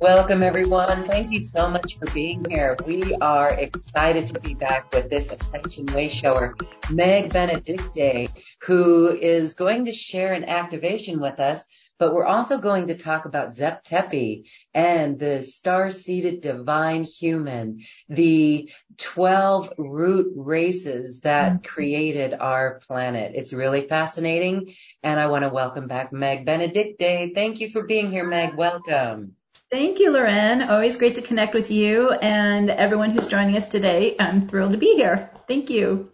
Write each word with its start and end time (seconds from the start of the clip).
Welcome, 0.00 0.42
everyone. 0.42 1.04
Thank 1.04 1.32
you 1.32 1.40
so 1.40 1.70
much 1.70 1.98
for 1.98 2.04
being 2.10 2.44
here. 2.50 2.76
We 2.84 3.14
are 3.14 3.50
excited 3.50 4.26
to 4.26 4.40
be 4.40 4.52
back 4.52 4.92
with 4.92 5.08
this 5.08 5.30
Ascension 5.30 5.86
Way 5.86 6.08
shower, 6.08 6.54
Meg 6.90 7.32
Benedicte, 7.32 8.30
who 8.64 9.08
is 9.08 9.54
going 9.54 9.86
to 9.86 9.92
share 9.92 10.34
an 10.34 10.44
activation 10.44 11.18
with 11.18 11.40
us. 11.40 11.66
But 11.98 12.12
we're 12.12 12.26
also 12.26 12.58
going 12.58 12.88
to 12.88 12.98
talk 12.98 13.24
about 13.24 13.54
Zep 13.54 13.84
Tepi 13.84 14.50
and 14.74 15.18
the 15.18 15.42
star-seeded 15.42 16.42
divine 16.42 17.04
human, 17.04 17.80
the 18.10 18.70
12 18.98 19.72
root 19.78 20.34
races 20.36 21.20
that 21.20 21.52
mm-hmm. 21.52 21.62
created 21.64 22.34
our 22.34 22.80
planet. 22.86 23.32
It's 23.34 23.54
really 23.54 23.88
fascinating. 23.88 24.74
And 25.02 25.18
I 25.18 25.28
want 25.28 25.44
to 25.44 25.48
welcome 25.48 25.88
back 25.88 26.12
Meg 26.12 26.44
Benedicte. 26.44 27.34
Thank 27.34 27.60
you 27.60 27.70
for 27.70 27.84
being 27.84 28.10
here, 28.10 28.26
Meg. 28.26 28.56
Welcome. 28.56 29.35
Thank 29.68 29.98
you, 29.98 30.12
Loren. 30.12 30.62
Always 30.62 30.94
great 30.96 31.16
to 31.16 31.22
connect 31.22 31.52
with 31.52 31.72
you 31.72 32.10
and 32.12 32.70
everyone 32.70 33.10
who's 33.10 33.26
joining 33.26 33.56
us 33.56 33.66
today. 33.66 34.14
I'm 34.16 34.46
thrilled 34.46 34.72
to 34.72 34.78
be 34.78 34.94
here. 34.94 35.30
Thank 35.48 35.70
you. 35.70 36.12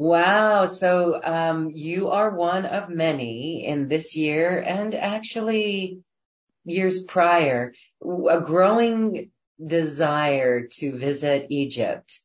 Wow. 0.00 0.66
So 0.66 1.20
um, 1.22 1.70
you 1.72 2.08
are 2.08 2.34
one 2.34 2.66
of 2.66 2.88
many 2.88 3.64
in 3.64 3.86
this 3.86 4.16
year 4.16 4.60
and 4.60 4.96
actually 4.96 6.00
years 6.64 7.04
prior, 7.04 7.72
a 8.02 8.40
growing 8.40 9.30
desire 9.64 10.66
to 10.66 10.98
visit 10.98 11.46
Egypt. 11.50 12.18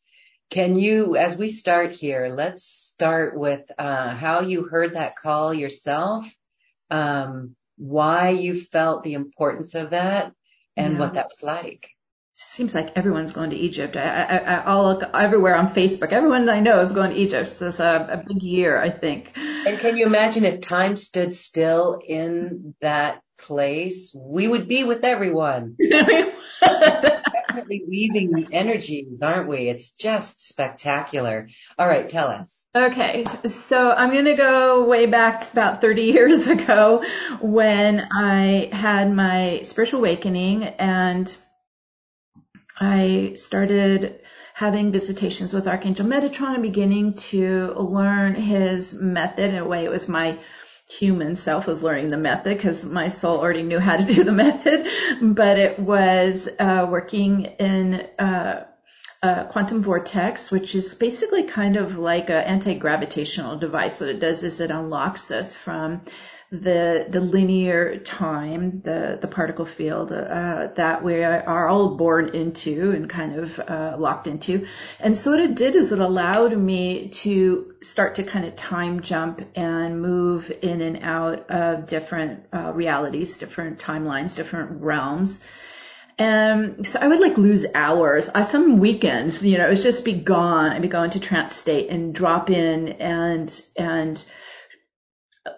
Can 0.50 0.76
you, 0.76 1.16
as 1.16 1.38
we 1.38 1.50
start 1.50 1.92
here, 1.92 2.30
let's 2.32 2.64
start 2.64 3.38
with 3.38 3.62
uh, 3.78 4.16
how 4.16 4.42
you 4.42 4.64
heard 4.64 4.96
that 4.96 5.18
call 5.18 5.54
yourself, 5.54 6.26
um, 6.90 7.56
why 7.78 8.30
you 8.30 8.60
felt 8.60 9.04
the 9.04 9.14
importance 9.14 9.76
of 9.76 9.92
that, 9.92 10.34
and 10.78 10.94
yeah. 10.94 11.00
what 11.00 11.14
that 11.14 11.28
was 11.30 11.44
like. 11.44 11.90
Seems 12.36 12.74
like 12.74 12.98
everyone's 12.98 13.32
going 13.32 13.52
to 13.52 13.56
Egypt. 13.56 13.96
I, 13.96 14.24
I, 14.24 14.56
I'll 14.66 14.86
look 14.86 15.04
everywhere 15.14 15.56
on 15.56 15.74
Facebook. 15.74 16.12
Everyone 16.12 16.50
I 16.50 16.62
know 16.62 16.82
is 16.82 16.92
going 16.92 17.12
to 17.12 17.18
Egypt. 17.18 17.50
So 17.52 17.68
it's 17.68 17.80
a, 17.80 18.08
a 18.10 18.18
big 18.18 18.42
year, 18.42 18.82
I 18.82 18.90
think. 18.90 19.34
And 19.36 19.78
can 19.78 19.98
you 19.98 20.08
imagine 20.08 20.44
if 20.44 20.60
time 20.60 20.96
stood 20.96 21.36
still 21.36 22.02
in 22.04 22.74
that 22.82 23.22
place? 23.38 24.16
We 24.20 24.48
would 24.48 24.68
be 24.68 24.84
with 24.84 25.04
everyone. 25.04 25.78
Definitely 26.62 27.84
weaving 27.88 28.32
the 28.32 28.48
energies, 28.52 29.22
aren't 29.22 29.48
we? 29.48 29.70
It's 29.70 29.92
just 29.92 30.48
spectacular. 30.48 31.50
All 31.78 31.88
right, 31.88 32.10
tell 32.10 32.30
us. 32.30 32.63
Okay, 32.76 33.24
so 33.46 33.92
I'm 33.92 34.10
going 34.10 34.26
to 34.26 34.34
go 34.34 34.86
way 34.86 35.06
back 35.06 35.52
about 35.52 35.80
30 35.80 36.02
years 36.14 36.48
ago 36.48 37.04
when 37.40 38.08
I 38.12 38.70
had 38.74 39.14
my 39.14 39.62
spiritual 39.62 40.00
awakening 40.00 40.64
and 40.64 41.36
I 42.80 43.34
started 43.36 44.22
having 44.56 44.92
visitations 44.92 45.54
with 45.54 45.68
Archangel 45.68 46.08
Metatron 46.08 46.56
and 46.56 46.64
beginning 46.64 47.14
to 47.14 47.74
learn 47.74 48.34
his 48.34 49.00
method. 49.00 49.52
In 49.52 49.58
a 49.58 49.66
way, 49.66 49.86
it 49.86 49.92
was 49.92 50.10
my 50.10 50.40
human 50.90 51.36
self 51.36 51.68
was 51.68 51.84
learning 51.84 52.10
the 52.10 52.18
method 52.18 52.58
because 52.58 52.84
my 52.84 53.10
soul 53.10 53.38
already 53.38 53.62
knew 53.62 53.80
how 53.80 53.98
to 53.98 54.04
do 54.04 54.24
the 54.24 54.32
method, 54.46 54.88
but 55.22 55.60
it 55.60 55.78
was 55.78 56.50
uh, 56.58 56.88
working 56.90 57.46
in 57.60 58.08
uh, 58.18 58.66
uh, 59.24 59.46
quantum 59.46 59.82
vortex, 59.82 60.52
which 60.52 60.76
is 60.76 60.94
basically 60.94 61.44
kind 61.44 61.78
of 61.78 61.98
like 61.98 62.30
an 62.30 62.44
anti-gravitational 62.44 63.58
device. 63.58 64.02
What 64.02 64.10
it 64.10 64.20
does 64.20 64.44
is 64.44 64.60
it 64.60 64.70
unlocks 64.70 65.32
us 65.32 65.56
from 65.56 66.02
the 66.52 67.08
the 67.10 67.22
linear 67.22 67.98
time, 67.98 68.82
the 68.84 69.18
the 69.20 69.28
particle 69.28 69.66
field 69.66 70.12
uh, 70.12 70.68
that 70.76 71.04
we 71.04 71.24
are 71.24 71.68
all 71.68 71.96
born 71.96 72.36
into 72.36 72.92
and 72.92 73.10
kind 73.10 73.40
of 73.40 73.60
uh, 73.60 73.96
locked 73.98 74.28
into. 74.28 74.68
And 75.00 75.18
so 75.18 75.32
what 75.32 75.40
it 75.40 75.56
did 75.56 75.76
is 75.76 75.92
it 75.92 76.00
allowed 76.00 76.56
me 76.56 77.10
to 77.10 77.74
start 77.82 78.16
to 78.16 78.24
kind 78.24 78.46
of 78.46 78.56
time 78.56 79.02
jump 79.02 79.42
and 79.56 80.02
move 80.02 80.52
in 80.62 80.82
and 80.82 81.00
out 81.02 81.50
of 81.50 81.88
different 81.88 82.46
uh, 82.54 82.72
realities, 82.74 83.38
different 83.38 83.80
timelines, 83.80 84.36
different 84.36 84.82
realms. 84.82 85.40
And 86.18 86.86
so 86.86 87.00
I 87.00 87.08
would 87.08 87.20
like 87.20 87.38
lose 87.38 87.66
hours. 87.74 88.30
I, 88.30 88.44
some 88.44 88.80
weekends, 88.80 89.44
you 89.44 89.58
know, 89.58 89.66
it 89.66 89.70
was 89.70 89.84
just 89.84 90.06
be 90.06 90.14
gone. 90.14 90.72
I'd 90.72 90.82
be 90.82 90.88
going 90.88 91.12
to 91.12 91.20
trance 91.20 91.56
state 91.56 91.90
and 91.90 92.14
drop 92.14 92.50
in 92.50 92.90
and, 92.94 93.62
and 93.76 94.24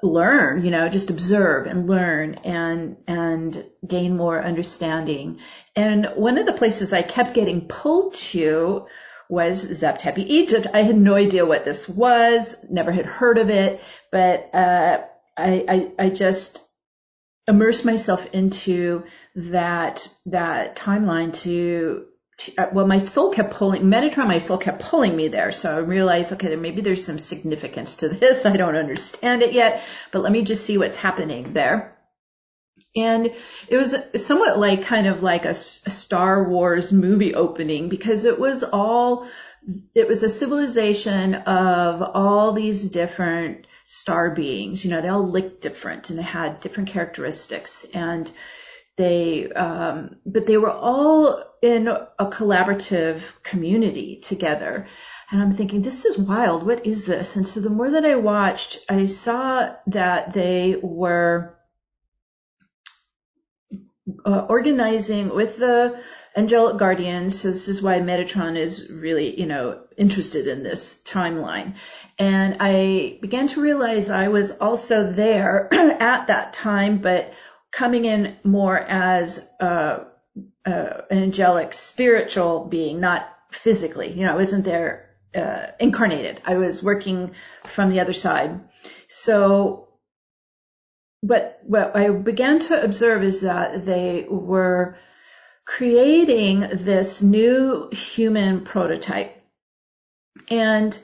learn, 0.01 0.63
you 0.63 0.71
know, 0.71 0.89
just 0.89 1.09
observe 1.09 1.67
and 1.67 1.87
learn 1.87 2.35
and, 2.35 2.97
and 3.07 3.65
gain 3.85 4.17
more 4.17 4.41
understanding. 4.41 5.39
And 5.75 6.07
one 6.15 6.37
of 6.37 6.45
the 6.45 6.53
places 6.53 6.93
I 6.93 7.01
kept 7.01 7.33
getting 7.33 7.67
pulled 7.67 8.13
to 8.15 8.87
was 9.29 9.59
Zep 9.59 9.99
Tepi, 9.99 10.25
Egypt. 10.25 10.67
I 10.73 10.83
had 10.83 10.97
no 10.97 11.15
idea 11.15 11.45
what 11.45 11.65
this 11.65 11.89
was, 11.89 12.55
never 12.69 12.91
had 12.91 13.05
heard 13.05 13.37
of 13.37 13.49
it, 13.49 13.81
but, 14.11 14.49
uh, 14.53 15.01
I, 15.37 15.91
I, 15.99 16.05
I 16.05 16.09
just 16.09 16.61
immerse 17.47 17.85
myself 17.85 18.25
into 18.33 19.03
that 19.35 20.07
that 20.25 20.75
timeline 20.75 21.33
to, 21.43 22.05
to 22.37 22.57
uh, 22.57 22.69
well 22.73 22.87
my 22.87 22.97
soul 22.97 23.31
kept 23.31 23.53
pulling 23.53 23.83
Metatron 23.83 24.27
my 24.27 24.39
soul 24.39 24.57
kept 24.57 24.81
pulling 24.81 25.15
me 25.15 25.27
there. 25.27 25.51
So 25.51 25.75
I 25.75 25.79
realized 25.79 26.33
okay 26.33 26.47
there 26.47 26.57
maybe 26.57 26.81
there's 26.81 27.05
some 27.05 27.19
significance 27.19 27.95
to 27.97 28.09
this. 28.09 28.45
I 28.45 28.57
don't 28.57 28.75
understand 28.75 29.41
it 29.43 29.53
yet 29.53 29.83
but 30.11 30.21
let 30.21 30.31
me 30.31 30.41
just 30.41 30.65
see 30.65 30.77
what's 30.77 30.97
happening 30.97 31.53
there. 31.53 31.95
And 32.95 33.29
it 33.67 33.77
was 33.77 33.95
somewhat 34.15 34.57
like 34.57 34.85
kind 34.85 35.07
of 35.07 35.21
like 35.21 35.45
a, 35.45 35.49
a 35.49 35.53
Star 35.53 36.47
Wars 36.49 36.91
movie 36.91 37.35
opening 37.35 37.89
because 37.89 38.25
it 38.25 38.39
was 38.39 38.63
all 38.63 39.27
it 39.93 40.07
was 40.07 40.23
a 40.23 40.29
civilization 40.29 41.35
of 41.35 42.01
all 42.01 42.51
these 42.51 42.85
different 42.85 43.65
star 43.85 44.31
beings. 44.31 44.83
You 44.83 44.91
know, 44.91 45.01
they 45.01 45.07
all 45.07 45.25
looked 45.25 45.61
different 45.61 46.09
and 46.09 46.19
they 46.19 46.23
had 46.23 46.59
different 46.59 46.89
characteristics 46.89 47.85
and 47.93 48.29
they, 48.97 49.51
um, 49.51 50.17
but 50.25 50.47
they 50.47 50.57
were 50.57 50.71
all 50.71 51.43
in 51.61 51.87
a 51.87 52.25
collaborative 52.25 53.21
community 53.43 54.17
together. 54.17 54.87
And 55.31 55.41
I'm 55.41 55.51
thinking, 55.55 55.81
this 55.81 56.05
is 56.05 56.17
wild. 56.17 56.65
What 56.65 56.85
is 56.85 57.05
this? 57.05 57.35
And 57.35 57.45
so 57.45 57.59
the 57.59 57.69
more 57.69 57.91
that 57.91 58.05
I 58.05 58.15
watched, 58.15 58.79
I 58.89 59.05
saw 59.05 59.75
that 59.87 60.33
they 60.33 60.77
were 60.81 61.57
uh, 64.25 64.45
organizing 64.49 65.33
with 65.33 65.57
the 65.57 65.99
angelic 66.35 66.77
guardians. 66.77 67.41
So 67.41 67.51
this 67.51 67.67
is 67.67 67.81
why 67.81 67.99
Metatron 67.99 68.57
is 68.57 68.89
really, 68.89 69.39
you 69.39 69.45
know, 69.45 69.81
interested 69.97 70.47
in 70.47 70.63
this 70.63 71.01
timeline. 71.05 71.75
And 72.19 72.57
I 72.59 73.19
began 73.21 73.47
to 73.49 73.61
realize 73.61 74.09
I 74.09 74.27
was 74.27 74.51
also 74.51 75.11
there 75.11 75.73
at 75.73 76.27
that 76.27 76.53
time, 76.53 76.97
but 76.97 77.33
coming 77.71 78.05
in 78.05 78.37
more 78.43 78.77
as 78.77 79.49
uh, 79.59 80.05
uh, 80.65 81.01
an 81.09 81.17
angelic 81.19 81.73
spiritual 81.73 82.65
being, 82.65 82.99
not 82.99 83.29
physically. 83.51 84.11
You 84.11 84.25
know, 84.25 84.33
I 84.33 84.35
wasn't 84.35 84.65
there 84.65 85.15
uh, 85.35 85.67
incarnated. 85.79 86.41
I 86.45 86.55
was 86.55 86.83
working 86.83 87.31
from 87.65 87.89
the 87.89 87.99
other 87.99 88.13
side. 88.13 88.61
So, 89.07 89.89
but 91.21 91.59
what 91.63 91.95
I 91.95 92.09
began 92.09 92.59
to 92.59 92.83
observe 92.83 93.23
is 93.23 93.41
that 93.41 93.85
they 93.85 94.25
were 94.29 94.97
creating 95.65 96.61
this 96.71 97.21
new 97.21 97.89
human 97.91 98.61
prototype. 98.61 99.35
And 100.49 100.97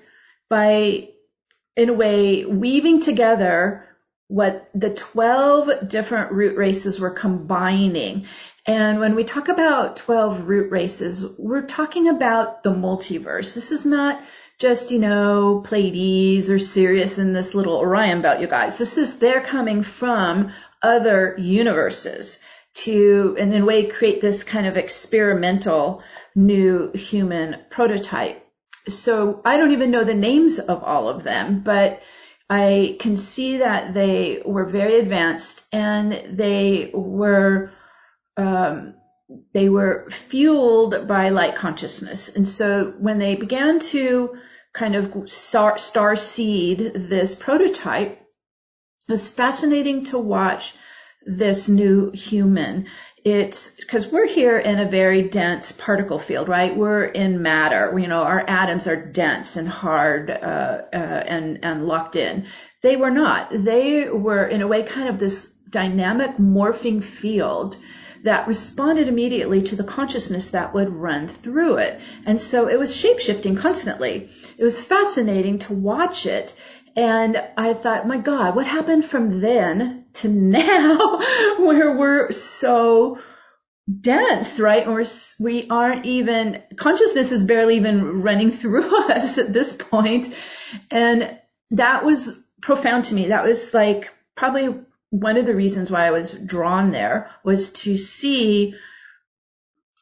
by, 0.49 1.09
in 1.75 1.89
a 1.89 1.93
way, 1.93 2.45
weaving 2.45 3.01
together 3.01 3.87
what 4.27 4.69
the 4.73 4.91
12 4.91 5.89
different 5.89 6.31
root 6.31 6.57
races 6.57 6.99
were 6.99 7.09
combining. 7.09 8.27
And 8.65 8.99
when 8.99 9.15
we 9.15 9.23
talk 9.23 9.49
about 9.49 9.97
12 9.97 10.47
root 10.47 10.71
races, 10.71 11.25
we're 11.37 11.65
talking 11.65 12.07
about 12.07 12.63
the 12.63 12.71
multiverse. 12.71 13.55
This 13.55 13.71
is 13.71 13.85
not 13.85 14.21
just, 14.59 14.91
you 14.91 14.99
know, 14.99 15.61
Pleiades 15.65 16.49
or 16.49 16.59
Sirius 16.59 17.17
in 17.17 17.33
this 17.33 17.55
little 17.55 17.75
Orion 17.75 18.21
belt, 18.21 18.39
you 18.39 18.47
guys. 18.47 18.77
This 18.77 18.97
is, 18.97 19.17
they're 19.17 19.41
coming 19.41 19.81
from 19.81 20.53
other 20.83 21.35
universes 21.37 22.37
to, 22.73 23.35
in 23.37 23.53
a 23.53 23.65
way, 23.65 23.85
create 23.85 24.21
this 24.21 24.43
kind 24.43 24.65
of 24.65 24.77
experimental 24.77 26.03
new 26.35 26.91
human 26.93 27.57
prototype. 27.69 28.45
so 28.87 29.41
I 29.45 29.57
don't 29.57 29.71
even 29.73 29.91
know 29.91 30.03
the 30.03 30.13
names 30.13 30.57
of 30.57 30.83
all 30.83 31.07
of 31.07 31.23
them, 31.23 31.61
but 31.61 32.01
I 32.49 32.97
can 32.99 33.15
see 33.15 33.57
that 33.57 33.93
they 33.93 34.41
were 34.43 34.65
very 34.65 34.95
advanced 34.95 35.63
and 35.71 36.37
they 36.37 36.91
were 36.93 37.71
um, 38.37 38.95
they 39.53 39.69
were 39.69 40.09
fueled 40.09 41.07
by 41.07 41.29
light 41.29 41.55
consciousness. 41.55 42.35
And 42.35 42.47
so 42.47 42.93
when 42.99 43.19
they 43.19 43.35
began 43.35 43.79
to 43.79 44.37
kind 44.73 44.95
of 44.95 45.29
star, 45.29 45.77
star 45.77 46.15
seed 46.15 46.91
this 46.93 47.35
prototype, 47.35 48.11
it 48.11 49.11
was 49.11 49.29
fascinating 49.29 50.05
to 50.05 50.17
watch 50.17 50.73
this 51.25 51.69
new 51.69 52.11
human. 52.11 52.87
It's 53.23 53.75
because 53.75 54.07
we're 54.07 54.27
here 54.27 54.57
in 54.57 54.79
a 54.79 54.89
very 54.89 55.21
dense 55.21 55.71
particle 55.71 56.17
field, 56.17 56.49
right? 56.49 56.75
We're 56.75 57.05
in 57.05 57.41
matter. 57.43 57.97
You 57.97 58.07
know, 58.07 58.23
our 58.23 58.43
atoms 58.47 58.87
are 58.87 58.95
dense 58.95 59.57
and 59.57 59.67
hard 59.67 60.31
uh, 60.31 60.33
uh, 60.91 60.95
and 60.95 61.63
and 61.63 61.85
locked 61.85 62.15
in. 62.15 62.47
They 62.81 62.95
were 62.95 63.11
not. 63.11 63.49
They 63.51 64.09
were 64.09 64.45
in 64.45 64.63
a 64.63 64.67
way 64.67 64.81
kind 64.81 65.07
of 65.07 65.19
this 65.19 65.51
dynamic 65.69 66.37
morphing 66.37 67.03
field 67.03 67.77
that 68.23 68.47
responded 68.47 69.07
immediately 69.07 69.61
to 69.63 69.75
the 69.75 69.83
consciousness 69.83 70.49
that 70.49 70.73
would 70.73 70.89
run 70.89 71.27
through 71.27 71.77
it. 71.77 71.99
And 72.25 72.39
so 72.39 72.67
it 72.67 72.77
was 72.77 72.95
shapeshifting 72.95 73.57
constantly. 73.57 74.29
It 74.57 74.63
was 74.63 74.81
fascinating 74.81 75.59
to 75.59 75.73
watch 75.73 76.25
it. 76.25 76.53
And 76.95 77.41
I 77.57 77.73
thought, 77.73 78.07
my 78.07 78.17
God, 78.17 78.55
what 78.55 78.65
happened 78.65 79.05
from 79.05 79.41
then 79.41 80.00
to 80.15 80.29
now 80.29 81.17
where 81.59 81.97
we're 81.97 82.31
so 82.31 83.19
dense, 83.99 84.59
right? 84.59 84.87
Or 84.87 85.03
we 85.39 85.67
aren't 85.69 86.05
even, 86.05 86.61
consciousness 86.77 87.31
is 87.31 87.43
barely 87.43 87.77
even 87.77 88.21
running 88.21 88.51
through 88.51 88.95
us 89.09 89.37
at 89.37 89.53
this 89.53 89.73
point. 89.73 90.33
And 90.89 91.39
that 91.71 92.05
was 92.05 92.41
profound 92.61 93.05
to 93.05 93.15
me. 93.15 93.29
That 93.29 93.43
was 93.43 93.73
like 93.73 94.09
probably 94.35 94.75
one 95.09 95.37
of 95.37 95.45
the 95.45 95.55
reasons 95.55 95.91
why 95.91 96.07
I 96.07 96.11
was 96.11 96.29
drawn 96.31 96.91
there 96.91 97.31
was 97.43 97.73
to 97.73 97.97
see 97.97 98.75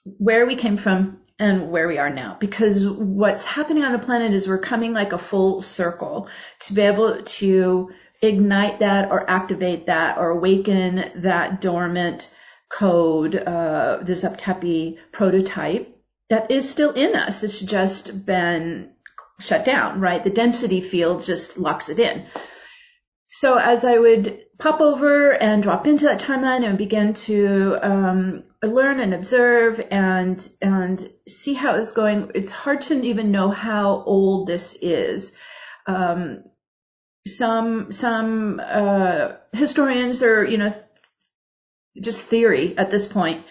where 0.03 0.45
we 0.45 0.55
came 0.55 0.77
from 0.77 1.19
and 1.39 1.71
where 1.71 1.87
we 1.87 1.97
are 1.97 2.09
now. 2.09 2.37
Because 2.39 2.87
what's 2.87 3.45
happening 3.45 3.83
on 3.83 3.93
the 3.93 3.99
planet 3.99 4.33
is 4.33 4.47
we're 4.47 4.59
coming 4.59 4.93
like 4.93 5.13
a 5.13 5.17
full 5.17 5.61
circle 5.61 6.27
to 6.59 6.73
be 6.73 6.81
able 6.81 7.23
to 7.23 7.91
ignite 8.21 8.79
that 8.79 9.09
or 9.09 9.29
activate 9.29 9.87
that 9.87 10.17
or 10.17 10.29
awaken 10.29 11.09
that 11.21 11.61
dormant 11.61 12.29
code, 12.69 13.35
uh, 13.35 13.99
the 14.03 14.13
Zeptepi 14.13 14.97
prototype 15.11 15.95
that 16.29 16.51
is 16.51 16.69
still 16.69 16.91
in 16.91 17.15
us. 17.15 17.43
It's 17.43 17.59
just 17.59 18.25
been 18.25 18.91
shut 19.39 19.65
down, 19.65 19.99
right? 19.99 20.23
The 20.23 20.29
density 20.29 20.81
field 20.81 21.23
just 21.23 21.57
locks 21.57 21.89
it 21.89 21.99
in. 21.99 22.25
So 23.29 23.57
as 23.57 23.85
I 23.85 23.97
would 23.97 24.39
pop 24.57 24.81
over 24.81 25.31
and 25.31 25.61
drop 25.61 25.85
into 25.85 26.05
that 26.05 26.19
timeline 26.19 26.65
and 26.65 26.77
begin 26.77 27.13
to 27.13 27.77
um, 27.81 28.43
learn 28.63 28.99
and 28.99 29.13
observe 29.13 29.79
and 29.91 30.49
and 30.61 31.07
see 31.27 31.53
how 31.53 31.75
it's 31.75 31.91
going, 31.91 32.31
it's 32.33 32.51
hard 32.51 32.81
to 32.81 32.99
even 33.01 33.31
know 33.31 33.51
how 33.51 34.03
old 34.03 34.47
this 34.47 34.75
is. 34.81 35.35
Um, 35.85 36.43
some 37.27 37.91
some 37.91 38.59
uh, 38.63 39.33
historians 39.53 40.23
are 40.23 40.43
you 40.43 40.57
know 40.57 40.73
just 42.01 42.23
theory 42.23 42.75
at 42.77 42.89
this 42.89 43.07
point. 43.07 43.45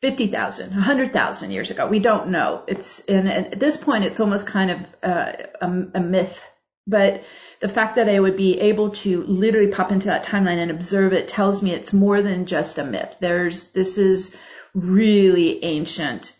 50,000, 0.00 0.70
100,000 0.70 1.50
years 1.50 1.70
ago. 1.70 1.86
We 1.86 1.98
don't 1.98 2.30
know. 2.30 2.64
It's, 2.66 3.00
and 3.00 3.28
at 3.28 3.60
this 3.60 3.76
point, 3.76 4.04
it's 4.04 4.18
almost 4.18 4.46
kind 4.46 4.70
of 4.70 4.78
uh, 5.02 5.32
a, 5.60 5.66
a 5.96 6.00
myth. 6.00 6.42
But 6.86 7.24
the 7.60 7.68
fact 7.68 7.96
that 7.96 8.08
I 8.08 8.18
would 8.18 8.36
be 8.36 8.58
able 8.60 8.90
to 8.90 9.22
literally 9.24 9.70
pop 9.70 9.92
into 9.92 10.06
that 10.08 10.24
timeline 10.24 10.58
and 10.58 10.70
observe 10.70 11.12
it 11.12 11.28
tells 11.28 11.62
me 11.62 11.72
it's 11.72 11.92
more 11.92 12.22
than 12.22 12.46
just 12.46 12.78
a 12.78 12.84
myth. 12.84 13.16
There's, 13.20 13.72
this 13.72 13.98
is 13.98 14.34
really 14.74 15.62
ancient 15.62 16.34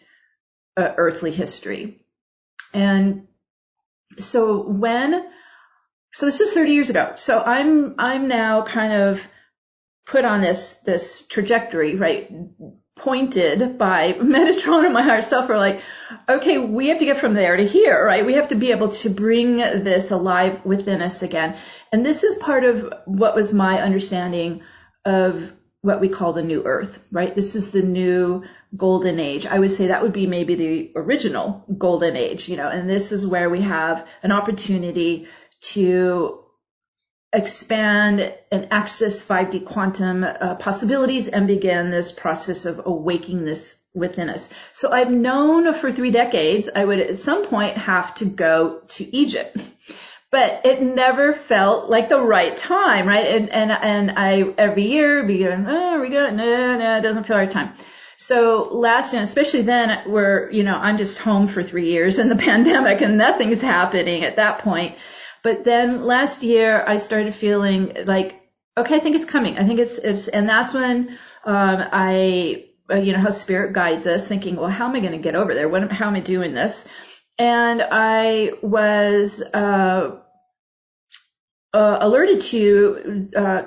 uh, 0.76 0.92
earthly 0.96 1.30
history. 1.30 2.04
And 2.72 3.28
so 4.18 4.62
when, 4.62 5.28
so 6.12 6.26
this 6.26 6.40
is 6.40 6.52
30 6.52 6.72
years 6.72 6.90
ago. 6.90 7.12
So 7.16 7.40
I'm, 7.40 7.94
I'm 7.98 8.28
now 8.28 8.62
kind 8.62 8.92
of 8.92 9.20
put 10.06 10.24
on 10.24 10.40
this, 10.40 10.80
this 10.80 11.26
trajectory, 11.26 11.96
right? 11.96 12.30
Pointed 13.00 13.78
by 13.78 14.12
Metatron 14.12 14.84
and 14.84 14.94
my 14.94 15.02
higher 15.02 15.22
self 15.22 15.50
are 15.50 15.58
like, 15.58 15.82
okay, 16.28 16.58
we 16.58 16.88
have 16.88 16.98
to 16.98 17.04
get 17.04 17.18
from 17.18 17.34
there 17.34 17.56
to 17.56 17.66
here, 17.66 18.04
right? 18.04 18.24
We 18.24 18.34
have 18.34 18.48
to 18.48 18.54
be 18.54 18.70
able 18.70 18.90
to 18.90 19.10
bring 19.10 19.56
this 19.56 20.10
alive 20.10 20.64
within 20.64 21.02
us 21.02 21.22
again. 21.22 21.56
And 21.92 22.04
this 22.04 22.24
is 22.24 22.36
part 22.36 22.64
of 22.64 22.92
what 23.06 23.34
was 23.34 23.52
my 23.52 23.80
understanding 23.80 24.62
of 25.04 25.52
what 25.82 26.00
we 26.00 26.08
call 26.08 26.32
the 26.32 26.42
new 26.42 26.62
earth, 26.64 27.02
right? 27.10 27.34
This 27.34 27.54
is 27.54 27.70
the 27.70 27.82
new 27.82 28.44
golden 28.76 29.18
age. 29.18 29.46
I 29.46 29.58
would 29.58 29.70
say 29.70 29.86
that 29.86 30.02
would 30.02 30.12
be 30.12 30.26
maybe 30.26 30.54
the 30.54 30.92
original 30.94 31.64
golden 31.76 32.16
age, 32.16 32.48
you 32.48 32.56
know, 32.56 32.68
and 32.68 32.88
this 32.88 33.12
is 33.12 33.26
where 33.26 33.48
we 33.48 33.62
have 33.62 34.06
an 34.22 34.30
opportunity 34.30 35.26
to 35.60 36.44
expand 37.32 38.32
and 38.50 38.68
access 38.72 39.24
5D 39.24 39.64
quantum 39.64 40.24
uh, 40.24 40.56
possibilities 40.56 41.28
and 41.28 41.46
begin 41.46 41.90
this 41.90 42.10
process 42.10 42.64
of 42.64 42.82
awakening 42.84 43.44
this 43.44 43.76
within 43.94 44.28
us. 44.28 44.50
So 44.72 44.90
I've 44.90 45.10
known 45.10 45.72
for 45.74 45.90
three 45.90 46.10
decades 46.10 46.68
I 46.74 46.84
would 46.84 47.00
at 47.00 47.16
some 47.16 47.46
point 47.46 47.76
have 47.76 48.14
to 48.16 48.24
go 48.24 48.80
to 48.88 49.16
Egypt. 49.16 49.56
But 50.32 50.60
it 50.64 50.80
never 50.80 51.32
felt 51.32 51.90
like 51.90 52.08
the 52.08 52.20
right 52.20 52.56
time, 52.56 53.08
right? 53.08 53.26
And 53.26 53.50
and 53.50 53.72
and 53.72 54.12
I 54.16 54.42
every 54.58 54.84
year 54.84 55.24
be 55.24 55.38
going, 55.38 55.66
oh, 55.66 55.94
are 55.94 56.00
we 56.00 56.08
good? 56.08 56.34
No, 56.34 56.78
no, 56.78 56.98
it 56.98 57.00
doesn't 57.00 57.24
feel 57.24 57.36
right 57.36 57.50
time. 57.50 57.72
So 58.16 58.68
last 58.70 59.12
year, 59.12 59.22
especially 59.22 59.62
then, 59.62 60.08
where 60.08 60.48
you 60.52 60.62
know 60.62 60.76
I'm 60.76 60.98
just 60.98 61.18
home 61.18 61.48
for 61.48 61.64
three 61.64 61.90
years 61.90 62.20
in 62.20 62.28
the 62.28 62.36
pandemic 62.48 63.00
and 63.00 63.18
nothing's 63.18 63.60
happening 63.60 64.22
at 64.22 64.36
that 64.36 64.60
point. 64.60 64.94
But 65.42 65.64
then 65.64 66.04
last 66.04 66.42
year 66.42 66.84
I 66.86 66.98
started 66.98 67.34
feeling 67.34 67.96
like, 68.04 68.40
okay, 68.76 68.96
I 68.96 68.98
think 68.98 69.16
it's 69.16 69.24
coming. 69.24 69.58
I 69.58 69.64
think 69.64 69.80
it's, 69.80 69.98
it's, 69.98 70.28
and 70.28 70.48
that's 70.48 70.72
when, 70.74 71.18
um, 71.44 71.84
I, 71.92 72.66
uh, 72.90 72.96
you 72.96 73.12
know, 73.12 73.20
how 73.20 73.30
spirit 73.30 73.72
guides 73.72 74.06
us 74.06 74.28
thinking, 74.28 74.56
well, 74.56 74.68
how 74.68 74.88
am 74.88 74.96
I 74.96 75.00
going 75.00 75.12
to 75.12 75.18
get 75.18 75.34
over 75.34 75.54
there? 75.54 75.68
What, 75.68 75.90
how 75.92 76.08
am 76.08 76.14
I 76.14 76.20
doing 76.20 76.54
this? 76.54 76.86
And 77.38 77.82
I 77.90 78.52
was, 78.62 79.42
uh, 79.42 80.16
uh, 81.72 81.98
alerted 82.00 82.42
to, 82.42 83.28
uh, 83.36 83.62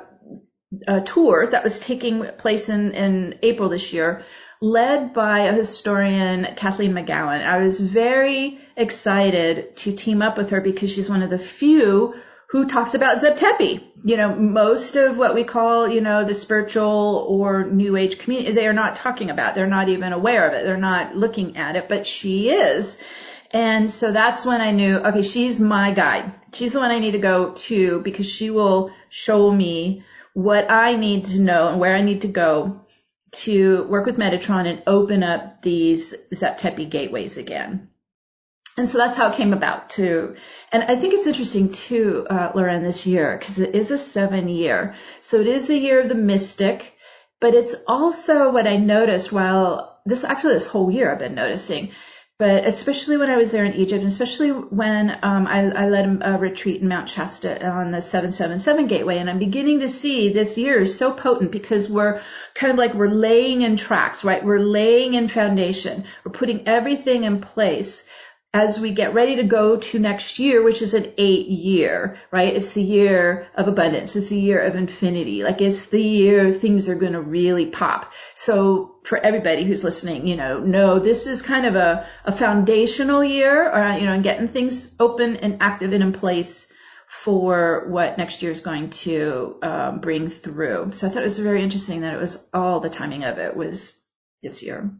a 0.87 1.01
tour 1.01 1.47
that 1.47 1.63
was 1.63 1.79
taking 1.79 2.25
place 2.37 2.69
in, 2.69 2.91
in 2.91 3.39
April 3.43 3.69
this 3.69 3.93
year 3.93 4.23
led 4.63 5.13
by 5.13 5.41
a 5.41 5.53
historian, 5.53 6.47
Kathleen 6.55 6.93
McGowan. 6.93 7.45
I 7.45 7.57
was 7.59 7.79
very 7.79 8.59
excited 8.75 9.75
to 9.77 9.95
team 9.95 10.21
up 10.21 10.37
with 10.37 10.49
her 10.51 10.61
because 10.61 10.91
she's 10.91 11.09
one 11.09 11.23
of 11.23 11.29
the 11.29 11.39
few 11.39 12.15
who 12.47 12.67
talks 12.67 12.93
about 12.93 13.17
Zeptepi. 13.17 13.83
You 14.03 14.17
know, 14.17 14.35
most 14.35 14.95
of 14.95 15.17
what 15.17 15.33
we 15.33 15.43
call, 15.43 15.87
you 15.87 16.01
know, 16.01 16.23
the 16.23 16.33
spiritual 16.33 17.25
or 17.27 17.65
new 17.65 17.95
age 17.95 18.19
community, 18.19 18.51
they 18.51 18.67
are 18.67 18.73
not 18.73 18.95
talking 18.95 19.31
about. 19.31 19.55
They're 19.55 19.65
not 19.65 19.89
even 19.89 20.13
aware 20.13 20.47
of 20.47 20.53
it. 20.53 20.63
They're 20.63 20.77
not 20.77 21.15
looking 21.15 21.57
at 21.57 21.75
it, 21.75 21.89
but 21.89 22.05
she 22.05 22.51
is. 22.51 22.97
And 23.49 23.89
so 23.89 24.11
that's 24.11 24.45
when 24.45 24.61
I 24.61 24.71
knew, 24.71 24.97
okay, 24.97 25.21
she's 25.21 25.59
my 25.59 25.91
guide. 25.91 26.33
She's 26.53 26.73
the 26.73 26.79
one 26.79 26.91
I 26.91 26.99
need 26.99 27.11
to 27.11 27.19
go 27.19 27.53
to 27.53 28.01
because 28.01 28.29
she 28.29 28.49
will 28.49 28.91
show 29.09 29.51
me 29.51 30.03
what 30.33 30.69
I 30.69 30.95
need 30.95 31.25
to 31.25 31.39
know 31.39 31.69
and 31.69 31.79
where 31.79 31.95
I 31.95 32.01
need 32.01 32.21
to 32.21 32.27
go 32.27 32.81
to 33.31 33.83
work 33.85 34.05
with 34.05 34.17
Metatron 34.17 34.67
and 34.67 34.83
open 34.85 35.23
up 35.23 35.61
these 35.61 36.13
Zeptepi 36.33 36.89
gateways 36.89 37.37
again. 37.37 37.89
And 38.75 38.89
so 38.89 38.97
that's 38.97 39.15
how 39.15 39.29
it 39.29 39.35
came 39.35 39.53
about 39.53 39.91
too. 39.91 40.35
And 40.71 40.83
I 40.83 40.95
think 40.95 41.13
it's 41.13 41.27
interesting 41.27 41.71
too, 41.71 42.25
uh, 42.29 42.51
Loren, 42.55 42.83
this 42.83 43.05
year, 43.05 43.37
because 43.37 43.59
it 43.59 43.75
is 43.75 43.91
a 43.91 43.97
seven 43.97 44.47
year. 44.47 44.95
So 45.21 45.39
it 45.39 45.47
is 45.47 45.67
the 45.67 45.77
year 45.77 45.99
of 45.99 46.09
the 46.09 46.15
mystic, 46.15 46.93
but 47.39 47.53
it's 47.53 47.75
also 47.87 48.51
what 48.51 48.67
I 48.67 48.77
noticed 48.77 49.31
while 49.31 50.01
this, 50.05 50.23
actually 50.23 50.55
this 50.55 50.65
whole 50.65 50.89
year 50.89 51.11
I've 51.11 51.19
been 51.19 51.35
noticing 51.35 51.91
but 52.39 52.65
especially 52.65 53.15
when 53.17 53.29
I 53.29 53.37
was 53.37 53.51
there 53.51 53.63
in 53.63 53.75
Egypt, 53.75 54.01
and 54.01 54.07
especially 54.07 54.49
when 54.49 55.19
um, 55.21 55.45
I, 55.45 55.69
I, 55.69 55.89
led 55.89 56.19
a 56.21 56.37
retreat 56.37 56.81
in 56.81 56.87
Mount 56.87 57.07
Shasta 57.07 57.65
on 57.65 57.91
the 57.91 58.01
777 58.01 58.87
gateway, 58.87 59.19
and 59.19 59.29
I'm 59.29 59.37
beginning 59.37 59.81
to 59.81 59.87
see 59.87 60.27
this 60.33 60.57
year 60.57 60.81
is 60.81 60.97
so 60.97 61.13
potent 61.13 61.51
because 61.51 61.87
we're 61.87 62.21
kind 62.55 62.71
of 62.71 62.77
like 62.77 62.95
we're 62.95 63.07
laying 63.07 63.61
in 63.61 63.77
tracks, 63.77 64.23
right? 64.23 64.43
We're 64.43 64.59
laying 64.59 65.13
in 65.13 65.27
foundation. 65.27 66.05
We're 66.25 66.31
putting 66.31 66.67
everything 66.67 67.23
in 67.23 67.39
place. 67.39 68.03
As 68.53 68.79
we 68.79 68.91
get 68.91 69.15
ready 69.15 69.37
to 69.37 69.43
go 69.43 69.77
to 69.77 69.97
next 69.97 70.37
year, 70.37 70.61
which 70.61 70.83
is 70.83 70.93
an 70.93 71.11
eight 71.17 71.47
year, 71.47 72.17
right? 72.29 72.55
It's 72.55 72.73
the 72.73 72.83
year 72.83 73.47
of 73.55 73.67
abundance. 73.67 74.15
It's 74.15 74.29
the 74.29 74.39
year 74.39 74.59
of 74.59 74.75
infinity. 74.75 75.43
Like 75.43 75.59
it's 75.59 75.87
the 75.87 76.01
year 76.01 76.51
things 76.51 76.87
are 76.87 76.95
going 76.95 77.13
to 77.13 77.21
really 77.21 77.65
pop. 77.65 78.13
So 78.35 78.97
for 79.03 79.17
everybody 79.17 79.63
who's 79.63 79.83
listening, 79.83 80.27
you 80.27 80.35
know, 80.35 80.59
no, 80.59 80.99
this 80.99 81.25
is 81.25 81.41
kind 81.41 81.65
of 81.65 81.75
a, 81.75 82.05
a 82.25 82.31
foundational 82.31 83.23
year, 83.23 83.71
uh, 83.71 83.97
you 83.97 84.05
know, 84.05 84.13
and 84.13 84.23
getting 84.23 84.47
things 84.47 84.93
open 84.99 85.37
and 85.37 85.57
active 85.59 85.91
and 85.91 86.03
in 86.03 86.13
place 86.13 86.71
for 87.09 87.87
what 87.89 88.19
next 88.19 88.43
year 88.43 88.51
is 88.51 88.59
going 88.59 88.91
to 88.91 89.57
um, 89.63 89.99
bring 89.99 90.29
through. 90.29 90.91
So 90.91 91.07
I 91.07 91.09
thought 91.09 91.21
it 91.21 91.25
was 91.25 91.39
very 91.39 91.63
interesting 91.63 92.01
that 92.01 92.13
it 92.13 92.21
was 92.21 92.47
all 92.53 92.79
the 92.79 92.89
timing 92.89 93.23
of 93.23 93.39
it 93.39 93.55
was 93.55 93.97
this 94.43 94.61
year. 94.61 94.91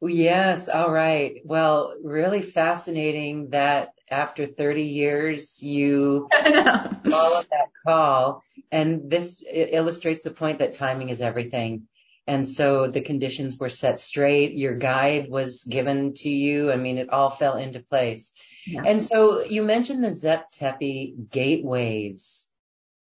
Yes. 0.00 0.68
All 0.68 0.90
right. 0.90 1.40
Well, 1.44 1.94
really 2.02 2.42
fascinating 2.42 3.50
that 3.50 3.90
after 4.10 4.46
30 4.46 4.82
years 4.82 5.62
you 5.62 6.28
followed 6.32 7.46
that 7.50 7.68
call. 7.84 8.42
And 8.70 9.10
this 9.10 9.42
illustrates 9.50 10.22
the 10.22 10.30
point 10.30 10.60
that 10.60 10.74
timing 10.74 11.08
is 11.08 11.20
everything. 11.20 11.88
And 12.28 12.46
so 12.46 12.88
the 12.88 13.00
conditions 13.00 13.56
were 13.58 13.70
set 13.70 13.98
straight. 13.98 14.52
Your 14.52 14.76
guide 14.76 15.30
was 15.30 15.64
given 15.64 16.12
to 16.16 16.28
you. 16.28 16.70
I 16.70 16.76
mean, 16.76 16.98
it 16.98 17.08
all 17.08 17.30
fell 17.30 17.56
into 17.56 17.80
place. 17.80 18.34
Yeah. 18.66 18.82
And 18.84 19.00
so 19.00 19.42
you 19.42 19.62
mentioned 19.62 20.04
the 20.04 20.12
Zep 20.12 20.52
Tepi 20.52 21.30
gateways. 21.30 22.50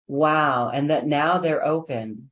Wow. 0.08 0.70
And 0.70 0.90
that 0.90 1.06
now 1.06 1.38
they're 1.38 1.64
open. 1.64 2.31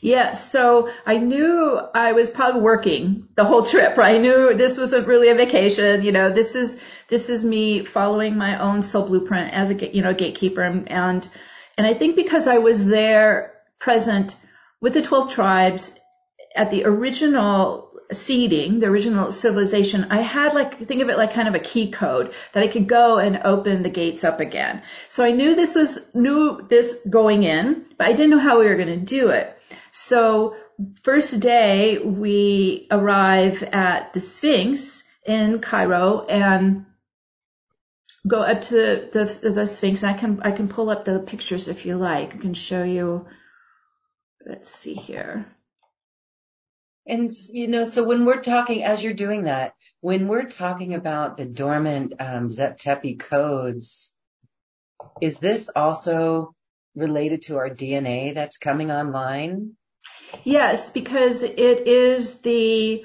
Yes. 0.00 0.50
So 0.50 0.90
I 1.04 1.18
knew 1.18 1.78
I 1.94 2.12
was 2.12 2.30
probably 2.30 2.62
working 2.62 3.28
the 3.34 3.44
whole 3.44 3.64
trip, 3.64 3.96
right? 3.98 4.14
I 4.14 4.18
knew 4.18 4.54
this 4.54 4.78
wasn't 4.78 5.06
really 5.06 5.28
a 5.28 5.34
vacation. 5.34 6.02
You 6.02 6.12
know, 6.12 6.30
this 6.30 6.54
is, 6.54 6.80
this 7.08 7.28
is 7.28 7.44
me 7.44 7.84
following 7.84 8.36
my 8.36 8.58
own 8.58 8.82
soul 8.82 9.06
blueprint 9.06 9.52
as 9.52 9.70
a, 9.70 9.94
you 9.94 10.02
know, 10.02 10.14
gatekeeper. 10.14 10.62
And, 10.62 10.90
and, 10.90 11.28
and 11.76 11.86
I 11.86 11.94
think 11.94 12.16
because 12.16 12.46
I 12.46 12.58
was 12.58 12.84
there 12.84 13.54
present 13.78 14.36
with 14.80 14.94
the 14.94 15.02
12 15.02 15.32
tribes 15.32 15.98
at 16.56 16.70
the 16.70 16.84
original 16.86 17.90
seeding, 18.10 18.80
the 18.80 18.86
original 18.86 19.30
civilization, 19.30 20.06
I 20.10 20.22
had 20.22 20.54
like, 20.54 20.78
think 20.78 21.02
of 21.02 21.10
it 21.10 21.18
like 21.18 21.34
kind 21.34 21.46
of 21.46 21.54
a 21.54 21.60
key 21.60 21.90
code 21.90 22.32
that 22.52 22.62
I 22.62 22.68
could 22.68 22.88
go 22.88 23.18
and 23.18 23.42
open 23.44 23.82
the 23.82 23.90
gates 23.90 24.24
up 24.24 24.40
again. 24.40 24.82
So 25.10 25.22
I 25.22 25.32
knew 25.32 25.54
this 25.54 25.74
was, 25.74 25.98
knew 26.14 26.66
this 26.68 26.96
going 27.08 27.42
in, 27.42 27.84
but 27.98 28.08
I 28.08 28.12
didn't 28.12 28.30
know 28.30 28.38
how 28.38 28.60
we 28.60 28.66
were 28.66 28.76
going 28.76 28.88
to 28.88 28.96
do 28.96 29.28
it. 29.28 29.58
So 29.90 30.56
first 31.02 31.40
day 31.40 31.98
we 31.98 32.86
arrive 32.90 33.62
at 33.62 34.12
the 34.12 34.20
Sphinx 34.20 35.02
in 35.26 35.60
Cairo 35.60 36.24
and 36.26 36.86
go 38.26 38.42
up 38.42 38.62
to 38.62 38.74
the, 38.74 39.38
the, 39.42 39.50
the 39.50 39.66
Sphinx. 39.66 40.04
I 40.04 40.12
can, 40.12 40.42
I 40.42 40.52
can 40.52 40.68
pull 40.68 40.90
up 40.90 41.04
the 41.04 41.20
pictures 41.20 41.68
if 41.68 41.86
you 41.86 41.96
like. 41.96 42.34
I 42.34 42.38
can 42.38 42.54
show 42.54 42.82
you. 42.82 43.26
Let's 44.46 44.70
see 44.70 44.94
here. 44.94 45.46
And, 47.06 47.30
you 47.52 47.68
know, 47.68 47.84
so 47.84 48.04
when 48.04 48.24
we're 48.24 48.42
talking, 48.42 48.84
as 48.84 49.02
you're 49.02 49.14
doing 49.14 49.44
that, 49.44 49.74
when 50.00 50.28
we're 50.28 50.48
talking 50.48 50.94
about 50.94 51.36
the 51.36 51.44
dormant 51.44 52.14
um, 52.18 52.50
Zep 52.50 52.78
Tepi 52.78 53.18
codes, 53.18 54.14
is 55.20 55.38
this 55.38 55.70
also 55.74 56.54
related 56.94 57.42
to 57.42 57.56
our 57.56 57.70
DNA 57.70 58.34
that's 58.34 58.58
coming 58.58 58.90
online? 58.90 59.76
Yes, 60.44 60.90
because 60.90 61.42
it 61.42 61.86
is 61.86 62.40
the 62.40 63.04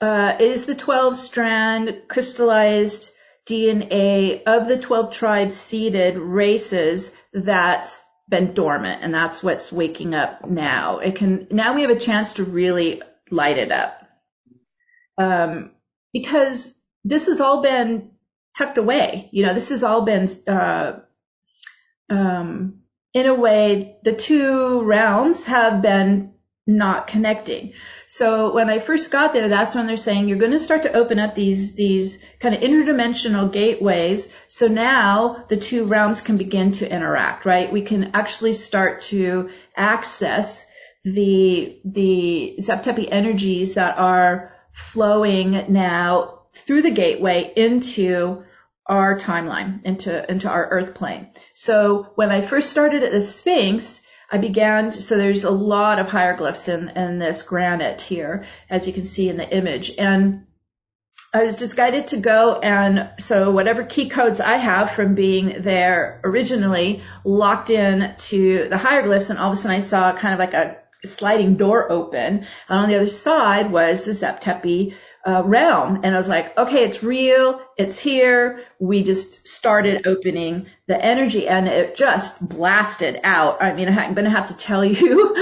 uh, 0.00 0.36
it 0.38 0.50
is 0.50 0.66
the 0.66 0.74
12 0.74 1.16
strand 1.16 2.02
crystallized 2.08 3.10
DNA 3.48 4.42
of 4.44 4.68
the 4.68 4.78
12 4.78 5.10
tribes 5.12 5.56
seeded 5.56 6.16
races 6.18 7.12
that's 7.32 8.02
been 8.28 8.52
dormant 8.54 9.02
and 9.02 9.14
that's 9.14 9.42
what's 9.42 9.72
waking 9.72 10.14
up 10.14 10.44
now. 10.48 10.98
It 10.98 11.16
can 11.16 11.46
now 11.50 11.74
we 11.74 11.82
have 11.82 11.90
a 11.90 11.98
chance 11.98 12.34
to 12.34 12.44
really 12.44 13.02
light 13.30 13.58
it 13.58 13.72
up. 13.72 14.02
Um, 15.18 15.70
because 16.12 16.76
this 17.04 17.26
has 17.26 17.40
all 17.40 17.62
been 17.62 18.10
tucked 18.56 18.78
away. 18.78 19.28
You 19.32 19.46
know, 19.46 19.54
this 19.54 19.68
has 19.70 19.82
all 19.82 20.02
been 20.02 20.28
uh, 20.46 21.00
um, 22.10 22.80
in 23.16 23.24
a 23.24 23.34
way 23.34 23.96
the 24.02 24.12
two 24.12 24.82
realms 24.82 25.44
have 25.44 25.80
been 25.80 26.34
not 26.66 27.06
connecting. 27.06 27.72
So 28.04 28.52
when 28.52 28.68
I 28.68 28.78
first 28.78 29.10
got 29.10 29.32
there, 29.32 29.48
that's 29.48 29.74
when 29.74 29.86
they're 29.86 29.96
saying 29.96 30.28
you're 30.28 30.36
going 30.36 30.52
to 30.52 30.60
start 30.60 30.82
to 30.82 30.92
open 30.92 31.18
up 31.18 31.34
these, 31.34 31.74
these 31.76 32.22
kind 32.40 32.54
of 32.54 32.60
interdimensional 32.60 33.50
gateways. 33.50 34.30
So 34.48 34.68
now 34.68 35.46
the 35.48 35.56
two 35.56 35.86
realms 35.86 36.20
can 36.20 36.36
begin 36.36 36.72
to 36.72 36.92
interact, 36.92 37.46
right? 37.46 37.72
We 37.72 37.80
can 37.80 38.10
actually 38.12 38.52
start 38.52 39.00
to 39.04 39.48
access 39.74 40.66
the, 41.02 41.80
the 41.86 42.56
Zep 42.60 42.82
Tepi 42.82 43.08
energies 43.10 43.74
that 43.74 43.96
are 43.96 44.54
flowing 44.72 45.72
now 45.72 46.42
through 46.54 46.82
the 46.82 46.90
gateway 46.90 47.50
into 47.56 48.44
our 48.88 49.18
timeline, 49.18 49.82
into, 49.84 50.30
into 50.30 50.48
our 50.48 50.68
earth 50.68 50.94
plane. 50.94 51.28
So 51.54 52.12
when 52.14 52.30
I 52.30 52.40
first 52.40 52.70
started 52.70 53.02
at 53.02 53.12
the 53.12 53.20
Sphinx, 53.20 54.00
I 54.30 54.38
began 54.38 54.90
to, 54.90 55.02
so 55.02 55.16
there's 55.16 55.44
a 55.44 55.50
lot 55.50 55.98
of 55.98 56.08
hieroglyphs 56.08 56.68
in, 56.68 56.88
in 56.90 57.18
this 57.18 57.42
granite 57.42 58.02
here, 58.02 58.44
as 58.68 58.86
you 58.86 58.92
can 58.92 59.04
see 59.04 59.28
in 59.28 59.36
the 59.36 59.56
image. 59.56 59.92
And 59.98 60.46
I 61.32 61.44
was 61.44 61.56
just 61.56 61.76
guided 61.76 62.08
to 62.08 62.16
go 62.16 62.58
and 62.60 63.10
so 63.18 63.50
whatever 63.50 63.84
key 63.84 64.08
codes 64.08 64.40
I 64.40 64.56
have 64.56 64.92
from 64.92 65.14
being 65.14 65.60
there 65.60 66.20
originally 66.24 67.02
locked 67.24 67.68
in 67.68 68.14
to 68.30 68.68
the 68.68 68.78
hieroglyphs 68.78 69.28
and 69.28 69.38
all 69.38 69.52
of 69.52 69.58
a 69.58 69.60
sudden 69.60 69.76
I 69.76 69.80
saw 69.80 70.16
kind 70.16 70.32
of 70.32 70.40
like 70.40 70.54
a 70.54 70.78
sliding 71.04 71.56
door 71.56 71.90
open. 71.90 72.46
And 72.68 72.78
on 72.80 72.88
the 72.88 72.96
other 72.96 73.08
side 73.08 73.70
was 73.70 74.04
the 74.04 74.14
Zep 74.14 74.42
Tepi 74.42 74.94
uh, 75.26 75.42
realm. 75.44 76.00
And 76.04 76.14
I 76.14 76.18
was 76.18 76.28
like, 76.28 76.56
okay, 76.56 76.84
it's 76.84 77.02
real. 77.02 77.60
It's 77.76 77.98
here. 77.98 78.64
We 78.78 79.02
just 79.02 79.46
started 79.46 80.06
opening 80.06 80.66
the 80.86 81.02
energy 81.04 81.48
and 81.48 81.66
it 81.66 81.96
just 81.96 82.48
blasted 82.48 83.18
out. 83.24 83.60
I 83.60 83.74
mean, 83.74 83.88
I'm 83.88 84.14
going 84.14 84.24
to 84.24 84.30
have 84.30 84.48
to 84.48 84.56
tell 84.56 84.84
you, 84.84 85.34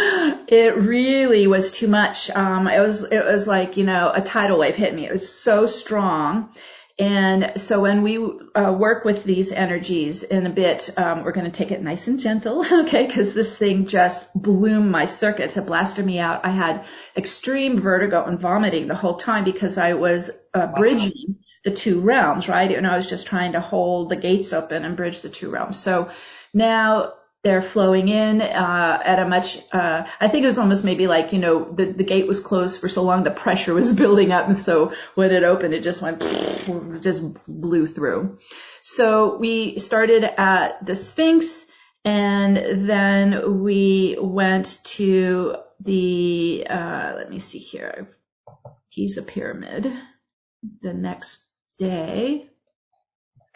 it 0.48 0.76
really 0.78 1.46
was 1.46 1.70
too 1.70 1.88
much. 1.88 2.30
Um, 2.30 2.66
it 2.66 2.80
was, 2.80 3.02
it 3.02 3.24
was 3.24 3.46
like, 3.46 3.76
you 3.76 3.84
know, 3.84 4.10
a 4.12 4.22
tidal 4.22 4.58
wave 4.58 4.74
hit 4.74 4.94
me. 4.94 5.06
It 5.06 5.12
was 5.12 5.28
so 5.28 5.66
strong. 5.66 6.48
And 6.96 7.60
so 7.60 7.80
when 7.80 8.02
we 8.02 8.18
uh, 8.18 8.72
work 8.72 9.04
with 9.04 9.24
these 9.24 9.50
energies 9.50 10.22
in 10.22 10.46
a 10.46 10.50
bit, 10.50 10.90
um, 10.96 11.24
we're 11.24 11.32
going 11.32 11.50
to 11.50 11.50
take 11.50 11.72
it 11.72 11.82
nice 11.82 12.06
and 12.06 12.20
gentle, 12.20 12.64
okay? 12.72 13.06
Because 13.06 13.34
this 13.34 13.56
thing 13.56 13.86
just 13.86 14.32
blew 14.32 14.80
my 14.80 15.04
circuits. 15.06 15.56
It 15.56 15.66
blasted 15.66 16.06
me 16.06 16.20
out. 16.20 16.44
I 16.44 16.50
had 16.50 16.84
extreme 17.16 17.80
vertigo 17.80 18.24
and 18.24 18.38
vomiting 18.38 18.86
the 18.86 18.94
whole 18.94 19.16
time 19.16 19.42
because 19.42 19.76
I 19.76 19.94
was 19.94 20.30
uh, 20.54 20.68
bridging 20.68 21.38
the 21.64 21.72
two 21.72 22.00
realms, 22.00 22.48
right? 22.48 22.70
And 22.70 22.86
I 22.86 22.96
was 22.96 23.08
just 23.08 23.26
trying 23.26 23.52
to 23.52 23.60
hold 23.60 24.10
the 24.10 24.16
gates 24.16 24.52
open 24.52 24.84
and 24.84 24.96
bridge 24.96 25.20
the 25.22 25.30
two 25.30 25.50
realms. 25.50 25.80
So 25.80 26.10
now 26.52 27.14
they're 27.44 27.62
flowing 27.62 28.08
in 28.08 28.40
uh, 28.40 29.02
at 29.04 29.18
a 29.18 29.28
much. 29.28 29.58
Uh, 29.70 30.06
I 30.18 30.28
think 30.28 30.44
it 30.44 30.46
was 30.46 30.58
almost 30.58 30.82
maybe 30.82 31.06
like 31.06 31.32
you 31.32 31.38
know 31.38 31.70
the 31.70 31.84
the 31.84 32.02
gate 32.02 32.26
was 32.26 32.40
closed 32.40 32.80
for 32.80 32.88
so 32.88 33.02
long, 33.02 33.22
the 33.22 33.30
pressure 33.30 33.74
was 33.74 33.92
building 34.02 34.32
up, 34.32 34.46
and 34.46 34.56
so 34.56 34.94
when 35.14 35.30
it 35.30 35.44
opened, 35.44 35.74
it 35.74 35.82
just 35.82 36.00
went 36.00 36.20
just 37.02 37.22
blew 37.46 37.86
through. 37.86 38.38
So 38.80 39.36
we 39.36 39.78
started 39.78 40.24
at 40.24 40.84
the 40.84 40.96
Sphinx, 40.96 41.64
and 42.04 42.88
then 42.88 43.62
we 43.62 44.16
went 44.18 44.80
to 44.84 45.56
the. 45.80 46.66
Uh, 46.68 47.12
let 47.16 47.30
me 47.30 47.38
see 47.38 47.58
here, 47.58 48.16
Giza 48.90 49.22
pyramid. 49.22 49.92
The 50.80 50.94
next 50.94 51.44
day. 51.76 52.48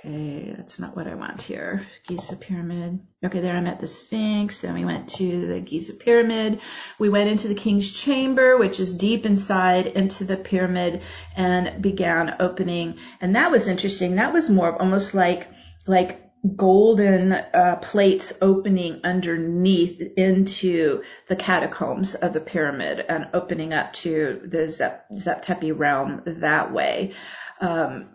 Okay, 0.00 0.55
that's 0.57 0.78
not 0.78 0.95
what 0.95 1.09
I 1.09 1.17
want 1.17 1.43
here. 1.43 1.85
Giza 2.07 2.37
Pyramid. 2.37 3.00
Okay, 3.25 3.40
there 3.40 3.57
I'm 3.57 3.67
at 3.67 3.81
the 3.81 3.88
Sphinx. 3.88 4.61
Then 4.61 4.75
we 4.75 4.85
went 4.85 5.09
to 5.17 5.49
the 5.49 5.59
Giza 5.59 5.95
Pyramid. 5.95 6.61
We 7.00 7.09
went 7.09 7.31
into 7.31 7.49
the 7.49 7.57
King's 7.57 7.90
Chamber, 7.90 8.57
which 8.57 8.78
is 8.78 8.95
deep 8.95 9.26
inside 9.26 9.88
into 9.88 10.23
the 10.23 10.37
pyramid 10.37 11.02
and 11.37 11.83
began 11.83 12.37
opening. 12.38 12.99
And 13.21 13.35
that 13.35 13.50
was 13.50 13.67
interesting. 13.67 14.17
That 14.17 14.33
was 14.33 14.49
more 14.49 14.69
of 14.69 14.81
almost 14.81 15.14
like, 15.14 15.49
like 15.85 16.23
golden 16.55 17.33
uh, 17.33 17.81
plates 17.83 18.33
opening 18.40 19.00
underneath 19.02 20.00
into 20.17 21.02
the 21.26 21.35
catacombs 21.35 22.14
of 22.14 22.33
the 22.33 22.40
pyramid 22.40 23.05
and 23.09 23.31
opening 23.35 23.73
up 23.73 23.95
to 23.95 24.43
the 24.45 24.69
Zep, 24.69 25.07
Zep 25.17 25.45
Tepi 25.45 25.76
realm 25.76 26.23
that 26.25 26.73
way. 26.73 27.14
Um, 27.61 28.11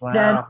wow. 0.00 0.12
Then 0.12 0.44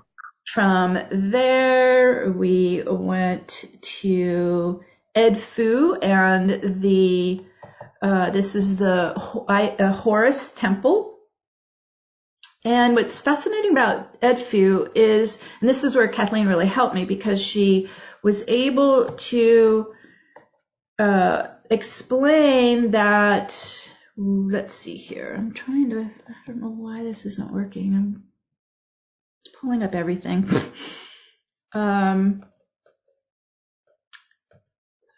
from 0.52 0.98
there, 1.10 2.32
we 2.32 2.82
went 2.86 3.64
to 3.82 4.82
Edfu 5.14 5.98
and 6.02 6.82
the, 6.82 7.44
uh, 8.00 8.30
this 8.30 8.54
is 8.54 8.76
the 8.76 9.14
uh, 9.16 9.92
Horus 9.92 10.50
Temple. 10.50 11.18
And 12.64 12.94
what's 12.94 13.20
fascinating 13.20 13.72
about 13.72 14.20
Edfu 14.20 14.90
is, 14.94 15.42
and 15.60 15.68
this 15.68 15.84
is 15.84 15.94
where 15.94 16.08
Kathleen 16.08 16.46
really 16.46 16.66
helped 16.66 16.94
me 16.94 17.04
because 17.04 17.40
she 17.40 17.88
was 18.22 18.44
able 18.48 19.12
to 19.12 19.92
uh, 20.98 21.48
explain 21.70 22.92
that. 22.92 23.88
Let's 24.16 24.74
see 24.74 24.96
here. 24.96 25.34
I'm 25.38 25.52
trying 25.52 25.90
to. 25.90 26.00
I 26.28 26.34
don't 26.46 26.60
know 26.60 26.70
why 26.70 27.04
this 27.04 27.24
isn't 27.24 27.52
working. 27.52 27.94
I'm 27.94 28.27
pulling 29.60 29.82
up 29.82 29.94
everything. 29.94 30.48
um, 31.72 32.44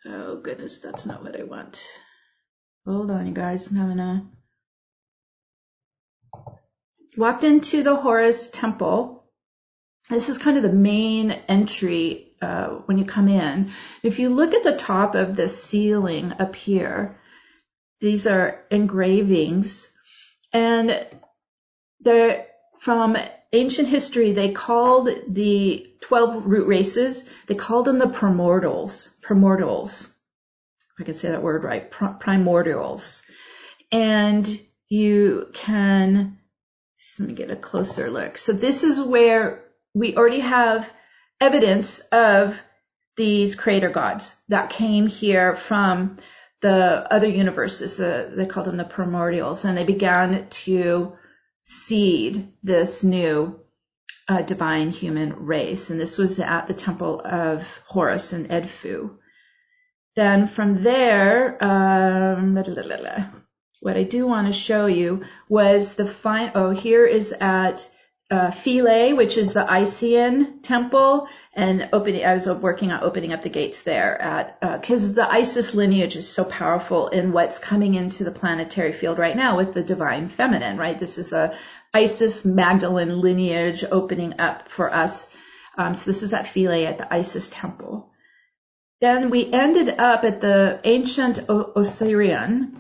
oh 0.07 0.37
goodness, 0.37 0.79
that's 0.81 1.07
not 1.07 1.23
what 1.23 1.39
I 1.39 1.45
want. 1.45 1.85
Hold 2.87 3.11
on, 3.11 3.27
you 3.27 3.35
guys. 3.35 3.71
I'm 3.71 3.77
having 3.77 4.01
a 4.01 4.27
walked 7.17 7.45
into 7.45 7.83
the 7.83 7.97
Horus 7.97 8.49
temple. 8.49 9.25
This 10.09 10.29
is 10.29 10.39
kind 10.39 10.57
of 10.57 10.63
the 10.63 10.73
main 10.73 11.31
entry 11.31 12.33
uh, 12.43 12.69
when 12.87 12.99
you 12.99 13.05
come 13.05 13.29
in. 13.29 13.73
If 14.03 14.19
you 14.19 14.31
look 14.31 14.55
at 14.55 14.65
the 14.65 14.77
top 14.77 15.15
of 15.15 15.37
the 15.37 15.49
ceiling 15.49 16.33
up 16.39 16.57
here, 16.57 17.21
these 18.01 18.27
are 18.27 18.65
engravings, 18.71 19.89
and 20.53 21.07
they're 22.01 22.47
from 22.81 23.17
ancient 23.53 23.89
history. 23.89 24.33
They 24.33 24.53
called 24.53 25.11
the 25.29 25.87
twelve 26.01 26.45
root 26.47 26.67
races. 26.67 27.29
They 27.47 27.55
called 27.55 27.85
them 27.85 27.99
the 27.99 28.07
primordials. 28.07 29.11
Primordials. 29.23 30.05
If 30.05 31.01
I 31.01 31.05
can 31.05 31.15
say 31.15 31.31
that 31.31 31.43
word 31.43 31.63
right. 31.63 31.91
Primordials. 31.91 33.23
And 33.93 34.61
you 34.89 35.49
can 35.53 36.39
let 37.19 37.29
me 37.29 37.35
get 37.35 37.51
a 37.51 37.57
closer 37.57 38.11
look. 38.11 38.39
So 38.39 38.53
this 38.53 38.83
is 38.83 39.01
where 39.01 39.65
we 39.95 40.17
already 40.17 40.41
have 40.41 40.91
evidence 41.41 42.01
of 42.13 42.61
these 43.17 43.55
creator 43.55 43.91
gods 43.91 44.35
that 44.49 44.71
came 44.71 45.07
here 45.07 45.55
from 45.55 46.19
the 46.63 47.07
other 47.13 47.29
universes. 47.29 47.97
The, 47.97 48.31
they 48.35 48.47
called 48.47 48.67
them 48.67 48.77
the 48.77 48.85
primordials, 48.85 49.65
and 49.65 49.77
they 49.77 49.85
began 49.85 50.49
to 50.49 51.17
seed 51.71 52.53
this 52.63 53.05
new 53.05 53.61
uh, 54.29 54.43
divine 54.43 54.91
human 54.91 55.47
race. 55.47 55.91
And 55.91 56.01
this 56.01 56.19
was 56.19 56.41
at 56.41 56.67
the 56.67 56.75
temple 56.75 57.21
of 57.25 57.67
Horus 57.87 58.33
in 58.33 58.47
Edfu. 58.49 59.17
Then 60.17 60.47
from 60.47 60.83
there, 60.83 61.63
um, 61.65 62.55
what 63.81 63.97
I 63.97 64.03
do 64.03 64.27
want 64.27 64.47
to 64.49 64.53
show 64.53 64.87
you 64.87 65.25
was 65.49 65.95
the 65.95 66.07
fine, 66.07 66.53
oh, 66.55 66.71
here 66.71 67.07
is 67.07 67.33
at 67.41 67.89
uh, 68.31 68.51
Philae, 68.51 69.13
which 69.13 69.37
is 69.37 69.53
the 69.53 69.65
Isean 69.65 70.63
temple, 70.63 71.29
and 71.53 71.89
opening, 71.93 72.25
I 72.25 72.35
was 72.35 72.47
working 72.47 72.93
on 72.93 73.03
opening 73.03 73.33
up 73.33 73.43
the 73.43 73.49
gates 73.49 73.83
there 73.83 74.21
at, 74.21 74.61
because 74.61 75.09
uh, 75.09 75.13
the 75.13 75.31
Isis 75.31 75.75
lineage 75.75 76.15
is 76.17 76.29
so 76.29 76.45
powerful 76.45 77.09
in 77.09 77.33
what's 77.33 77.59
coming 77.59 77.95
into 77.95 78.23
the 78.23 78.31
planetary 78.31 78.93
field 78.93 79.19
right 79.19 79.37
now 79.37 79.57
with 79.57 79.75
the 79.75 79.83
divine 79.83 80.29
feminine, 80.29 80.77
right? 80.77 80.99
This 80.99 81.19
is 81.19 81.31
the 81.31 81.57
Isis 81.93 82.45
Magdalene 82.45 83.21
lineage 83.21 83.85
opening 83.91 84.39
up 84.39 84.69
for 84.69 84.95
us. 84.95 85.29
Um, 85.77 85.95
so 85.95 86.11
this 86.11 86.23
was 86.23 86.33
at 86.33 86.47
Philae 86.47 86.87
at 86.87 86.99
the 86.99 87.13
Isis 87.13 87.49
temple. 87.49 88.11
Then 89.01 89.31
we 89.31 89.51
ended 89.53 89.89
up 89.99 90.25
at 90.25 90.41
the 90.41 90.81
ancient 90.85 91.41
o- 91.49 91.73
Osirian, 91.75 92.80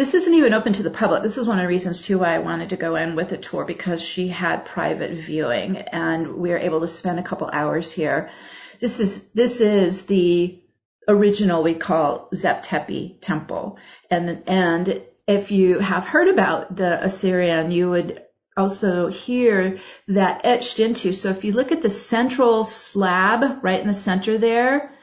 this 0.00 0.14
isn't 0.14 0.32
even 0.32 0.54
open 0.54 0.72
to 0.72 0.82
the 0.82 0.90
public. 0.90 1.22
This 1.22 1.36
is 1.36 1.46
one 1.46 1.58
of 1.58 1.64
the 1.64 1.68
reasons 1.68 2.00
too 2.00 2.20
why 2.20 2.34
I 2.34 2.38
wanted 2.38 2.70
to 2.70 2.78
go 2.78 2.96
in 2.96 3.16
with 3.16 3.32
a 3.32 3.36
tour 3.36 3.66
because 3.66 4.00
she 4.00 4.28
had 4.28 4.64
private 4.64 5.10
viewing 5.10 5.76
and 5.76 6.36
we 6.36 6.48
were 6.48 6.56
able 6.56 6.80
to 6.80 6.88
spend 6.88 7.18
a 7.18 7.22
couple 7.22 7.50
hours 7.52 7.92
here. 7.92 8.30
This 8.78 8.98
is, 8.98 9.28
this 9.32 9.60
is 9.60 10.06
the 10.06 10.58
original 11.06 11.62
we 11.62 11.74
call 11.74 12.30
Zep 12.34 12.64
Tepi 12.64 13.20
temple. 13.20 13.76
And, 14.10 14.42
and 14.48 15.02
if 15.26 15.50
you 15.50 15.80
have 15.80 16.06
heard 16.06 16.28
about 16.28 16.74
the 16.74 17.04
Osirian, 17.04 17.70
you 17.70 17.90
would 17.90 18.22
also 18.56 19.08
hear 19.08 19.80
that 20.08 20.46
etched 20.46 20.80
into. 20.80 21.12
So 21.12 21.28
if 21.28 21.44
you 21.44 21.52
look 21.52 21.72
at 21.72 21.82
the 21.82 21.90
central 21.90 22.64
slab 22.64 23.62
right 23.62 23.80
in 23.80 23.86
the 23.86 23.92
center 23.92 24.38
there, 24.38 24.94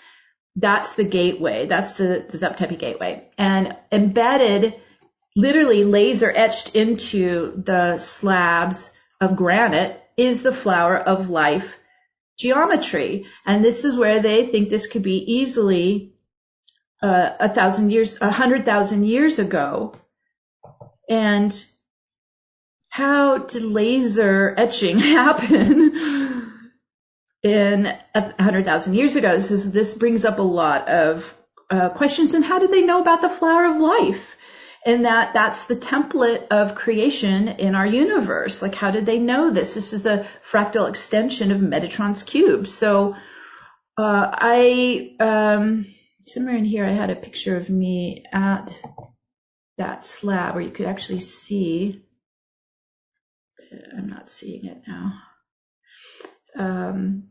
that's 0.56 0.96
the 0.96 1.04
gateway. 1.04 1.68
That's 1.68 1.94
the, 1.94 2.26
the 2.28 2.38
Zeptepi 2.40 2.80
gateway. 2.80 3.30
And 3.38 3.78
embedded 3.92 4.82
literally 5.38 5.84
laser 5.84 6.34
etched 6.36 6.76
into 6.76 7.54
the 7.64 8.00
slabs 8.00 8.92
of 9.22 9.36
granite 9.36 10.02
is 10.18 10.42
the 10.42 10.52
flower 10.52 10.98
of 10.98 11.30
life 11.30 11.78
geometry. 12.38 13.28
And 13.46 13.64
this 13.64 13.86
is 13.86 13.96
where 13.96 14.20
they 14.20 14.48
think 14.48 14.70
this 14.70 14.88
could 14.88 15.04
be 15.04 15.20
easily 15.36 16.14
uh, 17.04 17.30
a 17.40 17.50
thousand 17.50 17.92
years, 17.92 18.20
a 18.20 18.32
hundred 18.32 18.66
thousand 18.66 19.06
years 19.06 19.38
ago. 19.38 19.96
And 21.08 21.66
how 22.90 23.38
did 23.38 23.64
laser 23.64 24.56
etching 24.58 24.98
happen 25.18 26.52
in 27.44 27.96
a 28.16 28.42
hundred 28.42 28.66
thousand 28.66 28.96
years 28.96 29.16
ago? 29.16 29.36
This 29.36 29.52
is, 29.52 29.72
this 29.72 29.94
brings 29.94 30.26
up 30.26 30.40
a 30.40 30.42
lot 30.42 30.90
of 30.90 31.32
uh, 31.70 31.90
questions. 31.90 32.34
And 32.34 32.44
how 32.44 32.58
did 32.58 32.72
they 32.72 32.82
know 32.82 33.02
about 33.02 33.22
the 33.22 33.30
flower 33.30 33.66
of 33.66 33.78
life? 33.78 34.37
And 34.88 35.04
that 35.04 35.34
that's 35.34 35.66
the 35.66 35.76
template 35.76 36.48
of 36.48 36.74
creation 36.74 37.50
in 37.50 37.76
our 37.76 37.86
universe. 37.86 38.62
Like, 38.62 38.74
how 38.74 38.90
did 38.90 39.06
they 39.06 39.20
know 39.20 39.52
this? 39.52 39.74
This 39.74 39.92
is 39.92 40.02
the 40.02 40.26
fractal 40.50 40.88
extension 40.88 41.52
of 41.52 41.60
Metatron's 41.60 42.24
cube. 42.24 42.70
So, 42.70 43.16
uh, 43.98 44.32
I, 44.32 45.18
um, 45.20 45.88
somewhere 46.26 46.56
in 46.56 46.64
here, 46.64 46.86
I 46.86 46.94
had 46.94 47.10
a 47.10 47.18
picture 47.18 47.58
of 47.58 47.70
me 47.70 48.24
at 48.32 48.82
that 49.78 50.06
slab 50.06 50.56
where 50.56 50.64
you 50.64 50.72
could 50.72 50.86
actually 50.86 51.20
see. 51.20 52.06
I'm 53.94 54.08
not 54.08 54.30
seeing 54.30 54.68
it 54.68 54.84
now. 54.88 55.14
Um, 56.58 57.24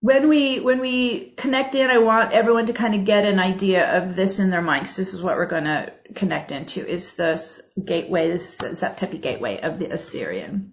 when 0.00 0.28
we 0.28 0.60
when 0.60 0.80
we 0.80 1.30
connect 1.36 1.74
in, 1.74 1.90
I 1.90 1.98
want 1.98 2.32
everyone 2.32 2.66
to 2.66 2.72
kind 2.72 2.94
of 2.94 3.04
get 3.04 3.24
an 3.24 3.38
idea 3.38 3.98
of 3.98 4.14
this 4.14 4.38
in 4.38 4.50
their 4.50 4.62
mind 4.62 4.82
because 4.82 4.96
this 4.96 5.14
is 5.14 5.22
what 5.22 5.36
we're 5.36 5.46
going 5.46 5.64
to 5.64 5.92
connect 6.14 6.52
into 6.52 6.86
is 6.86 7.14
this 7.14 7.60
gateway, 7.82 8.28
this 8.28 8.58
Zep 8.58 8.98
Tepi 8.98 9.20
gateway 9.20 9.60
of 9.60 9.78
the 9.78 9.92
Osirian. 9.92 10.72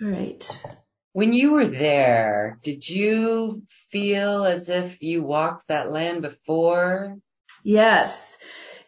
All 0.00 0.08
right. 0.08 0.60
When 1.12 1.32
you 1.32 1.52
were 1.52 1.66
there, 1.66 2.58
did 2.62 2.86
you 2.86 3.62
feel 3.90 4.44
as 4.44 4.68
if 4.68 5.00
you 5.00 5.22
walked 5.22 5.68
that 5.68 5.90
land 5.90 6.20
before? 6.20 7.16
Yes. 7.64 8.35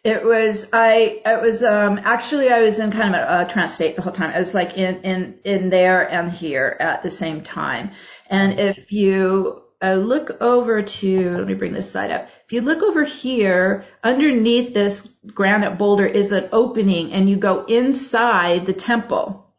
It 0.03 0.23
was 0.23 0.69
I. 0.71 1.21
It 1.25 1.41
was 1.41 1.61
um 1.63 1.99
actually 2.03 2.49
I 2.49 2.61
was 2.61 2.79
in 2.79 2.91
kind 2.91 3.15
of 3.15 3.21
a, 3.21 3.45
a 3.45 3.49
trance 3.49 3.73
state 3.73 3.95
the 3.95 4.01
whole 4.01 4.13
time. 4.13 4.31
I 4.33 4.39
was 4.39 4.53
like 4.53 4.77
in 4.77 5.01
in 5.01 5.39
in 5.43 5.69
there 5.69 6.09
and 6.09 6.31
here 6.31 6.77
at 6.79 7.03
the 7.03 7.09
same 7.09 7.41
time. 7.41 7.91
And 8.29 8.59
if 8.59 8.91
you 8.91 9.63
uh, 9.81 9.93
look 9.93 10.41
over 10.41 10.81
to 10.81 11.37
let 11.37 11.47
me 11.47 11.53
bring 11.53 11.73
this 11.73 11.91
side 11.91 12.11
up. 12.11 12.29
If 12.45 12.53
you 12.53 12.61
look 12.61 12.81
over 12.81 13.03
here, 13.03 13.85
underneath 14.03 14.73
this 14.73 15.07
granite 15.27 15.77
boulder 15.77 16.05
is 16.05 16.31
an 16.31 16.49
opening, 16.51 17.13
and 17.13 17.29
you 17.29 17.37
go 17.37 17.65
inside 17.65 18.65
the 18.65 18.73
temple 18.73 19.49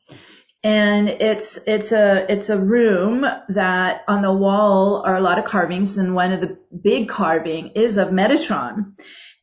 and 0.62 1.08
it's 1.08 1.58
it's 1.66 1.90
a 1.92 2.30
it's 2.30 2.50
a 2.50 2.58
room 2.58 3.24
that 3.48 4.04
on 4.06 4.20
the 4.20 4.32
wall 4.32 5.02
are 5.06 5.16
a 5.16 5.20
lot 5.20 5.38
of 5.38 5.46
carvings 5.46 5.96
and 5.96 6.14
one 6.14 6.32
of 6.32 6.40
the 6.40 6.58
big 6.82 7.08
carving 7.08 7.68
is 7.68 7.96
of 7.96 8.08
Metatron 8.08 8.92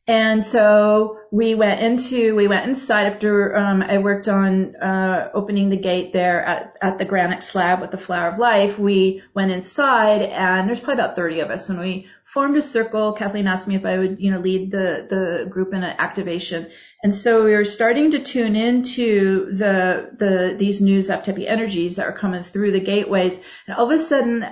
and 0.08 0.42
so 0.42 1.18
we 1.30 1.54
went 1.54 1.82
into, 1.82 2.34
we 2.34 2.48
went 2.48 2.66
inside 2.66 3.08
after 3.08 3.54
um, 3.54 3.82
I 3.82 3.98
worked 3.98 4.26
on 4.26 4.74
uh, 4.76 5.30
opening 5.34 5.68
the 5.68 5.76
gate 5.76 6.14
there 6.14 6.42
at, 6.42 6.76
at 6.80 6.96
the 6.96 7.04
granite 7.04 7.42
slab 7.42 7.82
with 7.82 7.90
the 7.90 7.98
flower 7.98 8.30
of 8.30 8.38
life. 8.38 8.78
We 8.78 9.22
went 9.34 9.50
inside, 9.50 10.22
and 10.22 10.66
there's 10.66 10.80
probably 10.80 11.04
about 11.04 11.14
30 11.14 11.40
of 11.40 11.50
us, 11.50 11.68
and 11.68 11.78
we 11.78 12.06
formed 12.24 12.56
a 12.56 12.62
circle. 12.62 13.12
Kathleen 13.12 13.46
asked 13.46 13.68
me 13.68 13.74
if 13.74 13.84
I 13.84 13.98
would, 13.98 14.16
you 14.18 14.30
know, 14.30 14.38
lead 14.38 14.70
the 14.70 15.06
the 15.10 15.46
group 15.50 15.74
in 15.74 15.84
an 15.84 15.96
activation, 15.98 16.68
and 17.02 17.14
so 17.14 17.44
we 17.44 17.52
were 17.52 17.66
starting 17.66 18.12
to 18.12 18.20
tune 18.20 18.56
into 18.56 19.52
the 19.52 20.10
the 20.16 20.54
these 20.56 20.80
new 20.80 21.02
Zep 21.02 21.26
Tepi 21.26 21.46
energies 21.46 21.96
that 21.96 22.06
are 22.06 22.12
coming 22.12 22.42
through 22.42 22.72
the 22.72 22.80
gateways, 22.80 23.38
and 23.66 23.76
all 23.76 23.92
of 23.92 24.00
a 24.00 24.02
sudden 24.02 24.46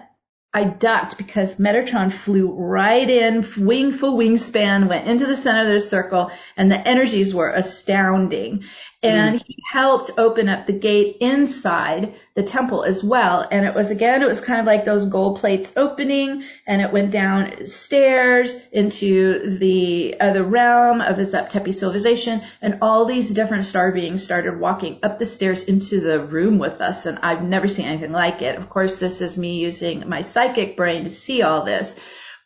I 0.56 0.64
ducked 0.64 1.18
because 1.18 1.56
Metatron 1.56 2.10
flew 2.10 2.50
right 2.50 3.10
in, 3.10 3.46
wing 3.58 3.92
full 3.92 4.16
wingspan, 4.16 4.88
went 4.88 5.06
into 5.06 5.26
the 5.26 5.36
center 5.36 5.60
of 5.60 5.66
the 5.66 5.80
circle, 5.80 6.30
and 6.56 6.70
the 6.70 6.88
energies 6.88 7.34
were 7.34 7.50
astounding. 7.50 8.64
And 9.06 9.40
mm. 9.40 9.44
he 9.46 9.56
helped 9.70 10.10
open 10.18 10.48
up 10.48 10.66
the 10.66 10.72
gate 10.72 11.18
inside 11.20 12.14
the 12.34 12.42
temple 12.42 12.84
as 12.84 13.02
well. 13.02 13.46
And 13.50 13.64
it 13.64 13.74
was 13.74 13.90
again, 13.90 14.22
it 14.22 14.28
was 14.28 14.40
kind 14.40 14.60
of 14.60 14.66
like 14.66 14.84
those 14.84 15.06
gold 15.06 15.38
plates 15.38 15.72
opening 15.76 16.44
and 16.66 16.82
it 16.82 16.92
went 16.92 17.10
down 17.10 17.66
stairs 17.66 18.54
into 18.72 19.58
the 19.58 20.16
other 20.20 20.44
realm 20.44 21.00
of 21.00 21.16
the 21.16 21.24
Zep 21.24 21.50
Tepi 21.50 21.72
civilization. 21.72 22.42
And 22.60 22.78
all 22.82 23.04
these 23.04 23.30
different 23.30 23.64
star 23.64 23.92
beings 23.92 24.22
started 24.22 24.60
walking 24.60 24.98
up 25.02 25.18
the 25.18 25.26
stairs 25.26 25.62
into 25.62 26.00
the 26.00 26.20
room 26.20 26.58
with 26.58 26.80
us. 26.80 27.06
And 27.06 27.18
I've 27.22 27.42
never 27.42 27.68
seen 27.68 27.86
anything 27.86 28.12
like 28.12 28.42
it. 28.42 28.56
Of 28.56 28.68
course, 28.68 28.98
this 28.98 29.20
is 29.20 29.38
me 29.38 29.58
using 29.58 30.08
my 30.08 30.22
psychic 30.22 30.76
brain 30.76 31.04
to 31.04 31.10
see 31.10 31.42
all 31.42 31.62
this 31.62 31.98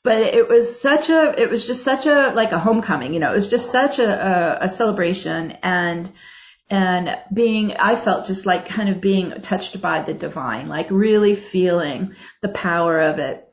but 0.02 0.22
it 0.22 0.48
was 0.48 0.80
such 0.80 1.10
a 1.10 1.40
it 1.40 1.50
was 1.50 1.66
just 1.66 1.82
such 1.82 2.06
a 2.06 2.32
like 2.34 2.52
a 2.52 2.58
homecoming 2.58 3.12
you 3.12 3.20
know 3.20 3.30
it 3.30 3.34
was 3.34 3.48
just 3.48 3.70
such 3.70 3.98
a, 3.98 4.58
a, 4.62 4.64
a 4.64 4.68
celebration 4.68 5.52
and 5.62 6.10
and 6.70 7.18
being, 7.32 7.76
I 7.76 7.96
felt 7.96 8.26
just 8.26 8.46
like 8.46 8.68
kind 8.68 8.88
of 8.88 9.00
being 9.00 9.42
touched 9.42 9.80
by 9.80 10.02
the 10.02 10.14
divine, 10.14 10.68
like 10.68 10.90
really 10.90 11.34
feeling 11.34 12.14
the 12.42 12.48
power 12.48 13.00
of 13.00 13.18
it 13.18 13.52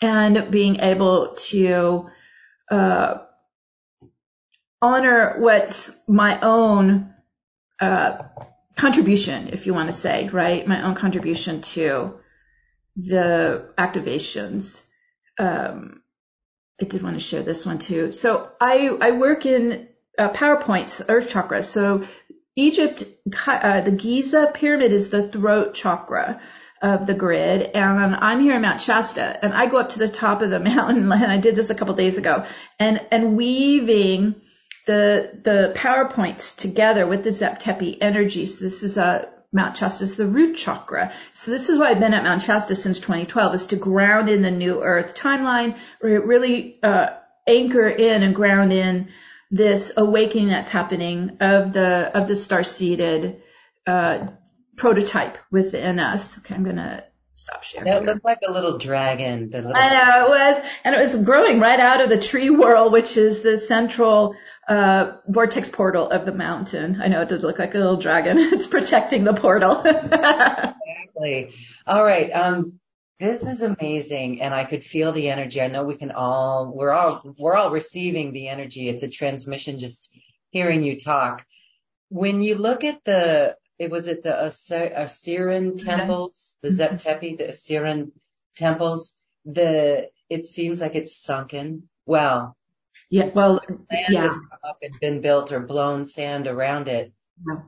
and 0.00 0.50
being 0.50 0.80
able 0.80 1.34
to, 1.36 2.10
uh, 2.70 3.18
honor 4.80 5.36
what's 5.38 5.94
my 6.08 6.40
own, 6.40 7.12
uh, 7.78 8.22
contribution, 8.76 9.48
if 9.48 9.66
you 9.66 9.74
want 9.74 9.88
to 9.88 9.92
say, 9.92 10.30
right? 10.30 10.66
My 10.66 10.82
own 10.82 10.94
contribution 10.94 11.60
to 11.60 12.18
the 12.96 13.68
activations. 13.76 14.82
Um, 15.38 16.02
I 16.80 16.86
did 16.86 17.02
want 17.02 17.16
to 17.16 17.20
share 17.20 17.42
this 17.42 17.66
one 17.66 17.78
too. 17.78 18.12
So 18.12 18.50
I, 18.58 18.88
I 18.88 19.10
work 19.10 19.44
in 19.44 19.88
uh, 20.18 20.28
power 20.28 20.56
points, 20.56 21.02
Earth 21.08 21.28
Chakra. 21.28 21.62
So 21.62 22.04
Egypt, 22.56 23.04
uh, 23.46 23.80
the 23.80 23.92
Giza 23.92 24.50
pyramid 24.52 24.92
is 24.92 25.10
the 25.10 25.26
throat 25.26 25.74
chakra 25.74 26.40
of 26.82 27.06
the 27.06 27.14
grid. 27.14 27.62
And 27.62 28.16
I'm 28.16 28.40
here 28.40 28.56
in 28.56 28.62
Mount 28.62 28.80
Shasta 28.80 29.42
and 29.42 29.54
I 29.54 29.66
go 29.66 29.78
up 29.78 29.90
to 29.90 29.98
the 29.98 30.08
top 30.08 30.42
of 30.42 30.50
the 30.50 30.60
mountain 30.72 31.10
and 31.10 31.32
I 31.32 31.38
did 31.38 31.56
this 31.56 31.70
a 31.70 31.74
couple 31.74 31.94
days 31.94 32.18
ago 32.18 32.44
and, 32.78 33.00
and 33.10 33.36
weaving 33.36 34.34
the, 34.86 35.30
the 35.44 35.72
power 35.76 36.08
points 36.08 36.54
together 36.54 37.06
with 37.06 37.22
the 37.22 37.30
Zep 37.30 37.62
Tepi 37.62 37.98
energy. 38.00 38.46
So 38.46 38.64
this 38.64 38.82
is 38.82 38.98
a, 38.98 39.28
Mount 39.52 39.76
Shasta 39.76 40.04
is 40.04 40.16
the 40.16 40.26
root 40.26 40.56
chakra. 40.56 41.12
So 41.32 41.50
this 41.50 41.68
is 41.68 41.78
why 41.78 41.90
I've 41.90 42.00
been 42.00 42.14
at 42.14 42.24
Mount 42.24 42.42
Shasta 42.42 42.74
since 42.74 42.98
2012 42.98 43.54
is 43.54 43.66
to 43.68 43.76
ground 43.76 44.28
in 44.28 44.42
the 44.42 44.50
new 44.50 44.82
earth 44.82 45.14
timeline, 45.14 45.76
really, 46.00 46.78
uh, 46.82 47.10
anchor 47.46 47.88
in 47.88 48.22
and 48.22 48.34
ground 48.34 48.72
in 48.72 49.08
this 49.52 49.92
awakening 49.98 50.48
that's 50.48 50.70
happening 50.70 51.36
of 51.40 51.74
the 51.74 52.10
of 52.16 52.26
the 52.26 52.34
star 52.34 52.64
seeded 52.64 53.42
uh, 53.86 54.26
prototype 54.76 55.36
within 55.50 56.00
us. 56.00 56.38
Okay, 56.38 56.54
I'm 56.54 56.64
gonna 56.64 57.04
stop 57.34 57.62
sharing. 57.62 57.84
That 57.84 58.02
looked 58.04 58.24
like 58.24 58.38
a 58.48 58.50
little 58.50 58.78
dragon. 58.78 59.50
The 59.50 59.58
little 59.58 59.76
I 59.76 59.90
know 59.90 60.26
it 60.26 60.30
was, 60.30 60.64
and 60.84 60.94
it 60.94 60.98
was 60.98 61.18
growing 61.18 61.60
right 61.60 61.78
out 61.78 62.00
of 62.00 62.08
the 62.08 62.18
tree 62.18 62.48
whorl, 62.48 62.90
which 62.90 63.18
is 63.18 63.42
the 63.42 63.58
central 63.58 64.34
uh, 64.66 65.12
vortex 65.28 65.68
portal 65.68 66.08
of 66.08 66.24
the 66.24 66.32
mountain. 66.32 67.00
I 67.02 67.08
know 67.08 67.20
it 67.20 67.28
does 67.28 67.42
look 67.42 67.58
like 67.58 67.74
a 67.74 67.78
little 67.78 67.98
dragon. 67.98 68.38
it's 68.40 68.66
protecting 68.66 69.24
the 69.24 69.34
portal. 69.34 69.82
exactly. 69.84 71.50
All 71.86 72.02
right. 72.02 72.30
Um, 72.30 72.80
this 73.22 73.46
is 73.46 73.62
amazing. 73.62 74.42
And 74.42 74.52
I 74.52 74.64
could 74.64 74.84
feel 74.84 75.12
the 75.12 75.30
energy. 75.30 75.60
I 75.60 75.68
know 75.68 75.84
we 75.84 75.96
can 75.96 76.10
all, 76.10 76.72
we're 76.74 76.90
all, 76.90 77.22
we're 77.38 77.54
all 77.54 77.70
receiving 77.70 78.32
the 78.32 78.48
energy. 78.48 78.88
It's 78.88 79.04
a 79.04 79.08
transmission 79.08 79.78
just 79.78 80.12
hearing 80.50 80.82
you 80.82 80.98
talk. 80.98 81.46
When 82.08 82.42
you 82.42 82.56
look 82.56 82.82
at 82.82 83.04
the, 83.04 83.56
it 83.78 83.92
was 83.92 84.08
it 84.08 84.24
the 84.24 84.44
Osirian 84.44 85.72
mm-hmm. 85.72 85.76
temples, 85.76 86.56
the 86.62 86.68
mm-hmm. 86.68 86.76
Zep 86.76 87.20
Tepi, 87.20 87.38
the 87.38 87.50
Osirian 87.50 88.10
temples, 88.56 89.16
the, 89.44 90.10
it 90.28 90.48
seems 90.48 90.80
like 90.80 90.96
it's 90.96 91.16
sunken. 91.16 91.88
Well, 92.04 92.56
yeah, 93.08 93.30
well, 93.32 93.60
land 93.68 94.06
yeah. 94.08 94.22
has 94.22 94.32
come 94.32 94.58
up 94.68 94.78
and 94.82 94.98
been 95.00 95.20
built 95.20 95.52
or 95.52 95.60
blown 95.60 96.02
sand 96.02 96.48
around 96.48 96.88
it. 96.88 97.12
Yeah. 97.46 97.60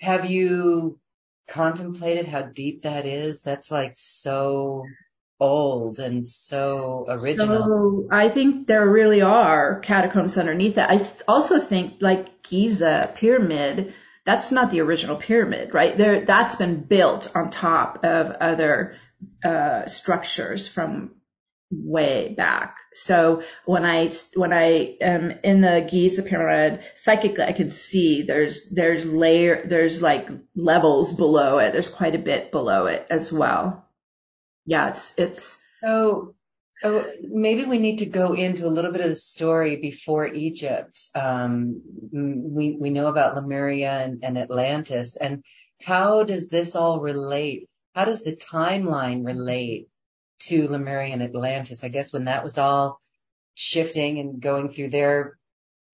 Have 0.00 0.26
you 0.26 1.00
contemplated 1.48 2.26
how 2.26 2.42
deep 2.42 2.82
that 2.82 3.06
is? 3.06 3.42
That's 3.42 3.70
like 3.70 3.94
so 3.96 4.84
old 5.40 5.98
and 5.98 6.26
so 6.26 7.06
original. 7.08 7.64
So 7.64 8.08
I 8.10 8.28
think 8.28 8.66
there 8.66 8.88
really 8.88 9.22
are 9.22 9.80
catacombs 9.80 10.36
underneath 10.36 10.78
it. 10.78 10.86
I 10.88 11.00
also 11.26 11.58
think 11.60 11.94
like 12.00 12.42
Giza 12.42 13.12
pyramid, 13.14 13.94
that's 14.24 14.52
not 14.52 14.70
the 14.70 14.80
original 14.80 15.16
pyramid, 15.16 15.72
right? 15.72 15.96
There, 15.96 16.24
that's 16.24 16.56
been 16.56 16.82
built 16.82 17.34
on 17.34 17.50
top 17.50 18.04
of 18.04 18.36
other 18.40 18.96
uh, 19.44 19.86
structures 19.86 20.68
from 20.68 21.12
way 21.70 22.34
back. 22.34 22.78
So 22.92 23.42
when 23.64 23.84
I 23.84 24.10
when 24.34 24.52
I 24.52 24.96
am 25.00 25.32
in 25.42 25.60
the 25.60 25.86
Giza 25.88 26.22
pyramid, 26.22 26.80
psychically 26.94 27.44
I 27.44 27.52
can 27.52 27.70
see 27.70 28.22
there's 28.22 28.70
there's 28.70 29.04
layer 29.04 29.64
there's 29.66 30.00
like 30.00 30.28
levels 30.54 31.14
below 31.14 31.58
it. 31.58 31.72
There's 31.72 31.90
quite 31.90 32.14
a 32.14 32.18
bit 32.18 32.50
below 32.50 32.86
it 32.86 33.06
as 33.10 33.32
well. 33.32 33.86
Yeah, 34.66 34.88
it's 34.88 35.18
it's 35.18 35.62
so. 35.82 36.34
Oh, 36.80 37.04
maybe 37.20 37.64
we 37.64 37.80
need 37.80 37.98
to 37.98 38.06
go 38.06 38.34
into 38.34 38.64
a 38.64 38.70
little 38.70 38.92
bit 38.92 39.00
of 39.00 39.08
the 39.08 39.16
story 39.16 39.76
before 39.76 40.28
Egypt. 40.28 41.00
Um, 41.12 41.82
we 42.12 42.76
we 42.80 42.90
know 42.90 43.08
about 43.08 43.34
Lemuria 43.34 44.04
and, 44.04 44.22
and 44.22 44.38
Atlantis, 44.38 45.16
and 45.16 45.42
how 45.82 46.22
does 46.22 46.48
this 46.48 46.76
all 46.76 47.00
relate? 47.00 47.68
How 47.96 48.04
does 48.04 48.22
the 48.22 48.36
timeline 48.36 49.26
relate 49.26 49.88
to 50.40 50.68
Lemuria 50.68 51.12
and 51.12 51.22
Atlantis. 51.22 51.84
I 51.84 51.88
guess 51.88 52.12
when 52.12 52.24
that 52.24 52.44
was 52.44 52.58
all 52.58 53.00
shifting 53.54 54.18
and 54.18 54.40
going 54.40 54.68
through 54.68 54.90
their 54.90 55.36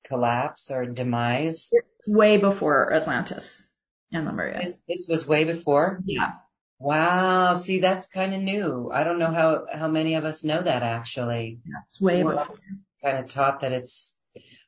collapse 0.07 0.71
or 0.71 0.85
demise. 0.85 1.71
Way 2.07 2.37
before 2.37 2.93
Atlantis 2.93 3.67
and 4.13 4.27
Lemuria. 4.27 4.61
This, 4.63 4.83
this 4.87 5.07
was 5.09 5.27
way 5.27 5.45
before? 5.45 6.01
Yeah. 6.05 6.33
Wow. 6.79 7.55
See, 7.55 7.81
that's 7.81 8.09
kind 8.09 8.35
of 8.35 8.43
new. 8.43 8.91
I 8.93 9.05
don't 9.05 9.19
know 9.19 9.33
how, 9.33 9.65
how 9.73 9.89
many 9.89 10.17
of 10.17 10.25
us 10.25 10.45
know 10.45 10.63
that 10.63 10.83
actually. 10.83 11.61
Yeah, 11.65 11.81
it's 11.87 12.01
way 12.01 12.23
We're 12.23 12.37
before. 12.37 12.57
Kind 13.03 13.25
of 13.25 13.31
taught 13.31 13.61
that 13.61 13.73
it's, 13.73 14.15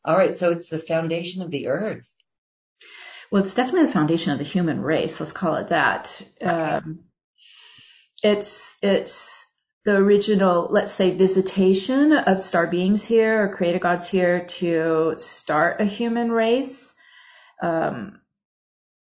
all 0.03 0.17
right. 0.17 0.35
So 0.35 0.53
it's 0.53 0.71
the 0.71 0.79
foundation 0.79 1.43
of 1.43 1.51
the 1.51 1.67
earth. 1.67 2.11
Well, 3.31 3.43
it's 3.43 3.55
definitely 3.55 3.87
the 3.87 3.93
foundation 3.93 4.33
of 4.33 4.39
the 4.39 4.45
human 4.45 4.81
race. 4.81 5.21
Let's 5.21 5.33
call 5.33 5.57
it 5.57 5.69
that. 5.69 6.23
Okay. 6.41 6.51
Um, 6.51 7.01
it's, 8.23 8.79
it's, 8.81 9.36
the 9.87 9.96
original, 9.96 10.66
let's 10.68 10.92
say, 10.92 11.14
visitation 11.14 12.12
of 12.12 12.40
star 12.40 12.66
beings 12.66 13.05
here 13.05 13.44
or 13.44 13.55
creator 13.55 13.79
gods 13.79 14.09
here 14.09 14.44
to 14.46 15.14
start 15.18 15.81
a 15.81 15.85
human 15.85 16.33
race. 16.33 16.92
Um, 17.62 18.20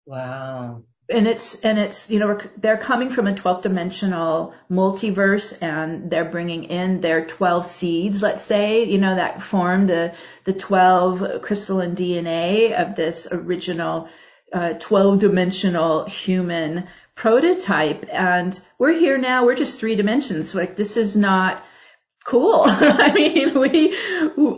wow. 0.05 0.83
And 1.09 1.29
it's, 1.29 1.61
and 1.61 1.79
it's, 1.79 2.11
you 2.11 2.19
know, 2.19 2.41
they're 2.57 2.79
coming 2.79 3.11
from 3.11 3.29
a 3.29 3.35
12 3.35 3.63
dimensional 3.63 4.55
multiverse 4.69 5.57
and 5.63 6.11
they're 6.11 6.25
bringing 6.29 6.65
in 6.65 7.01
their 7.01 7.27
12 7.27 7.65
seeds, 7.65 8.21
let's 8.21 8.43
say, 8.43 8.83
you 8.83 8.99
know, 8.99 9.15
that 9.15 9.41
form 9.41 9.87
the, 9.87 10.13
the 10.47 10.53
12 10.53 11.43
crystalline 11.43 11.95
DNA 11.95 12.73
of 12.73 12.97
this 12.97 13.29
original, 13.31 14.09
uh, 14.53 14.73
12 14.73 15.21
dimensional 15.21 16.07
human 16.07 16.89
prototype 17.15 18.07
and 18.11 18.59
we're 18.79 18.93
here 18.93 19.19
now. 19.19 19.45
We're 19.45 19.57
just 19.57 19.79
three 19.79 19.97
dimensions. 19.97 20.55
Like 20.55 20.77
this 20.77 20.97
is 20.97 21.17
not 21.17 21.63
cool. 22.25 22.63
I 22.67 23.13
mean, 23.13 23.59
we, 23.59 23.97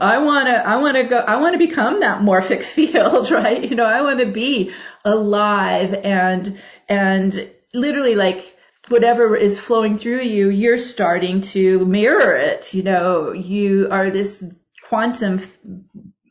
I 0.01 0.19
want 0.19 0.49
to, 0.49 0.55
I 0.55 0.77
want 0.77 0.97
to 0.97 1.05
go, 1.05 1.19
I 1.19 1.37
want 1.37 1.55
to 1.55 1.59
become 1.59 2.01
that 2.01 2.21
morphic 2.21 2.63
field, 2.75 3.31
right? 3.31 3.69
You 3.69 3.77
know, 3.77 3.87
I 3.87 4.03
want 4.03 4.21
to 4.21 4.27
be 4.27 4.73
alive 5.05 5.95
and, 5.95 6.59
and 6.89 7.51
literally 7.73 8.15
like 8.15 8.57
whatever 8.89 9.35
is 9.35 9.59
flowing 9.59 9.97
through 9.97 10.23
you, 10.23 10.49
you're 10.49 10.79
starting 10.79 11.41
to 11.41 11.85
mirror 11.87 12.35
it. 12.35 12.75
You 12.75 12.83
know, 12.83 13.33
you 13.33 13.89
are 13.91 14.11
this 14.11 14.45
quantum, 14.83 15.43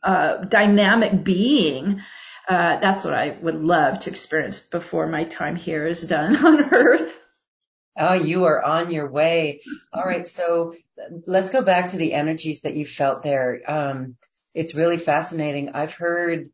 uh, 0.02 0.36
dynamic 0.44 1.24
being 1.24 2.02
uh, 2.48 2.78
that's 2.78 3.04
what 3.04 3.14
I 3.14 3.30
would 3.40 3.62
love 3.62 4.00
to 4.00 4.10
experience 4.10 4.60
before 4.60 5.06
my 5.06 5.24
time 5.24 5.56
here 5.56 5.86
is 5.86 6.02
done 6.02 6.36
on 6.44 6.74
Earth. 6.74 7.20
Oh, 7.96 8.14
you 8.14 8.44
are 8.44 8.62
on 8.62 8.90
your 8.90 9.08
way. 9.08 9.60
All 9.92 10.04
right. 10.04 10.26
So 10.26 10.74
let's 11.26 11.50
go 11.50 11.62
back 11.62 11.90
to 11.90 11.96
the 11.96 12.12
energies 12.12 12.62
that 12.62 12.74
you 12.74 12.84
felt 12.84 13.22
there. 13.22 13.60
Um, 13.66 14.16
it's 14.52 14.74
really 14.74 14.98
fascinating. 14.98 15.70
I've 15.70 15.94
heard, 15.94 16.48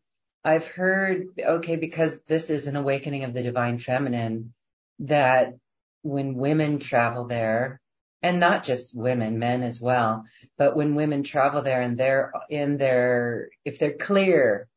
I've 0.45 0.67
heard, 0.67 1.27
okay, 1.39 1.77
because 1.77 2.21
this 2.27 2.51
is 2.51 2.67
an 2.67 2.77
awakening 2.77 3.25
of 3.25 3.33
the 3.33 3.43
divine 3.43 3.79
feminine 3.79 4.53
that 5.01 5.55
when 6.03 6.35
women 6.35 6.79
travel 6.79 7.25
there, 7.25 7.81
and 8.23 8.39
not 8.39 8.65
just 8.65 8.95
women, 8.95 9.39
men 9.39 9.63
as 9.63 9.81
well. 9.81 10.25
But 10.59 10.77
when 10.77 10.95
women 10.95 11.23
travel 11.23 11.63
there 11.63 11.81
and 11.81 11.97
they're 11.97 12.33
in 12.51 12.77
their, 12.77 13.49
if 13.65 13.79
they're 13.79 13.97
clear 13.97 14.69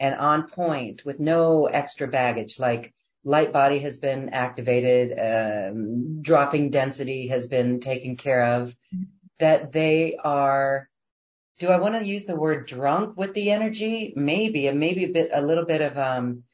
and 0.00 0.14
on 0.14 0.48
point 0.48 1.04
with 1.04 1.20
no 1.20 1.66
extra 1.66 2.08
baggage, 2.08 2.58
like 2.58 2.94
light 3.22 3.52
body 3.52 3.80
has 3.80 3.98
been 3.98 4.30
activated, 4.30 5.12
um, 5.18 6.22
dropping 6.22 6.70
density 6.70 7.28
has 7.28 7.46
been 7.46 7.80
taken 7.80 8.16
care 8.16 8.42
of, 8.56 8.74
that 9.38 9.72
they 9.72 10.16
are, 10.16 10.88
do 11.58 11.68
I 11.68 11.78
want 11.78 11.96
to 11.96 12.04
use 12.04 12.24
the 12.24 12.34
word 12.34 12.66
drunk 12.66 13.18
with 13.18 13.34
the 13.34 13.50
energy? 13.50 14.14
Maybe, 14.16 14.66
and 14.68 14.80
maybe 14.80 15.04
a 15.04 15.08
bit, 15.08 15.30
a 15.34 15.42
little 15.42 15.66
bit 15.66 15.82
of, 15.82 15.98
um, 15.98 16.44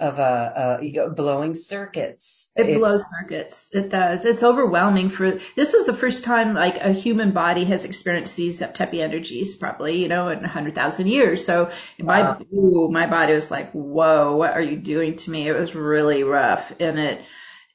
of 0.00 0.18
uh, 0.18 0.22
uh, 0.22 1.08
blowing 1.10 1.54
circuits. 1.54 2.50
It, 2.56 2.68
it 2.68 2.78
blows 2.78 3.04
circuits. 3.08 3.68
It 3.72 3.90
does. 3.90 4.24
It's 4.24 4.42
overwhelming 4.42 5.08
for, 5.08 5.38
this 5.54 5.72
was 5.72 5.86
the 5.86 5.94
first 5.94 6.24
time 6.24 6.52
like 6.52 6.78
a 6.78 6.90
human 6.90 7.30
body 7.30 7.64
has 7.66 7.84
experienced 7.84 8.36
these 8.36 8.58
Zep-Tepi 8.58 9.00
energies 9.00 9.54
probably, 9.54 10.02
you 10.02 10.08
know, 10.08 10.28
in 10.28 10.44
a 10.44 10.48
hundred 10.48 10.74
thousand 10.74 11.06
years. 11.06 11.46
So 11.46 11.70
wow. 12.00 12.38
my, 12.38 12.44
ooh, 12.52 12.88
my 12.90 13.06
body 13.06 13.34
was 13.34 13.52
like, 13.52 13.70
whoa, 13.70 14.34
what 14.36 14.52
are 14.52 14.62
you 14.62 14.78
doing 14.78 15.14
to 15.16 15.30
me? 15.30 15.48
It 15.48 15.54
was 15.54 15.76
really 15.76 16.24
rough 16.24 16.72
and 16.80 16.98
it, 16.98 17.22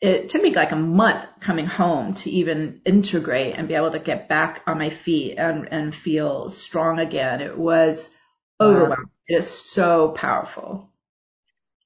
it 0.02 0.30
took 0.30 0.44
me 0.44 0.54
like 0.54 0.72
a 0.72 0.78
month 0.78 1.26
coming 1.40 1.68
home 1.68 2.14
to 2.16 2.30
even 2.30 2.82
integrate 2.86 3.56
and 3.58 3.68
be 3.68 3.76
able 3.76 3.92
to 3.92 4.00
get 4.00 4.30
back 4.30 4.62
on 4.68 4.78
my 4.78 4.90
feet 4.90 5.38
and, 5.38 5.70
and 5.72 5.96
feel 5.96 6.50
strong 6.50 7.00
again. 7.00 7.42
It 7.42 7.58
was 7.58 8.14
overwhelming. 8.60 8.98
Wow. 8.98 9.06
It 9.28 9.36
is 9.40 9.48
so 9.50 10.10
powerful. 10.10 10.89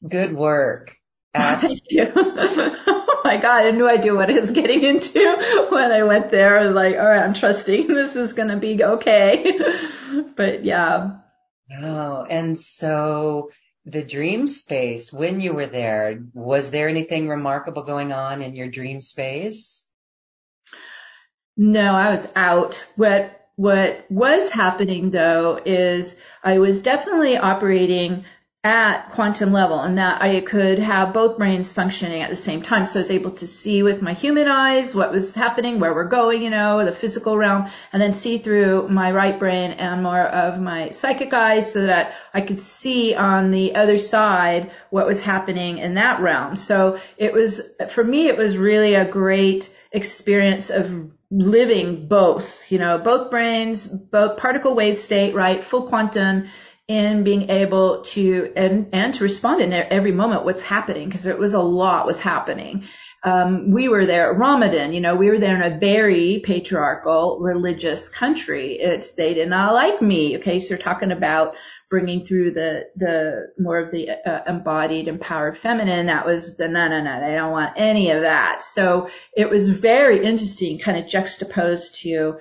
Good 0.07 0.33
work. 0.33 0.95
Thank 1.35 1.81
you. 1.89 2.11
oh 2.15 3.21
my 3.23 3.37
God, 3.37 3.61
I 3.61 3.65
had 3.65 3.77
no 3.77 3.87
idea 3.87 4.13
what 4.13 4.29
I 4.29 4.39
was 4.39 4.51
getting 4.51 4.83
into 4.83 5.67
when 5.71 5.91
I 5.91 6.03
went 6.03 6.29
there. 6.29 6.59
I 6.59 6.67
was 6.67 6.75
like, 6.75 6.95
all 6.95 7.07
right, 7.07 7.23
I'm 7.23 7.33
trusting 7.33 7.87
this 7.93 8.15
is 8.15 8.33
going 8.33 8.49
to 8.49 8.57
be 8.57 8.83
okay. 8.83 9.57
but 10.35 10.63
yeah. 10.63 11.17
Oh, 11.81 12.23
and 12.29 12.57
so 12.57 13.49
the 13.85 14.03
dream 14.03 14.47
space, 14.47 15.11
when 15.11 15.39
you 15.39 15.53
were 15.53 15.65
there, 15.65 16.23
was 16.33 16.69
there 16.69 16.87
anything 16.87 17.27
remarkable 17.27 17.83
going 17.83 18.11
on 18.13 18.41
in 18.41 18.55
your 18.55 18.67
dream 18.67 19.01
space? 19.01 19.87
No, 21.57 21.93
I 21.93 22.11
was 22.11 22.27
out. 22.35 22.85
What 22.95 23.39
what 23.55 24.05
was 24.09 24.49
happening 24.49 25.11
though 25.11 25.59
is 25.63 26.15
I 26.43 26.57
was 26.57 26.81
definitely 26.81 27.37
operating 27.37 28.25
at 28.65 29.09
quantum 29.11 29.51
level 29.51 29.81
and 29.81 29.97
that 29.97 30.21
I 30.21 30.39
could 30.39 30.79
have 30.79 31.11
both 31.11 31.37
brains 31.37 31.73
functioning 31.73 32.21
at 32.21 32.29
the 32.29 32.35
same 32.37 32.61
time. 32.61 32.85
So 32.85 32.99
I 32.99 33.01
was 33.01 33.11
able 33.11 33.31
to 33.31 33.47
see 33.47 33.83
with 33.83 34.01
my 34.01 34.13
human 34.13 34.47
eyes 34.47 34.95
what 34.95 35.11
was 35.11 35.35
happening, 35.35 35.81
where 35.81 35.93
we're 35.93 36.05
going, 36.05 36.41
you 36.41 36.49
know, 36.49 36.85
the 36.85 36.93
physical 36.93 37.37
realm, 37.37 37.69
and 37.91 38.01
then 38.01 38.13
see 38.13 38.37
through 38.37 38.87
my 38.87 39.11
right 39.11 39.37
brain 39.37 39.71
and 39.71 40.01
more 40.01 40.25
of 40.25 40.61
my 40.61 40.91
psychic 40.91 41.33
eyes 41.33 41.73
so 41.73 41.87
that 41.87 42.15
I 42.33 42.39
could 42.39 42.59
see 42.59 43.15
on 43.15 43.51
the 43.51 43.75
other 43.75 43.97
side 43.97 44.71
what 44.91 45.07
was 45.07 45.19
happening 45.19 45.79
in 45.79 45.95
that 45.95 46.21
realm. 46.21 46.55
So 46.55 46.99
it 47.17 47.33
was, 47.33 47.59
for 47.89 48.03
me, 48.03 48.27
it 48.27 48.37
was 48.37 48.57
really 48.57 48.93
a 48.93 49.03
great 49.03 49.75
experience 49.91 50.69
of 50.69 51.11
living 51.29 52.07
both, 52.07 52.71
you 52.71 52.77
know, 52.77 52.97
both 52.97 53.29
brains, 53.29 53.85
both 53.85 54.37
particle 54.37 54.75
wave 54.75 54.95
state, 54.95 55.33
right? 55.33 55.63
Full 55.63 55.87
quantum 55.87 56.45
in 56.87 57.23
being 57.23 57.49
able 57.49 58.01
to 58.01 58.51
and 58.57 58.89
and 58.91 59.13
to 59.13 59.23
respond 59.23 59.61
in 59.61 59.71
every 59.71 60.11
moment 60.11 60.43
what's 60.43 60.61
happening 60.61 61.07
because 61.07 61.25
it 61.25 61.39
was 61.39 61.53
a 61.53 61.61
lot 61.61 62.05
was 62.05 62.19
happening. 62.19 62.83
Um, 63.23 63.71
we 63.71 63.87
were 63.87 64.05
there 64.05 64.29
at 64.29 64.37
Ramadan, 64.37 64.91
you 64.91 64.99
know, 64.99 65.15
we 65.15 65.29
were 65.29 65.39
there 65.39 65.55
in 65.55 65.61
a 65.61 65.79
very 65.79 66.41
patriarchal 66.43 67.39
religious 67.39 68.09
country. 68.09 68.73
It's 68.73 69.13
they 69.13 69.33
did 69.33 69.47
not 69.47 69.73
like 69.73 70.01
me. 70.01 70.37
Okay, 70.37 70.59
so 70.59 70.69
they're 70.69 70.77
talking 70.83 71.11
about 71.11 71.55
bringing 71.89 72.25
through 72.25 72.51
the 72.51 72.87
the 72.97 73.53
more 73.57 73.79
of 73.79 73.91
the 73.93 74.09
uh, 74.09 74.41
embodied, 74.45 75.07
empowered 75.07 75.57
feminine. 75.57 76.07
That 76.07 76.25
was 76.25 76.57
the 76.57 76.67
no, 76.67 76.89
no, 76.89 77.01
no. 77.01 77.21
They 77.21 77.33
don't 77.33 77.51
want 77.51 77.75
any 77.77 78.11
of 78.11 78.23
that. 78.23 78.61
So 78.61 79.09
it 79.37 79.49
was 79.49 79.69
very 79.69 80.25
interesting, 80.25 80.79
kind 80.79 80.97
of 80.97 81.07
juxtaposed 81.07 82.01
to 82.01 82.39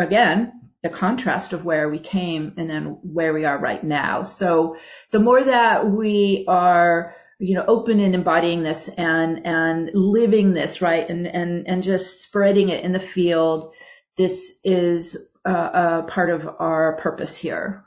again 0.00 0.61
the 0.82 0.90
contrast 0.90 1.52
of 1.52 1.64
where 1.64 1.88
we 1.88 1.98
came 1.98 2.54
and 2.56 2.68
then 2.68 2.98
where 3.02 3.32
we 3.32 3.44
are 3.44 3.58
right 3.58 3.82
now. 3.82 4.22
So 4.22 4.76
the 5.12 5.20
more 5.20 5.42
that 5.42 5.88
we 5.88 6.44
are, 6.48 7.14
you 7.38 7.54
know, 7.54 7.64
open 7.66 8.00
and 8.00 8.14
embodying 8.14 8.62
this 8.62 8.88
and, 8.88 9.46
and 9.46 9.90
living 9.94 10.52
this, 10.52 10.82
right, 10.82 11.08
and, 11.08 11.26
and, 11.26 11.68
and 11.68 11.82
just 11.82 12.22
spreading 12.22 12.68
it 12.68 12.84
in 12.84 12.92
the 12.92 13.00
field, 13.00 13.74
this 14.16 14.58
is 14.64 15.30
a, 15.44 15.52
a 15.52 16.04
part 16.08 16.30
of 16.30 16.48
our 16.58 16.96
purpose 16.96 17.36
here. 17.36 17.84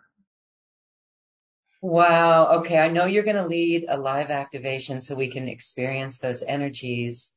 Wow. 1.81 2.59
Okay. 2.59 2.77
I 2.77 2.87
know 2.87 3.05
you're 3.05 3.23
going 3.23 3.35
to 3.35 3.45
lead 3.45 3.85
a 3.87 3.97
live 3.97 4.31
activation 4.31 5.01
so 5.01 5.15
we 5.15 5.31
can 5.31 5.47
experience 5.47 6.17
those 6.17 6.41
energies. 6.41 7.34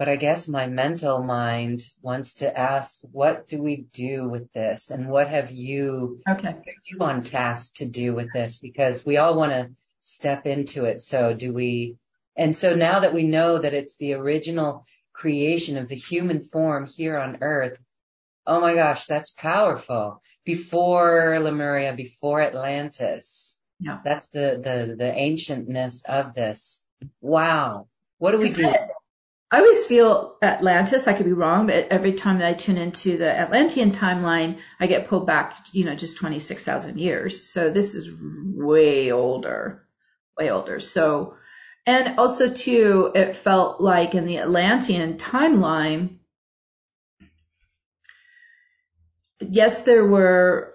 But 0.00 0.08
I 0.08 0.16
guess 0.16 0.48
my 0.48 0.66
mental 0.66 1.22
mind 1.22 1.82
wants 2.00 2.36
to 2.36 2.58
ask, 2.58 3.00
what 3.12 3.48
do 3.48 3.62
we 3.62 3.84
do 3.92 4.30
with 4.30 4.50
this? 4.54 4.88
And 4.88 5.10
what 5.10 5.28
have 5.28 5.50
you, 5.50 6.22
okay. 6.26 6.56
you 6.88 7.00
on 7.00 7.22
task 7.22 7.74
to 7.74 7.84
do 7.84 8.14
with 8.14 8.32
this? 8.32 8.60
Because 8.60 9.04
we 9.04 9.18
all 9.18 9.36
want 9.36 9.52
to 9.52 9.68
step 10.00 10.46
into 10.46 10.86
it. 10.86 11.02
So 11.02 11.34
do 11.34 11.52
we, 11.52 11.98
and 12.34 12.56
so 12.56 12.74
now 12.74 13.00
that 13.00 13.12
we 13.12 13.24
know 13.24 13.58
that 13.58 13.74
it's 13.74 13.98
the 13.98 14.14
original 14.14 14.86
creation 15.12 15.76
of 15.76 15.88
the 15.88 15.96
human 15.96 16.40
form 16.44 16.86
here 16.86 17.18
on 17.18 17.36
earth, 17.42 17.78
oh 18.46 18.58
my 18.58 18.72
gosh, 18.72 19.04
that's 19.04 19.28
powerful. 19.28 20.22
Before 20.46 21.38
Lemuria, 21.42 21.92
before 21.94 22.40
Atlantis. 22.40 23.58
Yeah. 23.78 23.98
That's 24.02 24.28
the, 24.28 24.62
the, 24.64 24.96
the 24.96 25.12
ancientness 25.12 26.04
of 26.08 26.32
this. 26.32 26.86
Wow. 27.20 27.88
What 28.16 28.30
do 28.30 28.38
we 28.38 28.48
do? 28.48 28.72
I 29.52 29.58
always 29.58 29.84
feel 29.84 30.36
Atlantis. 30.42 31.08
I 31.08 31.12
could 31.12 31.26
be 31.26 31.32
wrong, 31.32 31.66
but 31.66 31.88
every 31.90 32.12
time 32.12 32.38
that 32.38 32.46
I 32.46 32.54
tune 32.54 32.78
into 32.78 33.18
the 33.18 33.36
Atlantean 33.36 33.90
timeline, 33.90 34.58
I 34.78 34.86
get 34.86 35.08
pulled 35.08 35.26
back, 35.26 35.56
you 35.72 35.84
know, 35.84 35.96
just 35.96 36.18
26,000 36.18 36.98
years. 36.98 37.50
So 37.50 37.68
this 37.68 37.96
is 37.96 38.08
way 38.20 39.10
older, 39.10 39.84
way 40.38 40.50
older. 40.50 40.78
So, 40.78 41.34
and 41.84 42.20
also 42.20 42.52
too, 42.52 43.10
it 43.14 43.36
felt 43.36 43.80
like 43.80 44.14
in 44.14 44.24
the 44.24 44.38
Atlantean 44.38 45.18
timeline, 45.18 46.18
yes, 49.40 49.82
there 49.82 50.06
were 50.06 50.74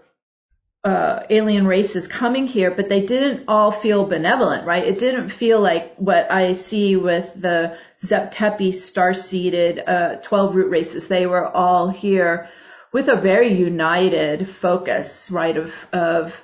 uh, 0.86 1.26
alien 1.32 1.66
races 1.66 2.08
coming 2.08 2.46
here, 2.46 2.70
but 2.70 2.90
they 2.90 3.04
didn't 3.04 3.46
all 3.48 3.72
feel 3.72 4.06
benevolent, 4.06 4.68
right? 4.68 4.86
It 4.86 5.00
didn't 5.00 5.30
feel 5.30 5.60
like 5.60 5.96
what 5.96 6.32
I 6.32 6.54
see 6.54 6.96
with 6.96 7.34
the 7.36 7.76
Zep-Tepi 8.00 8.72
star-seeded 8.72 9.80
uh, 9.80 10.16
12 10.18 10.56
root 10.56 10.70
races. 10.70 11.08
They 11.08 11.26
were 11.26 11.48
all 11.48 11.90
here 11.90 12.50
with 12.94 13.08
a 13.08 13.16
very 13.16 13.52
united 13.52 14.48
focus, 14.48 15.32
right, 15.32 15.58
of 15.58 15.74
of 15.92 16.40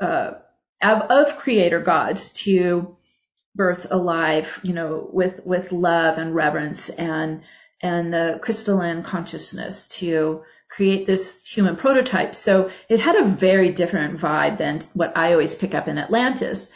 uh, 0.00 0.32
of, 0.82 1.02
of 1.02 1.36
creator 1.38 1.78
gods 1.78 2.32
to 2.44 2.96
birth 3.54 3.86
alive, 3.92 4.58
you 4.64 4.74
know, 4.74 5.08
with 5.12 5.46
with 5.46 5.70
love 5.70 6.18
and 6.18 6.34
reverence 6.34 6.88
and 6.88 7.42
and 7.80 8.12
the 8.12 8.40
crystalline 8.42 9.04
consciousness 9.04 9.86
to 9.88 10.42
create 10.68 11.06
this 11.06 11.42
human 11.44 11.76
prototype. 11.76 12.34
So 12.34 12.70
it 12.88 13.00
had 13.00 13.16
a 13.16 13.24
very 13.24 13.70
different 13.70 14.18
vibe 14.18 14.58
than 14.58 14.80
what 14.94 15.16
I 15.16 15.32
always 15.32 15.54
pick 15.54 15.74
up 15.74 15.88
in 15.88 15.98
Atlantis. 15.98 16.68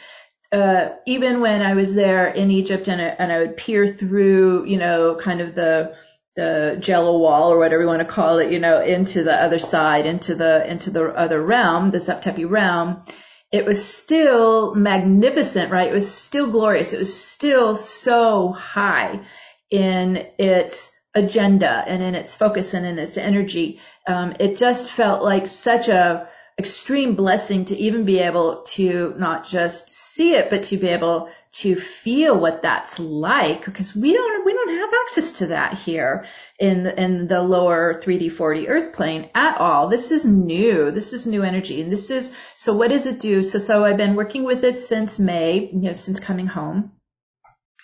Uh, 0.51 0.89
even 1.05 1.41
when 1.41 1.61
I 1.61 1.73
was 1.73 1.93
there 1.93 2.27
in 2.27 2.49
Egypt 2.49 2.87
and 2.87 3.01
I, 3.01 3.05
and 3.05 3.31
I 3.31 3.39
would 3.39 3.57
peer 3.57 3.87
through, 3.87 4.65
you 4.65 4.77
know, 4.77 5.15
kind 5.15 5.41
of 5.41 5.53
the, 5.53 5.95
the 6.35 6.77
jello 6.79 7.17
wall 7.17 7.51
or 7.51 7.59
whatever 7.59 7.83
you 7.83 7.87
want 7.87 7.99
to 7.99 8.05
call 8.05 8.39
it, 8.39 8.51
you 8.51 8.59
know, 8.59 8.81
into 8.81 9.23
the 9.23 9.35
other 9.35 9.59
side, 9.59 10.05
into 10.05 10.33
the, 10.33 10.65
into 10.65 10.89
the 10.89 11.09
other 11.09 11.41
realm, 11.41 11.91
the 11.91 11.99
Zep-Tepi 11.99 12.49
realm, 12.49 13.03
it 13.51 13.65
was 13.65 13.83
still 13.83 14.75
magnificent, 14.75 15.71
right? 15.71 15.89
It 15.89 15.93
was 15.93 16.11
still 16.11 16.47
glorious. 16.47 16.93
It 16.93 16.99
was 16.99 17.21
still 17.21 17.75
so 17.75 18.51
high 18.51 19.21
in 19.69 20.27
its 20.37 20.95
agenda 21.15 21.83
and 21.87 22.03
in 22.03 22.15
its 22.15 22.35
focus 22.35 22.73
and 22.73 22.85
in 22.85 22.99
its 22.99 23.17
energy. 23.17 23.79
Um, 24.07 24.35
it 24.39 24.57
just 24.57 24.91
felt 24.91 25.23
like 25.23 25.47
such 25.47 25.87
a 25.87 26.29
extreme 26.57 27.15
blessing 27.15 27.65
to 27.65 27.77
even 27.77 28.03
be 28.03 28.19
able 28.19 28.63
to 28.63 29.15
not 29.17 29.45
just 29.45 29.89
see 29.89 30.33
it, 30.33 30.49
but 30.49 30.63
to 30.63 30.77
be 30.77 30.89
able 30.89 31.29
to 31.51 31.75
feel 31.75 32.37
what 32.37 32.61
that's 32.61 32.99
like 32.99 33.65
because 33.65 33.95
we 33.95 34.13
don't 34.13 34.45
we 34.45 34.53
don't 34.53 34.77
have 34.77 34.93
access 35.01 35.31
to 35.39 35.47
that 35.47 35.73
here 35.73 36.25
in 36.59 36.83
the, 36.83 37.01
in 37.01 37.27
the 37.27 37.41
lower 37.41 37.99
3D 37.99 38.31
4D 38.31 38.65
earth 38.67 38.93
plane 38.93 39.29
at 39.33 39.57
all. 39.57 39.87
This 39.87 40.11
is 40.11 40.25
new. 40.25 40.91
This 40.91 41.11
is 41.11 41.25
new 41.25 41.41
energy 41.41 41.81
and 41.81 41.91
this 41.91 42.11
is 42.11 42.31
so 42.55 42.75
what 42.75 42.91
does 42.91 43.07
it 43.07 43.19
do? 43.19 43.41
So 43.41 43.57
so 43.57 43.83
I've 43.83 43.97
been 43.97 44.15
working 44.15 44.43
with 44.43 44.63
it 44.63 44.77
since 44.77 45.17
May, 45.17 45.71
you 45.73 45.79
know, 45.79 45.93
since 45.93 46.19
coming 46.19 46.45
home. 46.45 46.91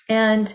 And 0.07 0.53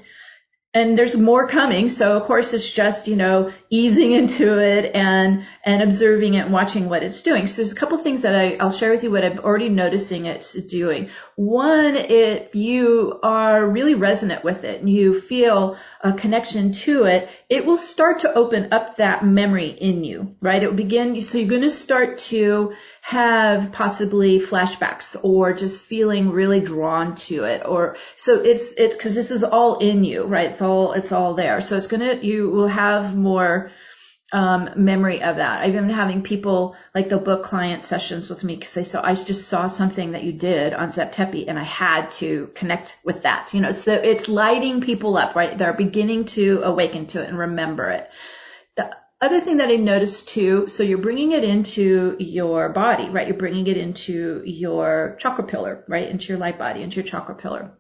and 0.73 0.97
there's 0.97 1.17
more 1.17 1.49
coming. 1.49 1.89
So 1.89 2.17
of 2.17 2.25
course 2.25 2.55
it's 2.55 2.71
just, 2.71 3.09
you 3.09 3.17
know, 3.17 3.53
easing 3.71 4.13
into 4.21 4.59
it 4.59 4.95
and, 4.95 5.45
and 5.65 5.83
observing 5.83 6.35
it 6.35 6.45
and 6.45 6.53
watching 6.53 6.89
what 6.89 7.03
it's 7.03 7.23
doing. 7.23 7.47
So 7.47 7.57
there's 7.57 7.73
a 7.73 7.77
couple 7.77 7.99
things 7.99 8.23
that 8.23 8.35
I, 8.35 8.57
I'll 8.57 8.71
share 8.71 8.93
with 8.93 9.03
you 9.03 9.11
what 9.11 9.25
I'm 9.25 9.41
already 9.41 9.69
noticing 9.69 10.27
it's 10.27 10.53
doing. 10.53 11.11
One, 11.35 11.97
if 11.97 12.55
you 12.55 13.19
are 13.23 13.67
really 13.67 13.95
resonant 13.95 14.45
with 14.45 14.65
it 14.65 14.81
and 14.81 14.89
you 14.89 15.21
feel 15.21 15.77
a 16.03 16.13
connection 16.13 16.73
to 16.73 17.05
it, 17.05 17.29
it 17.49 17.67
will 17.67 17.79
start 17.79 18.21
to 18.21 18.33
open 18.33 18.73
up 18.73 18.97
that 18.97 19.25
memory 19.25 19.69
in 19.69 20.05
you, 20.05 20.37
right? 20.41 20.63
It 20.63 20.69
will 20.69 20.77
begin, 20.77 21.21
so 21.21 21.39
you're 21.39 21.49
going 21.49 21.63
to 21.63 21.71
start 21.71 22.19
to 22.19 22.75
have 23.03 23.73
possibly 23.73 24.39
flashbacks 24.39 25.17
or 25.23 25.53
just 25.53 25.81
feeling 25.81 26.31
really 26.31 26.61
drawn 26.61 27.15
to 27.17 27.45
it 27.45 27.63
or 27.67 27.97
so 28.15 28.39
it's 28.41 28.73
it's 28.73 28.97
because 28.97 29.15
this 29.15 29.31
is 29.31 29.43
all 29.43 29.79
in 29.79 30.05
you 30.05 30.25
right? 30.25 30.51
It's 30.51 30.63
all 30.63 30.93
it's 30.93 31.13
all 31.13 31.35
there. 31.35 31.61
So 31.61 31.77
it's 31.77 31.87
gonna 31.87 32.15
you 32.15 32.51
will 32.51 32.69
have 32.69 33.17
more 33.17 33.71
um, 34.33 34.71
memory 34.77 35.23
of 35.23 35.37
that. 35.37 35.61
I've 35.61 35.73
been 35.73 35.91
having 35.91 36.23
people 36.23 36.77
like 36.95 37.09
they'll 37.09 37.19
book 37.19 37.43
client 37.43 37.83
sessions 37.83 38.31
with 38.31 38.45
me 38.45 38.55
because 38.55 38.75
they 38.75 38.85
saw 38.85 39.05
i 39.05 39.15
just 39.15 39.49
saw 39.49 39.67
something 39.67 40.13
that 40.13 40.23
you 40.23 40.33
did 40.33 40.73
on 40.73 40.93
Zep 40.93 41.13
Tepi 41.13 41.47
and 41.49 41.59
i 41.59 41.65
had 41.65 42.13
to 42.13 42.51
connect 42.55 42.97
with 43.03 43.23
that 43.23 43.53
you 43.55 43.61
know? 43.61 43.73
So 43.73 43.93
it's 43.95 44.29
lighting 44.29 44.83
people 44.83 45.17
up 45.17 45.35
right? 45.35 45.57
They're 45.57 45.73
beginning 45.73 46.27
to 46.27 46.63
awaken 46.63 47.07
to 47.07 47.23
it 47.23 47.29
and 47.29 47.39
remember 47.39 47.91
it 47.91 48.09
other 49.21 49.41
thing 49.41 49.59
that 49.59 49.69
I 49.69 49.77
noticed 49.77 50.29
too, 50.29 50.69
so 50.69 50.83
you're 50.83 50.99
bringing 50.99 51.33
it 51.33 51.45
into 51.45 52.17
your 52.19 52.71
body, 52.71 53.09
right? 53.11 53.29
You're 53.29 53.37
bringing 53.37 53.67
it 53.67 53.77
into 53.77 54.43
your 54.45 55.17
chakra 55.19 55.45
pillar, 55.45 55.85
right? 55.89 56.09
Into 56.09 56.29
your 56.29 56.39
light 56.39 56.59
body, 56.59 56.83
into 56.83 56.97
your 56.97 57.05
chakra 57.05 57.35
pillar. 57.35 57.73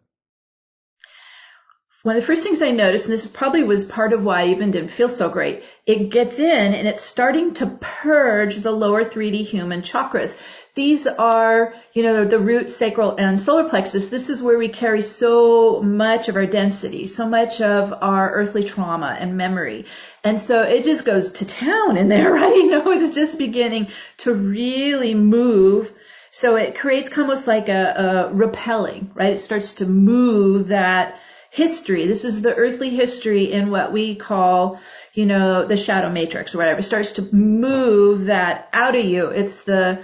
One 2.02 2.16
of 2.16 2.22
the 2.22 2.26
first 2.26 2.42
things 2.42 2.62
I 2.62 2.70
noticed, 2.70 3.04
and 3.04 3.12
this 3.12 3.26
probably 3.26 3.62
was 3.62 3.84
part 3.84 4.14
of 4.14 4.24
why 4.24 4.42
I 4.42 4.46
even 4.48 4.70
didn't 4.70 4.90
feel 4.90 5.10
so 5.10 5.28
great, 5.28 5.64
it 5.84 6.08
gets 6.08 6.38
in 6.38 6.74
and 6.74 6.88
it's 6.88 7.02
starting 7.02 7.52
to 7.54 7.66
purge 7.78 8.56
the 8.56 8.72
lower 8.72 9.04
3D 9.04 9.44
human 9.44 9.82
chakras. 9.82 10.34
These 10.80 11.06
are, 11.06 11.74
you 11.92 12.02
know, 12.02 12.24
the 12.24 12.38
root, 12.38 12.70
sacral, 12.70 13.14
and 13.18 13.38
solar 13.38 13.68
plexus. 13.68 14.08
This 14.08 14.30
is 14.30 14.40
where 14.40 14.56
we 14.56 14.68
carry 14.68 15.02
so 15.02 15.82
much 15.82 16.30
of 16.30 16.36
our 16.36 16.46
density, 16.46 17.04
so 17.04 17.28
much 17.28 17.60
of 17.60 17.92
our 18.00 18.30
earthly 18.30 18.64
trauma 18.64 19.14
and 19.20 19.36
memory. 19.36 19.84
And 20.24 20.40
so 20.40 20.62
it 20.62 20.84
just 20.84 21.04
goes 21.04 21.32
to 21.32 21.46
town 21.46 21.98
in 21.98 22.08
there, 22.08 22.32
right? 22.40 22.54
You 22.56 22.70
know, 22.70 22.92
it's 22.92 23.14
just 23.14 23.36
beginning 23.36 23.88
to 24.24 24.32
really 24.32 25.14
move. 25.14 25.92
So 26.30 26.56
it 26.56 26.78
creates 26.78 27.10
almost 27.18 27.46
like 27.46 27.68
a, 27.68 28.30
a 28.30 28.32
repelling, 28.32 29.10
right? 29.12 29.34
It 29.34 29.40
starts 29.40 29.74
to 29.74 29.84
move 29.84 30.68
that 30.68 31.20
history. 31.50 32.06
This 32.06 32.24
is 32.24 32.40
the 32.40 32.54
earthly 32.54 32.88
history 32.88 33.52
in 33.52 33.70
what 33.70 33.92
we 33.92 34.14
call, 34.14 34.80
you 35.12 35.26
know, 35.26 35.66
the 35.66 35.76
shadow 35.76 36.08
matrix 36.08 36.54
or 36.54 36.58
whatever. 36.58 36.80
It 36.80 36.84
starts 36.84 37.12
to 37.12 37.34
move 37.34 38.24
that 38.26 38.70
out 38.72 38.96
of 38.96 39.04
you. 39.04 39.26
It's 39.26 39.60
the, 39.64 40.02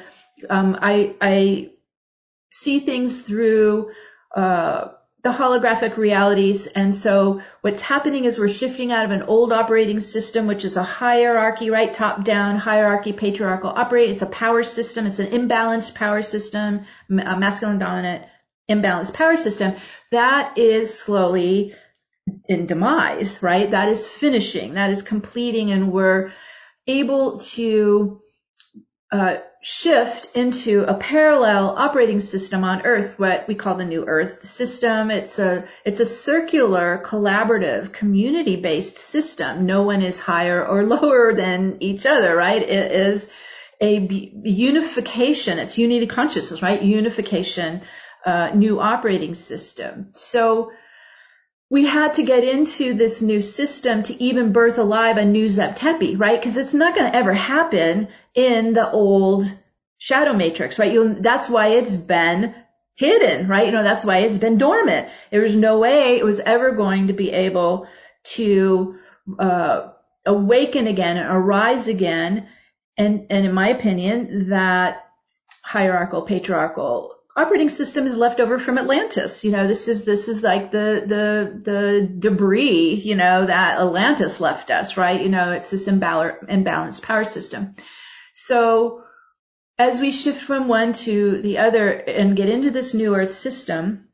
um, 0.50 0.78
I, 0.80 1.14
I 1.20 1.70
see 2.50 2.80
things 2.80 3.20
through, 3.20 3.90
uh, 4.34 4.88
the 5.26 5.32
holographic 5.32 5.96
realities. 5.96 6.68
And 6.68 6.94
so 6.94 7.42
what's 7.60 7.80
happening 7.80 8.26
is 8.26 8.38
we're 8.38 8.48
shifting 8.48 8.92
out 8.92 9.06
of 9.06 9.10
an 9.10 9.24
old 9.24 9.52
operating 9.52 9.98
system, 9.98 10.46
which 10.46 10.64
is 10.64 10.76
a 10.76 10.84
hierarchy, 10.84 11.68
right? 11.68 11.92
Top 11.92 12.22
down 12.22 12.56
hierarchy, 12.56 13.12
patriarchal 13.12 13.70
operate. 13.70 14.10
It's 14.10 14.22
a 14.22 14.26
power 14.26 14.62
system. 14.62 15.04
It's 15.04 15.18
an 15.18 15.32
imbalanced 15.32 15.96
power 15.96 16.22
system, 16.22 16.82
a 17.10 17.36
masculine 17.36 17.80
dominant 17.80 18.24
imbalanced 18.70 19.14
power 19.14 19.36
system. 19.36 19.74
That 20.12 20.58
is 20.58 20.96
slowly 20.96 21.74
in 22.48 22.66
demise, 22.66 23.42
right? 23.42 23.68
That 23.68 23.88
is 23.88 24.06
finishing. 24.06 24.74
That 24.74 24.90
is 24.90 25.02
completing 25.02 25.72
and 25.72 25.90
we're 25.90 26.30
able 26.86 27.38
to 27.38 28.22
uh, 29.10 29.38
shift 29.68 30.30
into 30.32 30.84
a 30.84 30.94
parallel 30.94 31.70
operating 31.70 32.20
system 32.20 32.62
on 32.62 32.82
Earth, 32.86 33.18
what 33.18 33.48
we 33.48 33.56
call 33.56 33.74
the 33.74 33.84
New 33.84 34.04
Earth 34.06 34.46
system. 34.46 35.10
It's 35.10 35.40
a 35.40 35.64
it's 35.84 35.98
a 35.98 36.06
circular, 36.06 37.02
collaborative, 37.04 37.92
community-based 37.92 38.96
system. 38.96 39.66
No 39.66 39.82
one 39.82 40.02
is 40.02 40.20
higher 40.20 40.64
or 40.64 40.84
lower 40.94 41.34
than 41.34 41.78
each 41.80 42.06
other, 42.06 42.36
right? 42.36 42.62
It 42.62 42.92
is 42.92 43.28
a 43.80 43.98
unification. 44.44 45.58
It's 45.58 45.76
unity 45.76 46.06
consciousness, 46.06 46.62
right? 46.62 46.80
Unification, 46.80 47.82
uh, 48.24 48.50
new 48.54 48.78
operating 48.78 49.34
system. 49.34 50.12
So 50.14 50.70
we 51.68 51.84
had 51.84 52.14
to 52.14 52.22
get 52.22 52.44
into 52.44 52.94
this 52.94 53.20
new 53.20 53.40
system 53.40 54.02
to 54.04 54.22
even 54.22 54.52
birth 54.52 54.78
alive 54.78 55.16
a 55.16 55.24
new 55.24 55.48
Zep 55.48 55.76
Tepi, 55.76 56.18
right? 56.18 56.40
Because 56.40 56.56
it's 56.56 56.74
not 56.74 56.94
going 56.94 57.10
to 57.10 57.16
ever 57.16 57.32
happen 57.32 58.08
in 58.34 58.72
the 58.72 58.88
old 58.90 59.44
shadow 59.98 60.32
matrix, 60.32 60.78
right? 60.78 60.92
you 60.92 61.14
that's 61.14 61.48
why 61.48 61.68
it's 61.68 61.96
been 61.96 62.54
hidden, 62.94 63.48
right? 63.48 63.66
You 63.66 63.72
know, 63.72 63.82
that's 63.82 64.04
why 64.04 64.18
it's 64.18 64.38
been 64.38 64.58
dormant. 64.58 65.08
There 65.30 65.42
was 65.42 65.54
no 65.54 65.78
way 65.78 66.18
it 66.18 66.24
was 66.24 66.38
ever 66.40 66.72
going 66.72 67.08
to 67.08 67.12
be 67.12 67.30
able 67.32 67.88
to 68.34 68.98
uh, 69.38 69.88
awaken 70.24 70.86
again 70.86 71.16
and 71.16 71.28
arise 71.28 71.88
again. 71.88 72.48
And, 72.96 73.26
and 73.28 73.44
in 73.44 73.52
my 73.52 73.68
opinion, 73.68 74.50
that 74.50 75.04
hierarchical, 75.62 76.22
patriarchal 76.22 77.15
operating 77.36 77.68
system 77.68 78.06
is 78.06 78.16
left 78.16 78.40
over 78.40 78.58
from 78.58 78.78
Atlantis. 78.78 79.44
You 79.44 79.52
know, 79.52 79.66
this 79.66 79.88
is, 79.88 80.04
this 80.04 80.28
is 80.28 80.42
like 80.42 80.70
the, 80.70 81.04
the, 81.06 81.70
the 81.70 82.14
debris, 82.18 82.94
you 82.94 83.14
know, 83.14 83.44
that 83.44 83.78
Atlantis 83.78 84.40
left 84.40 84.70
us, 84.70 84.96
right? 84.96 85.20
You 85.20 85.28
know, 85.28 85.52
it's 85.52 85.70
this 85.70 85.86
imbal- 85.86 86.48
imbalanced 86.48 87.02
power 87.02 87.24
system. 87.24 87.76
So 88.32 89.02
as 89.78 90.00
we 90.00 90.12
shift 90.12 90.42
from 90.42 90.68
one 90.68 90.94
to 90.94 91.42
the 91.42 91.58
other 91.58 91.90
and 91.90 92.36
get 92.36 92.48
into 92.48 92.70
this 92.70 92.94
new 92.94 93.14
earth 93.14 93.32
system, 93.32 94.08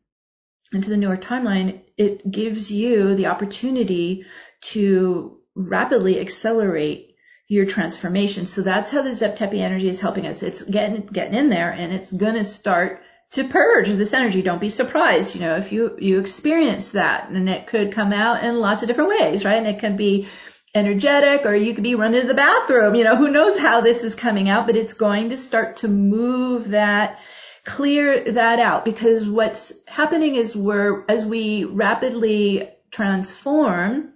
into 0.73 0.91
the 0.91 0.97
newer 0.97 1.17
timeline, 1.17 1.83
it 1.97 2.29
gives 2.29 2.73
you 2.73 3.15
the 3.15 3.27
opportunity 3.27 4.25
to 4.63 5.39
rapidly 5.55 6.19
accelerate 6.19 7.15
your 7.47 7.67
transformation. 7.67 8.47
So 8.47 8.63
that's 8.63 8.91
how 8.91 9.03
the 9.03 9.15
Zep 9.15 9.37
Tepi 9.37 9.61
energy 9.61 9.89
is 9.89 10.01
helping 10.01 10.27
us. 10.27 10.43
It's 10.43 10.63
getting, 10.63 11.07
getting 11.07 11.35
in 11.35 11.51
there 11.51 11.71
and 11.71 11.93
it's 11.93 12.13
going 12.13 12.35
to 12.35 12.45
start 12.45 13.03
to 13.33 13.45
purge 13.45 13.88
this 13.88 14.12
energy. 14.12 14.42
Don't 14.42 14.61
be 14.61 14.68
surprised, 14.68 15.35
you 15.35 15.40
know, 15.40 15.57
if 15.57 15.73
you, 15.73 15.97
you 15.99 16.21
experience 16.21 16.90
that 16.90 17.31
and 17.31 17.49
it 17.49 17.66
could 17.66 17.92
come 17.92 18.12
out 18.12 18.45
in 18.45 18.61
lots 18.61 18.83
of 18.83 18.88
different 18.88 19.11
ways, 19.11 19.45
right? 19.45 19.57
And 19.57 19.66
it 19.66 19.79
can 19.79 19.97
be 19.97 20.29
energetic 20.75 21.45
or 21.45 21.55
you 21.55 21.75
could 21.75 21.83
be 21.83 21.95
running 21.95 22.23
to 22.23 22.27
the 22.27 22.35
bathroom, 22.35 22.95
you 22.95 23.05
know, 23.05 23.16
who 23.16 23.31
knows 23.31 23.59
how 23.59 23.81
this 23.81 24.05
is 24.05 24.14
coming 24.14 24.49
out, 24.49 24.66
but 24.66 24.77
it's 24.77 24.95
going 24.95 25.31
to 25.31 25.37
start 25.37 25.79
to 25.79 25.88
move 25.88 26.71
that, 26.71 27.21
clear 27.64 28.33
that 28.33 28.59
out 28.59 28.85
because 28.85 29.27
what's 29.27 29.73
happening 29.87 30.35
is 30.35 30.55
we're, 30.55 31.05
as 31.09 31.25
we 31.25 31.64
rapidly 31.64 32.68
transform, 32.90 34.12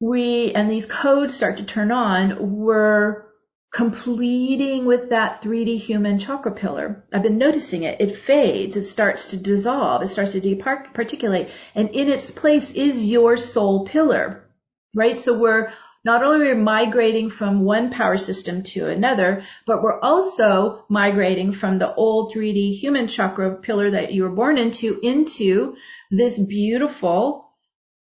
we, 0.00 0.52
and 0.52 0.68
these 0.70 0.86
codes 0.86 1.34
start 1.34 1.58
to 1.58 1.64
turn 1.64 1.92
on, 1.92 2.56
we're 2.56 3.29
completing 3.72 4.84
with 4.84 5.10
that 5.10 5.42
3D 5.42 5.78
human 5.78 6.18
chakra 6.18 6.52
pillar. 6.52 7.04
I've 7.12 7.22
been 7.22 7.38
noticing 7.38 7.84
it. 7.84 8.00
It 8.00 8.16
fades. 8.16 8.76
It 8.76 8.82
starts 8.82 9.26
to 9.26 9.36
dissolve. 9.36 10.02
It 10.02 10.08
starts 10.08 10.32
to 10.32 10.40
departiculate. 10.40 11.50
And 11.74 11.90
in 11.90 12.08
its 12.08 12.30
place 12.30 12.72
is 12.72 13.06
your 13.06 13.36
soul 13.36 13.86
pillar, 13.86 14.50
right? 14.94 15.16
So 15.16 15.38
we're 15.38 15.72
not 16.04 16.24
only 16.24 16.50
are 16.50 16.54
we 16.54 16.60
migrating 16.60 17.30
from 17.30 17.64
one 17.64 17.90
power 17.90 18.16
system 18.16 18.62
to 18.62 18.88
another, 18.88 19.44
but 19.66 19.82
we're 19.82 20.00
also 20.00 20.84
migrating 20.88 21.52
from 21.52 21.78
the 21.78 21.94
old 21.94 22.34
3D 22.34 22.76
human 22.76 23.06
chakra 23.06 23.56
pillar 23.56 23.90
that 23.90 24.12
you 24.12 24.24
were 24.24 24.30
born 24.30 24.58
into, 24.58 24.98
into 25.02 25.76
this 26.10 26.38
beautiful 26.38 27.52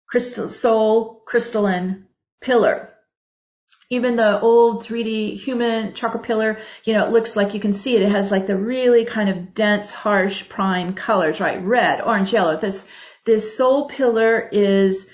crystal, 0.07 0.49
soul 0.49 1.23
crystalline 1.25 2.05
pillar 2.39 2.90
even 3.91 4.15
the 4.15 4.39
old 4.39 4.83
3D 4.85 5.37
human 5.37 5.93
chakra 5.93 6.19
pillar, 6.21 6.59
you 6.85 6.93
know, 6.93 7.05
it 7.05 7.11
looks 7.11 7.35
like 7.35 7.53
you 7.53 7.59
can 7.59 7.73
see 7.73 7.95
it. 7.95 8.01
It 8.01 8.09
has 8.09 8.31
like 8.31 8.47
the 8.47 8.55
really 8.55 9.03
kind 9.03 9.29
of 9.29 9.53
dense, 9.53 9.91
harsh 9.91 10.47
prime 10.47 10.93
colors, 10.93 11.41
right? 11.41 11.61
Red, 11.61 11.99
orange, 11.99 12.31
yellow. 12.31 12.55
This, 12.55 12.87
this 13.25 13.57
soul 13.57 13.89
pillar 13.89 14.47
is 14.51 15.09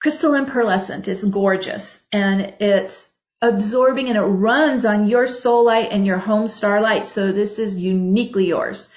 crystalline 0.00 0.46
pearlescent. 0.46 1.08
It's 1.08 1.24
gorgeous 1.24 2.00
and 2.10 2.54
it's 2.58 3.12
absorbing 3.42 4.08
and 4.08 4.16
it 4.16 4.22
runs 4.22 4.86
on 4.86 5.06
your 5.06 5.26
soul 5.26 5.66
light 5.66 5.88
and 5.92 6.06
your 6.06 6.18
home 6.18 6.48
starlight. 6.48 7.04
So 7.04 7.32
this 7.32 7.58
is 7.58 7.76
uniquely 7.76 8.46
yours. 8.46 8.88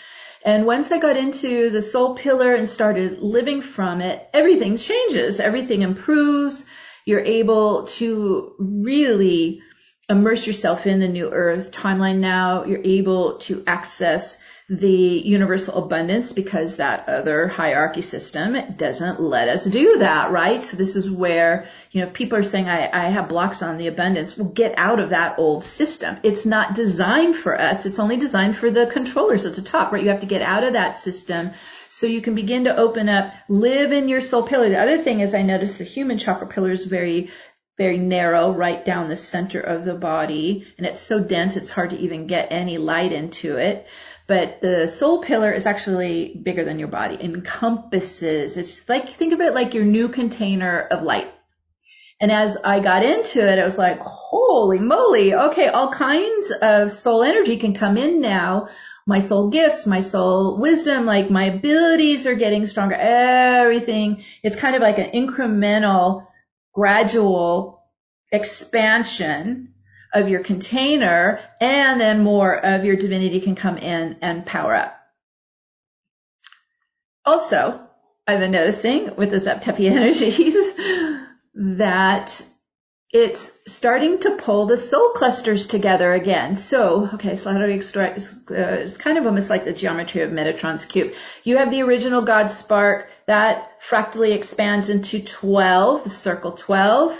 And 0.45 0.65
once 0.65 0.91
I 0.91 0.99
got 0.99 1.17
into 1.17 1.71
the 1.71 1.82
soul 1.82 2.13
pillar 2.13 2.54
and 2.54 2.69
started 2.69 3.19
living 3.19 3.62
from 3.62 3.99
it, 3.99 4.30
everything 4.32 4.78
changes. 4.78 5.41
Everything 5.41 5.82
improves 5.82 6.65
you're 7.06 7.20
able 7.20 7.86
to 7.86 8.56
really 8.58 9.62
immerse 10.10 10.46
yourself 10.46 10.86
in 10.86 11.00
the 11.00 11.08
new 11.08 11.29
earth 11.32 11.71
timeline 11.71 12.17
now. 12.17 12.65
You're 12.65 12.84
able 12.84 13.38
to 13.40 13.63
access 13.65 14.40
the 14.68 15.22
universal 15.24 15.76
abundance 15.76 16.34
because 16.34 16.78
that 16.78 17.08
other 17.08 17.48
hierarchy 17.48 18.02
system 18.02 18.58
doesn't 18.76 19.22
let 19.22 19.48
us 19.48 19.63
do 19.63 20.00
that, 20.00 20.32
right? 20.32 20.60
So 20.60 20.76
this 20.76 20.96
is 20.96 21.10
where, 21.10 21.68
you 21.92 22.02
know, 22.02 22.10
people 22.10 22.40
are 22.40 22.44
saying, 22.44 22.68
I, 22.68 22.90
I 22.92 23.10
have 23.10 23.30
blocks 23.30 23.62
on 23.62 23.78
the 23.78 23.86
abundance. 23.86 24.36
Well, 24.36 24.48
get 24.48 24.74
out 24.76 25.00
of 25.00 25.12
that 25.12 25.38
old 25.38 25.63
system. 25.63 26.18
It's 26.24 26.48
not 26.48 26.74
designed 26.74 27.36
for 27.36 27.60
us. 27.60 27.86
It's 27.86 28.00
only 28.00 28.18
designed 28.18 28.58
for 28.58 28.72
the 28.72 28.88
controllers 28.88 29.46
at 29.46 29.56
the 29.56 29.62
top, 29.62 29.92
right? 29.92 30.02
You 30.02 30.10
have 30.10 30.22
to 30.22 30.26
get 30.26 30.42
out 30.42 30.63
of 30.63 30.74
that 30.74 30.96
system 30.96 31.52
so 31.90 32.08
you 32.08 32.22
can 32.22 32.34
begin 32.34 32.63
to 32.63 32.76
open 32.76 33.08
up, 33.08 33.34
live 33.48 33.92
in 33.92 34.10
your 34.10 34.22
soul 34.22 34.42
pillar. 34.42 34.70
The 34.70 34.80
other 34.80 34.98
thing 34.98 35.20
is 35.20 35.36
I 35.36 35.44
noticed 35.44 35.78
the 35.78 35.84
human 35.84 36.18
chakra 36.18 36.48
pillar 36.48 36.72
is 36.72 36.86
very 36.86 37.30
very 37.78 37.98
narrow 37.98 38.52
right 38.52 38.86
down 38.86 39.10
the 39.10 39.18
center 39.18 39.60
of 39.60 39.84
the 39.84 39.94
body 39.94 40.66
and 40.78 40.88
it's 40.88 41.02
so 41.02 41.22
dense 41.22 41.58
it's 41.58 41.70
hard 41.70 41.90
to 41.90 42.00
even 42.00 42.26
get 42.26 42.48
any 42.52 42.78
light 42.78 43.12
into 43.12 43.58
it. 43.58 43.86
But 44.28 44.60
the 44.62 44.88
soul 44.88 45.21
pillar 45.21 45.52
is 45.52 45.67
actually 45.67 46.34
bigger 46.34 46.65
than 46.65 46.80
your 46.80 46.88
body, 46.88 47.17
encompasses. 47.21 48.58
It's 48.58 48.88
like, 48.90 49.10
think 49.10 49.34
of 49.34 49.42
it 49.42 49.54
like 49.54 49.76
your 49.76 49.86
new 49.86 50.10
container 50.10 50.80
of 50.80 51.04
light. 51.04 51.32
And 52.19 52.32
as 52.32 52.58
I 52.58 52.80
got 52.80 53.04
into 53.04 53.48
it, 53.48 53.60
I 53.60 53.65
was 53.65 53.78
like, 53.78 54.00
holy 54.00 54.80
moly. 54.80 55.34
Okay. 55.36 55.67
All 55.67 55.92
kinds 55.92 56.52
of 56.52 56.92
soul 56.92 57.23
energy 57.23 57.58
can 57.58 57.76
come 57.76 57.98
in 57.98 58.21
now. 58.21 58.69
My 59.06 59.19
soul 59.19 59.50
gifts, 59.50 59.86
my 59.86 60.02
soul 60.02 60.58
wisdom, 60.58 61.06
like 61.06 61.30
my 61.30 61.44
abilities 61.44 62.26
are 62.26 62.34
getting 62.34 62.65
stronger. 62.65 62.96
Everything. 62.96 64.23
It's 64.42 64.56
kind 64.56 64.76
of 64.76 64.82
like 64.82 64.98
an 64.98 65.12
incremental, 65.12 66.26
gradual 66.73 67.84
expansion 68.32 69.75
of 70.16 70.30
your 70.30 70.40
container 70.40 71.42
and 71.62 72.00
then 72.00 72.24
more 72.24 72.56
of 72.56 72.86
your 72.86 72.96
divinity 72.96 73.42
can 73.42 73.56
come 73.56 73.78
in 73.78 74.18
and 74.22 74.46
power 74.46 74.74
up. 74.74 74.98
Also, 77.26 77.82
I've 78.26 78.40
been 78.40 78.52
noticing 78.52 79.16
with 79.18 79.30
the 79.30 79.40
Zep 79.40 79.62
Tepi 79.62 79.92
energies 79.92 80.56
that 81.54 82.42
it's 83.12 83.52
starting 83.68 84.20
to 84.20 84.36
pull 84.38 84.66
the 84.66 84.78
soul 84.78 85.10
clusters 85.10 85.68
together 85.68 86.13
again. 86.13 86.56
So, 86.56 87.10
okay, 87.13 87.36
so 87.36 87.52
how 87.52 87.60
do 87.60 87.66
we 87.66 87.74
extract? 87.74 88.20
Uh, 88.50 88.84
it's 88.84 88.98
kind 88.98 89.18
of 89.18 89.26
almost 89.26 89.50
like 89.50 89.63
the 89.63 89.74
geometry 89.74 90.22
of 90.22 90.32
Metatron's 90.32 90.86
cube. 90.86 91.13
You 91.44 91.58
have 91.58 91.72
the 91.72 91.84
original 91.84 92.22
God 92.22 92.48
spark 92.48 93.10
that 93.26 93.72
fractally 93.82 94.32
expands 94.34 94.90
into 94.90 95.22
12, 95.22 96.04
the 96.04 96.10
circle 96.10 96.54
12, 96.54 97.18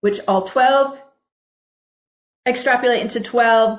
which 0.00 0.20
all 0.26 0.42
12 0.42 0.98
extrapolate 2.46 3.02
into 3.02 3.20
12, 3.20 3.78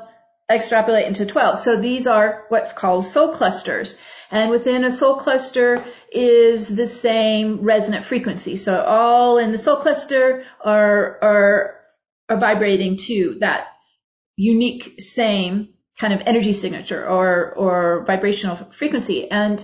extrapolate 0.52 1.08
into 1.08 1.26
12. 1.26 1.60
So 1.60 1.76
these 1.76 2.08
are 2.08 2.46
what's 2.50 2.74
called 2.74 3.06
soul 3.06 3.34
clusters. 3.34 3.96
And 4.32 4.50
within 4.50 4.84
a 4.84 4.92
soul 4.92 5.16
cluster 5.16 5.86
is 6.12 6.68
the 6.68 6.88
same 6.88 7.62
resonant 7.62 8.06
frequency. 8.06 8.56
So 8.56 8.84
all 8.84 9.38
in 9.38 9.52
the 9.52 9.58
soul 9.58 9.78
cluster 9.78 10.46
are, 10.64 11.20
are, 11.22 11.76
are 12.30 12.40
vibrating 12.40 12.98
to 12.98 13.38
that 13.40 13.68
unique 14.36 14.96
same 15.00 15.70
kind 16.00 16.14
of 16.14 16.22
energy 16.26 16.54
signature 16.54 17.08
or, 17.08 17.54
or 17.54 18.04
vibrational 18.06 18.56
frequency. 18.72 19.30
And 19.30 19.64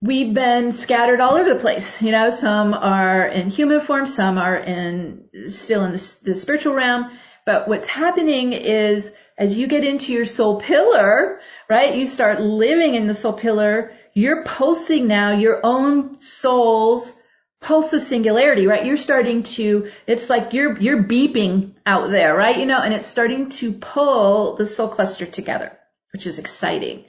we've 0.00 0.32
been 0.32 0.72
scattered 0.72 1.20
all 1.20 1.34
over 1.34 1.52
the 1.52 1.60
place. 1.60 2.00
You 2.00 2.12
know, 2.12 2.30
some 2.30 2.72
are 2.74 3.26
in 3.26 3.50
human 3.50 3.80
form, 3.80 4.06
some 4.06 4.38
are 4.38 4.56
in 4.56 5.28
still 5.48 5.84
in 5.84 5.92
the, 5.92 6.16
the 6.24 6.34
spiritual 6.34 6.74
realm. 6.74 7.10
But 7.46 7.68
what's 7.68 7.86
happening 7.86 8.52
is 8.52 9.14
as 9.38 9.56
you 9.56 9.66
get 9.66 9.84
into 9.84 10.12
your 10.12 10.26
soul 10.26 10.60
pillar, 10.60 11.40
right, 11.68 11.94
you 11.94 12.06
start 12.06 12.40
living 12.40 12.94
in 12.94 13.06
the 13.06 13.14
soul 13.14 13.32
pillar, 13.32 13.92
you're 14.12 14.44
pulsing 14.44 15.06
now 15.06 15.32
your 15.32 15.60
own 15.64 16.20
soul's 16.20 17.12
pulse 17.60 17.92
of 17.92 18.02
singularity, 18.02 18.66
right? 18.66 18.84
You're 18.84 18.96
starting 18.96 19.42
to, 19.42 19.90
it's 20.06 20.28
like 20.28 20.52
you're, 20.52 20.78
you're 20.78 21.02
beeping 21.02 21.74
out 21.86 22.10
there, 22.10 22.34
right? 22.34 22.58
You 22.58 22.66
know, 22.66 22.80
and 22.80 22.94
it's 22.94 23.06
starting 23.06 23.50
to 23.50 23.72
pull 23.72 24.56
the 24.56 24.66
soul 24.66 24.88
cluster 24.88 25.26
together, 25.26 25.76
which 26.12 26.26
is 26.26 26.38
exciting. 26.38 27.04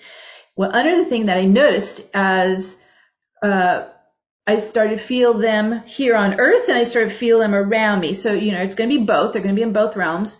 Well, 0.55 0.71
another 0.71 1.05
thing 1.05 1.27
that 1.27 1.37
I 1.37 1.45
noticed 1.45 2.01
as, 2.13 2.77
uh, 3.41 3.87
I 4.47 4.57
started 4.59 4.97
to 4.97 5.05
feel 5.05 5.35
them 5.35 5.83
here 5.85 6.15
on 6.15 6.39
earth 6.39 6.67
and 6.67 6.77
I 6.77 6.83
started 6.83 7.11
to 7.11 7.15
feel 7.15 7.39
them 7.39 7.53
around 7.53 7.99
me. 7.99 8.13
So, 8.13 8.33
you 8.33 8.51
know, 8.51 8.61
it's 8.61 8.75
going 8.75 8.89
to 8.89 8.99
be 8.99 9.05
both. 9.05 9.33
They're 9.33 9.41
going 9.41 9.55
to 9.55 9.59
be 9.59 9.63
in 9.63 9.73
both 9.73 9.95
realms. 9.95 10.37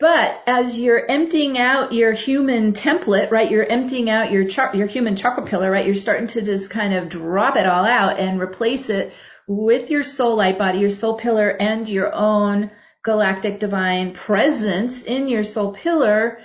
But 0.00 0.40
as 0.46 0.78
you're 0.78 1.04
emptying 1.10 1.58
out 1.58 1.92
your 1.92 2.12
human 2.12 2.72
template, 2.72 3.32
right? 3.32 3.50
You're 3.50 3.66
emptying 3.66 4.08
out 4.08 4.30
your 4.30 4.44
char- 4.44 4.76
your 4.76 4.86
human 4.86 5.16
chakra 5.16 5.44
pillar, 5.44 5.72
right? 5.72 5.84
You're 5.84 5.96
starting 5.96 6.28
to 6.28 6.42
just 6.42 6.70
kind 6.70 6.94
of 6.94 7.08
drop 7.08 7.56
it 7.56 7.66
all 7.66 7.84
out 7.84 8.20
and 8.20 8.40
replace 8.40 8.90
it 8.90 9.12
with 9.48 9.90
your 9.90 10.04
soul 10.04 10.36
light 10.36 10.56
body, 10.56 10.78
your 10.78 10.90
soul 10.90 11.14
pillar 11.14 11.48
and 11.48 11.88
your 11.88 12.14
own 12.14 12.70
galactic 13.02 13.58
divine 13.58 14.12
presence 14.12 15.02
in 15.02 15.28
your 15.28 15.42
soul 15.42 15.72
pillar. 15.72 16.38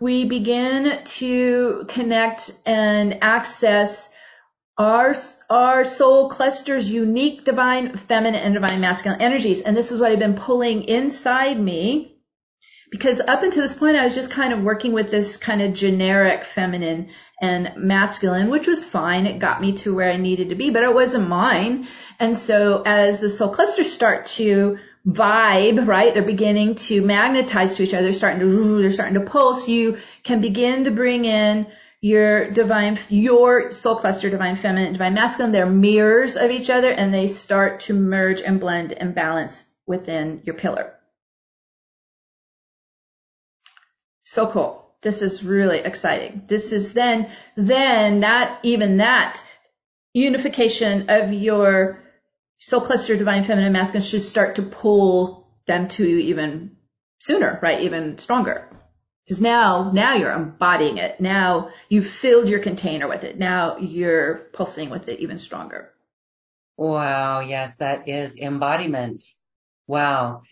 We 0.00 0.26
begin 0.26 1.02
to 1.02 1.86
connect 1.88 2.52
and 2.66 3.22
access 3.22 4.12
our, 4.78 5.84
soul 5.84 6.28
clusters 6.28 6.88
unique 6.88 7.44
divine 7.44 7.96
feminine 7.96 8.40
and 8.40 8.54
divine 8.54 8.80
masculine 8.80 9.20
energies. 9.20 9.60
And 9.60 9.76
this 9.76 9.90
is 9.90 9.98
what 9.98 10.12
I've 10.12 10.18
been 10.18 10.36
pulling 10.36 10.84
inside 10.84 11.58
me 11.60 12.14
because 12.90 13.20
up 13.20 13.42
until 13.42 13.62
this 13.62 13.74
point, 13.74 13.96
I 13.96 14.04
was 14.06 14.14
just 14.14 14.30
kind 14.30 14.52
of 14.52 14.62
working 14.62 14.92
with 14.92 15.10
this 15.10 15.36
kind 15.36 15.60
of 15.60 15.74
generic 15.74 16.44
feminine 16.44 17.10
and 17.40 17.72
masculine, 17.76 18.48
which 18.48 18.66
was 18.66 18.84
fine. 18.84 19.26
It 19.26 19.40
got 19.40 19.60
me 19.60 19.72
to 19.72 19.94
where 19.94 20.10
I 20.10 20.16
needed 20.16 20.50
to 20.50 20.54
be, 20.54 20.70
but 20.70 20.82
it 20.82 20.94
wasn't 20.94 21.28
mine. 21.28 21.86
And 22.18 22.36
so 22.36 22.82
as 22.86 23.20
the 23.20 23.28
soul 23.28 23.50
clusters 23.50 23.92
start 23.92 24.26
to 24.26 24.78
vibe, 25.06 25.86
right? 25.86 26.14
They're 26.14 26.22
beginning 26.22 26.76
to 26.76 27.02
magnetize 27.02 27.76
to 27.76 27.82
each 27.82 27.94
other, 27.94 28.12
starting 28.12 28.40
to, 28.40 28.80
they're 28.80 28.90
starting 28.90 29.14
to 29.14 29.28
pulse. 29.28 29.68
You 29.68 29.98
can 30.22 30.40
begin 30.40 30.84
to 30.84 30.90
bring 30.90 31.24
in 31.24 31.66
your 32.00 32.50
divine, 32.50 32.98
your 33.08 33.72
soul 33.72 33.96
cluster, 33.96 34.30
divine 34.30 34.56
feminine, 34.56 34.92
divine 34.92 35.14
masculine, 35.14 35.52
they're 35.52 35.66
mirrors 35.66 36.36
of 36.36 36.50
each 36.50 36.70
other 36.70 36.90
and 36.90 37.12
they 37.12 37.26
start 37.26 37.80
to 37.80 37.94
merge 37.94 38.40
and 38.40 38.60
blend 38.60 38.92
and 38.92 39.14
balance 39.14 39.64
within 39.86 40.40
your 40.44 40.54
pillar. 40.54 40.94
So 44.24 44.46
cool. 44.46 44.84
This 45.00 45.22
is 45.22 45.42
really 45.42 45.78
exciting. 45.78 46.42
This 46.46 46.72
is 46.72 46.92
then, 46.92 47.30
then 47.56 48.20
that, 48.20 48.60
even 48.62 48.98
that 48.98 49.42
unification 50.12 51.08
of 51.08 51.32
your 51.32 52.02
soul 52.60 52.80
cluster, 52.80 53.16
divine 53.16 53.44
feminine 53.44 53.72
masculine 53.72 54.06
should 54.06 54.22
start 54.22 54.56
to 54.56 54.62
pull 54.62 55.48
them 55.66 55.88
to 55.88 56.06
you 56.06 56.18
even 56.18 56.76
sooner, 57.20 57.58
right? 57.62 57.82
Even 57.82 58.18
stronger. 58.18 58.68
Because 59.28 59.42
now, 59.42 59.90
now 59.92 60.14
you're 60.14 60.32
embodying 60.32 60.96
it. 60.96 61.20
Now 61.20 61.68
you've 61.90 62.06
filled 62.06 62.48
your 62.48 62.60
container 62.60 63.06
with 63.06 63.24
it. 63.24 63.38
Now 63.38 63.76
you're 63.76 64.36
pulsing 64.54 64.88
with 64.88 65.06
it 65.08 65.20
even 65.20 65.36
stronger. 65.36 65.92
Wow. 66.78 67.40
Yes, 67.40 67.76
that 67.76 68.08
is 68.08 68.38
embodiment. 68.38 69.22
Wow. 69.86 70.44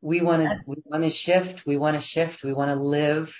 We 0.00 0.22
want 0.22 0.42
to, 0.42 0.58
we 0.66 0.78
want 0.84 1.04
to 1.04 1.10
shift. 1.10 1.64
We 1.64 1.76
want 1.76 1.94
to 1.94 2.00
shift. 2.00 2.42
We 2.42 2.52
want 2.52 2.72
to 2.72 2.82
live 2.82 3.32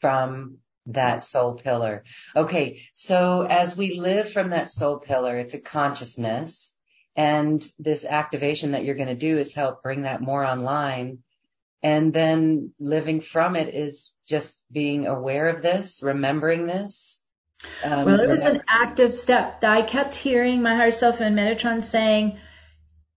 from 0.00 0.58
that 0.86 1.20
soul 1.24 1.54
pillar. 1.54 2.04
Okay. 2.36 2.82
So 2.92 3.42
as 3.42 3.76
we 3.76 3.98
live 3.98 4.32
from 4.32 4.50
that 4.50 4.70
soul 4.70 5.00
pillar, 5.00 5.36
it's 5.36 5.54
a 5.54 5.60
consciousness 5.60 6.76
and 7.16 7.68
this 7.80 8.04
activation 8.04 8.70
that 8.70 8.84
you're 8.84 8.94
going 8.94 9.08
to 9.08 9.16
do 9.16 9.36
is 9.36 9.52
help 9.52 9.82
bring 9.82 10.02
that 10.02 10.20
more 10.20 10.44
online 10.44 11.24
and 11.82 12.12
then 12.12 12.72
living 12.80 13.20
from 13.20 13.56
it 13.56 13.74
is 13.74 14.12
just 14.26 14.64
being 14.70 15.06
aware 15.06 15.48
of 15.48 15.62
this, 15.62 16.02
remembering 16.02 16.66
this. 16.66 17.22
Um, 17.82 18.04
well, 18.04 18.20
it 18.20 18.28
was 18.28 18.44
an 18.44 18.62
active 18.68 19.12
step. 19.14 19.64
I 19.64 19.82
kept 19.82 20.14
hearing 20.14 20.62
my 20.62 20.74
higher 20.74 20.90
self 20.90 21.20
and 21.20 21.36
Metatron 21.36 21.82
saying, 21.82 22.38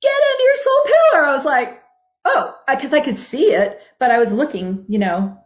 get 0.01 0.11
into 0.11 0.43
your 0.43 0.55
soul 0.57 0.83
pillar. 0.83 1.25
I 1.25 1.35
was 1.35 1.45
like, 1.45 1.81
oh, 2.25 2.55
because 2.67 2.93
I, 2.93 2.97
I 2.97 3.01
could 3.01 3.17
see 3.17 3.51
it, 3.53 3.79
but 3.99 4.11
I 4.11 4.19
was 4.19 4.31
looking, 4.31 4.85
you 4.87 4.99
know, 4.99 5.37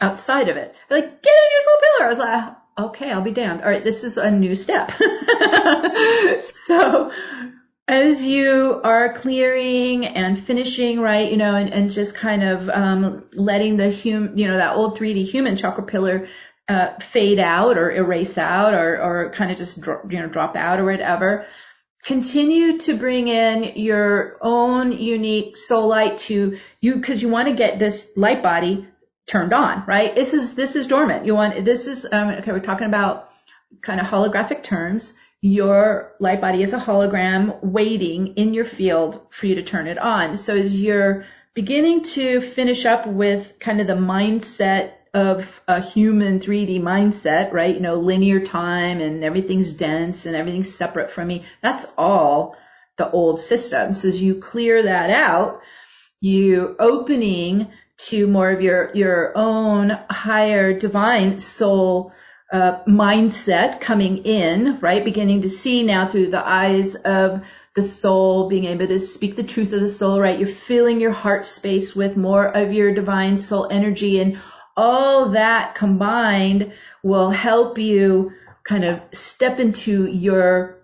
outside 0.00 0.48
of 0.48 0.56
it. 0.56 0.74
Like, 0.90 1.22
get 1.22 1.32
in 1.32 1.50
your 1.52 1.60
soul 1.60 1.80
pillar. 1.80 2.06
I 2.06 2.08
was 2.10 2.18
like, 2.18 2.56
okay, 2.78 3.12
I'll 3.12 3.22
be 3.22 3.30
damned. 3.30 3.62
All 3.62 3.68
right, 3.68 3.84
this 3.84 4.04
is 4.04 4.16
a 4.18 4.30
new 4.30 4.54
step. 4.54 4.92
so 6.66 7.12
as 7.86 8.24
you 8.24 8.80
are 8.82 9.12
clearing 9.12 10.06
and 10.06 10.38
finishing, 10.38 11.00
right, 11.00 11.30
you 11.30 11.36
know, 11.36 11.54
and, 11.54 11.72
and 11.72 11.90
just 11.90 12.14
kind 12.14 12.42
of 12.42 12.68
um, 12.68 13.24
letting 13.34 13.76
the 13.76 13.90
hum, 13.90 14.36
you 14.36 14.48
know, 14.48 14.56
that 14.56 14.76
old 14.76 14.98
3D 14.98 15.24
human 15.26 15.56
chakra 15.56 15.84
pillar 15.84 16.26
uh, 16.68 16.98
fade 17.00 17.38
out 17.38 17.76
or 17.76 17.90
erase 17.90 18.38
out 18.38 18.72
or, 18.72 19.00
or 19.02 19.30
kind 19.32 19.50
of 19.50 19.58
just 19.58 19.80
dro- 19.82 20.00
you 20.08 20.18
know 20.18 20.28
drop 20.28 20.56
out 20.56 20.80
or 20.80 20.84
whatever. 20.84 21.46
Continue 22.04 22.78
to 22.78 22.96
bring 22.96 23.28
in 23.28 23.76
your 23.76 24.38
own 24.40 24.92
unique 24.92 25.56
soul 25.56 25.88
light 25.88 26.18
to 26.18 26.58
you 26.80 26.96
because 26.96 27.20
you 27.20 27.28
want 27.28 27.48
to 27.48 27.54
get 27.54 27.78
this 27.78 28.10
light 28.16 28.42
body 28.42 28.86
turned 29.26 29.54
on, 29.54 29.84
right? 29.86 30.14
This 30.14 30.34
is, 30.34 30.54
this 30.54 30.76
is 30.76 30.86
dormant. 30.86 31.24
You 31.24 31.34
want, 31.34 31.64
this 31.64 31.86
is, 31.86 32.06
um, 32.10 32.28
okay, 32.28 32.52
we're 32.52 32.60
talking 32.60 32.86
about 32.86 33.30
kind 33.80 34.00
of 34.00 34.06
holographic 34.06 34.62
terms. 34.62 35.14
Your 35.44 36.14
light 36.20 36.40
body 36.40 36.62
is 36.62 36.72
a 36.72 36.78
hologram 36.78 37.62
waiting 37.62 38.28
in 38.28 38.54
your 38.54 38.64
field 38.64 39.26
for 39.28 39.46
you 39.46 39.56
to 39.56 39.62
turn 39.62 39.88
it 39.88 39.98
on. 39.98 40.38
So 40.38 40.56
as 40.56 40.80
you're 40.80 41.26
beginning 41.52 42.04
to 42.14 42.40
finish 42.40 42.86
up 42.86 43.06
with 43.06 43.58
kind 43.58 43.82
of 43.82 43.86
the 43.86 43.92
mindset 43.92 44.92
of 45.12 45.60
a 45.68 45.82
human 45.82 46.40
3D 46.40 46.80
mindset, 46.80 47.52
right? 47.52 47.74
You 47.74 47.82
know, 47.82 47.96
linear 47.96 48.40
time 48.40 49.02
and 49.02 49.22
everything's 49.22 49.74
dense 49.74 50.24
and 50.24 50.34
everything's 50.34 50.74
separate 50.74 51.10
from 51.10 51.28
me. 51.28 51.44
That's 51.60 51.84
all 51.98 52.56
the 52.96 53.10
old 53.10 53.38
system. 53.38 53.92
So 53.92 54.08
as 54.08 54.22
you 54.22 54.36
clear 54.36 54.84
that 54.84 55.10
out, 55.10 55.60
you 56.22 56.74
opening 56.78 57.68
to 58.06 58.26
more 58.26 58.50
of 58.50 58.62
your, 58.62 58.92
your 58.94 59.36
own 59.36 59.90
higher 60.08 60.72
divine 60.72 61.38
soul 61.38 62.14
uh, 62.54 62.84
mindset 62.86 63.80
coming 63.80 64.18
in, 64.18 64.78
right? 64.78 65.04
Beginning 65.04 65.42
to 65.42 65.50
see 65.50 65.82
now 65.82 66.06
through 66.06 66.28
the 66.28 66.46
eyes 66.46 66.94
of 66.94 67.42
the 67.74 67.82
soul, 67.82 68.48
being 68.48 68.66
able 68.66 68.86
to 68.86 69.00
speak 69.00 69.34
the 69.34 69.42
truth 69.42 69.72
of 69.72 69.80
the 69.80 69.88
soul, 69.88 70.20
right? 70.20 70.38
You're 70.38 70.46
filling 70.46 71.00
your 71.00 71.10
heart 71.10 71.46
space 71.46 71.96
with 71.96 72.16
more 72.16 72.46
of 72.46 72.72
your 72.72 72.94
divine 72.94 73.38
soul 73.38 73.66
energy 73.68 74.20
and 74.20 74.38
all 74.76 75.30
that 75.30 75.74
combined 75.74 76.72
will 77.02 77.30
help 77.30 77.78
you 77.78 78.32
kind 78.62 78.84
of 78.84 79.00
step 79.12 79.58
into 79.58 80.06
your 80.06 80.78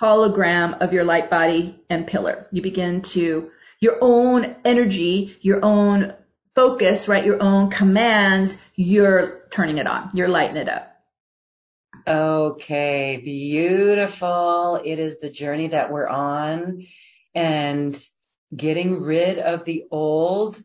hologram 0.00 0.80
of 0.80 0.92
your 0.92 1.02
light 1.02 1.28
body 1.28 1.82
and 1.90 2.06
pillar. 2.06 2.46
You 2.52 2.62
begin 2.62 3.02
to 3.02 3.50
your 3.80 3.98
own 4.00 4.54
energy, 4.64 5.36
your 5.40 5.64
own 5.64 6.14
focus, 6.54 7.08
right? 7.08 7.24
Your 7.24 7.42
own 7.42 7.70
commands, 7.70 8.62
you're 8.76 9.42
turning 9.50 9.78
it 9.78 9.88
on. 9.88 10.10
You're 10.14 10.28
lighting 10.28 10.56
it 10.56 10.68
up. 10.68 10.95
Okay, 12.06 13.20
beautiful. 13.24 14.80
It 14.84 15.00
is 15.00 15.18
the 15.18 15.30
journey 15.30 15.68
that 15.68 15.90
we're 15.90 16.06
on 16.06 16.86
and 17.34 18.00
getting 18.54 19.00
rid 19.00 19.40
of 19.40 19.64
the 19.64 19.86
old 19.90 20.62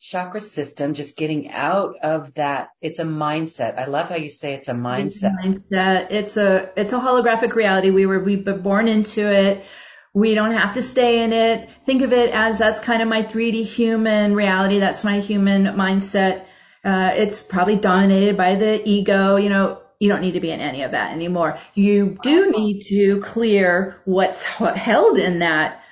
chakra 0.00 0.40
system, 0.40 0.92
just 0.92 1.16
getting 1.16 1.50
out 1.50 1.96
of 2.02 2.34
that. 2.34 2.68
It's 2.82 2.98
a 2.98 3.04
mindset. 3.04 3.78
I 3.78 3.86
love 3.86 4.10
how 4.10 4.16
you 4.16 4.28
say 4.28 4.52
it's 4.52 4.68
a 4.68 4.74
mindset. 4.74 5.06
It's 5.06 5.24
a 5.24 5.30
mindset. 5.30 6.06
It's 6.10 6.36
a, 6.36 6.70
it's 6.76 6.92
a 6.92 6.98
holographic 6.98 7.54
reality. 7.54 7.90
We 7.90 8.04
were, 8.04 8.22
we've 8.22 8.44
been 8.44 8.60
born 8.60 8.86
into 8.86 9.26
it. 9.26 9.64
We 10.12 10.34
don't 10.34 10.52
have 10.52 10.74
to 10.74 10.82
stay 10.82 11.22
in 11.22 11.32
it. 11.32 11.70
Think 11.86 12.02
of 12.02 12.12
it 12.12 12.34
as 12.34 12.58
that's 12.58 12.80
kind 12.80 13.00
of 13.00 13.08
my 13.08 13.22
3D 13.22 13.64
human 13.64 14.34
reality. 14.34 14.78
That's 14.78 15.04
my 15.04 15.20
human 15.20 15.64
mindset. 15.64 16.44
Uh, 16.84 17.12
it's 17.14 17.40
probably 17.40 17.76
dominated 17.76 18.36
by 18.36 18.56
the 18.56 18.86
ego. 18.86 19.36
You 19.36 19.48
know, 19.48 19.80
you 20.00 20.08
don't 20.08 20.20
need 20.20 20.32
to 20.32 20.40
be 20.40 20.50
in 20.50 20.60
any 20.60 20.82
of 20.82 20.92
that 20.92 21.12
anymore. 21.12 21.58
You 21.74 22.18
do 22.22 22.50
need 22.50 22.82
to 22.88 23.20
clear 23.20 24.00
what's 24.04 24.42
held 24.42 25.18
in 25.18 25.40
that 25.40 25.82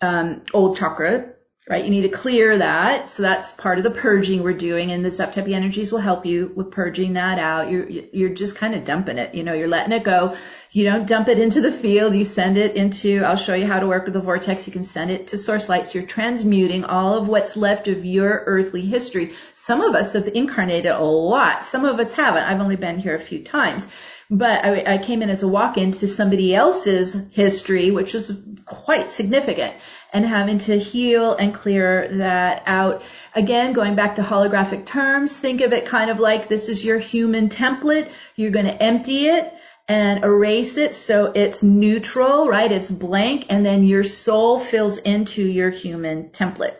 um, 0.00 0.42
old 0.52 0.76
chakra 0.76 1.34
right? 1.70 1.84
You 1.84 1.90
need 1.90 2.02
to 2.02 2.08
clear 2.08 2.58
that. 2.58 3.08
So 3.08 3.22
that's 3.22 3.52
part 3.52 3.78
of 3.78 3.84
the 3.84 3.92
purging 3.92 4.42
we're 4.42 4.54
doing 4.54 4.90
and 4.90 5.04
the 5.04 5.10
Zep-Tepi 5.10 5.52
energies 5.52 5.92
will 5.92 6.00
help 6.00 6.26
you 6.26 6.52
with 6.56 6.72
purging 6.72 7.12
that 7.12 7.38
out. 7.38 7.70
You're, 7.70 7.88
you're 7.88 8.34
just 8.34 8.56
kind 8.56 8.74
of 8.74 8.84
dumping 8.84 9.18
it. 9.18 9.36
You 9.36 9.44
know, 9.44 9.52
you're 9.52 9.68
letting 9.68 9.92
it 9.92 10.02
go. 10.02 10.36
You 10.72 10.84
don't 10.84 11.06
dump 11.06 11.26
it 11.26 11.40
into 11.40 11.60
the 11.60 11.72
field. 11.72 12.14
You 12.14 12.24
send 12.24 12.56
it 12.56 12.76
into, 12.76 13.24
I'll 13.24 13.36
show 13.36 13.54
you 13.54 13.66
how 13.66 13.80
to 13.80 13.88
work 13.88 14.04
with 14.04 14.14
the 14.14 14.20
vortex. 14.20 14.68
You 14.68 14.72
can 14.72 14.84
send 14.84 15.10
it 15.10 15.28
to 15.28 15.38
source 15.38 15.68
lights. 15.68 15.94
You're 15.94 16.06
transmuting 16.06 16.84
all 16.84 17.18
of 17.18 17.26
what's 17.26 17.56
left 17.56 17.88
of 17.88 18.04
your 18.04 18.44
earthly 18.46 18.82
history. 18.82 19.34
Some 19.54 19.80
of 19.80 19.96
us 19.96 20.12
have 20.12 20.28
incarnated 20.28 20.92
a 20.92 21.02
lot. 21.02 21.64
Some 21.64 21.84
of 21.84 21.98
us 21.98 22.12
haven't. 22.12 22.44
I've 22.44 22.60
only 22.60 22.76
been 22.76 22.98
here 22.98 23.16
a 23.16 23.20
few 23.20 23.42
times 23.42 23.88
but 24.30 24.64
I, 24.64 24.94
I, 24.94 24.98
came 24.98 25.22
in 25.22 25.28
as 25.28 25.42
a 25.42 25.48
walk-in 25.48 25.90
to 25.90 26.06
somebody 26.06 26.54
else's 26.54 27.14
history, 27.32 27.90
which 27.90 28.14
was 28.14 28.40
quite 28.64 29.10
significant 29.10 29.74
and 30.12 30.24
having 30.24 30.58
to 30.58 30.78
heal 30.78 31.34
and 31.34 31.52
clear 31.52 32.06
that 32.18 32.62
out. 32.64 33.02
Again, 33.34 33.72
going 33.72 33.96
back 33.96 34.14
to 34.14 34.22
holographic 34.22 34.86
terms, 34.86 35.36
think 35.36 35.62
of 35.62 35.72
it 35.72 35.86
kind 35.86 36.12
of 36.12 36.20
like 36.20 36.46
this 36.46 36.68
is 36.68 36.84
your 36.84 36.98
human 36.98 37.48
template. 37.48 38.08
You're 38.36 38.52
going 38.52 38.66
to 38.66 38.82
empty 38.82 39.26
it 39.26 39.52
and 39.90 40.22
erase 40.22 40.76
it 40.76 40.94
so 40.94 41.32
it's 41.34 41.64
neutral, 41.64 42.46
right? 42.46 42.70
It's 42.70 42.88
blank 42.88 43.46
and 43.48 43.66
then 43.66 43.82
your 43.82 44.04
soul 44.04 44.60
fills 44.60 44.98
into 44.98 45.42
your 45.42 45.70
human 45.70 46.28
template. 46.28 46.76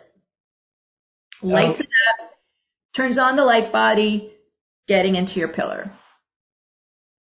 Lights 1.41 1.81
oh. 1.81 1.83
it 1.83 1.89
up, 2.21 2.31
turns 2.93 3.17
on 3.17 3.35
the 3.35 3.43
light 3.43 3.73
body, 3.73 4.31
getting 4.87 5.15
into 5.15 5.41
your 5.41 5.49
pillar. 5.49 5.91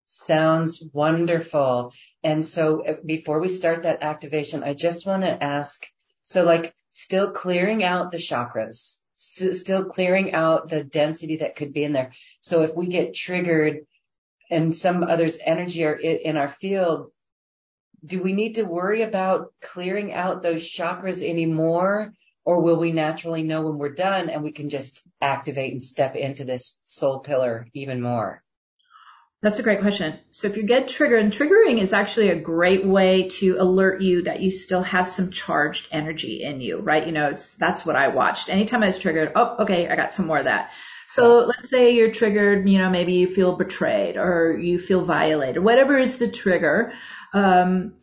Sounds 0.09 0.85
wonderful. 0.93 1.95
And 2.23 2.45
so 2.45 2.85
uh, 2.85 2.97
before 3.03 3.41
we 3.41 3.49
start 3.49 3.85
that 3.85 4.03
activation, 4.03 4.62
I 4.62 4.75
just 4.75 5.07
want 5.07 5.23
to 5.23 5.43
ask, 5.43 5.87
so 6.27 6.45
like 6.45 6.75
still 6.93 7.31
clearing 7.31 7.83
out 7.83 8.11
the 8.11 8.18
chakras, 8.18 8.99
still 9.16 9.87
clearing 9.87 10.35
out 10.35 10.68
the 10.68 10.85
density 10.85 11.37
that 11.37 11.57
could 11.57 11.73
be 11.73 11.83
in 11.83 11.95
there. 11.95 12.12
So 12.41 12.61
if 12.61 12.77
we 12.77 12.89
get 12.89 13.14
triggered 13.14 13.87
and 14.53 14.77
some 14.77 15.03
others 15.03 15.39
energy 15.45 15.85
are 15.85 15.95
in 15.95 16.37
our 16.37 16.49
field, 16.49 17.11
do 18.05 18.23
we 18.23 18.33
need 18.33 18.57
to 18.57 18.65
worry 18.65 19.03
about 19.03 19.53
clearing 19.61 20.13
out 20.13 20.43
those 20.43 20.63
chakras 20.63 21.27
anymore? 21.29 22.13
Or 22.45 22.61
will 22.61 22.77
we 22.77 22.91
naturally 22.91 23.45
know 23.45 23.63
when 23.63 23.79
we're 23.79 23.95
done 23.95 24.29
and 24.29 24.43
we 24.43 24.51
can 24.51 24.69
just 24.69 25.01
activate 25.21 25.71
and 25.71 25.81
step 25.81 26.17
into 26.17 26.45
this 26.45 26.77
soul 26.87 27.21
pillar 27.21 27.69
even 27.73 28.03
more? 28.03 28.43
That's 29.43 29.59
a 29.59 29.63
great 29.65 29.81
question. 29.81 30.19
So 30.31 30.47
if 30.47 30.57
you 30.57 30.63
get 30.63 30.89
triggered, 30.89 31.23
and 31.23 31.33
triggering 31.33 31.81
is 31.81 31.93
actually 31.93 32.29
a 32.29 32.41
great 32.41 32.87
way 32.87 33.29
to 33.41 33.57
alert 33.59 34.01
you 34.01 34.23
that 34.23 34.41
you 34.41 34.53
still 34.53 34.83
have 34.83 35.07
some 35.09 35.33
charged 35.33 35.89
energy 35.91 36.43
in 36.43 36.61
you, 36.61 36.79
right? 36.79 37.05
You 37.05 37.13
know, 37.13 37.31
it's, 37.31 37.55
that's 37.55 37.85
what 37.85 37.97
I 37.97 38.09
watched. 38.09 38.49
Anytime 38.49 38.85
I 38.85 38.87
was 38.87 38.99
triggered, 38.99 39.33
oh, 39.35 39.57
okay, 39.61 39.89
I 39.89 39.97
got 39.97 40.13
some 40.13 40.27
more 40.27 40.39
of 40.39 40.45
that. 40.45 40.71
So 41.15 41.45
let's 41.45 41.69
say 41.69 41.95
you're 41.95 42.11
triggered, 42.11 42.67
you 42.67 42.79
know, 42.79 42.89
maybe 42.89 43.13
you 43.13 43.27
feel 43.27 43.55
betrayed 43.55 44.17
or 44.17 44.57
you 44.57 44.79
feel 44.79 45.05
violated, 45.05 45.63
whatever 45.63 45.99
is 45.99 46.17
the 46.17 46.29
trigger. 46.29 46.95
Um, 47.35 47.95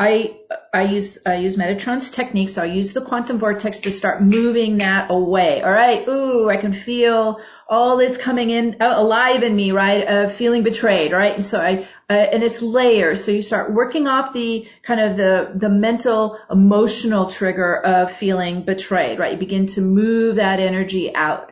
I 0.00 0.38
I 0.72 0.84
use 0.84 1.18
I 1.26 1.36
use 1.36 1.56
Metatron's 1.56 2.10
technique, 2.10 2.48
so 2.48 2.62
I 2.62 2.66
use 2.66 2.92
the 2.92 3.02
quantum 3.02 3.38
vortex 3.38 3.80
to 3.80 3.92
start 3.92 4.22
moving 4.22 4.78
that 4.78 5.10
away. 5.10 5.62
All 5.62 5.70
right, 5.70 6.08
ooh, 6.08 6.48
I 6.48 6.56
can 6.56 6.72
feel 6.72 7.40
all 7.68 7.98
this 7.98 8.16
coming 8.16 8.48
in 8.48 8.80
uh, 8.80 8.94
alive 8.96 9.42
in 9.42 9.54
me, 9.54 9.72
right? 9.72 10.08
Of 10.08 10.32
feeling 10.32 10.62
betrayed, 10.62 11.12
right? 11.12 11.34
And 11.34 11.44
so 11.44 11.60
I 11.60 11.86
uh, 12.08 12.14
and 12.14 12.42
it's 12.42 12.62
layers. 12.62 13.22
So 13.22 13.30
you 13.30 13.42
start 13.42 13.74
working 13.74 14.08
off 14.08 14.32
the 14.32 14.66
kind 14.82 15.00
of 15.00 15.18
the 15.18 15.52
the 15.54 15.68
mental 15.68 16.38
emotional 16.50 17.26
trigger 17.26 17.76
of 17.76 18.10
feeling 18.10 18.62
betrayed, 18.62 19.18
right? 19.18 19.32
You 19.32 19.38
begin 19.38 19.66
to 19.66 19.82
move 19.82 20.36
that 20.36 20.60
energy 20.60 21.14
out, 21.14 21.49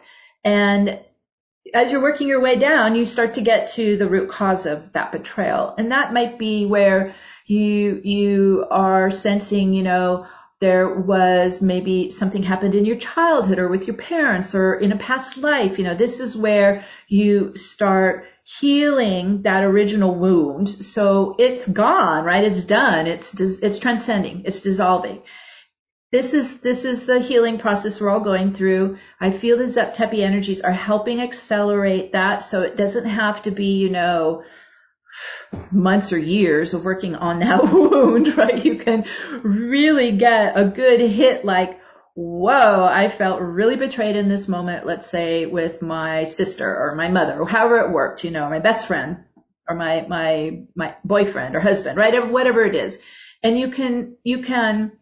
and 0.49 0.99
as 1.75 1.93
you're 1.93 2.01
working 2.01 2.27
your 2.27 2.41
way 2.41 2.57
down, 2.57 2.97
you 2.97 3.05
start 3.05 3.35
to 3.35 3.43
get 3.43 3.73
to 3.73 3.99
the 3.99 4.09
root 4.09 4.31
cause 4.31 4.65
of 4.65 4.95
that 4.95 5.13
betrayal, 5.13 5.75
and 5.77 5.93
that 5.93 6.15
might 6.15 6.39
be 6.39 6.65
where 6.65 7.15
you, 7.45 8.01
you 8.03 8.67
are 8.71 9.11
sensing, 9.11 9.75
you 9.75 9.83
know, 9.83 10.27
there 10.61 10.89
was 10.89 11.61
maybe 11.61 12.09
something 12.09 12.43
happened 12.43 12.75
in 12.75 12.87
your 12.87 12.97
childhood 12.97 13.59
or 13.59 13.69
with 13.69 13.87
your 13.87 13.97
parents 13.97 14.55
or 14.55 14.75
in 14.75 14.91
a 14.91 14.97
past 14.97 15.37
life. 15.37 15.79
You 15.79 15.85
know, 15.85 15.95
this 15.95 16.19
is 16.19 16.35
where 16.35 16.85
you 17.09 17.55
start 17.57 18.27
healing 18.45 19.43
that 19.43 19.65
original 19.65 20.15
wound. 20.15 20.69
So 20.69 21.37
it's 21.39 21.69
gone, 21.69 22.25
right? 22.25 22.43
It's 22.43 22.65
done. 22.65 23.07
It's, 23.07 23.39
it's 23.39 23.79
transcending. 23.79 24.43
It's 24.47 24.63
dissolving. 24.63 25.23
This 26.11 26.33
is, 26.33 26.61
this 26.61 26.87
is 26.87 27.05
the 27.05 27.21
healing 27.21 27.59
process 27.59 28.01
we're 28.01 28.09
all 28.09 28.21
going 28.21 28.55
through. 28.55 28.97
I 29.21 29.31
feel 29.31 29.59
the 29.59 29.69
Zep-Tepi 29.69 30.21
energies 30.21 30.63
are 30.63 30.73
helping 30.73 31.21
accelerate 31.21 32.13
that. 32.13 32.43
So 32.45 32.63
it 32.63 32.77
doesn't 32.77 33.05
have 33.05 33.43
to 33.43 33.51
be, 33.51 33.77
you 33.77 33.91
know, 33.91 34.43
months 35.71 36.13
or 36.13 36.19
years 36.19 36.75
of 36.75 36.85
working 36.85 37.15
on 37.15 37.39
that 37.41 37.63
wound, 37.63 38.37
right? 38.37 38.65
You 38.65 38.77
can 38.77 39.05
really 39.43 40.13
get 40.13 40.59
a 40.59 40.65
good 40.65 41.01
hit 41.01 41.45
like, 41.45 41.79
whoa, 42.15 42.85
I 42.85 43.09
felt 43.09 43.41
really 43.41 43.77
betrayed 43.77 44.17
in 44.17 44.29
this 44.29 44.49
moment, 44.49 44.87
let's 44.87 45.07
say 45.07 45.47
with 45.47 45.83
my 45.83 46.25
sister 46.25 46.67
or 46.67 46.95
my 46.97 47.09
mother 47.09 47.39
or 47.39 47.47
however 47.47 47.81
it 47.81 47.91
worked, 47.91 48.25
you 48.25 48.31
know, 48.31 48.49
my 48.49 48.59
best 48.59 48.87
friend 48.87 49.25
or 49.69 49.77
my, 49.77 50.07
my, 50.09 50.63
my 50.75 50.97
boyfriend 51.05 51.55
or 51.55 51.61
husband, 51.61 51.97
right? 51.97 52.29
Whatever 52.29 52.65
it 52.65 52.75
is. 52.75 52.99
And 53.43 53.57
you 53.59 53.71
can, 53.71 54.17
you 54.25 54.43
can 54.43 54.93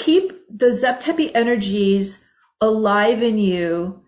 keep 0.00 0.32
the 0.50 0.72
Zep-Tepi 0.72 1.30
energies 1.34 2.24
alive 2.60 3.22
in 3.22 3.38
you 3.38 4.02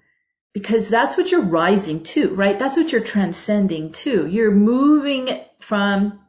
because 0.52 0.88
that's 0.88 1.16
what 1.16 1.30
you're 1.30 1.40
rising 1.40 2.02
to, 2.02 2.34
right? 2.34 2.58
That's 2.58 2.76
what 2.76 2.92
you're 2.92 3.00
transcending 3.00 3.92
to. 3.92 4.26
You're 4.26 4.50
moving 4.50 5.40
from 5.60 6.20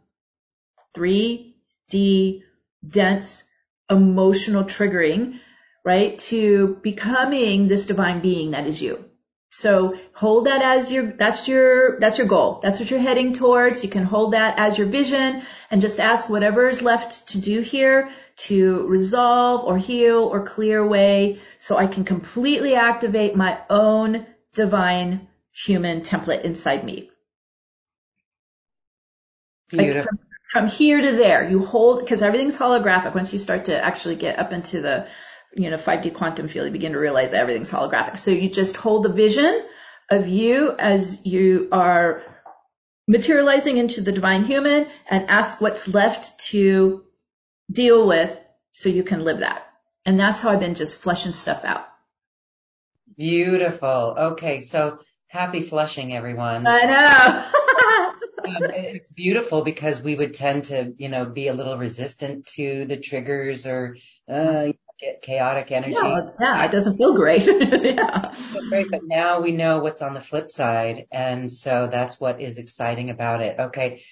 3D 0.95 2.43
dense 2.87 3.43
emotional 3.89 4.63
triggering 4.63 5.39
right? 5.83 6.17
To 6.19 6.79
becoming 6.81 7.67
this 7.67 7.85
divine 7.85 8.21
being 8.21 8.51
that 8.51 8.67
is 8.67 8.81
you. 8.81 9.05
So 9.55 9.99
hold 10.13 10.47
that 10.47 10.63
as 10.63 10.91
your, 10.91 11.03
that's 11.03 11.47
your, 11.47 11.99
that's 11.99 12.17
your 12.17 12.25
goal. 12.25 12.59
That's 12.63 12.79
what 12.79 12.89
you're 12.89 12.99
heading 12.99 13.33
towards. 13.33 13.83
You 13.83 13.89
can 13.89 14.03
hold 14.03 14.33
that 14.33 14.57
as 14.57 14.79
your 14.79 14.87
vision 14.87 15.43
and 15.69 15.79
just 15.79 15.99
ask 15.99 16.27
whatever 16.27 16.67
is 16.67 16.81
left 16.81 17.29
to 17.29 17.37
do 17.37 17.61
here 17.61 18.09
to 18.47 18.87
resolve 18.87 19.63
or 19.63 19.77
heal 19.77 20.21
or 20.23 20.43
clear 20.43 20.79
away 20.79 21.39
so 21.59 21.77
I 21.77 21.85
can 21.85 22.03
completely 22.03 22.73
activate 22.73 23.35
my 23.35 23.59
own 23.69 24.25
divine 24.55 25.27
human 25.51 26.01
template 26.01 26.41
inside 26.41 26.83
me. 26.83 27.11
Beautiful. 29.69 29.97
Like 29.97 30.03
from, 30.03 30.19
from 30.49 30.67
here 30.67 30.99
to 30.99 31.11
there, 31.11 31.47
you 31.47 31.63
hold, 31.63 31.99
because 31.99 32.23
everything's 32.23 32.57
holographic. 32.57 33.13
Once 33.13 33.31
you 33.31 33.37
start 33.39 33.65
to 33.65 33.79
actually 33.79 34.15
get 34.15 34.39
up 34.39 34.51
into 34.51 34.81
the 34.81 35.07
you 35.55 35.69
know, 35.69 35.77
5D 35.77 36.13
quantum 36.13 36.47
field, 36.47 36.67
you 36.67 36.71
begin 36.71 36.93
to 36.93 36.99
realize 36.99 37.33
everything's 37.33 37.71
holographic. 37.71 38.17
So 38.17 38.31
you 38.31 38.49
just 38.49 38.75
hold 38.75 39.03
the 39.03 39.09
vision 39.09 39.65
of 40.09 40.27
you 40.27 40.75
as 40.77 41.23
you 41.25 41.69
are 41.71 42.23
materializing 43.07 43.77
into 43.77 44.01
the 44.01 44.11
divine 44.11 44.43
human 44.43 44.87
and 45.09 45.29
ask 45.29 45.59
what's 45.61 45.87
left 45.87 46.39
to 46.39 47.03
deal 47.71 48.07
with 48.07 48.39
so 48.71 48.89
you 48.89 49.03
can 49.03 49.23
live 49.23 49.39
that. 49.39 49.67
And 50.05 50.19
that's 50.19 50.39
how 50.39 50.49
I've 50.49 50.59
been 50.59 50.75
just 50.75 50.95
flushing 50.95 51.31
stuff 51.31 51.63
out. 51.63 51.87
Beautiful. 53.17 54.15
Okay. 54.17 54.59
So 54.59 54.99
happy 55.27 55.61
flushing, 55.61 56.13
everyone. 56.13 56.65
I 56.67 56.81
know. 56.85 58.55
um, 58.65 58.71
it's 58.71 59.11
beautiful 59.11 59.63
because 59.63 60.01
we 60.01 60.15
would 60.15 60.33
tend 60.33 60.65
to, 60.65 60.93
you 60.97 61.09
know, 61.09 61.25
be 61.25 61.47
a 61.47 61.53
little 61.53 61.77
resistant 61.77 62.47
to 62.47 62.85
the 62.85 62.97
triggers 62.97 63.67
or, 63.67 63.97
uh, 64.27 64.73
chaotic 65.21 65.71
energy. 65.71 65.93
Yeah, 65.95 66.29
yeah, 66.39 66.65
it 66.65 66.71
doesn't 66.71 66.97
feel 66.97 67.15
great. 67.15 67.45
yeah. 67.47 68.31
Feel 68.31 68.69
great, 68.69 68.91
but 68.91 69.01
now 69.03 69.41
we 69.41 69.51
know 69.51 69.79
what's 69.79 70.01
on 70.01 70.13
the 70.13 70.21
flip 70.21 70.49
side. 70.49 71.07
And 71.11 71.51
so 71.51 71.87
that's 71.91 72.19
what 72.19 72.41
is 72.41 72.57
exciting 72.57 73.09
about 73.09 73.41
it. 73.41 73.59
Okay. 73.59 74.03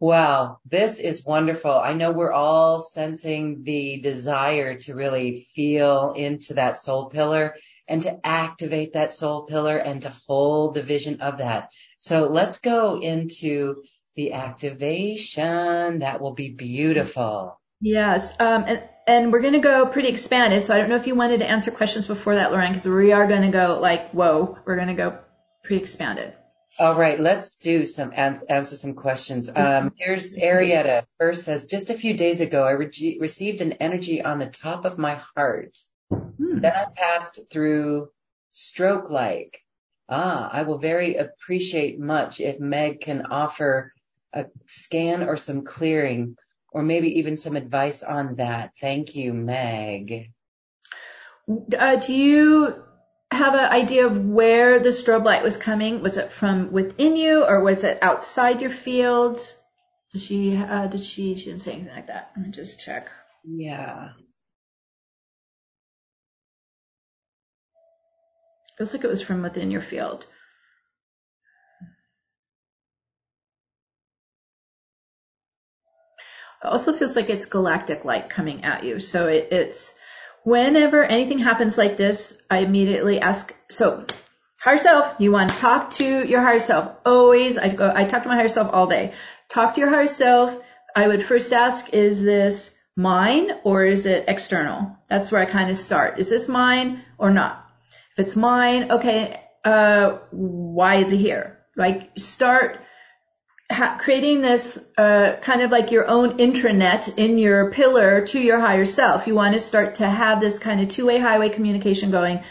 Wow. 0.00 0.58
This 0.64 1.00
is 1.00 1.24
wonderful. 1.24 1.72
I 1.72 1.92
know 1.92 2.12
we're 2.12 2.32
all 2.32 2.80
sensing 2.80 3.64
the 3.64 4.00
desire 4.00 4.78
to 4.80 4.94
really 4.94 5.46
feel 5.54 6.12
into 6.16 6.54
that 6.54 6.76
soul 6.76 7.10
pillar 7.10 7.56
and 7.88 8.02
to 8.02 8.20
activate 8.24 8.92
that 8.92 9.10
soul 9.10 9.46
pillar 9.46 9.76
and 9.76 10.02
to 10.02 10.14
hold 10.26 10.74
the 10.74 10.82
vision 10.82 11.20
of 11.20 11.38
that. 11.38 11.70
So 11.98 12.28
let's 12.28 12.60
go 12.60 13.00
into 13.00 13.82
the 14.14 14.34
activation. 14.34 16.00
That 16.00 16.20
will 16.20 16.34
be 16.34 16.50
beautiful. 16.54 17.58
Yes. 17.80 18.34
Um, 18.40 18.64
and 18.66 18.82
and 19.08 19.32
we're 19.32 19.40
going 19.40 19.54
to 19.54 19.58
go 19.58 19.86
pretty 19.86 20.08
expanded. 20.08 20.62
So 20.62 20.74
I 20.74 20.78
don't 20.78 20.90
know 20.90 20.96
if 20.96 21.06
you 21.06 21.14
wanted 21.14 21.38
to 21.38 21.48
answer 21.48 21.70
questions 21.70 22.06
before 22.06 22.34
that, 22.34 22.52
Lauren, 22.52 22.68
because 22.70 22.86
we 22.86 23.12
are 23.12 23.26
going 23.26 23.42
to 23.42 23.48
go 23.48 23.80
like, 23.80 24.10
whoa, 24.10 24.58
we're 24.66 24.76
going 24.76 24.88
to 24.88 24.94
go 24.94 25.18
pretty 25.64 25.82
expanded. 25.82 26.34
All 26.78 26.96
right, 26.96 27.18
let's 27.18 27.56
do 27.56 27.86
some 27.86 28.12
answer 28.14 28.76
some 28.76 28.94
questions. 28.94 29.50
Um, 29.52 29.92
here's 29.96 30.36
Arietta. 30.36 31.06
First 31.18 31.44
says, 31.44 31.66
just 31.66 31.90
a 31.90 31.94
few 31.94 32.14
days 32.16 32.40
ago, 32.40 32.62
I 32.62 32.72
re- 32.72 33.18
received 33.18 33.62
an 33.62 33.72
energy 33.72 34.22
on 34.22 34.38
the 34.38 34.46
top 34.46 34.84
of 34.84 34.98
my 34.98 35.14
heart. 35.34 35.76
Hmm. 36.10 36.60
Then 36.60 36.72
I 36.72 36.84
passed 36.94 37.40
through 37.50 38.10
stroke 38.52 39.10
like. 39.10 39.64
Ah, 40.10 40.48
I 40.52 40.62
will 40.62 40.78
very 40.78 41.16
appreciate 41.16 41.98
much 41.98 42.40
if 42.40 42.60
Meg 42.60 43.00
can 43.00 43.26
offer 43.26 43.92
a 44.32 44.46
scan 44.66 45.22
or 45.22 45.36
some 45.36 45.64
clearing 45.64 46.36
or 46.72 46.82
maybe 46.82 47.18
even 47.18 47.36
some 47.36 47.56
advice 47.56 48.02
on 48.02 48.36
that. 48.36 48.72
Thank 48.80 49.14
you, 49.14 49.32
Meg. 49.32 50.32
Uh, 51.78 51.96
do 51.96 52.12
you 52.12 52.82
have 53.30 53.54
an 53.54 53.70
idea 53.72 54.06
of 54.06 54.24
where 54.24 54.78
the 54.78 54.90
strobe 54.90 55.24
light 55.24 55.42
was 55.42 55.56
coming? 55.56 56.02
Was 56.02 56.16
it 56.16 56.32
from 56.32 56.72
within 56.72 57.16
you 57.16 57.44
or 57.44 57.62
was 57.62 57.84
it 57.84 57.98
outside 58.02 58.60
your 58.60 58.70
field? 58.70 59.40
Did 60.12 60.22
she, 60.22 60.56
uh, 60.56 60.86
did 60.86 61.02
she, 61.02 61.34
she 61.36 61.46
didn't 61.46 61.62
say 61.62 61.72
anything 61.72 61.94
like 61.94 62.06
that. 62.06 62.30
Let 62.36 62.46
me 62.46 62.52
just 62.52 62.80
check. 62.80 63.10
Yeah. 63.44 64.10
It 68.78 68.82
Looks 68.82 68.94
like 68.94 69.04
it 69.04 69.10
was 69.10 69.22
from 69.22 69.42
within 69.42 69.70
your 69.70 69.82
field. 69.82 70.26
Also 76.62 76.92
feels 76.92 77.16
like 77.16 77.30
it's 77.30 77.46
galactic 77.46 78.04
light 78.04 78.28
coming 78.28 78.64
at 78.64 78.84
you. 78.84 79.00
So 79.00 79.28
it, 79.28 79.48
it's 79.52 79.94
whenever 80.42 81.04
anything 81.04 81.38
happens 81.38 81.78
like 81.78 81.96
this, 81.96 82.36
I 82.50 82.58
immediately 82.58 83.20
ask, 83.20 83.54
so 83.70 84.04
higher 84.56 84.78
self, 84.78 85.14
you 85.18 85.30
want 85.30 85.50
to 85.50 85.56
talk 85.56 85.90
to 85.92 86.26
your 86.26 86.42
higher 86.42 86.60
self. 86.60 86.96
Always, 87.06 87.58
I 87.58 87.68
go, 87.68 87.92
I 87.94 88.04
talk 88.04 88.22
to 88.22 88.28
my 88.28 88.36
higher 88.36 88.48
self 88.48 88.72
all 88.72 88.86
day. 88.86 89.12
Talk 89.48 89.74
to 89.74 89.80
your 89.80 89.90
higher 89.90 90.08
self. 90.08 90.58
I 90.96 91.06
would 91.06 91.22
first 91.22 91.52
ask, 91.52 91.92
is 91.94 92.22
this 92.22 92.70
mine 92.96 93.52
or 93.62 93.84
is 93.84 94.06
it 94.06 94.24
external? 94.26 94.96
That's 95.08 95.30
where 95.30 95.40
I 95.40 95.46
kind 95.46 95.70
of 95.70 95.76
start. 95.76 96.18
Is 96.18 96.28
this 96.28 96.48
mine 96.48 97.02
or 97.18 97.30
not? 97.30 97.64
If 98.16 98.26
it's 98.26 98.36
mine, 98.36 98.90
okay, 98.90 99.40
uh, 99.64 100.18
why 100.30 100.96
is 100.96 101.12
it 101.12 101.18
here? 101.18 101.58
Like 101.76 102.10
start 102.18 102.80
ha- 103.70 103.98
creating 104.00 104.40
this 104.40 104.78
uh, 104.96 105.36
kind 105.42 105.62
of 105.62 105.70
like 105.70 105.90
your 105.90 106.08
own 106.08 106.38
intranet 106.38 107.16
in 107.18 107.38
your 107.38 107.70
pillar 107.70 108.26
to 108.26 108.40
your 108.40 108.60
higher 108.60 108.86
self. 108.86 109.26
You 109.26 109.34
want 109.34 109.54
to 109.54 109.60
start 109.60 109.96
to 109.96 110.08
have 110.08 110.40
this 110.40 110.58
kind 110.58 110.80
of 110.80 110.88
two-way 110.88 111.18
highway 111.18 111.48
communication 111.48 112.10
going 112.10 112.42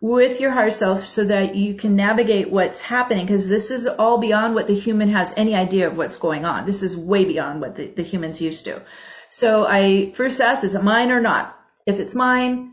with 0.00 0.40
your 0.40 0.50
higher 0.50 0.70
self 0.70 1.06
so 1.06 1.24
that 1.24 1.54
you 1.54 1.74
can 1.74 1.94
navigate 1.94 2.50
what's 2.50 2.80
happening 2.80 3.26
because 3.26 3.48
this 3.48 3.70
is 3.70 3.86
all 3.86 4.18
beyond 4.18 4.54
what 4.54 4.66
the 4.66 4.74
human 4.74 5.10
has 5.10 5.34
any 5.36 5.54
idea 5.54 5.88
of 5.88 5.96
what's 5.96 6.16
going 6.16 6.44
on. 6.46 6.64
This 6.64 6.82
is 6.82 6.96
way 6.96 7.24
beyond 7.24 7.60
what 7.60 7.76
the, 7.76 7.86
the 7.86 8.02
humans 8.02 8.40
used 8.40 8.64
to. 8.64 8.80
So 9.28 9.66
I 9.66 10.12
first 10.12 10.40
ask, 10.40 10.64
is 10.64 10.74
it 10.74 10.82
mine 10.82 11.10
or 11.10 11.20
not? 11.20 11.56
If 11.86 11.98
it's 11.98 12.14
mine, 12.14 12.72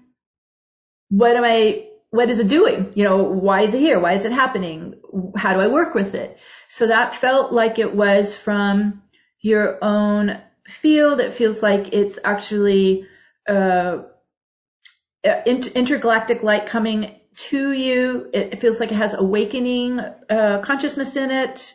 what 1.10 1.36
am 1.36 1.44
I, 1.44 1.87
what 2.10 2.30
is 2.30 2.40
it 2.40 2.48
doing? 2.48 2.92
You 2.96 3.04
know, 3.04 3.24
why 3.24 3.62
is 3.62 3.74
it 3.74 3.80
here? 3.80 4.00
Why 4.00 4.14
is 4.14 4.26
it 4.26 4.32
happening? 4.32 4.96
How 5.36 5.54
do 5.54 5.60
I 5.60 5.68
work 5.68 5.94
with 5.94 6.16
it? 6.16 6.38
So 6.70 6.88
that 6.88 7.16
felt 7.16 7.52
like 7.52 7.80
it 7.80 7.94
was 7.94 8.36
from 8.36 9.04
your 9.42 9.84
own 9.84 10.40
field. 10.68 11.20
It 11.20 11.34
feels 11.34 11.62
like 11.62 11.94
it's 11.94 12.18
actually 12.24 13.08
uh, 13.48 14.04
intergalactic 15.24 16.44
light 16.44 16.68
coming 16.68 17.20
to 17.36 17.72
you. 17.72 18.30
It, 18.34 18.62
feels 18.62 18.80
like 18.80 18.92
it 18.92 18.96
has 18.96 19.14
awakening 19.14 20.00
uh, 20.00 20.62
consciousness 20.64 21.16
in 21.16 21.32
it. 21.32 21.74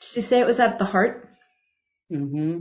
Did 0.00 0.16
you 0.16 0.22
say 0.22 0.40
it 0.40 0.46
was 0.46 0.60
at 0.60 0.78
the 0.78 0.84
heart? 0.84 1.28
Mm-hmm. 2.12 2.60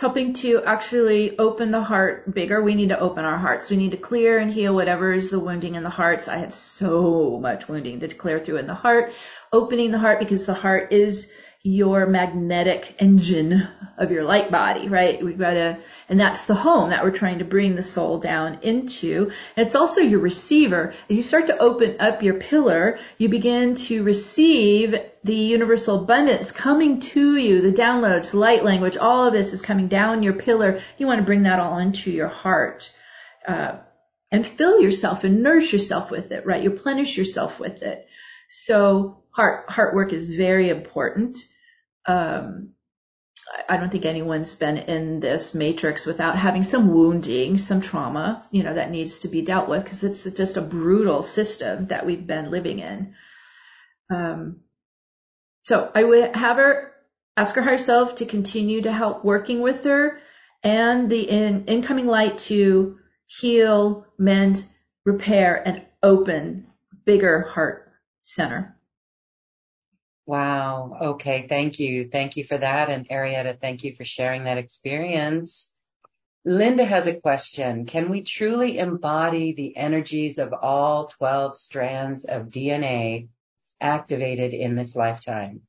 It's 0.00 0.06
helping 0.06 0.32
to 0.32 0.64
actually 0.64 1.38
open 1.38 1.70
the 1.70 1.82
heart 1.82 2.32
bigger. 2.34 2.62
We 2.62 2.74
need 2.74 2.88
to 2.88 2.98
open 2.98 3.26
our 3.26 3.36
hearts. 3.36 3.68
We 3.68 3.76
need 3.76 3.90
to 3.90 3.98
clear 3.98 4.38
and 4.38 4.50
heal 4.50 4.74
whatever 4.74 5.12
is 5.12 5.28
the 5.28 5.38
wounding 5.38 5.74
in 5.74 5.82
the 5.82 5.90
hearts. 5.90 6.26
I 6.26 6.38
had 6.38 6.54
so 6.54 7.38
much 7.38 7.68
wounding 7.68 8.00
to 8.00 8.08
clear 8.08 8.40
through 8.40 8.56
in 8.56 8.66
the 8.66 8.72
heart, 8.72 9.12
opening 9.52 9.90
the 9.90 9.98
heart 9.98 10.18
because 10.18 10.46
the 10.46 10.54
heart 10.54 10.90
is 10.94 11.30
your 11.62 12.06
magnetic 12.06 12.94
engine 12.98 13.68
of 13.98 14.10
your 14.10 14.24
light 14.24 14.50
body, 14.50 14.88
right? 14.88 15.22
We've 15.22 15.38
got 15.38 15.52
to, 15.52 15.78
and 16.08 16.18
that's 16.18 16.46
the 16.46 16.54
home 16.54 16.88
that 16.88 17.04
we're 17.04 17.10
trying 17.10 17.40
to 17.40 17.44
bring 17.44 17.74
the 17.74 17.82
soul 17.82 18.18
down 18.18 18.60
into. 18.62 19.30
And 19.56 19.66
it's 19.66 19.74
also 19.74 20.00
your 20.00 20.20
receiver. 20.20 20.94
If 21.10 21.16
you 21.18 21.22
start 21.22 21.48
to 21.48 21.58
open 21.58 21.96
up 22.00 22.22
your 22.22 22.34
pillar, 22.34 22.98
you 23.18 23.28
begin 23.28 23.74
to 23.74 24.02
receive 24.02 24.98
the 25.22 25.34
universal 25.34 26.02
abundance 26.02 26.50
coming 26.50 27.00
to 27.00 27.36
you, 27.36 27.60
the 27.60 27.72
downloads, 27.72 28.32
light 28.32 28.64
language, 28.64 28.96
all 28.96 29.26
of 29.26 29.34
this 29.34 29.52
is 29.52 29.60
coming 29.60 29.88
down 29.88 30.22
your 30.22 30.32
pillar. 30.32 30.80
You 30.96 31.06
want 31.06 31.18
to 31.18 31.26
bring 31.26 31.42
that 31.42 31.60
all 31.60 31.76
into 31.76 32.10
your 32.10 32.28
heart. 32.28 32.90
Uh, 33.46 33.76
and 34.32 34.46
fill 34.46 34.80
yourself 34.80 35.24
and 35.24 35.42
nourish 35.42 35.72
yourself 35.72 36.10
with 36.10 36.32
it, 36.32 36.46
right? 36.46 36.62
You 36.62 36.70
replenish 36.70 37.18
yourself 37.18 37.60
with 37.60 37.82
it. 37.82 38.06
So 38.48 39.19
heart 39.30 39.70
heart 39.70 39.94
work 39.94 40.12
is 40.12 40.26
very 40.26 40.68
important. 40.68 41.38
Um, 42.06 42.70
I 43.68 43.76
don't 43.76 43.90
think 43.90 44.04
anyone's 44.04 44.54
been 44.54 44.78
in 44.78 45.20
this 45.20 45.54
matrix 45.54 46.06
without 46.06 46.36
having 46.36 46.62
some 46.62 46.92
wounding, 46.92 47.58
some 47.58 47.80
trauma, 47.80 48.42
you 48.52 48.62
know, 48.62 48.74
that 48.74 48.90
needs 48.90 49.20
to 49.20 49.28
be 49.28 49.42
dealt 49.42 49.68
with 49.68 49.82
because 49.82 50.04
it's 50.04 50.24
just 50.24 50.56
a 50.56 50.62
brutal 50.62 51.22
system 51.22 51.88
that 51.88 52.06
we've 52.06 52.26
been 52.26 52.50
living 52.50 52.78
in. 52.78 53.14
Um, 54.08 54.60
so 55.62 55.90
I 55.94 56.04
would 56.04 56.36
have 56.36 56.56
her 56.56 56.92
ask 57.36 57.54
her 57.54 57.62
herself 57.62 58.16
to 58.16 58.26
continue 58.26 58.82
to 58.82 58.92
help 58.92 59.24
working 59.24 59.60
with 59.60 59.84
her 59.84 60.18
and 60.62 61.10
the 61.10 61.28
in, 61.28 61.64
incoming 61.66 62.06
light 62.06 62.38
to 62.38 62.98
heal, 63.26 64.06
mend, 64.18 64.64
repair, 65.04 65.62
and 65.66 65.82
open 66.02 66.66
bigger 67.04 67.42
heart 67.42 67.92
center. 68.24 68.76
Wow. 70.30 70.96
Okay. 71.00 71.48
Thank 71.48 71.80
you. 71.80 72.08
Thank 72.08 72.36
you 72.36 72.44
for 72.44 72.56
that. 72.56 72.88
And 72.88 73.08
Arietta, 73.08 73.60
thank 73.60 73.82
you 73.82 73.96
for 73.96 74.04
sharing 74.04 74.44
that 74.44 74.58
experience. 74.58 75.72
Linda 76.44 76.84
has 76.84 77.08
a 77.08 77.20
question. 77.20 77.84
Can 77.84 78.08
we 78.10 78.22
truly 78.22 78.78
embody 78.78 79.54
the 79.54 79.76
energies 79.76 80.38
of 80.38 80.52
all 80.52 81.08
12 81.08 81.56
strands 81.56 82.26
of 82.26 82.46
DNA 82.46 83.26
activated 83.80 84.54
in 84.54 84.76
this 84.76 84.94
lifetime? 84.94 85.62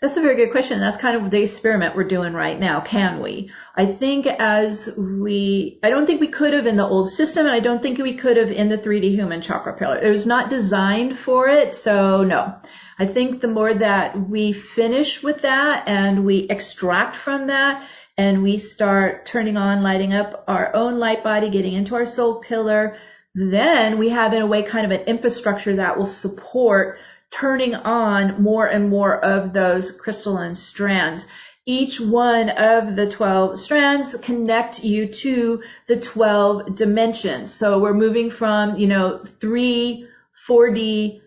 That's 0.00 0.16
a 0.16 0.20
very 0.20 0.36
good 0.36 0.52
question. 0.52 0.78
That's 0.78 0.96
kind 0.96 1.16
of 1.16 1.28
the 1.28 1.42
experiment 1.42 1.96
we're 1.96 2.04
doing 2.04 2.34
right 2.34 2.58
now. 2.58 2.82
Can 2.82 3.20
we? 3.20 3.50
I 3.74 3.86
think 3.86 4.28
as 4.28 4.88
we, 4.96 5.80
I 5.82 5.90
don't 5.90 6.06
think 6.06 6.20
we 6.20 6.28
could 6.28 6.52
have 6.52 6.68
in 6.68 6.76
the 6.76 6.86
old 6.86 7.08
system, 7.08 7.46
and 7.46 7.54
I 7.54 7.58
don't 7.60 7.82
think 7.82 7.98
we 7.98 8.14
could 8.14 8.36
have 8.36 8.52
in 8.52 8.68
the 8.68 8.78
3D 8.78 9.10
human 9.10 9.42
chakra 9.42 9.76
pillar. 9.76 9.98
It 9.98 10.10
was 10.10 10.24
not 10.24 10.50
designed 10.50 11.18
for 11.18 11.48
it, 11.48 11.74
so 11.74 12.22
no. 12.22 12.54
I 12.98 13.06
think 13.06 13.40
the 13.40 13.48
more 13.48 13.72
that 13.72 14.28
we 14.28 14.52
finish 14.52 15.22
with 15.22 15.42
that 15.42 15.88
and 15.88 16.24
we 16.24 16.46
extract 16.48 17.16
from 17.16 17.46
that 17.48 17.86
and 18.18 18.42
we 18.42 18.58
start 18.58 19.26
turning 19.26 19.56
on, 19.56 19.82
lighting 19.82 20.12
up 20.12 20.44
our 20.46 20.74
own 20.74 20.98
light 20.98 21.24
body, 21.24 21.48
getting 21.48 21.72
into 21.72 21.94
our 21.94 22.06
soul 22.06 22.40
pillar, 22.40 22.96
then 23.34 23.98
we 23.98 24.10
have 24.10 24.34
in 24.34 24.42
a 24.42 24.46
way 24.46 24.62
kind 24.62 24.84
of 24.84 24.90
an 24.90 25.06
infrastructure 25.06 25.76
that 25.76 25.96
will 25.96 26.06
support 26.06 26.98
turning 27.30 27.74
on 27.74 28.42
more 28.42 28.66
and 28.66 28.90
more 28.90 29.24
of 29.24 29.52
those 29.54 29.90
crystalline 29.90 30.54
strands. 30.54 31.26
Each 31.64 31.98
one 31.98 32.50
of 32.50 32.94
the 32.96 33.08
12 33.08 33.58
strands 33.58 34.14
connect 34.16 34.84
you 34.84 35.06
to 35.06 35.62
the 35.86 35.96
12 35.96 36.74
dimensions. 36.74 37.54
So 37.54 37.78
we're 37.78 37.94
moving 37.94 38.30
from, 38.30 38.76
you 38.76 38.88
know, 38.88 39.24
3, 39.24 40.06
4D, 40.46 41.20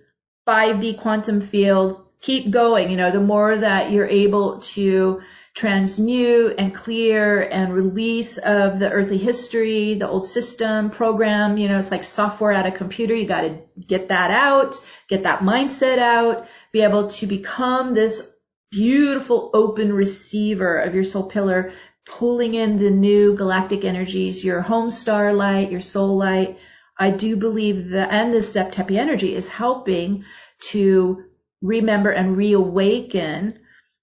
5D 0.48 1.00
quantum 1.00 1.41
field, 1.41 2.06
keep 2.22 2.52
going. 2.52 2.89
You 2.89 2.98
know, 2.98 3.12
the 3.12 3.20
more 3.20 3.56
that 3.56 3.91
you're 3.91 4.08
able 4.08 4.60
to 4.60 5.22
transmute 5.54 6.56
and 6.58 6.76
clear 6.76 7.41
and 7.41 7.74
release 7.74 8.38
of 8.38 8.78
the 8.78 8.91
earthly 8.91 9.18
history, 9.18 9.93
the 9.93 10.08
old 10.08 10.26
system 10.26 10.89
program, 10.89 11.58
you 11.58 11.70
know, 11.70 11.80
it's 11.80 11.91
like 11.91 12.04
software 12.04 12.52
at 12.52 12.66
a 12.66 12.72
computer. 12.72 13.16
You 13.16 13.26
got 13.26 13.41
to 13.41 13.60
get 13.88 14.10
that 14.10 14.32
out 14.32 14.78
get 15.08 15.24
that 15.24 15.39
mindset 15.39 16.00
out, 16.00 16.48
be 16.72 16.82
able 16.82 17.10
to 17.10 17.28
become 17.28 17.93
this 17.93 18.32
beautiful 18.72 19.52
open 19.54 19.93
receiver 19.93 20.80
of 20.80 20.93
your 20.96 21.04
soul 21.04 21.24
pillar, 21.24 21.72
pulling 22.06 22.56
in 22.56 22.80
the 22.80 22.89
new 22.89 23.36
galactic 23.36 23.84
energies, 23.84 24.43
your 24.43 24.62
home 24.62 24.89
star 24.89 25.34
light, 25.34 25.72
your 25.72 25.82
soul 25.82 26.18
light. 26.18 26.58
I 26.98 27.12
do 27.12 27.36
believe 27.36 27.89
that, 27.89 28.12
and 28.12 28.34
the 28.34 28.41
Zep 28.41 28.72
Tepi 28.72 28.98
energy 28.98 29.36
is 29.36 29.50
helping 29.50 30.26
to 30.72 31.26
remember 31.62 32.12
and 32.12 32.38
reawaken 32.38 33.60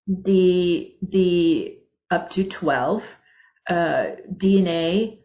the, 0.07 0.95
the 1.03 1.79
up 2.11 2.31
to 2.31 2.45
12, 2.45 3.05
uh, 3.69 4.07
DNA, 4.31 5.19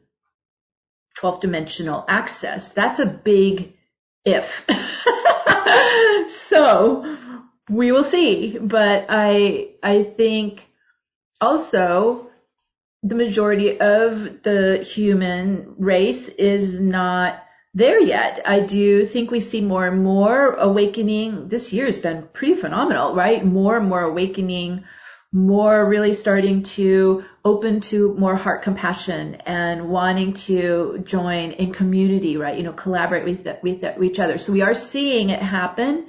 12 1.17 1.41
dimensional 1.41 2.05
access. 2.07 2.69
That's 2.69 2.99
a 2.99 3.05
big 3.05 3.73
if. 4.23 4.65
so 6.29 7.17
we 7.69 7.91
will 7.91 8.03
see. 8.03 8.57
But 8.57 9.07
I, 9.09 9.71
I 9.83 10.03
think 10.03 10.65
also 11.41 12.29
the 13.03 13.15
majority 13.15 13.79
of 13.79 14.43
the 14.43 14.77
human 14.77 15.75
race 15.77 16.27
is 16.29 16.79
not 16.79 17.43
there 17.77 18.01
yet. 18.01 18.41
I 18.45 18.59
do 18.61 19.05
think 19.05 19.29
we 19.29 19.39
see 19.39 19.61
more 19.61 19.87
and 19.87 20.03
more 20.03 20.53
awakening. 20.53 21.47
This 21.47 21.71
year 21.71 21.85
has 21.85 21.99
been 21.99 22.27
pretty 22.33 22.55
phenomenal, 22.55 23.13
right? 23.13 23.45
More 23.45 23.77
and 23.77 23.87
more 23.87 24.01
awakening 24.01 24.83
more 25.31 25.85
really 25.87 26.13
starting 26.13 26.63
to 26.63 27.23
open 27.43 27.81
to 27.81 28.13
more 28.15 28.35
heart 28.35 28.63
compassion 28.63 29.35
and 29.45 29.89
wanting 29.89 30.33
to 30.33 30.99
join 31.03 31.51
in 31.51 31.73
community, 31.73 32.37
right? 32.37 32.57
You 32.57 32.63
know, 32.63 32.73
collaborate 32.73 33.25
with, 33.25 33.45
with, 33.61 34.03
each 34.03 34.19
other. 34.19 34.37
So 34.37 34.53
we 34.53 34.61
are 34.61 34.73
seeing 34.73 35.29
it 35.29 35.41
happen, 35.41 36.07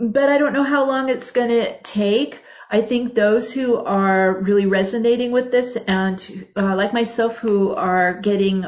but 0.00 0.28
I 0.28 0.38
don't 0.38 0.52
know 0.52 0.64
how 0.64 0.86
long 0.86 1.08
it's 1.08 1.30
going 1.30 1.50
to 1.50 1.80
take. 1.82 2.40
I 2.68 2.80
think 2.82 3.14
those 3.14 3.52
who 3.52 3.76
are 3.76 4.40
really 4.40 4.66
resonating 4.66 5.30
with 5.30 5.52
this 5.52 5.76
and 5.76 6.48
uh, 6.56 6.76
like 6.76 6.92
myself 6.92 7.38
who 7.38 7.74
are 7.74 8.14
getting 8.20 8.66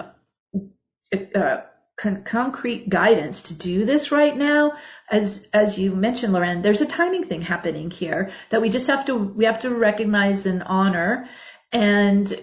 uh, 1.34 1.60
con- 2.02 2.24
concrete 2.24 2.88
guidance 2.88 3.42
to 3.42 3.54
do 3.54 3.84
this 3.84 4.10
right 4.10 4.36
now, 4.36 4.72
as 5.10 5.46
as 5.52 5.78
you 5.78 5.94
mentioned, 5.94 6.32
Lauren, 6.32 6.62
there's 6.62 6.80
a 6.80 6.86
timing 6.86 7.24
thing 7.24 7.42
happening 7.42 7.90
here 7.90 8.30
that 8.50 8.60
we 8.60 8.70
just 8.70 8.88
have 8.88 9.06
to 9.06 9.14
we 9.14 9.44
have 9.44 9.60
to 9.60 9.70
recognize 9.70 10.46
and 10.46 10.62
honor. 10.64 11.28
And 11.70 12.42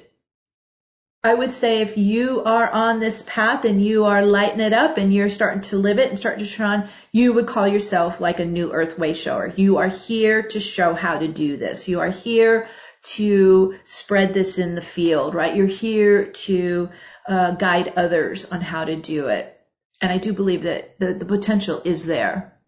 I 1.22 1.34
would 1.34 1.52
say 1.52 1.82
if 1.82 1.98
you 1.98 2.44
are 2.44 2.70
on 2.70 3.02
this 3.02 3.22
path 3.28 3.66
and 3.66 3.84
you 3.84 4.06
are 4.06 4.26
lighting 4.26 4.62
it 4.62 4.72
up 4.72 4.98
and 4.98 5.14
you're 5.14 5.30
starting 5.30 5.62
to 5.64 5.78
live 5.78 6.00
it 6.00 6.10
and 6.10 6.18
starting 6.18 6.46
to 6.46 6.50
turn 6.50 6.68
on, 6.68 6.90
you 7.12 7.34
would 7.34 7.48
call 7.48 7.68
yourself 7.68 8.22
like 8.22 8.40
a 8.40 8.46
new 8.46 8.72
earth 8.72 8.98
way 8.98 9.14
shower. 9.14 9.52
You 9.54 9.78
are 9.78 9.90
here 9.90 10.44
to 10.44 10.62
show 10.62 10.94
how 10.94 11.20
to 11.20 11.28
do 11.28 11.58
this. 11.58 11.90
You 11.90 12.00
are 12.00 12.10
here 12.10 12.70
to 13.02 13.76
spread 13.84 14.34
this 14.34 14.58
in 14.58 14.76
the 14.76 14.82
field, 14.82 15.36
right? 15.36 15.56
You're 15.56 15.68
here 15.68 16.26
to 16.26 16.90
uh, 17.30 17.52
guide 17.52 17.94
others 17.96 18.46
on 18.46 18.60
how 18.60 18.84
to 18.84 18.96
do 18.96 19.28
it. 19.28 19.56
And 20.02 20.12
I 20.12 20.18
do 20.18 20.34
believe 20.34 20.64
that 20.64 21.00
the, 21.00 21.14
the 21.14 21.26
potential 21.26 21.82
is 21.86 22.04
there. 22.04 22.60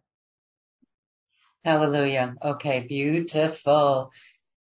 Hallelujah. 1.63 2.35
Okay, 2.41 2.85
beautiful. 2.87 4.11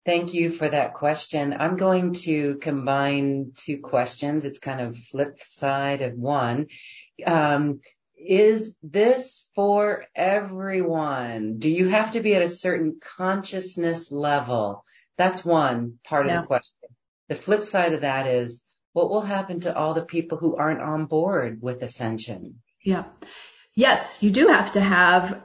Thank 0.05 0.35
you 0.35 0.51
for 0.51 0.69
that 0.69 0.95
question. 0.95 1.55
I'm 1.59 1.77
going 1.77 2.13
to 2.25 2.59
combine 2.59 3.53
two 3.57 3.81
questions. 3.81 4.45
It's 4.45 4.59
kind 4.59 4.81
of 4.81 4.97
flip 4.97 5.41
side 5.41 6.03
of 6.03 6.15
one. 6.15 6.67
Um, 7.27 7.81
is 8.17 8.75
this 8.83 9.49
for 9.55 10.05
everyone? 10.15 11.59
Do 11.59 11.71
you 11.71 11.89
have 11.89 12.13
to 12.13 12.21
be 12.21 12.35
at 12.35 12.43
a 12.43 12.49
certain 12.49 13.01
consciousness 13.17 14.13
level? 14.13 14.85
That's 15.17 15.45
one 15.45 15.99
part 16.05 16.27
of 16.27 16.33
yeah. 16.33 16.41
the 16.43 16.47
question. 16.47 16.77
The 17.29 17.37
flip 17.37 17.63
side 17.63 17.93
of 17.95 18.03
that 18.03 18.27
is 18.27 18.66
what 18.97 19.11
will 19.11 19.21
happen 19.21 19.61
to 19.61 19.77
all 19.77 19.93
the 19.93 20.07
people 20.07 20.39
who 20.39 20.57
aren't 20.57 20.81
on 20.81 21.05
board 21.05 21.61
with 21.61 21.83
ascension? 21.83 22.63
Yeah. 22.83 23.05
Yes, 23.75 24.23
you 24.23 24.31
do 24.31 24.47
have 24.47 24.73
to 24.73 24.81
have 24.81 25.43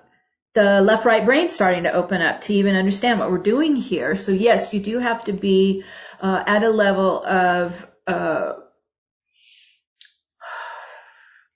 the 0.54 0.80
left 0.80 1.04
right 1.04 1.26
brain 1.26 1.50
starting 1.50 1.84
to 1.84 1.92
open 1.92 2.22
up 2.22 2.40
to 2.42 2.54
even 2.54 2.78
understand 2.78 3.20
what 3.20 3.30
we're 3.30 3.40
doing 3.40 3.76
here. 3.76 4.16
So 4.16 4.32
yes, 4.32 4.74
you 4.74 4.80
do 4.80 5.00
have 5.00 5.26
to 5.26 5.34
be 5.34 5.84
uh, 6.22 6.42
at 6.48 6.64
a 6.64 6.70
level 6.70 7.26
of 7.26 7.86
uh, 8.08 8.54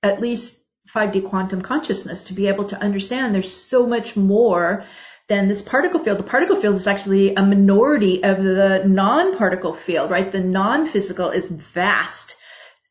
at 0.04 0.20
least 0.20 0.62
5D 0.94 1.30
quantum 1.30 1.62
consciousness 1.62 2.24
to 2.24 2.34
be 2.34 2.48
able 2.48 2.66
to 2.66 2.78
understand 2.78 3.34
there's 3.34 3.54
so 3.54 3.88
much 3.88 4.18
more 4.18 4.84
than 5.28 5.48
this 5.48 5.62
particle 5.62 6.00
field. 6.00 6.20
The 6.20 6.24
particle 6.24 6.56
field 6.56 6.76
is 6.76 6.88
actually 6.88 7.34
a 7.34 7.42
minority 7.42 8.24
of 8.24 8.44
the 8.44 8.84
non-particle 8.86 9.74
field, 9.74 10.12
right? 10.12 10.32
The 10.32 10.42
non-physical 10.42 11.30
is 11.30 11.50
vast. 11.50 12.36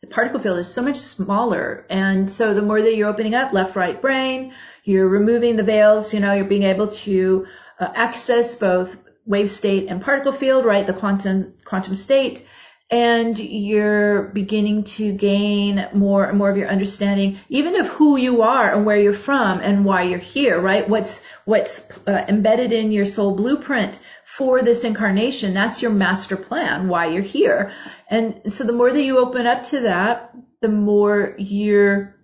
The 0.01 0.09
particle 0.09 0.41
field 0.41 0.59
is 0.59 0.73
so 0.73 0.83
much 0.83 0.97
smaller. 0.97 1.87
And 1.89 2.29
so 2.29 2.53
the 2.53 2.63
more 2.63 2.83
that 2.83 2.97
you're 2.97 3.09
opening 3.09 3.35
up 3.35 3.53
left, 3.53 3.77
right 3.77 4.01
brain, 4.01 4.53
you're 4.83 5.09
removing 5.09 5.57
the 5.57 5.63
veils, 5.63 6.13
you 6.13 6.21
know, 6.21 6.33
you're 6.33 6.45
being 6.45 6.65
able 6.65 6.89
to 6.89 7.47
uh, 7.79 7.89
access 7.95 8.57
both 8.57 8.97
wave 9.27 9.49
state 9.49 9.89
and 9.89 10.03
particle 10.03 10.33
field, 10.33 10.65
right? 10.65 10.87
The 10.87 10.93
quantum, 10.93 11.55
quantum 11.65 11.95
state 11.95 12.45
and 12.91 13.39
you're 13.39 14.25
beginning 14.25 14.85
to 14.85 15.13
gain 15.13 15.89
more 15.95 16.27
and 16.27 16.37
more 16.37 16.51
of 16.51 16.57
your 16.57 16.69
understanding, 16.69 17.39
even 17.49 17.77
of 17.77 17.87
who 17.87 18.17
you 18.17 18.43
are 18.43 18.75
and 18.75 18.85
where 18.85 18.99
you're 18.99 19.15
from 19.15 19.61
and 19.61 19.85
why 19.85 20.03
you're 20.03 20.19
here, 20.19 20.61
right? 20.61 20.89
What's, 20.89 21.23
what's 21.47 21.83
uh, 22.07 22.25
embedded 22.29 22.73
in 22.73 22.93
your 22.93 23.07
soul 23.07 23.35
blueprint 23.35 24.01
for 24.25 24.63
this 24.63 24.85
incarnation. 24.85 25.55
That's 25.55 25.81
your 25.81 25.93
master 25.93 26.37
plan, 26.37 26.89
why 26.89 27.07
you're 27.07 27.23
here. 27.23 27.73
And 28.09 28.53
so 28.53 28.65
the 28.65 28.73
more 28.73 28.93
that 28.93 29.03
you 29.03 29.19
open 29.19 29.47
up 29.47 29.63
to 29.65 29.81
that, 29.81 30.35
the 30.61 30.69
more 30.69 31.35
your 31.39 32.15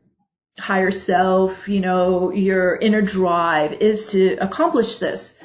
higher 0.58 0.90
self, 0.90 1.68
you 1.68 1.80
know, 1.80 2.32
your 2.32 2.76
inner 2.76 3.02
drive 3.02 3.72
is 3.74 4.06
to 4.08 4.36
accomplish 4.36 4.98
this 4.98 5.40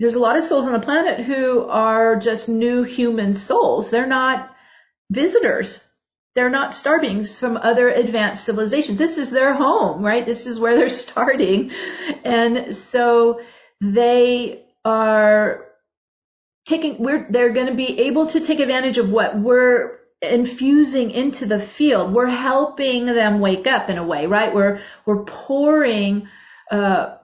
there's 0.00 0.14
a 0.14 0.18
lot 0.18 0.38
of 0.38 0.44
souls 0.44 0.66
on 0.66 0.72
the 0.72 0.80
planet 0.80 1.20
who 1.20 1.68
are 1.68 2.16
just 2.16 2.48
new 2.48 2.82
human 2.82 3.34
souls. 3.34 3.90
They're 3.90 4.06
not 4.06 4.50
visitors. 5.10 5.84
They're 6.34 6.48
not 6.48 6.72
star 6.72 7.02
beings 7.02 7.38
from 7.38 7.58
other 7.58 7.90
advanced 7.90 8.44
civilizations. 8.44 8.98
This 8.98 9.18
is 9.18 9.30
their 9.30 9.52
home, 9.52 10.02
right? 10.02 10.24
This 10.24 10.46
is 10.46 10.58
where 10.58 10.74
they're 10.78 10.88
starting. 10.88 11.72
And 12.24 12.74
so 12.74 13.42
they 13.82 14.64
are 14.86 15.66
taking, 16.64 16.98
we're, 16.98 17.26
they're 17.28 17.52
going 17.52 17.66
to 17.66 17.74
be 17.74 18.00
able 18.00 18.26
to 18.28 18.40
take 18.40 18.60
advantage 18.60 18.96
of 18.96 19.12
what 19.12 19.38
we're 19.38 19.98
infusing 20.22 21.10
into 21.10 21.44
the 21.44 21.60
field. 21.60 22.14
We're 22.14 22.26
helping 22.26 23.04
them 23.04 23.40
wake 23.40 23.66
up 23.66 23.90
in 23.90 23.98
a 23.98 24.04
way, 24.04 24.26
right? 24.26 24.54
We're, 24.54 24.80
we're 25.04 25.24
pouring, 25.24 26.28
uh, 26.70 27.16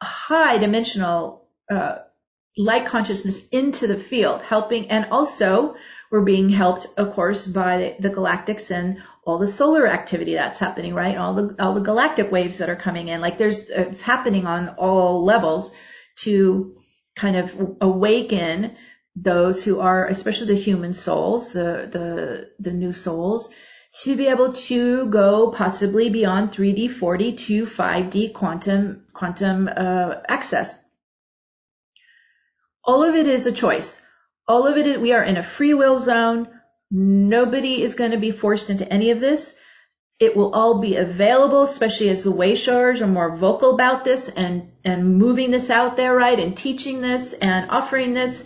high 0.00 0.58
dimensional 0.58 1.47
uh, 1.70 1.98
light 2.56 2.86
consciousness 2.86 3.40
into 3.50 3.86
the 3.86 3.98
field, 3.98 4.42
helping, 4.42 4.90
and 4.90 5.06
also 5.10 5.76
we're 6.10 6.22
being 6.22 6.48
helped, 6.48 6.86
of 6.96 7.12
course, 7.12 7.46
by 7.46 7.96
the 8.00 8.10
galactics 8.10 8.70
and 8.70 9.02
all 9.24 9.38
the 9.38 9.46
solar 9.46 9.86
activity 9.86 10.34
that's 10.34 10.58
happening, 10.58 10.94
right? 10.94 11.16
All 11.16 11.34
the 11.34 11.54
all 11.58 11.74
the 11.74 11.80
galactic 11.80 12.32
waves 12.32 12.58
that 12.58 12.70
are 12.70 12.76
coming 12.76 13.08
in, 13.08 13.20
like 13.20 13.36
there's 13.36 13.68
it's 13.68 14.00
happening 14.00 14.46
on 14.46 14.70
all 14.78 15.24
levels 15.24 15.72
to 16.20 16.76
kind 17.14 17.36
of 17.36 17.76
awaken 17.80 18.76
those 19.14 19.64
who 19.64 19.80
are, 19.80 20.06
especially 20.06 20.46
the 20.46 20.54
human 20.54 20.92
souls, 20.92 21.52
the 21.52 21.88
the 21.92 22.50
the 22.58 22.72
new 22.72 22.92
souls, 22.92 23.50
to 24.02 24.16
be 24.16 24.28
able 24.28 24.52
to 24.52 25.06
go 25.06 25.50
possibly 25.50 26.08
beyond 26.08 26.50
3D, 26.50 26.90
4D 26.90 27.36
to 27.36 27.64
5D 27.64 28.32
quantum 28.32 29.04
quantum 29.12 29.68
uh, 29.68 30.14
access. 30.28 30.78
All 32.88 33.04
of 33.04 33.14
it 33.16 33.26
is 33.26 33.44
a 33.44 33.52
choice. 33.52 34.00
All 34.46 34.66
of 34.66 34.78
it 34.78 34.86
is, 34.86 34.96
we 34.96 35.12
are 35.12 35.22
in 35.22 35.36
a 35.36 35.42
free 35.42 35.74
will 35.74 35.98
zone. 35.98 36.48
Nobody 36.90 37.82
is 37.82 37.94
going 37.94 38.12
to 38.12 38.16
be 38.16 38.30
forced 38.30 38.70
into 38.70 38.90
any 38.90 39.10
of 39.10 39.20
this. 39.20 39.54
It 40.18 40.34
will 40.34 40.54
all 40.54 40.80
be 40.80 40.96
available, 40.96 41.64
especially 41.64 42.08
as 42.08 42.24
the 42.24 42.32
wayshowers 42.32 43.02
are 43.02 43.06
more 43.06 43.36
vocal 43.36 43.74
about 43.74 44.04
this 44.04 44.30
and, 44.30 44.70
and 44.86 45.18
moving 45.18 45.50
this 45.50 45.68
out 45.68 45.98
there, 45.98 46.14
right? 46.14 46.40
And 46.40 46.56
teaching 46.56 47.02
this 47.02 47.34
and 47.34 47.70
offering 47.70 48.14
this. 48.14 48.44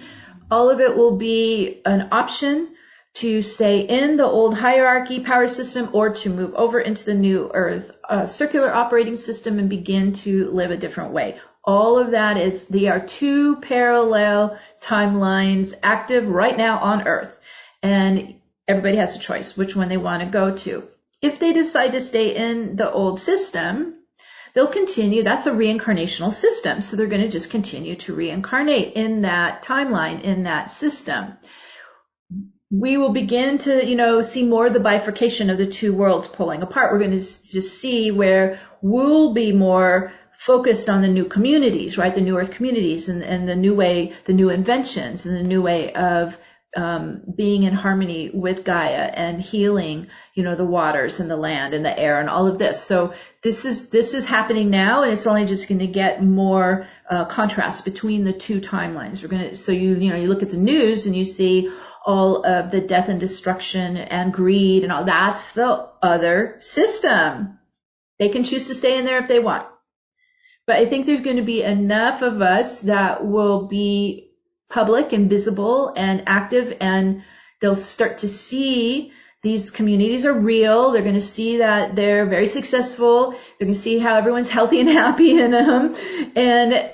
All 0.50 0.70
of 0.70 0.80
it 0.80 0.96
will 0.96 1.16
be 1.16 1.80
an 1.86 2.08
option 2.10 2.74
to 3.14 3.42
stay 3.42 3.82
in 3.82 4.16
the 4.16 4.26
old 4.26 4.58
hierarchy 4.58 5.20
power 5.20 5.46
system 5.46 5.90
or 5.92 6.14
to 6.14 6.30
move 6.30 6.52
over 6.54 6.80
into 6.80 7.04
the 7.04 7.14
new 7.14 7.48
earth 7.54 7.92
uh, 8.08 8.26
circular 8.26 8.74
operating 8.74 9.14
system 9.14 9.60
and 9.60 9.68
begin 9.70 10.14
to 10.14 10.50
live 10.50 10.72
a 10.72 10.76
different 10.76 11.12
way. 11.12 11.38
All 11.64 11.98
of 11.98 12.10
that 12.12 12.36
is, 12.36 12.64
they 12.64 12.88
are 12.88 13.00
two 13.00 13.56
parallel 13.56 14.58
timelines 14.80 15.74
active 15.82 16.26
right 16.26 16.56
now 16.56 16.78
on 16.78 17.06
earth. 17.06 17.38
And 17.82 18.36
everybody 18.66 18.96
has 18.96 19.16
a 19.16 19.20
choice 19.20 19.56
which 19.56 19.76
one 19.76 19.88
they 19.88 19.96
want 19.96 20.22
to 20.22 20.28
go 20.28 20.56
to. 20.56 20.88
If 21.20 21.38
they 21.38 21.52
decide 21.52 21.92
to 21.92 22.00
stay 22.00 22.34
in 22.34 22.76
the 22.76 22.90
old 22.90 23.18
system, 23.18 23.94
they'll 24.54 24.66
continue. 24.66 25.22
That's 25.22 25.46
a 25.46 25.52
reincarnational 25.52 26.32
system. 26.32 26.82
So 26.82 26.96
they're 26.96 27.06
going 27.06 27.22
to 27.22 27.28
just 27.28 27.50
continue 27.50 27.94
to 27.96 28.14
reincarnate 28.14 28.94
in 28.94 29.22
that 29.22 29.62
timeline, 29.62 30.22
in 30.22 30.44
that 30.44 30.72
system 30.72 31.36
we 32.72 32.96
will 32.96 33.10
begin 33.10 33.58
to, 33.58 33.86
you 33.86 33.94
know, 33.94 34.22
see 34.22 34.44
more 34.44 34.66
of 34.66 34.72
the 34.72 34.80
bifurcation 34.80 35.50
of 35.50 35.58
the 35.58 35.66
two 35.66 35.92
worlds 35.92 36.26
pulling 36.26 36.62
apart. 36.62 36.90
We're 36.90 37.00
going 37.00 37.10
to 37.10 37.18
just 37.18 37.78
see 37.78 38.10
where 38.10 38.60
we'll 38.80 39.34
be 39.34 39.52
more 39.52 40.10
focused 40.46 40.88
on 40.88 41.02
the 41.02 41.08
new 41.08 41.24
communities, 41.24 41.96
right? 41.96 42.12
The 42.12 42.20
new 42.20 42.36
earth 42.36 42.50
communities 42.50 43.08
and, 43.08 43.22
and 43.22 43.48
the 43.48 43.54
new 43.54 43.74
way, 43.74 44.12
the 44.24 44.32
new 44.32 44.50
inventions 44.50 45.24
and 45.24 45.36
the 45.36 45.42
new 45.44 45.62
way 45.62 45.92
of 45.92 46.36
um, 46.76 47.22
being 47.36 47.62
in 47.62 47.74
harmony 47.74 48.30
with 48.30 48.64
Gaia 48.64 49.04
and 49.04 49.40
healing, 49.40 50.08
you 50.34 50.42
know, 50.42 50.56
the 50.56 50.64
waters 50.64 51.20
and 51.20 51.30
the 51.30 51.36
land 51.36 51.74
and 51.74 51.84
the 51.84 51.96
air 51.96 52.18
and 52.18 52.28
all 52.28 52.48
of 52.48 52.58
this. 52.58 52.82
So 52.82 53.14
this 53.42 53.64
is 53.64 53.90
this 53.90 54.14
is 54.14 54.26
happening 54.26 54.70
now, 54.70 55.02
and 55.02 55.12
it's 55.12 55.28
only 55.28 55.44
just 55.44 55.68
going 55.68 55.78
to 55.78 55.86
get 55.86 56.24
more 56.24 56.88
uh, 57.08 57.26
contrast 57.26 57.84
between 57.84 58.24
the 58.24 58.32
two 58.32 58.60
timelines. 58.60 59.22
We're 59.22 59.28
going 59.28 59.50
to 59.50 59.56
so 59.56 59.70
you 59.70 59.94
you 59.94 60.10
know 60.10 60.16
you 60.16 60.26
look 60.28 60.42
at 60.42 60.50
the 60.50 60.56
news 60.56 61.06
and 61.06 61.14
you 61.14 61.24
see 61.24 61.70
all 62.04 62.44
of 62.44 62.72
the 62.72 62.80
death 62.80 63.08
and 63.08 63.20
destruction 63.20 63.96
and 63.96 64.32
greed 64.32 64.82
and 64.82 64.92
all. 64.92 65.04
That's 65.04 65.52
the 65.52 65.88
other 66.02 66.56
system. 66.58 67.58
They 68.18 68.30
can 68.30 68.42
choose 68.42 68.66
to 68.68 68.74
stay 68.74 68.98
in 68.98 69.04
there 69.04 69.18
if 69.18 69.28
they 69.28 69.38
want. 69.38 69.66
But 70.66 70.76
I 70.76 70.86
think 70.86 71.06
there's 71.06 71.20
going 71.20 71.36
to 71.36 71.42
be 71.42 71.62
enough 71.62 72.22
of 72.22 72.40
us 72.40 72.80
that 72.80 73.26
will 73.26 73.66
be 73.66 74.30
public 74.68 75.12
and 75.12 75.28
visible 75.28 75.92
and 75.96 76.22
active 76.26 76.76
and 76.80 77.22
they'll 77.60 77.74
start 77.76 78.18
to 78.18 78.28
see 78.28 79.12
these 79.42 79.72
communities 79.72 80.24
are 80.24 80.32
real. 80.32 80.92
They're 80.92 81.02
going 81.02 81.14
to 81.14 81.20
see 81.20 81.58
that 81.58 81.96
they're 81.96 82.26
very 82.26 82.46
successful. 82.46 83.30
They're 83.30 83.66
going 83.66 83.74
to 83.74 83.78
see 83.78 83.98
how 83.98 84.16
everyone's 84.16 84.48
healthy 84.48 84.80
and 84.80 84.88
happy 85.04 85.38
in 85.38 85.50
them. 85.50 85.94
And 86.36 86.90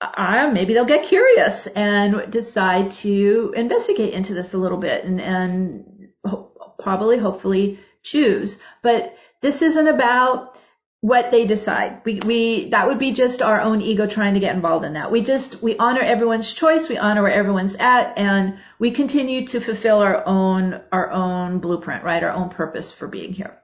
uh, 0.00 0.50
maybe 0.52 0.72
they'll 0.72 0.86
get 0.86 1.04
curious 1.04 1.66
and 1.66 2.30
decide 2.30 2.90
to 2.92 3.52
investigate 3.54 4.14
into 4.14 4.32
this 4.32 4.54
a 4.54 4.58
little 4.58 4.78
bit 4.78 5.04
and, 5.04 5.20
and 5.20 6.08
ho- 6.26 6.74
probably, 6.78 7.18
hopefully 7.18 7.78
choose. 8.02 8.58
But 8.82 9.14
this 9.42 9.60
isn't 9.60 9.88
about 9.88 10.56
what 11.02 11.30
they 11.30 11.46
decide. 11.46 12.02
We, 12.04 12.20
we, 12.20 12.68
that 12.70 12.86
would 12.86 12.98
be 12.98 13.12
just 13.12 13.40
our 13.40 13.60
own 13.60 13.80
ego 13.80 14.06
trying 14.06 14.34
to 14.34 14.40
get 14.40 14.54
involved 14.54 14.84
in 14.84 14.92
that. 14.94 15.10
We 15.10 15.22
just, 15.22 15.62
we 15.62 15.76
honor 15.78 16.02
everyone's 16.02 16.52
choice. 16.52 16.88
We 16.88 16.98
honor 16.98 17.22
where 17.22 17.32
everyone's 17.32 17.74
at 17.76 18.18
and 18.18 18.58
we 18.78 18.90
continue 18.90 19.46
to 19.46 19.60
fulfill 19.60 20.00
our 20.00 20.26
own, 20.26 20.80
our 20.92 21.10
own 21.10 21.60
blueprint, 21.60 22.04
right? 22.04 22.22
Our 22.22 22.32
own 22.32 22.50
purpose 22.50 22.92
for 22.92 23.08
being 23.08 23.32
here. 23.32 23.58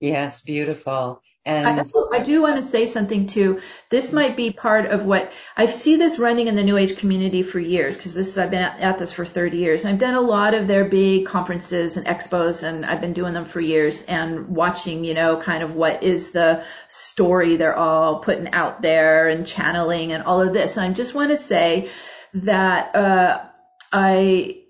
Yes, 0.00 0.40
beautiful. 0.40 1.22
And 1.46 1.80
I, 1.80 1.84
I 2.12 2.18
do 2.18 2.42
want 2.42 2.56
to 2.56 2.62
say 2.62 2.86
something 2.86 3.28
too. 3.28 3.60
This 3.88 4.12
might 4.12 4.36
be 4.36 4.50
part 4.50 4.86
of 4.86 5.04
what 5.04 5.30
I 5.56 5.66
see 5.66 5.94
this 5.94 6.18
running 6.18 6.48
in 6.48 6.56
the 6.56 6.64
New 6.64 6.76
Age 6.76 6.98
community 6.98 7.44
for 7.44 7.60
years 7.60 7.96
because 7.96 8.14
this 8.14 8.36
I've 8.36 8.50
been 8.50 8.64
at, 8.64 8.80
at, 8.80 8.98
this 8.98 9.12
for 9.12 9.24
30 9.24 9.56
years. 9.56 9.84
I've 9.84 10.00
done 10.00 10.16
a 10.16 10.20
lot 10.20 10.54
of 10.54 10.66
their 10.66 10.84
big 10.84 11.26
conferences 11.26 11.96
and 11.96 12.04
expos, 12.04 12.64
and 12.64 12.84
I've 12.84 13.00
been 13.00 13.12
doing 13.12 13.32
them 13.32 13.44
for 13.44 13.60
years 13.60 14.02
and 14.02 14.48
watching, 14.48 15.04
you 15.04 15.14
know, 15.14 15.36
kind 15.36 15.62
of 15.62 15.76
what 15.76 16.02
is 16.02 16.32
the 16.32 16.64
story 16.88 17.54
they're 17.54 17.78
all 17.78 18.18
putting 18.18 18.52
out 18.52 18.82
there 18.82 19.28
and 19.28 19.46
channeling 19.46 20.10
and 20.10 20.24
all 20.24 20.40
of 20.40 20.52
this. 20.52 20.76
And 20.76 20.84
I 20.84 20.92
just 20.92 21.14
want 21.14 21.30
to 21.30 21.36
say 21.36 21.90
that 22.34 22.96
uh, 22.96 23.44
I 23.92 24.62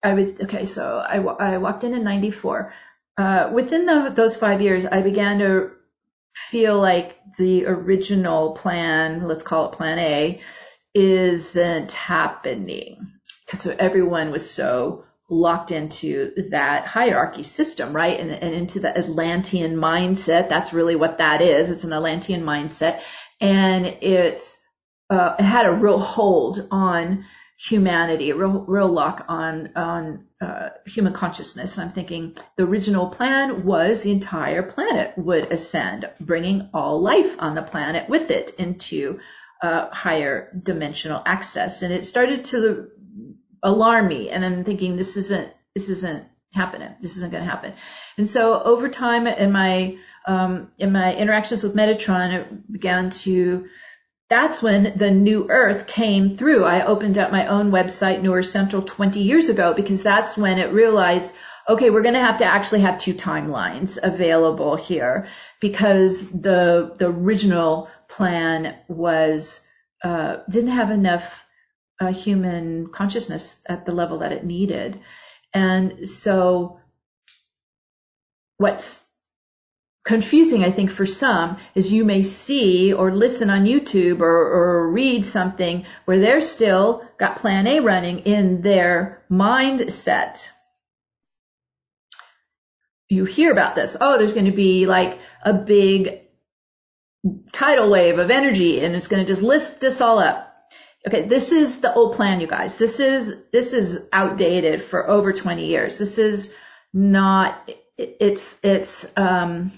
I 0.00 0.14
was 0.14 0.40
okay. 0.42 0.64
So 0.64 0.98
I 0.98 1.16
I 1.16 1.58
walked 1.58 1.82
in 1.82 1.92
in 1.92 2.04
'94. 2.04 2.72
Uh, 3.18 3.50
within 3.52 3.84
the, 3.84 4.12
those 4.14 4.36
five 4.36 4.62
years, 4.62 4.86
I 4.86 5.02
began 5.02 5.40
to 5.40 5.72
feel 6.34 6.78
like 6.78 7.18
the 7.38 7.66
original 7.66 8.52
plan, 8.52 9.26
let's 9.26 9.42
call 9.42 9.70
it 9.70 9.76
plan 9.76 9.98
A, 9.98 10.40
isn't 10.94 11.92
happening 11.92 13.12
because 13.46 13.60
so 13.60 13.74
everyone 13.78 14.30
was 14.30 14.48
so 14.50 15.04
locked 15.28 15.70
into 15.70 16.32
that 16.50 16.86
hierarchy 16.86 17.44
system, 17.44 17.94
right? 17.94 18.18
And, 18.18 18.30
and 18.30 18.54
into 18.54 18.80
the 18.80 18.96
Atlantean 18.96 19.76
mindset. 19.76 20.48
That's 20.48 20.72
really 20.72 20.96
what 20.96 21.18
that 21.18 21.40
is. 21.40 21.70
It's 21.70 21.84
an 21.84 21.92
Atlantean 21.92 22.42
mindset. 22.42 23.00
And 23.40 23.86
it's, 23.86 24.60
uh, 25.08 25.36
it 25.38 25.44
had 25.44 25.66
a 25.66 25.72
real 25.72 25.98
hold 25.98 26.66
on 26.70 27.24
humanity, 27.62 28.30
a 28.30 28.36
real, 28.36 28.64
real 28.66 28.88
lock 28.88 29.26
on, 29.28 29.70
on, 29.76 30.24
uh, 30.40 30.70
human 30.86 31.12
consciousness. 31.12 31.76
I'm 31.76 31.90
thinking 31.90 32.36
the 32.56 32.64
original 32.64 33.08
plan 33.08 33.64
was 33.66 34.00
the 34.00 34.12
entire 34.12 34.62
planet 34.62 35.12
would 35.18 35.52
ascend, 35.52 36.08
bringing 36.18 36.70
all 36.72 37.02
life 37.02 37.36
on 37.38 37.54
the 37.54 37.62
planet 37.62 38.08
with 38.08 38.30
it 38.30 38.54
into, 38.58 39.20
uh, 39.62 39.90
higher 39.90 40.50
dimensional 40.62 41.22
access. 41.26 41.82
And 41.82 41.92
it 41.92 42.06
started 42.06 42.44
to 42.46 42.88
alarm 43.62 44.08
me. 44.08 44.30
And 44.30 44.42
I'm 44.42 44.64
thinking 44.64 44.96
this 44.96 45.18
isn't, 45.18 45.52
this 45.74 45.90
isn't 45.90 46.24
happening. 46.54 46.94
This 47.02 47.18
isn't 47.18 47.30
going 47.30 47.44
to 47.44 47.50
happen. 47.50 47.74
And 48.16 48.26
so 48.26 48.62
over 48.62 48.88
time 48.88 49.26
in 49.26 49.52
my, 49.52 49.98
um, 50.26 50.72
in 50.78 50.92
my 50.92 51.14
interactions 51.14 51.62
with 51.62 51.74
Metatron, 51.74 52.32
it 52.32 52.72
began 52.72 53.10
to, 53.10 53.68
that's 54.30 54.62
when 54.62 54.92
the 54.96 55.10
new 55.10 55.48
earth 55.50 55.88
came 55.88 56.36
through. 56.36 56.64
I 56.64 56.86
opened 56.86 57.18
up 57.18 57.32
my 57.32 57.48
own 57.48 57.72
website, 57.72 58.22
New 58.22 58.32
Earth 58.32 58.46
Central 58.46 58.80
20 58.80 59.18
years 59.20 59.48
ago 59.48 59.74
because 59.74 60.04
that's 60.04 60.36
when 60.36 60.58
it 60.58 60.72
realized, 60.72 61.32
okay, 61.68 61.90
we're 61.90 62.02
going 62.02 62.14
to 62.14 62.20
have 62.20 62.38
to 62.38 62.44
actually 62.44 62.82
have 62.82 62.98
two 62.98 63.12
timelines 63.12 63.98
available 64.00 64.76
here 64.76 65.26
because 65.60 66.30
the, 66.30 66.94
the 66.96 67.08
original 67.08 67.90
plan 68.08 68.76
was, 68.86 69.66
uh, 70.04 70.36
didn't 70.48 70.70
have 70.70 70.92
enough 70.92 71.44
uh, 72.00 72.12
human 72.12 72.86
consciousness 72.92 73.60
at 73.66 73.84
the 73.84 73.92
level 73.92 74.18
that 74.18 74.32
it 74.32 74.44
needed. 74.44 75.00
And 75.52 76.08
so 76.08 76.78
what's 78.58 79.00
confusing, 80.04 80.64
I 80.64 80.70
think, 80.70 80.90
for 80.90 81.06
some 81.06 81.58
is 81.74 81.92
you 81.92 82.04
may 82.04 82.22
see 82.22 82.92
or 82.92 83.12
listen 83.12 83.50
on 83.50 83.64
YouTube 83.64 84.20
or, 84.20 84.26
or 84.28 84.90
read 84.90 85.24
something 85.24 85.84
where 86.04 86.18
they're 86.18 86.40
still 86.40 87.04
got 87.18 87.36
plan 87.36 87.66
A 87.66 87.80
running 87.80 88.20
in 88.20 88.62
their 88.62 89.22
mindset. 89.30 90.46
You 93.08 93.24
hear 93.24 93.52
about 93.52 93.74
this. 93.74 93.96
Oh, 94.00 94.18
there's 94.18 94.32
going 94.32 94.46
to 94.46 94.52
be 94.52 94.86
like 94.86 95.18
a 95.42 95.52
big 95.52 96.22
tidal 97.52 97.90
wave 97.90 98.18
of 98.18 98.30
energy 98.30 98.80
and 98.80 98.96
it's 98.96 99.08
going 99.08 99.22
to 99.22 99.28
just 99.28 99.42
lift 99.42 99.80
this 99.80 100.00
all 100.00 100.18
up. 100.18 100.46
Okay, 101.06 101.26
this 101.28 101.50
is 101.50 101.80
the 101.80 101.92
old 101.92 102.14
plan, 102.14 102.40
you 102.40 102.46
guys. 102.46 102.76
This 102.76 103.00
is, 103.00 103.34
this 103.52 103.72
is 103.72 104.06
outdated 104.12 104.82
for 104.82 105.08
over 105.08 105.32
20 105.32 105.66
years. 105.66 105.98
This 105.98 106.18
is 106.18 106.54
not, 106.92 107.70
it's, 107.96 108.56
it's, 108.62 109.06
um, 109.16 109.72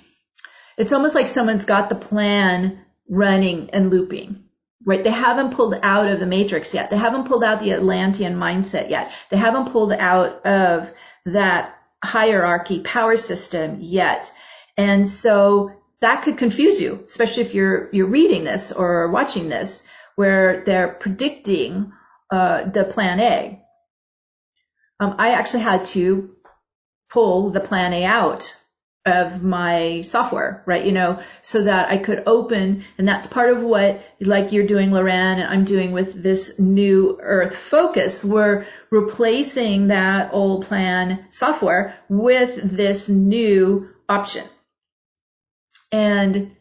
it's 0.77 0.93
almost 0.93 1.15
like 1.15 1.29
someone's 1.29 1.65
got 1.65 1.89
the 1.89 1.95
plan 1.95 2.85
running 3.09 3.71
and 3.71 3.91
looping. 3.91 4.45
Right? 4.85 5.05
They 5.05 5.11
haven't 5.11 5.55
pulled 5.55 5.79
out 5.81 6.11
of 6.11 6.19
the 6.19 6.27
matrix 6.27 6.75
yet. 6.75 6.91
They 6.91 6.97
haven't 6.97 7.29
pulled 7.29 7.45
out 7.45 7.61
the 7.61 7.73
Atlantean 7.73 8.35
mindset 8.35 8.91
yet. 8.91 9.13
They 9.31 9.37
haven't 9.37 9.71
pulled 9.71 9.93
out 9.93 10.45
of 10.45 10.93
that 11.27 11.79
hierarchy 12.03 12.81
power 12.81 13.17
system 13.17 13.79
yet. 13.81 14.33
And 14.77 15.07
so 15.07 15.71
that 16.01 16.25
could 16.25 16.37
confuse 16.37 16.81
you, 16.81 17.05
especially 17.07 17.45
if 17.45 17.55
you're, 17.55 17.91
you're 17.93 18.09
reading 18.09 18.43
this 18.43 18.73
or 18.73 19.09
watching 19.09 19.49
this 19.49 19.87
where 20.17 20.65
they're 20.65 20.89
predicting, 20.89 21.93
uh, 22.33 22.65
the 22.65 22.83
plan 22.83 23.21
A. 23.21 23.63
Um, 24.99 25.15
I 25.19 25.35
actually 25.35 25.63
had 25.63 25.85
to 25.87 26.35
pull 27.09 27.51
the 27.51 27.61
plan 27.61 27.93
A 27.93 28.05
out 28.05 28.57
of 29.05 29.43
my 29.43 30.03
software, 30.03 30.63
right? 30.65 30.85
You 30.85 30.93
know, 30.93 31.21
so 31.41 31.65
that 31.65 31.91
I 31.91 31.97
could 31.99 32.23
open, 32.27 32.85
and 32.99 33.09
that's 33.09 33.27
part 33.27 33.53
of 33.53 33.63
what, 33.63 34.01
like 34.21 34.53
you're 34.53 34.67
doing, 34.67 34.93
Lauren, 34.93 35.41
and 35.41 35.49
I'm 35.49 35.65
doing 35.65 35.91
with 35.93 36.23
this 36.23 36.61
new 36.61 37.19
Earth 37.21 37.57
focus. 37.57 38.25
We're 38.25 38.67
replacing 38.91 39.89
that 39.89 40.31
old 40.33 40.67
plan 40.67 41.27
software 41.31 41.97
with 42.09 42.61
this 42.63 43.09
new 43.09 43.89
option. 44.09 44.47
And 45.91 46.55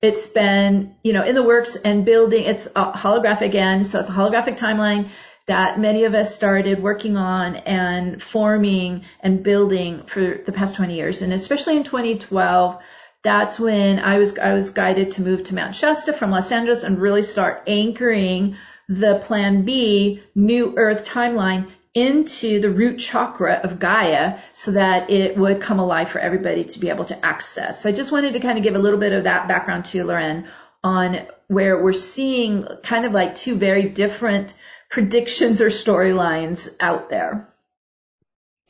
it's 0.00 0.28
been, 0.28 0.94
you 1.02 1.12
know, 1.12 1.24
in 1.24 1.34
the 1.34 1.42
works 1.42 1.74
and 1.74 2.04
building. 2.04 2.44
It's 2.44 2.66
a 2.66 2.92
holographic 2.92 3.40
again, 3.40 3.82
so 3.82 3.98
it's 3.98 4.08
a 4.08 4.12
holographic 4.12 4.56
timeline 4.56 5.08
that 5.48 5.80
many 5.80 6.04
of 6.04 6.14
us 6.14 6.34
started 6.34 6.82
working 6.82 7.16
on 7.16 7.56
and 7.56 8.22
forming 8.22 9.04
and 9.20 9.42
building 9.42 10.02
for 10.02 10.42
the 10.44 10.52
past 10.52 10.76
20 10.76 10.94
years. 10.94 11.22
And 11.22 11.32
especially 11.32 11.76
in 11.76 11.84
2012, 11.84 12.78
that's 13.22 13.58
when 13.58 13.98
I 13.98 14.18
was, 14.18 14.38
I 14.38 14.52
was 14.52 14.70
guided 14.70 15.12
to 15.12 15.22
move 15.22 15.44
to 15.44 15.54
Mount 15.54 15.74
Shasta 15.74 16.12
from 16.12 16.30
Los 16.30 16.52
Angeles 16.52 16.84
and 16.84 17.00
really 17.00 17.22
start 17.22 17.64
anchoring 17.66 18.56
the 18.88 19.16
plan 19.24 19.64
B 19.64 20.22
new 20.34 20.74
earth 20.76 21.04
timeline 21.04 21.68
into 21.94 22.60
the 22.60 22.70
root 22.70 22.98
chakra 22.98 23.54
of 23.54 23.78
Gaia 23.78 24.38
so 24.52 24.72
that 24.72 25.10
it 25.10 25.36
would 25.36 25.62
come 25.62 25.78
alive 25.78 26.10
for 26.10 26.18
everybody 26.18 26.64
to 26.64 26.78
be 26.78 26.90
able 26.90 27.06
to 27.06 27.26
access. 27.26 27.82
So 27.82 27.88
I 27.88 27.92
just 27.92 28.12
wanted 28.12 28.34
to 28.34 28.40
kind 28.40 28.58
of 28.58 28.64
give 28.64 28.76
a 28.76 28.78
little 28.78 29.00
bit 29.00 29.14
of 29.14 29.24
that 29.24 29.48
background 29.48 29.86
to 29.86 30.04
Lauren 30.04 30.46
on 30.84 31.26
where 31.48 31.82
we're 31.82 31.94
seeing 31.94 32.68
kind 32.82 33.06
of 33.06 33.12
like 33.12 33.34
two 33.34 33.56
very 33.56 33.88
different 33.88 34.52
predictions 34.90 35.60
or 35.60 35.68
storylines 35.68 36.68
out 36.80 37.10
there. 37.10 37.52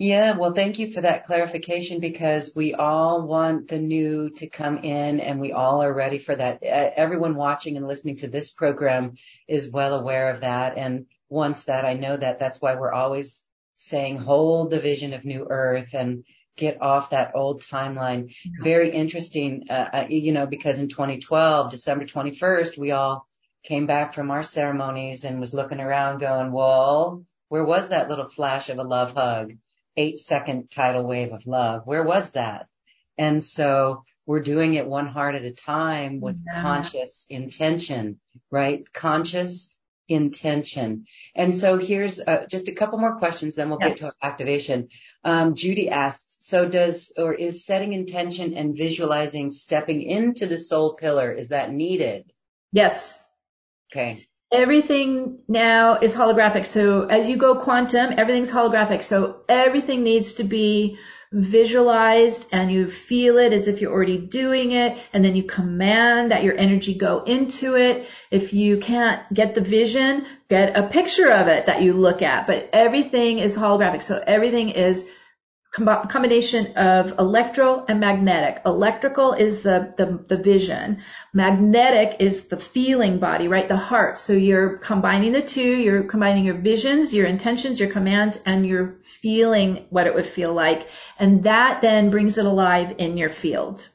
Yeah, 0.01 0.37
well, 0.37 0.53
thank 0.53 0.79
you 0.79 0.93
for 0.93 1.01
that 1.01 1.27
clarification 1.27 1.99
because 1.99 2.53
we 2.55 2.73
all 2.73 3.27
want 3.27 3.67
the 3.67 3.81
new 3.81 4.31
to 4.37 4.49
come 4.49 4.79
in 4.79 5.19
and 5.19 5.41
we 5.41 5.53
all 5.53 5.83
are 5.83 5.93
ready 5.93 6.19
for 6.19 6.37
that. 6.37 6.63
Everyone 6.63 7.35
watching 7.35 7.77
and 7.77 7.87
listening 7.87 8.19
to 8.19 8.29
this 8.29 8.53
program 8.53 9.17
is 9.49 9.73
well 9.73 9.95
aware 9.95 10.31
of 10.31 10.43
that 10.43 10.79
and 10.79 11.07
wants 11.29 11.65
that. 11.65 11.85
I 11.85 11.95
know 11.95 12.17
that 12.17 12.39
that's 12.39 12.61
why 12.61 12.77
we're 12.77 12.93
always 12.93 13.43
saying 13.75 14.19
hold 14.19 14.71
the 14.71 14.79
vision 14.79 15.15
of 15.15 15.25
new 15.25 15.47
earth 15.51 15.95
and 15.95 16.25
get 16.57 16.81
off 16.81 17.11
that 17.11 17.33
old 17.35 17.63
timeline. 17.63 18.35
Very 18.61 18.91
interesting, 18.91 19.67
uh, 19.69 19.89
uh 19.93 20.07
you 20.09 20.33
know, 20.33 20.47
because 20.47 20.79
in 20.79 20.89
2012, 20.89 21.73
December 21.73 22.05
21st, 22.05 22.79
we 22.79 22.93
all 22.93 23.28
came 23.69 23.87
back 23.87 24.15
from 24.15 24.31
our 24.31 24.43
ceremonies 24.43 25.25
and 25.25 25.39
was 25.39 25.53
looking 25.53 25.79
around 25.79 26.21
going, 26.21 26.51
well, 26.53 27.25
where 27.49 27.65
was 27.65 27.91
that 27.91 28.09
little 28.09 28.29
flash 28.29 28.71
of 28.71 28.79
a 28.79 28.83
love 28.83 29.13
hug? 29.13 29.53
Eight 29.95 30.19
second 30.19 30.71
tidal 30.71 31.05
wave 31.05 31.33
of 31.33 31.47
love. 31.47 31.83
Where 31.85 32.03
was 32.03 32.31
that? 32.31 32.67
And 33.19 33.45
so 33.45 34.05
we're 34.25 34.41
doing 34.41 34.75
it 34.75 34.87
one 34.87 35.07
heart 35.07 35.35
at 35.35 35.43
a 35.43 35.53
time 35.53 36.21
with 36.21 36.43
yeah. 36.47 36.63
conscious 36.63 37.27
intention, 37.29 38.21
right? 38.51 38.91
Conscious 38.93 39.77
intention. 40.09 41.05
And 41.35 41.55
so 41.55 41.77
here's 41.77 42.21
uh, 42.21 42.47
just 42.51 42.69
a 42.69 42.75
couple 42.75 42.99
more 42.99 43.19
questions, 43.19 43.55
then 43.55 43.69
we'll 43.69 43.81
yeah. 43.83 43.89
get 43.89 43.97
to 43.99 44.15
activation. 44.23 44.89
Um, 45.25 45.55
Judy 45.55 45.91
asks, 45.91 46.37
so 46.41 46.67
does 46.67 47.13
or 47.19 47.35
is 47.35 47.67
setting 47.67 47.93
intention 47.93 48.55
and 48.55 48.75
visualizing 48.75 49.51
stepping 49.51 50.01
into 50.01 50.47
the 50.47 50.59
soul 50.59 50.95
pillar 50.95 51.31
is 51.33 51.49
that 51.49 51.71
needed? 51.71 52.33
Yes. 52.73 53.25
Okay. 53.91 54.27
Everything 54.51 55.41
now 55.47 55.99
is 55.99 56.15
holographic. 56.15 56.65
So 56.67 57.05
as 57.05 57.29
you 57.29 57.37
go 57.37 57.57
quantum, 57.57 58.15
everything's 58.17 58.51
holographic. 58.51 59.03
So 59.03 59.43
everything 59.49 60.03
needs 60.03 60.35
to 60.35 60.45
be 60.45 60.99
visualized 61.31 62.47
and 62.53 62.73
you 62.73 62.89
feel 62.89 63.37
it 63.37 63.53
as 63.53 63.69
if 63.69 63.83
you're 63.83 63.93
already 63.93 64.17
doing 64.17 64.73
it 64.73 64.97
and 65.13 65.23
then 65.23 65.37
you 65.37 65.43
command 65.43 66.33
that 66.33 66.43
your 66.43 66.57
energy 66.57 66.95
go 66.95 67.23
into 67.25 67.77
it. 67.77 68.09
If 68.31 68.55
you 68.55 68.79
can't 68.79 69.29
get 69.33 69.55
the 69.55 69.61
vision, 69.61 70.25
get 70.49 70.79
a 70.79 70.89
picture 70.89 71.31
of 71.31 71.49
it 71.49 71.67
that 71.67 71.83
you 71.83 71.93
look 71.93 72.23
at, 72.23 72.47
but 72.47 72.71
everything 72.73 73.39
is 73.39 73.57
holographic. 73.57 74.03
So 74.03 74.23
everything 74.27 74.71
is 74.71 75.09
combination 75.73 76.77
of 76.77 77.19
electro 77.19 77.85
and 77.89 78.01
magnetic. 78.01 78.63
Electrical 78.65 79.33
is 79.33 79.63
the, 79.63 79.95
the, 79.97 80.25
the 80.27 80.43
vision. 80.43 81.03
Magnetic 81.33 82.17
is 82.21 82.49
the 82.49 82.57
feeling 82.57 83.19
body, 83.19 83.49
right? 83.49 83.69
The 83.69 83.77
heart. 83.77 84.19
So 84.19 84.33
you're 84.33 84.79
combining 84.79 85.33
the 85.33 85.43
two. 85.43 85.61
You're 85.61 86.05
combining 86.05 86.45
your 86.45 86.57
visions, 86.57 87.13
your 87.13 87.27
intentions, 87.27 87.79
your 87.79 87.91
commands, 87.91 88.39
and 88.45 88.67
you're 88.67 88.97
feeling 89.03 89.87
what 89.91 90.07
it 90.07 90.15
would 90.15 90.27
feel 90.27 90.53
like. 90.53 90.89
And 91.19 91.45
that 91.45 91.83
then 91.83 92.11
brings 92.11 92.39
it 92.39 92.47
alive 92.47 92.97
in 92.99 93.17
your 93.17 93.29
field. 93.29 93.89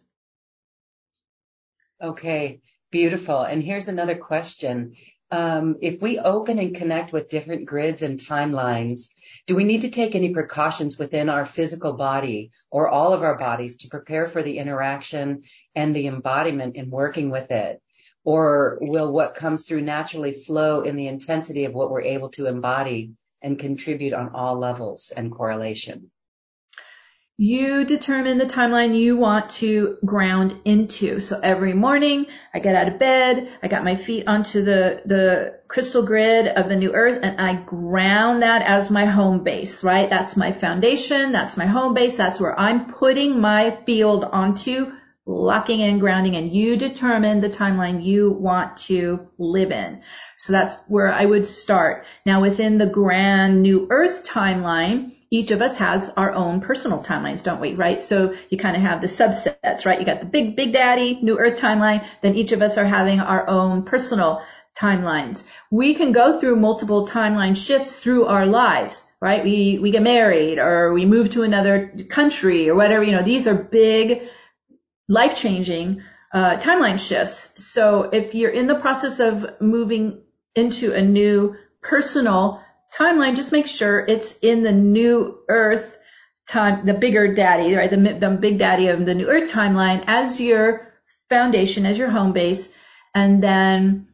Okay. 2.01 2.61
Beautiful. 2.91 3.41
And 3.41 3.63
here's 3.63 3.87
another 3.87 4.15
question 4.15 4.95
Um, 5.33 5.77
if 5.81 5.99
we 5.99 6.19
open 6.19 6.59
and 6.59 6.75
connect 6.75 7.11
with 7.11 7.27
different 7.27 7.65
grids 7.65 8.03
and 8.03 8.19
timelines, 8.19 9.09
do 9.47 9.55
we 9.55 9.63
need 9.63 9.81
to 9.81 9.89
take 9.89 10.13
any 10.13 10.31
precautions 10.31 10.99
within 10.99 11.27
our 11.27 11.43
physical 11.43 11.93
body 11.93 12.51
or 12.69 12.87
all 12.87 13.13
of 13.13 13.23
our 13.23 13.35
bodies 13.35 13.77
to 13.77 13.87
prepare 13.87 14.27
for 14.27 14.43
the 14.43 14.59
interaction 14.59 15.41
and 15.73 15.95
the 15.95 16.05
embodiment 16.05 16.75
in 16.75 16.91
working 16.91 17.31
with 17.31 17.49
it? 17.49 17.81
Or 18.23 18.77
will 18.79 19.11
what 19.11 19.33
comes 19.33 19.65
through 19.65 19.81
naturally 19.81 20.33
flow 20.33 20.81
in 20.81 20.97
the 20.97 21.07
intensity 21.07 21.65
of 21.65 21.73
what 21.73 21.89
we're 21.89 22.03
able 22.03 22.29
to 22.33 22.45
embody 22.45 23.13
and 23.41 23.57
contribute 23.57 24.13
on 24.13 24.35
all 24.35 24.59
levels 24.59 25.11
and 25.17 25.31
correlation? 25.31 26.11
You 27.37 27.83
determine 27.83 28.37
the 28.37 28.45
timeline 28.45 28.95
you 28.95 29.17
want 29.17 29.49
to 29.49 29.97
ground 30.05 30.55
into. 30.65 31.19
So 31.19 31.39
every 31.41 31.73
morning 31.73 32.27
I 32.53 32.59
get 32.59 32.75
out 32.75 32.87
of 32.87 32.99
bed, 32.99 33.51
I 33.63 33.67
got 33.67 33.83
my 33.83 33.95
feet 33.95 34.27
onto 34.27 34.63
the, 34.63 35.01
the 35.05 35.59
crystal 35.67 36.03
grid 36.03 36.47
of 36.47 36.69
the 36.69 36.75
new 36.75 36.93
earth 36.93 37.19
and 37.23 37.41
I 37.41 37.55
ground 37.55 38.43
that 38.43 38.61
as 38.61 38.91
my 38.91 39.05
home 39.05 39.43
base, 39.43 39.83
right? 39.83 40.09
That's 40.09 40.37
my 40.37 40.51
foundation. 40.51 41.31
That's 41.31 41.57
my 41.57 41.65
home 41.65 41.95
base. 41.95 42.15
That's 42.15 42.39
where 42.39 42.57
I'm 42.57 42.85
putting 42.85 43.41
my 43.41 43.79
field 43.83 44.25
onto 44.25 44.91
locking 45.25 45.79
in, 45.79 45.99
grounding, 45.99 46.35
and 46.35 46.51
you 46.51 46.75
determine 46.75 47.39
the 47.39 47.49
timeline 47.49 48.03
you 48.03 48.29
want 48.29 48.75
to 48.75 49.29
live 49.37 49.71
in. 49.71 50.01
So 50.35 50.51
that's 50.51 50.75
where 50.87 51.11
I 51.11 51.25
would 51.25 51.45
start. 51.45 52.05
Now 52.25 52.41
within 52.41 52.77
the 52.77 52.85
grand 52.85 53.61
new 53.61 53.87
earth 53.89 54.23
timeline, 54.23 55.13
each 55.33 55.49
of 55.49 55.63
us 55.63 55.77
has 55.77 56.11
our 56.15 56.31
own 56.31 56.61
personal 56.61 57.01
timelines, 57.01 57.41
don't 57.41 57.59
we? 57.59 57.73
Right? 57.73 57.99
So 57.99 58.35
you 58.51 58.57
kind 58.59 58.75
of 58.75 58.83
have 58.83 59.01
the 59.01 59.07
subsets, 59.07 59.83
right? 59.83 59.99
You 59.99 60.05
got 60.05 60.19
the 60.19 60.27
big, 60.27 60.55
big 60.55 60.73
daddy, 60.73 61.17
new 61.23 61.39
earth 61.39 61.59
timeline. 61.59 62.05
Then 62.21 62.35
each 62.35 62.51
of 62.51 62.61
us 62.61 62.77
are 62.77 62.85
having 62.85 63.19
our 63.19 63.49
own 63.49 63.81
personal 63.81 64.43
timelines. 64.77 65.43
We 65.71 65.95
can 65.95 66.11
go 66.11 66.39
through 66.39 66.57
multiple 66.57 67.07
timeline 67.07 67.57
shifts 67.57 67.97
through 67.97 68.25
our 68.25 68.45
lives, 68.45 69.03
right? 69.19 69.43
We, 69.43 69.79
we 69.79 69.89
get 69.89 70.03
married 70.03 70.59
or 70.59 70.93
we 70.93 71.07
move 71.07 71.31
to 71.31 71.41
another 71.41 71.91
country 72.09 72.69
or 72.69 72.75
whatever. 72.75 73.03
You 73.03 73.13
know, 73.13 73.23
these 73.23 73.47
are 73.47 73.55
big, 73.55 74.29
life 75.07 75.35
changing, 75.35 76.03
uh, 76.31 76.57
timeline 76.57 76.99
shifts. 76.99 77.53
So 77.55 78.03
if 78.03 78.35
you're 78.35 78.51
in 78.51 78.67
the 78.67 78.75
process 78.75 79.19
of 79.19 79.59
moving 79.59 80.21
into 80.55 80.93
a 80.93 81.01
new 81.01 81.55
personal 81.81 82.62
timeline, 82.97 83.35
just 83.35 83.51
make 83.51 83.67
sure 83.67 83.99
it's 83.99 84.37
in 84.41 84.63
the 84.63 84.71
new 84.71 85.39
earth 85.47 85.97
time, 86.47 86.85
the 86.85 86.93
bigger 86.93 87.33
daddy, 87.33 87.75
right? 87.75 87.89
The, 87.89 87.97
the 87.97 88.29
big 88.29 88.57
daddy 88.57 88.87
of 88.87 89.05
the 89.05 89.15
new 89.15 89.27
earth 89.27 89.51
timeline 89.51 90.03
as 90.07 90.39
your 90.39 90.93
foundation, 91.29 91.85
as 91.85 91.97
your 91.97 92.09
home 92.09 92.33
base. 92.33 92.71
And 93.15 93.41
then 93.41 94.07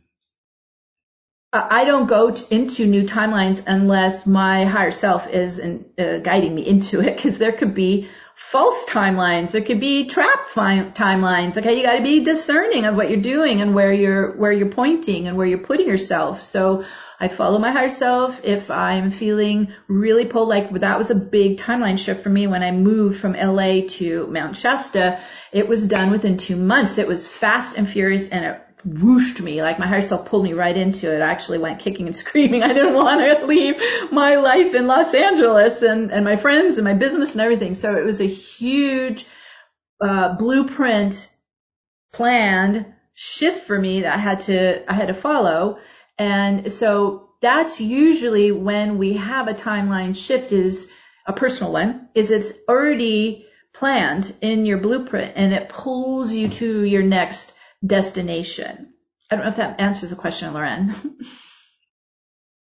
I 1.51 1.83
don't 1.85 2.07
go 2.07 2.35
into 2.51 2.85
new 2.85 3.03
timelines 3.03 3.63
unless 3.65 4.27
my 4.27 4.65
higher 4.65 4.91
self 4.91 5.27
is 5.27 5.57
in, 5.57 5.85
uh, 5.97 6.17
guiding 6.17 6.53
me 6.53 6.61
into 6.61 7.01
it 7.01 7.15
because 7.15 7.39
there 7.39 7.53
could 7.53 7.73
be 7.73 8.07
false 8.35 8.85
timelines. 8.85 9.51
There 9.51 9.63
could 9.63 9.79
be 9.79 10.05
trap 10.05 10.47
fi- 10.47 10.91
timelines. 10.91 11.57
Okay. 11.57 11.75
You 11.75 11.83
got 11.83 11.97
to 11.97 12.03
be 12.03 12.23
discerning 12.23 12.85
of 12.85 12.95
what 12.95 13.09
you're 13.09 13.21
doing 13.21 13.61
and 13.61 13.73
where 13.73 13.91
you're, 13.91 14.31
where 14.37 14.51
you're 14.51 14.69
pointing 14.69 15.27
and 15.27 15.37
where 15.37 15.47
you're 15.47 15.57
putting 15.57 15.87
yourself. 15.87 16.43
So 16.43 16.85
I 17.19 17.27
follow 17.27 17.59
my 17.59 17.71
higher 17.71 17.89
self. 17.89 18.39
If 18.45 18.71
I'm 18.71 19.11
feeling 19.11 19.73
really 19.87 20.25
pulled, 20.25 20.47
like 20.47 20.71
that 20.71 20.97
was 20.97 21.11
a 21.11 21.15
big 21.15 21.57
timeline 21.57 21.99
shift 21.99 22.23
for 22.23 22.29
me 22.29 22.47
when 22.47 22.63
I 22.63 22.71
moved 22.71 23.19
from 23.19 23.33
LA 23.33 23.81
to 23.87 24.27
Mount 24.27 24.55
Shasta. 24.55 25.19
It 25.51 25.67
was 25.67 25.87
done 25.87 26.11
within 26.11 26.37
two 26.37 26.55
months. 26.55 26.97
It 26.97 27.07
was 27.07 27.27
fast 27.27 27.77
and 27.77 27.89
furious 27.89 28.29
and 28.29 28.45
it 28.45 28.61
whooshed 28.85 29.41
me, 29.41 29.61
like 29.61 29.79
my 29.79 29.87
higher 29.87 30.01
self 30.01 30.27
pulled 30.27 30.45
me 30.45 30.53
right 30.53 30.75
into 30.75 31.13
it. 31.13 31.21
I 31.21 31.29
actually 31.29 31.57
went 31.57 31.79
kicking 31.79 32.05
and 32.05 32.15
screaming. 32.23 32.63
I 32.63 32.71
didn't 32.71 32.93
want 32.93 33.19
to 33.19 33.45
leave 33.45 33.81
my 34.11 34.37
life 34.37 34.73
in 34.73 34.87
Los 34.87 35.13
Angeles 35.13 35.81
and, 35.81 36.11
and 36.11 36.23
my 36.23 36.37
friends 36.37 36.77
and 36.77 36.85
my 36.85 36.93
business 36.93 37.33
and 37.33 37.41
everything. 37.41 37.75
So 37.75 37.95
it 37.95 38.05
was 38.05 38.21
a 38.21 38.27
huge, 38.27 39.25
uh, 40.01 40.35
blueprint 40.35 41.29
planned 42.13 42.85
shift 43.13 43.65
for 43.65 43.77
me 43.77 44.01
that 44.01 44.13
I 44.13 44.17
had 44.17 44.39
to, 44.41 44.89
I 44.89 44.93
had 44.93 45.09
to 45.09 45.13
follow. 45.13 45.79
And 46.19 46.71
so 46.71 47.29
that's 47.41 47.79
usually 47.79 48.51
when 48.51 48.97
we 48.97 49.13
have 49.13 49.47
a 49.47 49.53
timeline 49.53 50.15
shift 50.15 50.51
is 50.51 50.91
a 51.25 51.33
personal 51.33 51.71
one, 51.71 52.09
is 52.13 52.29
it's 52.29 52.51
already 52.67 53.47
planned 53.73 54.35
in 54.41 54.65
your 54.65 54.79
blueprint 54.79 55.33
and 55.35 55.53
it 55.53 55.69
pulls 55.69 56.33
you 56.33 56.49
to 56.49 56.83
your 56.83 57.03
next 57.03 57.53
destination. 57.85 58.93
I 59.31 59.35
don't 59.35 59.45
know 59.45 59.51
if 59.51 59.57
that 59.57 59.79
answers 59.79 60.09
the 60.09 60.15
question, 60.17 60.53
Lauren. 60.53 61.17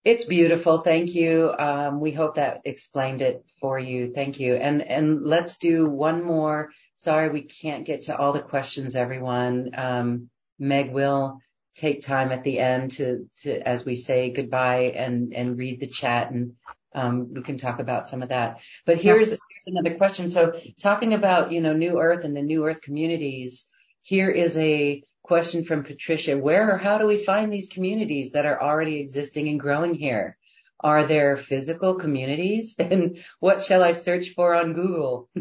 It's 0.03 0.25
beautiful. 0.25 0.79
Thank 0.79 1.15
you. 1.15 1.53
Um, 1.59 2.01
we 2.01 2.13
hope 2.13 2.37
that 2.37 2.63
explained 2.65 3.21
it 3.21 3.45
for 3.61 3.79
you. 3.79 4.13
Thank 4.15 4.41
you. 4.41 4.55
And 4.55 4.81
and 4.81 5.27
let's 5.27 5.59
do 5.59 5.91
one 5.91 6.25
more. 6.25 6.71
Sorry, 6.95 7.29
we 7.29 7.43
can't 7.43 7.85
get 7.85 8.05
to 8.05 8.17
all 8.17 8.33
the 8.33 8.41
questions, 8.41 8.97
everyone. 8.97 9.73
Um, 9.75 10.31
Meg 10.59 10.93
will 10.93 11.41
take 11.81 12.05
time 12.05 12.31
at 12.31 12.45
the 12.45 12.59
end 12.59 12.93
to, 12.93 13.29
to 13.43 13.69
as 13.69 13.85
we 13.85 13.97
say 13.97 14.33
goodbye 14.33 14.93
and 14.95 15.33
and 15.33 15.59
read 15.59 15.81
the 15.81 15.87
chat 15.87 16.31
and 16.31 16.53
um, 16.95 17.33
we 17.35 17.43
can 17.43 17.57
talk 17.57 17.79
about 17.79 18.07
some 18.07 18.23
of 18.23 18.31
that. 18.31 18.61
But 18.85 19.01
here's 19.01 19.31
here's 19.31 19.67
another 19.67 19.97
question. 19.97 20.29
So 20.29 20.59
talking 20.81 21.15
about 21.15 21.53
you 21.53 21.61
know 21.61 21.73
New 21.73 21.99
Earth 21.99 22.25
and 22.25 22.37
the 22.37 22.43
New 22.43 22.67
Earth 22.67 22.83
communities, 22.83 23.67
here 24.03 24.31
is 24.31 24.57
a 24.57 25.03
question 25.23 25.65
from 25.65 25.85
Patricia. 25.85 26.37
Where 26.37 26.75
or 26.75 26.79
how 26.79 26.99
do 26.99 27.07
we 27.07 27.17
find 27.17 27.53
these 27.53 27.69
communities 27.69 28.33
that 28.33 28.47
are 28.47 28.61
already 28.61 29.01
existing 29.01 29.49
and 29.49 29.61
growing 29.61 29.95
here? 29.95 30.37
Are 30.83 31.05
there 31.05 31.37
physical 31.37 31.97
communities? 31.97 32.77
And 32.79 33.19
what 33.39 33.63
shall 33.63 33.83
I 33.83 33.93
search 33.93 34.31
for 34.31 34.55
on 34.55 34.73
Google? 34.73 35.29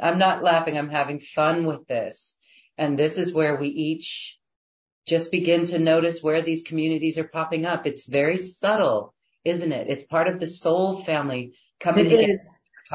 I'm 0.00 0.18
not 0.18 0.42
laughing. 0.42 0.76
I'm 0.76 0.90
having 0.90 1.20
fun 1.20 1.64
with 1.64 1.86
this. 1.86 2.36
And 2.76 2.98
this 2.98 3.18
is 3.18 3.34
where 3.34 3.56
we 3.56 3.68
each 3.68 4.37
just 5.08 5.32
begin 5.32 5.66
to 5.66 5.78
notice 5.78 6.22
where 6.22 6.42
these 6.42 6.62
communities 6.62 7.18
are 7.18 7.24
popping 7.24 7.64
up. 7.64 7.86
It's 7.86 8.06
very 8.06 8.36
subtle, 8.36 9.14
isn't 9.44 9.72
it? 9.72 9.88
It's 9.88 10.04
part 10.04 10.28
of 10.28 10.38
the 10.38 10.46
soul 10.46 11.00
family 11.00 11.54
coming 11.80 12.06
it 12.06 12.10
together. 12.10 12.34
Is. 12.34 12.46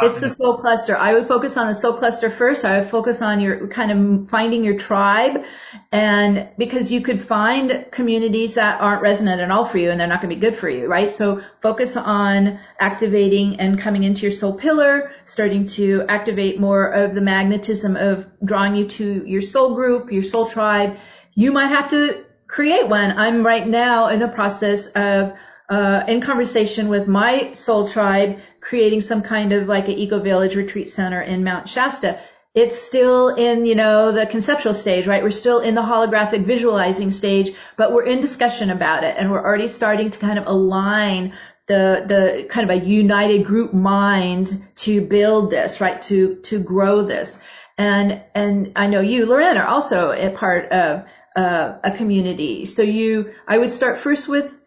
It's 0.01 0.19
the 0.19 0.29
soul 0.29 0.57
cluster. 0.57 0.97
I 0.97 1.13
would 1.13 1.27
focus 1.27 1.55
on 1.55 1.67
the 1.67 1.75
soul 1.75 1.93
cluster 1.93 2.31
first. 2.31 2.65
I 2.65 2.79
would 2.79 2.89
focus 2.89 3.21
on 3.21 3.39
your 3.39 3.67
kind 3.67 3.91
of 3.91 4.29
finding 4.29 4.63
your 4.63 4.77
tribe 4.77 5.43
and 5.91 6.49
because 6.57 6.91
you 6.91 7.01
could 7.01 7.23
find 7.23 7.85
communities 7.91 8.55
that 8.55 8.81
aren't 8.81 9.03
resonant 9.03 9.39
at 9.39 9.51
all 9.51 9.65
for 9.65 9.77
you 9.77 9.91
and 9.91 9.99
they're 9.99 10.07
not 10.07 10.21
going 10.21 10.31
to 10.31 10.35
be 10.35 10.41
good 10.41 10.55
for 10.55 10.67
you, 10.67 10.87
right? 10.87 11.11
So 11.11 11.43
focus 11.61 11.95
on 11.95 12.59
activating 12.79 13.59
and 13.59 13.79
coming 13.79 14.03
into 14.03 14.23
your 14.23 14.31
soul 14.31 14.53
pillar, 14.53 15.11
starting 15.25 15.67
to 15.67 16.05
activate 16.09 16.59
more 16.59 16.87
of 16.87 17.13
the 17.13 17.21
magnetism 17.21 17.95
of 17.95 18.25
drawing 18.43 18.75
you 18.75 18.87
to 18.87 19.23
your 19.27 19.41
soul 19.41 19.75
group, 19.75 20.11
your 20.11 20.23
soul 20.23 20.47
tribe. 20.47 20.97
You 21.35 21.51
might 21.51 21.67
have 21.67 21.89
to 21.89 22.25
create 22.47 22.87
one. 22.87 23.17
I'm 23.17 23.45
right 23.45 23.67
now 23.67 24.07
in 24.09 24.19
the 24.19 24.27
process 24.27 24.87
of 24.87 25.33
uh, 25.69 26.03
in 26.07 26.21
conversation 26.21 26.87
with 26.89 27.07
my 27.07 27.53
soul 27.53 27.87
tribe, 27.87 28.39
creating 28.59 29.01
some 29.01 29.21
kind 29.21 29.53
of 29.53 29.67
like 29.67 29.87
an 29.87 29.93
eco 29.93 30.19
village 30.19 30.55
retreat 30.55 30.89
center 30.89 31.21
in 31.21 31.43
Mount 31.43 31.67
Shasta. 31.67 32.19
It's 32.53 32.79
still 32.79 33.29
in, 33.29 33.65
you 33.65 33.73
know, 33.73 34.11
the 34.11 34.27
conceptual 34.27 34.75
stage, 34.75 35.07
right? 35.07 35.23
We're 35.23 35.31
still 35.31 35.61
in 35.61 35.73
the 35.73 35.81
holographic 35.81 36.45
visualizing 36.45 37.09
stage, 37.09 37.55
but 37.77 37.91
we're 37.91 38.05
in 38.05 38.21
discussion 38.21 38.69
about 38.69 39.03
it 39.03 39.15
and 39.17 39.31
we're 39.31 39.43
already 39.43 39.67
starting 39.67 40.11
to 40.11 40.19
kind 40.19 40.37
of 40.37 40.45
align 40.45 41.33
the, 41.65 42.03
the 42.05 42.45
kind 42.49 42.69
of 42.69 42.77
a 42.77 42.85
united 42.85 43.45
group 43.45 43.73
mind 43.73 44.63
to 44.75 45.01
build 45.01 45.49
this, 45.49 45.81
right? 45.81 45.99
To, 46.03 46.35
to 46.43 46.59
grow 46.59 47.01
this. 47.01 47.39
And, 47.77 48.21
and 48.35 48.73
I 48.75 48.85
know 48.85 49.01
you, 49.01 49.25
Lauren, 49.25 49.57
are 49.57 49.65
also 49.65 50.11
a 50.11 50.29
part 50.29 50.71
of 50.71 51.05
uh, 51.35 51.77
a 51.83 51.91
community. 51.91 52.65
So 52.65 52.81
you, 52.81 53.33
I 53.47 53.57
would 53.57 53.71
start 53.71 53.99
first 53.99 54.27
with 54.27 54.59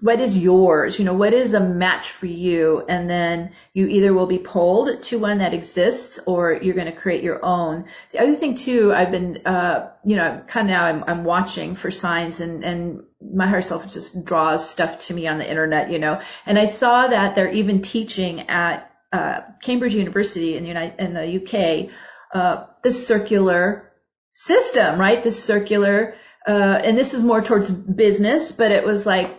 what 0.00 0.20
is 0.20 0.36
yours? 0.36 0.98
You 0.98 1.04
know, 1.04 1.14
what 1.14 1.32
is 1.32 1.54
a 1.54 1.60
match 1.60 2.10
for 2.10 2.26
you? 2.26 2.84
And 2.88 3.08
then 3.08 3.52
you 3.72 3.86
either 3.86 4.12
will 4.12 4.26
be 4.26 4.38
pulled 4.38 5.02
to 5.04 5.18
one 5.18 5.38
that 5.38 5.54
exists 5.54 6.18
or 6.26 6.54
you're 6.54 6.74
going 6.74 6.90
to 6.90 6.92
create 6.92 7.22
your 7.22 7.44
own. 7.44 7.84
The 8.10 8.20
other 8.20 8.34
thing 8.34 8.56
too, 8.56 8.92
I've 8.92 9.12
been, 9.12 9.42
uh, 9.46 9.90
you 10.04 10.16
know, 10.16 10.42
kind 10.48 10.68
of 10.68 10.72
now 10.72 10.84
I'm, 10.86 11.04
I'm 11.06 11.24
watching 11.24 11.76
for 11.76 11.90
signs 11.92 12.40
and, 12.40 12.64
and 12.64 13.04
my 13.22 13.46
higher 13.46 13.62
self 13.62 13.88
just 13.88 14.24
draws 14.24 14.68
stuff 14.68 15.06
to 15.06 15.14
me 15.14 15.28
on 15.28 15.38
the 15.38 15.48
internet, 15.48 15.90
you 15.90 16.00
know, 16.00 16.20
and 16.46 16.58
I 16.58 16.64
saw 16.64 17.06
that 17.06 17.36
they're 17.36 17.52
even 17.52 17.82
teaching 17.82 18.48
at, 18.48 18.90
uh, 19.12 19.42
Cambridge 19.62 19.94
University 19.94 20.56
in 20.56 20.64
the 20.64 20.68
United, 20.68 21.00
in 21.00 21.14
the 21.14 21.36
UK, 21.42 21.90
uh, 22.34 22.66
the 22.82 22.92
circular 22.92 23.92
system, 24.36 25.00
right? 25.00 25.22
The 25.22 25.32
circular, 25.32 26.14
uh, 26.46 26.50
and 26.84 26.96
this 26.96 27.14
is 27.14 27.24
more 27.24 27.42
towards 27.42 27.70
business, 27.70 28.52
but 28.52 28.70
it 28.70 28.84
was 28.84 29.04
like, 29.04 29.34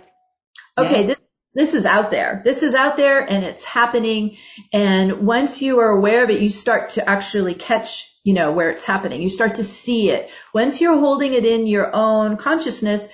okay, 0.78 1.06
yes. 1.06 1.08
this, 1.08 1.18
this 1.54 1.74
is 1.76 1.86
out 1.86 2.12
there. 2.12 2.42
This 2.44 2.64
is 2.64 2.76
out 2.76 2.98
there 2.98 3.22
and 3.22 3.44
it's 3.46 3.64
happening. 3.64 4.38
And 4.74 5.26
once 5.26 5.62
you 5.62 5.80
are 5.80 5.90
aware 5.90 6.24
of 6.24 6.30
it, 6.30 6.42
you 6.42 6.50
start 6.50 6.90
to 6.90 7.08
actually 7.08 7.54
catch, 7.54 8.12
you 8.24 8.34
know, 8.34 8.52
where 8.52 8.70
it's 8.70 8.84
happening. 8.84 9.22
You 9.22 9.30
start 9.30 9.56
to 9.56 9.64
see 9.64 10.10
it. 10.10 10.30
Once 10.54 10.82
you're 10.82 11.00
holding 11.00 11.34
it 11.34 11.46
in 11.46 11.68
your 11.68 11.96
own 11.96 12.38
consciousness, 12.38 13.08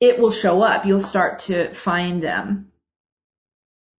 it 0.00 0.18
will 0.18 0.30
show 0.30 0.62
up. 0.62 0.84
You'll 0.84 1.00
start 1.00 1.40
to 1.40 1.72
find 1.72 2.22
them. 2.22 2.72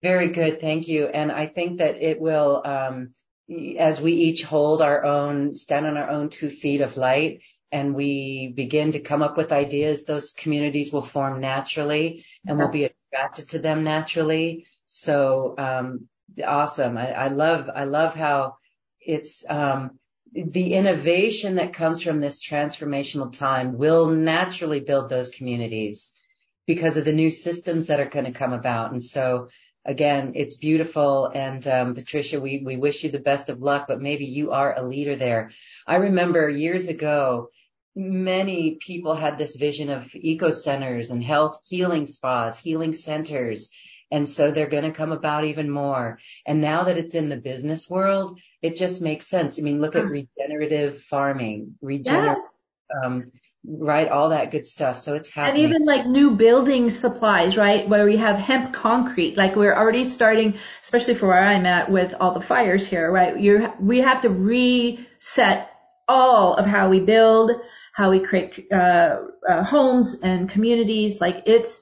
Very 0.03 0.29
good. 0.29 0.59
Thank 0.59 0.87
you. 0.87 1.05
And 1.07 1.31
I 1.31 1.47
think 1.47 1.79
that 1.79 1.95
it 1.95 2.19
will, 2.19 2.61
um, 2.65 3.13
as 3.49 4.01
we 4.01 4.13
each 4.13 4.43
hold 4.43 4.81
our 4.81 5.05
own, 5.05 5.55
stand 5.55 5.85
on 5.85 5.97
our 5.97 6.09
own 6.09 6.29
two 6.29 6.49
feet 6.49 6.81
of 6.81 6.97
light, 6.97 7.41
and 7.71 7.95
we 7.95 8.53
begin 8.55 8.93
to 8.93 8.99
come 8.99 9.21
up 9.21 9.37
with 9.37 9.51
ideas, 9.51 10.05
those 10.05 10.33
communities 10.33 10.91
will 10.91 11.01
form 11.01 11.41
naturally 11.41 12.25
and 12.45 12.57
we'll 12.57 12.71
be 12.71 12.85
attracted 12.85 13.49
to 13.49 13.59
them 13.59 13.83
naturally. 13.83 14.65
So, 14.87 15.55
um, 15.57 16.07
awesome. 16.45 16.97
I, 16.97 17.11
I, 17.11 17.27
love, 17.27 17.69
I 17.73 17.83
love 17.83 18.15
how 18.15 18.57
it's, 19.01 19.45
um, 19.49 19.99
the 20.33 20.73
innovation 20.73 21.55
that 21.55 21.73
comes 21.73 22.01
from 22.01 22.19
this 22.19 22.41
transformational 22.41 23.35
time 23.35 23.77
will 23.77 24.07
naturally 24.07 24.81
build 24.81 25.09
those 25.09 25.29
communities 25.29 26.13
because 26.67 26.97
of 26.97 27.05
the 27.05 27.13
new 27.13 27.31
systems 27.31 27.87
that 27.87 27.99
are 27.99 28.09
going 28.09 28.25
to 28.25 28.31
come 28.31 28.53
about. 28.53 28.91
And 28.91 29.01
so 29.01 29.47
again, 29.87 30.33
it's 30.35 30.55
beautiful. 30.57 31.31
And 31.33 31.65
um, 31.67 31.95
Patricia, 31.95 32.39
we 32.39 32.61
we 32.63 32.77
wish 32.77 33.03
you 33.03 33.09
the 33.09 33.19
best 33.19 33.49
of 33.49 33.59
luck. 33.59 33.85
But 33.87 34.01
maybe 34.01 34.25
you 34.25 34.51
are 34.51 34.77
a 34.77 34.85
leader 34.85 35.15
there. 35.15 35.51
I 35.87 35.95
remember 35.95 36.49
years 36.49 36.89
ago, 36.89 37.49
many 37.95 38.77
people 38.79 39.15
had 39.15 39.39
this 39.39 39.55
vision 39.55 39.89
of 39.89 40.13
eco 40.13 40.51
centers 40.51 41.09
and 41.09 41.23
health 41.23 41.61
healing 41.65 42.05
spas, 42.05 42.59
healing 42.59 42.93
centers. 42.93 43.71
And 44.09 44.29
so 44.29 44.51
they're 44.51 44.69
going 44.69 44.83
to 44.83 44.91
come 44.91 45.11
about 45.11 45.43
even 45.43 45.69
more. 45.69 46.19
And 46.45 46.61
now 46.61 46.85
that 46.85 46.97
it's 46.97 47.15
in 47.15 47.27
the 47.27 47.35
business 47.35 47.89
world, 47.89 48.39
it 48.61 48.77
just 48.77 49.01
makes 49.01 49.27
sense. 49.27 49.59
I 49.59 49.63
mean, 49.63 49.81
look 49.81 49.95
at 49.95 50.05
regenerative 50.05 51.01
farming, 51.01 51.75
regenerative, 51.81 52.37
yes. 52.37 53.03
um, 53.03 53.31
right? 53.67 54.07
All 54.07 54.29
that 54.29 54.51
good 54.51 54.65
stuff. 54.65 54.99
So 54.99 55.15
it's 55.15 55.29
happening. 55.29 55.65
And 55.65 55.69
even 55.73 55.85
like 55.85 56.05
new 56.05 56.31
building 56.31 56.89
supplies, 56.89 57.57
right? 57.57 57.87
Where 57.87 58.05
we 58.05 58.17
have 58.17 58.37
hemp 58.37 58.73
concrete, 58.73 59.37
like 59.37 59.55
we're 59.55 59.75
already 59.75 60.05
starting, 60.05 60.57
especially 60.81 61.15
for 61.15 61.27
where 61.27 61.43
I'm 61.43 61.65
at 61.65 61.91
with 61.91 62.15
all 62.19 62.33
the 62.33 62.41
fires 62.41 62.87
here, 62.87 63.11
right? 63.11 63.37
You 63.37 63.73
we 63.79 63.99
have 63.99 64.21
to 64.21 64.29
reset 64.29 65.69
all 66.07 66.55
of 66.55 66.65
how 66.65 66.89
we 66.89 67.01
build, 67.01 67.51
how 67.93 68.09
we 68.09 68.19
create 68.21 68.71
uh, 68.71 69.17
uh, 69.47 69.63
homes 69.63 70.15
and 70.21 70.49
communities. 70.49 71.19
Like 71.19 71.43
it's, 71.45 71.81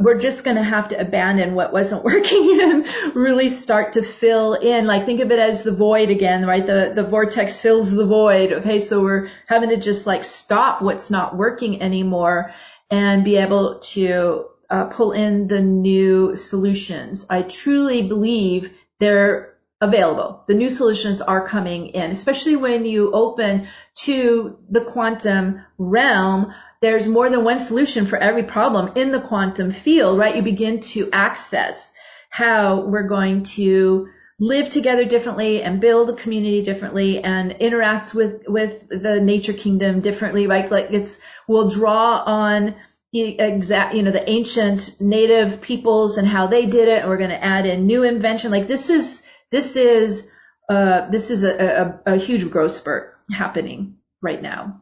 we're 0.00 0.18
just 0.18 0.42
going 0.42 0.56
to 0.56 0.62
have 0.62 0.88
to 0.88 1.00
abandon 1.00 1.54
what 1.54 1.72
wasn't 1.72 2.04
working 2.12 2.60
and 2.60 2.86
really 3.14 3.48
start 3.48 3.94
to 3.94 4.02
fill 4.02 4.54
in. 4.54 4.86
Like 4.86 5.04
think 5.04 5.20
of 5.20 5.30
it 5.30 5.38
as 5.38 5.62
the 5.62 5.72
void 5.72 6.10
again, 6.10 6.46
right? 6.46 6.64
The 6.64 6.92
the 6.94 7.04
vortex 7.04 7.56
fills 7.56 7.90
the 7.90 8.06
void. 8.06 8.52
Okay, 8.52 8.80
so 8.80 9.02
we're 9.02 9.30
having 9.46 9.70
to 9.70 9.76
just 9.76 10.06
like 10.06 10.24
stop 10.24 10.82
what's 10.82 11.10
not 11.10 11.36
working 11.36 11.82
anymore 11.82 12.52
and 12.90 13.24
be 13.24 13.36
able 13.36 13.80
to 13.80 14.46
uh, 14.70 14.86
pull 14.86 15.12
in 15.12 15.48
the 15.48 15.60
new 15.60 16.36
solutions. 16.36 17.26
I 17.28 17.42
truly 17.42 18.02
believe 18.02 18.72
they're 18.98 19.52
available. 19.82 20.44
The 20.46 20.54
new 20.54 20.70
solutions 20.70 21.20
are 21.20 21.46
coming 21.46 21.88
in, 21.88 22.10
especially 22.10 22.56
when 22.56 22.84
you 22.84 23.12
open 23.12 23.66
to 24.04 24.56
the 24.70 24.80
quantum 24.80 25.62
realm. 25.76 26.54
There's 26.82 27.06
more 27.06 27.30
than 27.30 27.44
one 27.44 27.60
solution 27.60 28.06
for 28.06 28.18
every 28.18 28.42
problem 28.42 28.92
in 28.96 29.12
the 29.12 29.20
quantum 29.20 29.70
field, 29.70 30.18
right? 30.18 30.34
You 30.34 30.42
begin 30.42 30.80
to 30.80 31.08
access 31.12 31.92
how 32.28 32.80
we're 32.80 33.06
going 33.06 33.44
to 33.44 34.08
live 34.40 34.68
together 34.68 35.04
differently 35.04 35.62
and 35.62 35.80
build 35.80 36.10
a 36.10 36.14
community 36.14 36.60
differently 36.60 37.22
and 37.22 37.52
interact 37.52 38.12
with 38.12 38.42
with 38.48 38.88
the 38.88 39.20
nature 39.20 39.52
kingdom 39.52 40.00
differently 40.00 40.48
right? 40.48 40.68
Like 40.68 40.88
it's 40.90 41.20
we'll 41.46 41.68
draw 41.68 42.24
on 42.26 42.74
exact 43.12 43.94
you 43.94 44.02
know 44.02 44.10
the 44.10 44.28
ancient 44.28 45.00
native 45.00 45.60
peoples 45.60 46.18
and 46.18 46.26
how 46.26 46.48
they 46.48 46.66
did 46.66 46.88
it 46.88 47.02
and 47.02 47.08
we're 47.08 47.18
going 47.18 47.30
to 47.30 47.44
add 47.44 47.64
in 47.64 47.86
new 47.86 48.02
invention. 48.02 48.50
Like 48.50 48.66
this 48.66 48.90
is 48.90 49.22
this 49.52 49.76
is 49.76 50.28
uh 50.68 51.08
this 51.10 51.30
is 51.30 51.44
a, 51.44 52.00
a, 52.06 52.14
a 52.14 52.16
huge 52.16 52.50
growth 52.50 52.72
spurt 52.72 53.16
happening 53.30 53.98
right 54.20 54.42
now. 54.42 54.80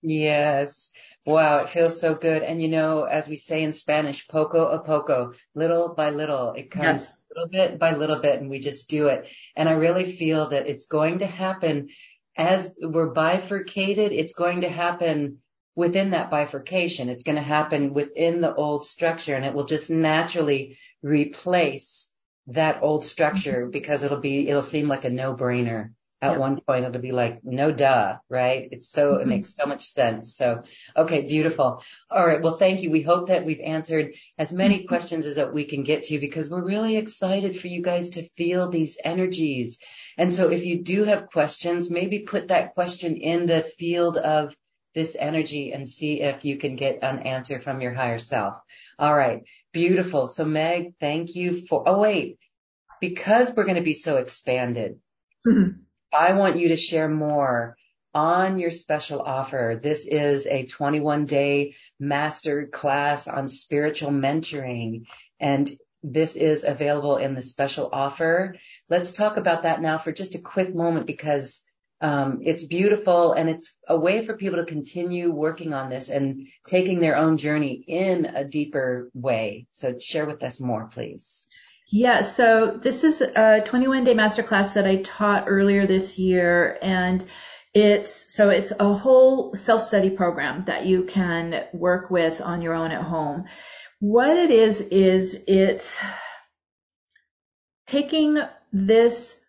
Yes 0.00 0.90
Wow, 1.26 1.60
it 1.60 1.70
feels 1.70 1.98
so 1.98 2.14
good. 2.14 2.42
And 2.42 2.60
you 2.60 2.68
know, 2.68 3.04
as 3.04 3.26
we 3.26 3.36
say 3.36 3.62
in 3.62 3.72
Spanish, 3.72 4.28
poco 4.28 4.66
a 4.68 4.80
poco, 4.80 5.32
little 5.54 5.94
by 5.94 6.10
little, 6.10 6.52
it 6.52 6.70
comes 6.70 6.84
yes. 6.84 7.16
little 7.34 7.48
bit 7.48 7.78
by 7.78 7.94
little 7.94 8.18
bit 8.18 8.40
and 8.40 8.50
we 8.50 8.58
just 8.58 8.90
do 8.90 9.06
it. 9.06 9.26
And 9.56 9.68
I 9.68 9.72
really 9.72 10.04
feel 10.04 10.50
that 10.50 10.66
it's 10.66 10.86
going 10.86 11.20
to 11.20 11.26
happen 11.26 11.88
as 12.36 12.70
we're 12.78 13.14
bifurcated. 13.14 14.12
It's 14.12 14.34
going 14.34 14.62
to 14.62 14.68
happen 14.68 15.38
within 15.74 16.10
that 16.10 16.30
bifurcation. 16.30 17.08
It's 17.08 17.22
going 17.22 17.36
to 17.36 17.42
happen 17.42 17.94
within 17.94 18.42
the 18.42 18.54
old 18.54 18.84
structure 18.84 19.34
and 19.34 19.46
it 19.46 19.54
will 19.54 19.66
just 19.66 19.90
naturally 19.90 20.76
replace 21.02 22.12
that 22.48 22.82
old 22.82 23.02
structure 23.02 23.66
because 23.66 24.02
it'll 24.02 24.20
be, 24.20 24.46
it'll 24.46 24.60
seem 24.60 24.88
like 24.88 25.06
a 25.06 25.10
no 25.10 25.34
brainer 25.34 25.92
at 26.24 26.32
yeah. 26.32 26.38
one 26.38 26.58
point 26.60 26.86
it'll 26.86 27.02
be 27.02 27.12
like 27.12 27.40
no 27.44 27.70
duh 27.70 28.16
right 28.30 28.68
it's 28.72 28.88
so 28.88 29.12
mm-hmm. 29.12 29.22
it 29.22 29.26
makes 29.26 29.54
so 29.54 29.66
much 29.66 29.84
sense 29.84 30.34
so 30.34 30.62
okay 30.96 31.20
beautiful 31.28 31.82
all 32.10 32.26
right 32.26 32.40
well 32.40 32.56
thank 32.56 32.80
you 32.80 32.90
we 32.90 33.02
hope 33.02 33.28
that 33.28 33.44
we've 33.44 33.60
answered 33.60 34.14
as 34.38 34.50
many 34.50 34.78
mm-hmm. 34.78 34.88
questions 34.88 35.26
as 35.26 35.36
that 35.36 35.52
we 35.52 35.66
can 35.66 35.82
get 35.82 36.04
to 36.04 36.14
you 36.14 36.20
because 36.20 36.48
we're 36.48 36.64
really 36.64 36.96
excited 36.96 37.54
for 37.54 37.66
you 37.66 37.82
guys 37.82 38.10
to 38.10 38.26
feel 38.38 38.70
these 38.70 38.96
energies 39.04 39.80
and 40.16 40.32
so 40.32 40.50
if 40.50 40.64
you 40.64 40.82
do 40.82 41.04
have 41.04 41.30
questions 41.30 41.90
maybe 41.90 42.20
put 42.20 42.48
that 42.48 42.72
question 42.74 43.16
in 43.16 43.46
the 43.46 43.62
field 43.62 44.16
of 44.16 44.56
this 44.94 45.16
energy 45.18 45.72
and 45.72 45.88
see 45.88 46.22
if 46.22 46.44
you 46.44 46.56
can 46.56 46.76
get 46.76 47.02
an 47.02 47.18
answer 47.18 47.60
from 47.60 47.82
your 47.82 47.92
higher 47.92 48.18
self 48.18 48.56
all 48.98 49.14
right 49.14 49.42
beautiful 49.74 50.26
so 50.26 50.46
meg 50.46 50.94
thank 51.00 51.34
you 51.34 51.66
for 51.66 51.86
oh 51.86 51.98
wait 51.98 52.38
because 53.00 53.52
we're 53.54 53.64
going 53.64 53.82
to 53.84 53.90
be 53.92 53.92
so 53.92 54.16
expanded 54.16 55.00
mm-hmm. 55.46 55.84
I 56.14 56.34
want 56.34 56.56
you 56.56 56.68
to 56.68 56.76
share 56.76 57.08
more 57.08 57.76
on 58.14 58.58
your 58.58 58.70
special 58.70 59.20
offer. 59.20 59.78
This 59.82 60.06
is 60.06 60.46
a 60.46 60.66
21 60.66 61.26
day 61.26 61.74
master 61.98 62.68
class 62.68 63.26
on 63.26 63.48
spiritual 63.48 64.10
mentoring 64.10 65.06
and 65.40 65.70
this 66.04 66.36
is 66.36 66.64
available 66.64 67.16
in 67.16 67.34
the 67.34 67.42
special 67.42 67.88
offer. 67.92 68.56
Let's 68.88 69.12
talk 69.12 69.36
about 69.36 69.62
that 69.62 69.80
now 69.80 69.98
for 69.98 70.12
just 70.12 70.34
a 70.34 70.40
quick 70.40 70.74
moment 70.74 71.06
because 71.06 71.64
um, 72.00 72.40
it's 72.42 72.64
beautiful 72.64 73.32
and 73.32 73.48
it's 73.48 73.74
a 73.88 73.98
way 73.98 74.24
for 74.24 74.36
people 74.36 74.58
to 74.58 74.66
continue 74.66 75.32
working 75.32 75.72
on 75.72 75.88
this 75.88 76.10
and 76.10 76.48
taking 76.68 77.00
their 77.00 77.16
own 77.16 77.38
journey 77.38 77.82
in 77.86 78.26
a 78.26 78.44
deeper 78.44 79.10
way. 79.14 79.66
So 79.70 79.98
share 79.98 80.26
with 80.26 80.42
us 80.42 80.60
more, 80.60 80.88
please. 80.92 81.46
Yeah, 81.90 82.22
so 82.22 82.78
this 82.82 83.04
is 83.04 83.20
a 83.20 83.62
21 83.64 84.04
day 84.04 84.14
masterclass 84.14 84.74
that 84.74 84.86
I 84.86 84.96
taught 84.96 85.44
earlier 85.46 85.86
this 85.86 86.18
year 86.18 86.78
and 86.82 87.24
it's, 87.74 88.34
so 88.34 88.50
it's 88.50 88.72
a 88.78 88.94
whole 88.94 89.54
self-study 89.54 90.10
program 90.10 90.64
that 90.66 90.86
you 90.86 91.04
can 91.04 91.64
work 91.72 92.10
with 92.10 92.40
on 92.40 92.62
your 92.62 92.74
own 92.74 92.92
at 92.92 93.02
home. 93.02 93.44
What 94.00 94.36
it 94.36 94.50
is, 94.50 94.80
is 94.80 95.42
it's 95.46 95.96
taking 97.86 98.38
this 98.72 99.40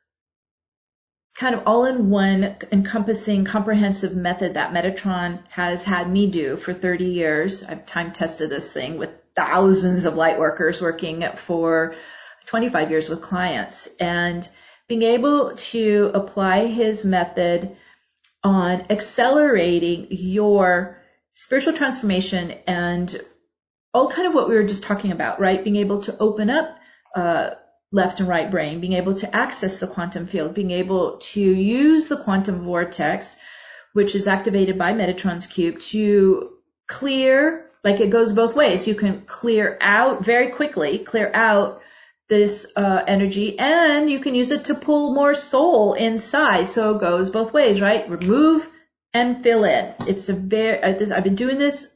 kind 1.37 1.55
of 1.55 1.63
all-in-one 1.65 2.57
encompassing 2.71 3.45
comprehensive 3.45 4.15
method 4.15 4.53
that 4.55 4.73
Metatron 4.73 5.39
has 5.49 5.83
had 5.83 6.09
me 6.09 6.27
do 6.31 6.57
for 6.57 6.73
30 6.73 7.05
years. 7.05 7.63
I've 7.63 7.85
time 7.85 8.13
tested 8.13 8.49
this 8.49 8.71
thing 8.71 8.97
with 8.97 9.09
thousands 9.35 10.05
of 10.05 10.15
light 10.15 10.39
workers 10.39 10.81
working 10.81 11.25
for 11.35 11.95
25 12.45 12.91
years 12.91 13.09
with 13.09 13.21
clients 13.21 13.89
and 13.99 14.47
being 14.87 15.03
able 15.03 15.55
to 15.55 16.11
apply 16.13 16.67
his 16.67 17.03
method 17.03 17.75
on 18.43 18.85
accelerating 18.89 20.07
your 20.11 21.01
spiritual 21.33 21.73
transformation 21.73 22.51
and 22.67 23.19
all 23.93 24.09
kind 24.09 24.27
of 24.27 24.33
what 24.33 24.47
we 24.47 24.55
were 24.55 24.63
just 24.63 24.83
talking 24.83 25.11
about, 25.11 25.39
right? 25.39 25.63
Being 25.63 25.77
able 25.77 26.01
to 26.03 26.17
open 26.19 26.49
up 26.49 26.77
uh, 27.15 27.51
left 27.91 28.19
and 28.19 28.29
right 28.29 28.51
brain, 28.51 28.81
being 28.81 28.93
able 28.93 29.15
to 29.15 29.35
access 29.35 29.79
the 29.79 29.87
quantum 29.87 30.27
field, 30.27 30.53
being 30.53 30.71
able 30.71 31.17
to 31.17 31.41
use 31.41 32.07
the 32.07 32.17
quantum 32.17 32.65
vortex, 32.65 33.37
which 33.93 34.13
is 34.13 34.27
activated 34.27 34.77
by 34.77 34.93
Metatron's 34.93 35.47
cube, 35.47 35.79
to 35.79 36.51
clear, 36.87 37.71
like 37.83 38.01
it 38.01 38.09
goes 38.09 38.33
both 38.33 38.55
ways. 38.55 38.85
You 38.85 38.95
can 38.95 39.21
clear 39.25 39.77
out 39.81 40.23
very 40.25 40.51
quickly, 40.51 40.99
clear 40.99 41.31
out 41.33 41.81
this 42.27 42.65
uh, 42.75 43.03
energy 43.07 43.57
and 43.59 44.09
you 44.09 44.19
can 44.19 44.33
use 44.33 44.51
it 44.51 44.65
to 44.65 44.75
pull 44.75 45.13
more 45.13 45.35
soul 45.35 45.93
inside. 45.93 46.67
So 46.67 46.95
it 46.95 47.01
goes 47.01 47.29
both 47.29 47.53
ways, 47.53 47.81
right? 47.81 48.09
Remove 48.09 48.69
and 49.13 49.43
fill 49.43 49.63
in. 49.63 49.93
It's 50.07 50.29
a 50.29 50.33
very, 50.33 50.81
uh, 50.81 51.15
I've 51.15 51.23
been 51.23 51.35
doing 51.35 51.57
this, 51.57 51.95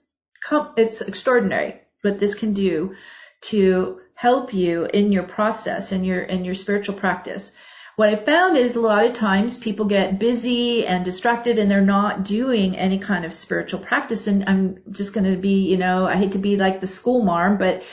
it's 0.78 1.02
extraordinary 1.02 1.82
what 2.02 2.20
this 2.20 2.36
can 2.36 2.54
do 2.54 2.96
to 3.42 4.00
help 4.14 4.54
you 4.54 4.86
in 4.86 5.12
your 5.12 5.24
process 5.24 5.92
and 5.92 6.06
your, 6.06 6.22
in 6.22 6.46
your 6.46 6.56
spiritual 6.56 6.96
practice. 6.96 7.52
What 7.96 8.10
I 8.10 8.16
found 8.16 8.56
is 8.56 8.76
a 8.76 8.82
lot 8.82 9.06
of 9.06 9.14
times 9.14 9.58
people 9.58 9.86
get 9.86 10.20
busy 10.20 10.86
and 10.86 11.04
distracted 11.04 11.60
and 11.60 11.70
they're 11.70 11.82
not 11.82 12.24
doing 12.24 12.78
any 12.78 13.00
kind 13.00 13.26
of 13.26 13.34
spiritual 13.34 13.82
practice. 13.82 14.28
And 14.28 14.48
I'm 14.48 14.82
just 14.92 15.14
going 15.14 15.30
to 15.30 15.38
be, 15.38 15.68
you 15.68 15.76
know, 15.76 16.06
I 16.06 16.16
hate 16.16 16.32
to 16.34 16.38
be 16.38 16.56
like 16.56 16.80
the 16.80 16.88
school 16.88 17.24
marm, 17.24 17.58
but 17.58 17.84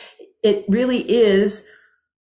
it 0.44 0.66
really 0.68 0.98
is 0.98 1.66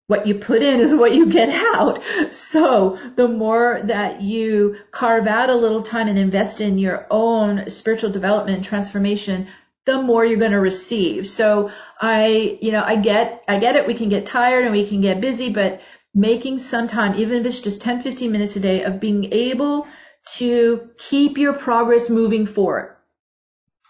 what 0.07 0.25
you 0.25 0.35
put 0.35 0.61
in 0.61 0.79
is 0.79 0.95
what 0.95 1.13
you 1.13 1.27
get 1.27 1.49
out. 1.49 2.01
So 2.31 2.97
the 3.15 3.27
more 3.27 3.81
that 3.83 4.21
you 4.21 4.77
carve 4.91 5.27
out 5.27 5.49
a 5.49 5.55
little 5.55 5.81
time 5.81 6.07
and 6.07 6.17
invest 6.17 6.61
in 6.61 6.77
your 6.77 7.05
own 7.11 7.69
spiritual 7.69 8.09
development 8.09 8.57
and 8.57 8.65
transformation, 8.65 9.47
the 9.85 10.01
more 10.01 10.25
you're 10.25 10.39
going 10.39 10.51
to 10.51 10.59
receive. 10.59 11.29
So 11.29 11.71
I, 12.01 12.57
you 12.61 12.71
know, 12.71 12.83
I 12.83 12.95
get, 12.95 13.43
I 13.47 13.59
get 13.59 13.75
it. 13.75 13.87
We 13.87 13.93
can 13.93 14.09
get 14.09 14.25
tired 14.25 14.63
and 14.63 14.73
we 14.73 14.87
can 14.87 15.01
get 15.01 15.21
busy, 15.21 15.51
but 15.51 15.81
making 16.13 16.59
some 16.59 16.87
time, 16.87 17.19
even 17.19 17.39
if 17.39 17.45
it's 17.45 17.59
just 17.59 17.81
10, 17.81 18.01
15 18.01 18.31
minutes 18.31 18.55
a 18.55 18.59
day 18.59 18.83
of 18.83 18.99
being 18.99 19.31
able 19.33 19.87
to 20.35 20.89
keep 20.97 21.37
your 21.37 21.53
progress 21.53 22.09
moving 22.09 22.45
forward. 22.45 22.95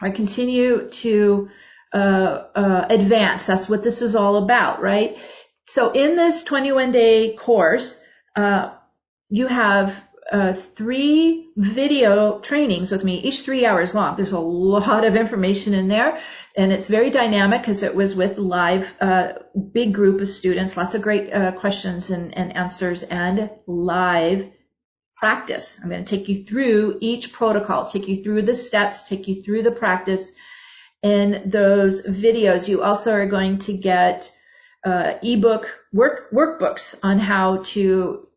I 0.01 0.11
continue 0.11 0.89
to 0.89 1.49
uh, 1.93 2.43
uh, 2.53 2.85
advance. 2.89 3.45
That's 3.45 3.67
what 3.67 3.81
this 3.81 4.01
is 4.01 4.15
all 4.15 4.35
about, 4.37 4.81
right? 4.81 5.17
So 5.67 5.91
in 5.91 6.15
this 6.15 6.43
21 6.43 6.91
day 6.93 7.35
course, 7.35 7.99
uh, 8.37 8.73
you 9.29 9.47
have 9.47 10.01
uh, 10.31 10.53
three 10.53 11.49
video 11.57 12.39
trainings 12.39 12.89
with 12.89 13.03
me, 13.03 13.19
each 13.19 13.41
three 13.41 13.65
hours 13.65 13.93
long. 13.93 14.15
There's 14.15 14.31
a 14.31 14.39
lot 14.39 15.03
of 15.03 15.17
information 15.17 15.73
in 15.73 15.89
there, 15.89 16.19
and 16.55 16.71
it's 16.71 16.87
very 16.87 17.09
dynamic 17.09 17.61
because 17.61 17.83
it 17.83 17.95
was 17.95 18.15
with 18.15 18.37
live, 18.37 18.95
uh, 19.01 19.33
big 19.73 19.93
group 19.93 20.21
of 20.21 20.29
students, 20.29 20.77
lots 20.77 20.95
of 20.95 21.01
great 21.01 21.33
uh, 21.33 21.51
questions 21.51 22.11
and, 22.11 22.37
and 22.37 22.55
answers, 22.55 23.03
and 23.03 23.49
live 23.67 24.49
practice. 25.17 25.79
I'm 25.83 25.89
going 25.89 26.05
to 26.05 26.17
take 26.17 26.29
you 26.29 26.45
through 26.45 26.97
each 27.01 27.33
protocol, 27.33 27.85
take 27.85 28.07
you 28.07 28.23
through 28.23 28.43
the 28.43 28.55
steps, 28.55 29.03
take 29.03 29.27
you 29.27 29.41
through 29.41 29.63
the 29.63 29.71
practice. 29.71 30.31
In 31.03 31.43
those 31.45 32.05
videos, 32.05 32.69
you 32.69 32.83
also 32.83 33.11
are 33.11 33.27
going 33.27 33.59
to 33.59 33.73
get 33.73 34.31
uh, 34.87 35.17
ebook 35.21 35.65
work 35.91 36.31
workbooks 36.31 36.95
on 37.03 37.19
how 37.19 37.57
to 37.57 38.27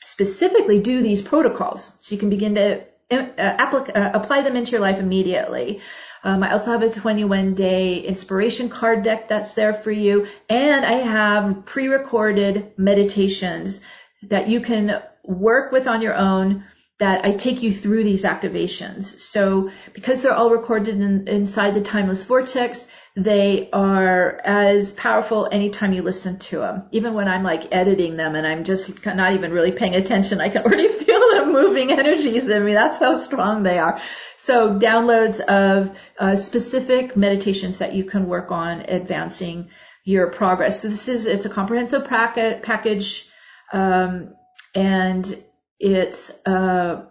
specifically 0.00 0.80
do 0.80 1.02
these 1.02 1.22
protocols, 1.22 1.96
so 2.02 2.14
you 2.14 2.18
can 2.18 2.28
begin 2.28 2.54
to 2.56 2.84
uh, 3.10 3.16
uh, 3.38 4.10
apply 4.12 4.42
them 4.42 4.56
into 4.56 4.72
your 4.72 4.80
life 4.80 4.98
immediately. 4.98 5.80
Um, 6.22 6.42
I 6.42 6.52
also 6.52 6.72
have 6.72 6.82
a 6.82 6.90
21 6.90 7.54
day 7.54 8.00
inspiration 8.00 8.68
card 8.68 9.02
deck 9.02 9.28
that's 9.28 9.54
there 9.54 9.72
for 9.72 9.90
you, 9.90 10.26
and 10.50 10.84
I 10.84 10.94
have 10.94 11.64
pre-recorded 11.64 12.72
meditations 12.76 13.80
that 14.28 14.48
you 14.48 14.60
can 14.60 15.02
work 15.24 15.72
with 15.72 15.86
on 15.86 16.02
your 16.02 16.14
own 16.14 16.64
that 16.98 17.24
I 17.24 17.32
take 17.32 17.62
you 17.62 17.72
through 17.72 18.04
these 18.04 18.24
activations. 18.24 19.04
So 19.18 19.70
because 19.94 20.22
they're 20.22 20.34
all 20.34 20.50
recorded 20.50 21.00
in, 21.00 21.28
inside 21.28 21.74
the 21.74 21.80
timeless 21.80 22.24
vortex, 22.24 22.88
they 23.16 23.70
are 23.72 24.40
as 24.44 24.90
powerful 24.90 25.48
anytime 25.50 25.92
you 25.92 26.02
listen 26.02 26.38
to 26.40 26.58
them. 26.58 26.84
Even 26.90 27.14
when 27.14 27.28
I'm 27.28 27.44
like 27.44 27.72
editing 27.72 28.16
them 28.16 28.34
and 28.34 28.46
I'm 28.46 28.64
just 28.64 29.06
not 29.06 29.34
even 29.34 29.52
really 29.52 29.70
paying 29.70 29.94
attention, 29.94 30.40
I 30.40 30.48
can 30.48 30.62
already 30.62 30.88
feel 31.04 31.20
the 31.20 31.46
moving 31.46 31.92
energies 31.92 32.48
in 32.48 32.64
me. 32.64 32.74
That's 32.74 32.98
how 32.98 33.16
strong 33.18 33.62
they 33.62 33.78
are. 33.78 34.00
So 34.36 34.78
downloads 34.78 35.40
of 35.40 35.96
uh, 36.18 36.36
specific 36.36 37.16
meditations 37.16 37.78
that 37.78 37.94
you 37.94 38.04
can 38.04 38.26
work 38.26 38.50
on 38.50 38.80
advancing 38.80 39.70
your 40.04 40.30
progress. 40.30 40.82
So 40.82 40.88
this 40.88 41.08
is, 41.08 41.26
it's 41.26 41.46
a 41.46 41.50
comprehensive 41.50 42.08
packet, 42.08 42.62
package 42.62 43.28
Um, 43.72 44.34
and 44.74 45.36
it's 45.78 46.30
uh, 46.46 47.06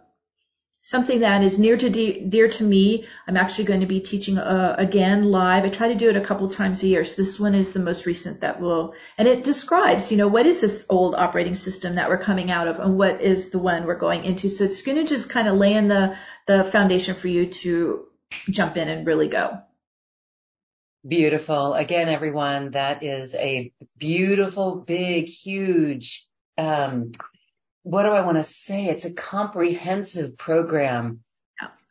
something 0.86 1.22
that 1.22 1.42
is 1.42 1.58
near 1.58 1.78
to 1.78 1.90
de- 1.90 2.26
dear 2.26 2.50
to 2.50 2.62
me. 2.62 3.08
I'm 3.26 3.38
actually 3.38 3.64
going 3.64 3.80
to 3.80 3.86
be 3.86 4.02
teaching 4.02 4.38
uh, 4.38 4.76
again 4.78 5.32
live. 5.32 5.64
I 5.64 5.70
try 5.70 5.88
to 5.88 5.96
do 5.96 6.10
it 6.10 6.18
a 6.18 6.22
couple 6.22 6.50
times 6.50 6.84
a 6.84 6.88
year. 6.88 7.06
So 7.06 7.22
this 7.22 7.40
one 7.40 7.56
is 7.56 7.72
the 7.72 7.80
most 7.80 8.06
recent 8.06 8.42
that 8.42 8.60
will, 8.60 8.94
and 9.18 9.26
it 9.26 9.46
describes, 9.46 10.12
you 10.12 10.18
know, 10.18 10.28
what 10.28 10.46
is 10.46 10.60
this 10.60 10.86
old 10.90 11.16
operating 11.16 11.56
system 11.56 11.96
that 11.96 12.10
we're 12.10 12.18
coming 12.18 12.52
out 12.52 12.68
of 12.68 12.80
and 12.80 12.98
what 12.98 13.22
is 13.22 13.50
the 13.52 13.60
one 13.60 13.86
we're 13.86 13.98
going 13.98 14.26
into. 14.26 14.50
So 14.50 14.66
it's 14.66 14.82
going 14.82 14.98
to 14.98 15.06
just 15.06 15.30
kind 15.30 15.48
of 15.48 15.56
lay 15.56 15.74
in 15.74 15.88
the, 15.88 16.18
the 16.48 16.66
foundation 16.66 17.16
for 17.16 17.30
you 17.30 17.46
to 17.48 18.06
jump 18.50 18.76
in 18.76 18.90
and 18.90 19.08
really 19.08 19.30
go. 19.30 19.60
Beautiful. 21.08 21.76
Again, 21.76 22.10
everyone, 22.10 22.72
that 22.72 23.04
is 23.04 23.36
a 23.36 23.72
beautiful, 23.98 24.76
big, 24.76 25.28
huge, 25.28 26.28
um, 26.58 27.14
what 27.84 28.04
do 28.04 28.10
I 28.10 28.26
want 28.26 28.38
to 28.38 28.44
say? 28.44 28.86
It's 28.86 29.06
a 29.06 29.14
comprehensive 29.14 30.38
program 30.38 31.24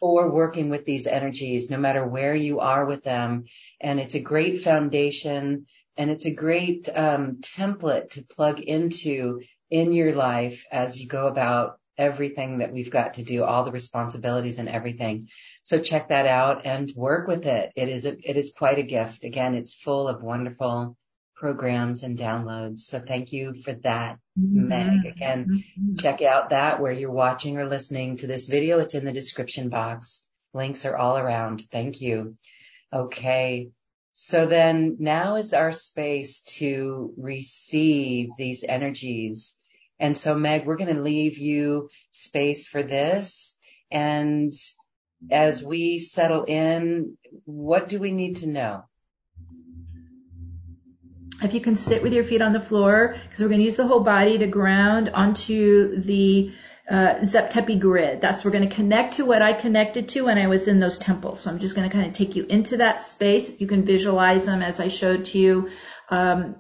for 0.01 0.33
working 0.33 0.69
with 0.69 0.85
these 0.85 1.07
energies, 1.07 1.71
no 1.71 1.77
matter 1.77 2.05
where 2.05 2.35
you 2.35 2.61
are 2.61 2.85
with 2.85 3.05
them. 3.05 3.45
And 3.81 4.01
it's 4.01 4.15
a 4.15 4.21
great 4.21 4.63
foundation 4.63 5.67
and 5.97 6.11
it's 6.11 6.27
a 6.27 6.35
great 6.35 6.89
um, 6.95 7.37
template 7.41 8.11
to 8.11 8.25
plug 8.25 8.61
into 8.61 9.43
in 9.71 9.93
your 9.93 10.15
life 10.15 10.65
as 10.73 10.99
you 10.99 11.07
go 11.07 11.27
about 11.27 11.79
everything 11.99 12.59
that 12.59 12.73
we've 12.73 12.91
got 12.91 13.15
to 13.15 13.23
do, 13.23 13.45
all 13.45 13.65
the 13.65 13.71
responsibilities 13.71 14.59
and 14.59 14.69
everything. 14.69 15.29
So 15.63 15.79
check 15.79 16.09
that 16.09 16.27
out 16.27 16.65
and 16.65 16.91
work 16.97 17.29
with 17.29 17.45
it. 17.45 17.73
It 17.77 17.89
is 17.91 18.07
a, 18.07 18.17
it 18.29 18.37
is 18.37 18.55
quite 18.57 18.79
a 18.79 18.83
gift. 18.83 19.25
Again, 19.25 19.55
it's 19.55 19.75
full 19.75 20.09
of 20.09 20.23
wonderful 20.23 20.97
programs 21.43 22.05
and 22.05 22.17
downloads. 22.17 22.79
So 22.79 23.01
thank 23.01 23.33
you 23.33 23.61
for 23.65 23.73
that, 23.83 24.21
mm-hmm. 24.39 24.69
Meg. 24.69 25.07
Again, 25.07 25.47
mm-hmm. 25.47 25.97
check 25.97 26.23
out 26.23 26.51
that 26.51 26.81
where 26.81 26.93
you're 26.93 27.11
watching 27.11 27.59
or 27.59 27.67
listening 27.67 28.19
to 28.19 28.29
this 28.29 28.47
video. 28.47 28.79
It's 28.79 28.95
in 28.95 29.05
the 29.05 29.13
description 29.13 29.69
box. 29.69 30.25
Links 30.55 30.87
are 30.87 30.97
all 30.97 31.19
around. 31.19 31.63
Thank 31.63 32.01
you. 32.01 32.37
Okay. 32.93 33.71
So 34.15 34.47
then 34.47 34.99
now 35.01 35.35
is 35.35 35.53
our 35.53 35.73
space 35.73 36.43
to 36.59 37.13
receive 37.17 38.29
these 38.39 38.63
energies. 38.63 39.59
And 39.99 40.17
so 40.17 40.39
Meg, 40.39 40.65
we're 40.65 40.77
going 40.77 40.95
to 40.95 41.03
leave 41.03 41.39
you 41.39 41.91
space 42.11 42.69
for 42.69 42.85
this. 42.85 43.59
And 43.91 44.55
as 45.29 45.61
we 45.61 45.99
settle 45.99 46.45
in, 46.45 47.19
what 47.47 47.89
do 47.89 47.99
we 47.99 48.13
need 48.13 48.37
to 48.37 48.47
know? 48.47 48.85
If 51.45 51.55
you 51.55 51.61
can 51.61 51.77
sit 51.77 52.03
with 52.03 52.13
your 52.13 52.25
feet 52.25 52.43
on 52.43 52.53
the 52.53 52.61
floor, 52.61 53.17
because 53.23 53.41
we're 53.41 53.49
going 53.49 53.61
to 53.61 53.65
use 53.65 53.77
the 53.77 53.87
whole 53.87 54.01
body 54.01 54.39
to 54.39 54.47
ground 54.47 55.11
onto 55.11 56.01
the 56.01 56.53
uh, 56.91 57.25
Zep 57.25 57.53
Tepi 57.53 57.79
grid. 57.79 58.21
That's 58.21 58.45
we're 58.45 58.51
going 58.51 58.69
to 58.69 58.75
connect 58.75 59.15
to 59.15 59.25
what 59.25 59.43
I 59.43 59.53
connected 59.53 60.09
to 60.11 60.25
when 60.25 60.39
I 60.39 60.49
was 60.49 60.69
in 60.69 60.81
those 60.81 60.99
temples. 60.99 61.41
So 61.41 61.51
I'm 61.51 61.59
just 61.59 61.75
going 61.75 61.89
to 61.89 61.95
kind 61.95 62.07
of 62.07 62.13
take 62.13 62.37
you 62.37 62.45
into 62.45 62.79
that 62.79 63.01
space. 63.01 63.61
You 63.61 63.67
can 63.67 63.85
visualize 63.85 64.47
them 64.47 64.63
as 64.63 64.81
I 64.81 64.89
showed 64.89 65.27
to 65.27 65.39
you. 65.39 65.71
Um, 66.11 66.57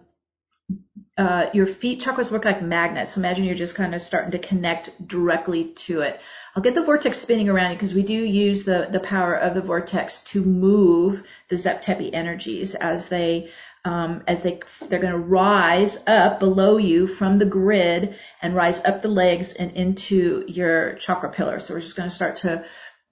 uh, 1.19 1.51
your 1.53 1.67
feet 1.67 2.01
chakras 2.01 2.31
work 2.31 2.45
like 2.45 2.63
magnets. 2.63 3.13
So 3.13 3.21
imagine 3.21 3.45
you're 3.45 3.55
just 3.55 3.75
kind 3.75 3.95
of 3.95 4.01
starting 4.01 4.31
to 4.31 4.39
connect 4.39 5.07
directly 5.07 5.65
to 5.65 6.01
it. 6.01 6.21
I'll 6.57 6.63
get 6.63 6.75
the 6.75 6.83
vortex 6.83 7.19
spinning 7.19 7.51
around 7.51 7.73
you 7.73 7.77
because 7.77 7.95
we 7.95 8.03
do 8.03 8.15
use 8.15 8.65
the, 8.65 8.89
the 8.91 9.01
power 9.01 9.35
of 9.35 9.55
the 9.55 9.61
vortex 9.61 10.23
to 10.23 10.43
move 10.43 11.23
the 11.49 11.57
Zep 11.57 11.83
Tepi 11.85 12.11
energies 12.15 12.75
as 12.75 13.09
they 13.09 13.51
um, 13.85 14.23
as 14.27 14.43
they 14.43 14.61
they're 14.89 15.01
going 15.01 15.13
to 15.13 15.19
rise 15.19 15.99
up 16.07 16.39
below 16.39 16.77
you 16.77 17.07
from 17.07 17.39
the 17.39 17.45
grid 17.45 18.17
and 18.41 18.55
rise 18.55 18.85
up 18.85 19.03
the 19.03 19.09
legs 19.09 19.53
and 19.53 19.73
into 19.73 20.45
your 20.49 20.95
chakra 20.95 21.31
pillar. 21.31 21.59
So 21.59 21.75
we're 21.75 21.81
just 21.81 21.97
going 21.97 22.09
to 22.09 22.15
start 22.15 22.37
to 22.39 22.65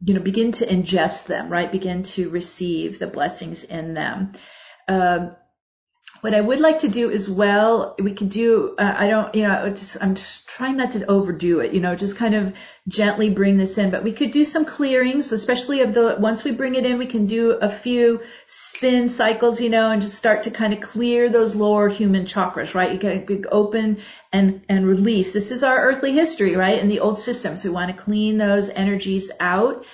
you 0.05 0.15
know 0.15 0.21
begin 0.21 0.53
to 0.53 0.67
ingest 0.67 1.27
them, 1.27 1.51
right? 1.51 1.71
Begin 1.71 2.05
to 2.05 2.31
receive 2.31 2.99
the 2.99 3.07
blessings 3.07 3.65
in 3.65 3.95
them. 3.95 4.33
Um, 4.89 5.37
what 6.21 6.35
I 6.35 6.41
would 6.41 6.61
like 6.61 6.81
to 6.81 6.89
do 6.89 7.11
as 7.11 7.31
well, 7.31 7.95
we 7.99 8.13
could 8.13 8.29
do, 8.29 8.75
uh, 8.79 8.95
I 8.97 9.09
don't, 9.09 9.35
you 9.35 9.43
know, 9.43 9.71
just, 9.71 9.97
I'm 10.01 10.15
just 10.15 10.47
trying 10.47 10.77
not 10.77 10.91
to 10.93 11.07
overdo 11.07 11.61
it, 11.61 11.73
you 11.73 11.81
know, 11.81 11.97
just 11.97 12.17
kind 12.17 12.35
of 12.35 12.55
gently 12.89 13.31
bring 13.31 13.57
this 13.57 13.79
in, 13.79 13.91
but 13.91 14.05
we 14.05 14.13
could 14.13 14.31
do 14.31 14.45
some 14.45 14.67
clearings, 14.67 15.33
especially 15.33 15.81
of 15.81 15.95
the, 15.95 16.17
once 16.19 16.45
we 16.45 16.51
bring 16.51 16.75
it 16.75 16.85
in, 16.85 16.99
we 16.99 17.07
can 17.07 17.27
do 17.27 17.53
a 17.53 17.71
few 17.71 18.21
spin 18.47 19.09
cycles, 19.09 19.61
you 19.61 19.71
know, 19.71 19.91
and 19.91 20.03
just 20.03 20.15
start 20.15 20.43
to 20.43 20.51
kind 20.51 20.75
of 20.75 20.81
clear 20.83 21.31
those 21.31 21.55
lower 21.55 21.89
human 21.89 22.27
chakras, 22.27 22.75
right? 22.75 22.93
You 22.93 22.99
can 22.99 23.47
open 23.51 23.99
and, 24.31 24.63
and 24.69 24.87
release. 24.87 25.33
This 25.33 25.51
is 25.51 25.65
our 25.65 25.81
earthly 25.81 26.13
history, 26.13 26.55
right? 26.55 26.79
In 26.79 26.89
the 26.89 27.01
old 27.01 27.19
systems. 27.19 27.65
We 27.65 27.71
want 27.71 27.97
to 27.97 28.03
clean 28.03 28.37
those 28.37 28.69
energies 28.69 29.31
out. 29.41 29.87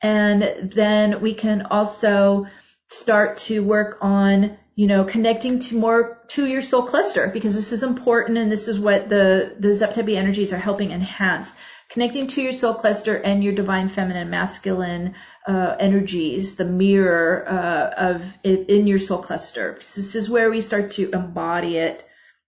And 0.00 0.70
then 0.72 1.20
we 1.20 1.34
can 1.34 1.62
also 1.62 2.46
start 2.88 3.38
to 3.38 3.62
work 3.62 3.98
on 4.00 4.56
you 4.76 4.86
know, 4.86 5.04
connecting 5.04 5.60
to 5.60 5.76
more 5.76 6.20
to 6.28 6.46
your 6.46 6.62
soul 6.62 6.82
cluster 6.82 7.28
because 7.28 7.54
this 7.54 7.72
is 7.72 7.82
important 7.82 8.38
and 8.38 8.50
this 8.50 8.66
is 8.66 8.78
what 8.78 9.08
the, 9.08 9.54
the 9.58 9.72
Zep 9.72 9.94
Tepi 9.94 10.16
energies 10.16 10.52
are 10.52 10.58
helping 10.58 10.90
enhance. 10.90 11.54
Connecting 11.90 12.26
to 12.28 12.42
your 12.42 12.52
soul 12.52 12.74
cluster 12.74 13.16
and 13.16 13.44
your 13.44 13.52
divine 13.52 13.88
feminine 13.88 14.30
masculine 14.30 15.14
uh, 15.46 15.76
energies, 15.78 16.56
the 16.56 16.64
mirror 16.64 17.46
uh, 17.46 18.10
of 18.10 18.24
in 18.42 18.86
your 18.86 18.98
soul 18.98 19.18
cluster. 19.18 19.76
This 19.78 20.16
is 20.16 20.28
where 20.28 20.50
we 20.50 20.60
start 20.60 20.92
to 20.92 21.10
embody 21.10 21.76
it. 21.76 22.02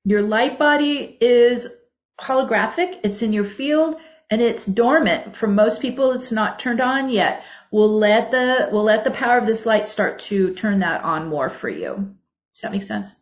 Your 0.04 0.22
light 0.22 0.58
body 0.58 1.16
is 1.20 1.68
holographic. 2.20 2.98
It's 3.04 3.22
in 3.22 3.32
your 3.32 3.44
field 3.44 3.96
and 4.30 4.40
it's 4.40 4.66
dormant. 4.66 5.36
For 5.36 5.46
most 5.46 5.80
people, 5.80 6.12
it's 6.12 6.32
not 6.32 6.58
turned 6.58 6.80
on 6.80 7.08
yet. 7.08 7.44
We'll 7.70 7.96
let 7.98 8.30
the, 8.30 8.68
we'll 8.72 8.84
let 8.84 9.04
the 9.04 9.10
power 9.10 9.38
of 9.38 9.46
this 9.46 9.66
light 9.66 9.88
start 9.88 10.20
to 10.20 10.54
turn 10.54 10.80
that 10.80 11.02
on 11.02 11.28
more 11.28 11.50
for 11.50 11.68
you. 11.68 12.14
Does 12.52 12.60
that 12.62 12.72
make 12.72 12.82
sense? 12.82 13.14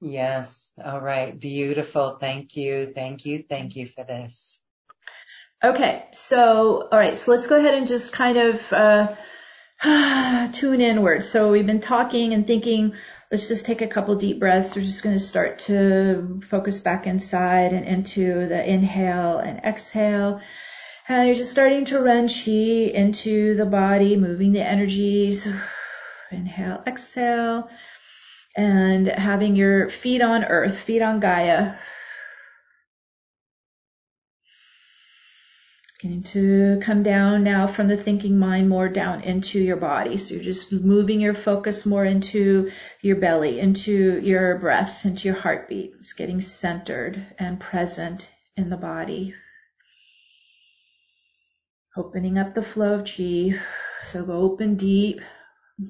Yes. 0.00 0.72
All 0.82 1.00
right. 1.00 1.38
Beautiful. 1.38 2.18
Thank 2.20 2.56
you. 2.56 2.92
Thank 2.94 3.26
you. 3.26 3.44
Thank 3.48 3.76
you 3.76 3.86
for 3.86 4.04
this. 4.04 4.62
Okay. 5.62 6.04
So, 6.12 6.88
all 6.90 6.98
right. 6.98 7.16
So 7.16 7.32
let's 7.32 7.46
go 7.46 7.56
ahead 7.56 7.74
and 7.74 7.86
just 7.86 8.12
kind 8.12 8.38
of, 8.38 8.72
uh, 8.72 9.14
tune 10.52 10.80
inward. 10.80 11.24
So 11.24 11.50
we've 11.50 11.66
been 11.66 11.80
talking 11.80 12.34
and 12.34 12.46
thinking, 12.46 12.94
let's 13.30 13.48
just 13.48 13.64
take 13.64 13.80
a 13.80 13.86
couple 13.86 14.14
deep 14.16 14.40
breaths. 14.40 14.74
We're 14.74 14.82
just 14.82 15.02
going 15.02 15.16
to 15.16 15.24
start 15.24 15.60
to 15.60 16.40
focus 16.42 16.80
back 16.80 17.06
inside 17.06 17.72
and 17.72 17.86
into 17.86 18.48
the 18.48 18.68
inhale 18.68 19.38
and 19.38 19.58
exhale. 19.60 20.40
And 21.08 21.26
you're 21.26 21.36
just 21.36 21.50
starting 21.50 21.86
to 21.86 22.00
run 22.00 22.28
chi 22.28 22.92
into 22.92 23.54
the 23.54 23.66
body, 23.66 24.16
moving 24.16 24.52
the 24.52 24.66
energies. 24.66 25.46
Inhale, 26.30 26.82
exhale 26.86 27.70
and 28.58 29.06
having 29.06 29.54
your 29.54 29.88
feet 29.88 30.20
on 30.20 30.44
earth, 30.44 30.80
feet 30.80 31.00
on 31.00 31.20
Gaia. 31.20 31.74
Beginning 36.02 36.24
to 36.24 36.80
come 36.82 37.04
down 37.04 37.44
now 37.44 37.68
from 37.68 37.86
the 37.86 37.96
thinking 37.96 38.36
mind 38.36 38.68
more 38.68 38.88
down 38.88 39.22
into 39.22 39.60
your 39.60 39.76
body. 39.76 40.16
So 40.16 40.34
you're 40.34 40.44
just 40.44 40.72
moving 40.72 41.20
your 41.20 41.34
focus 41.34 41.86
more 41.86 42.04
into 42.04 42.70
your 43.00 43.16
belly, 43.16 43.60
into 43.60 44.20
your 44.20 44.58
breath, 44.58 45.04
into 45.04 45.28
your 45.28 45.36
heartbeat. 45.36 45.92
It's 46.00 46.12
getting 46.12 46.40
centered 46.40 47.24
and 47.38 47.60
present 47.60 48.28
in 48.56 48.70
the 48.70 48.76
body. 48.76 49.34
Opening 51.98 52.38
up 52.38 52.54
the 52.54 52.62
flow 52.62 52.94
of 52.94 53.06
chi. 53.06 53.58
So 54.04 54.24
go 54.24 54.34
open 54.34 54.76
deep, 54.76 55.20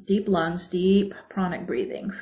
deep 0.06 0.26
lungs, 0.26 0.66
deep 0.68 1.12
pranic 1.28 1.66
breathing. 1.66 2.14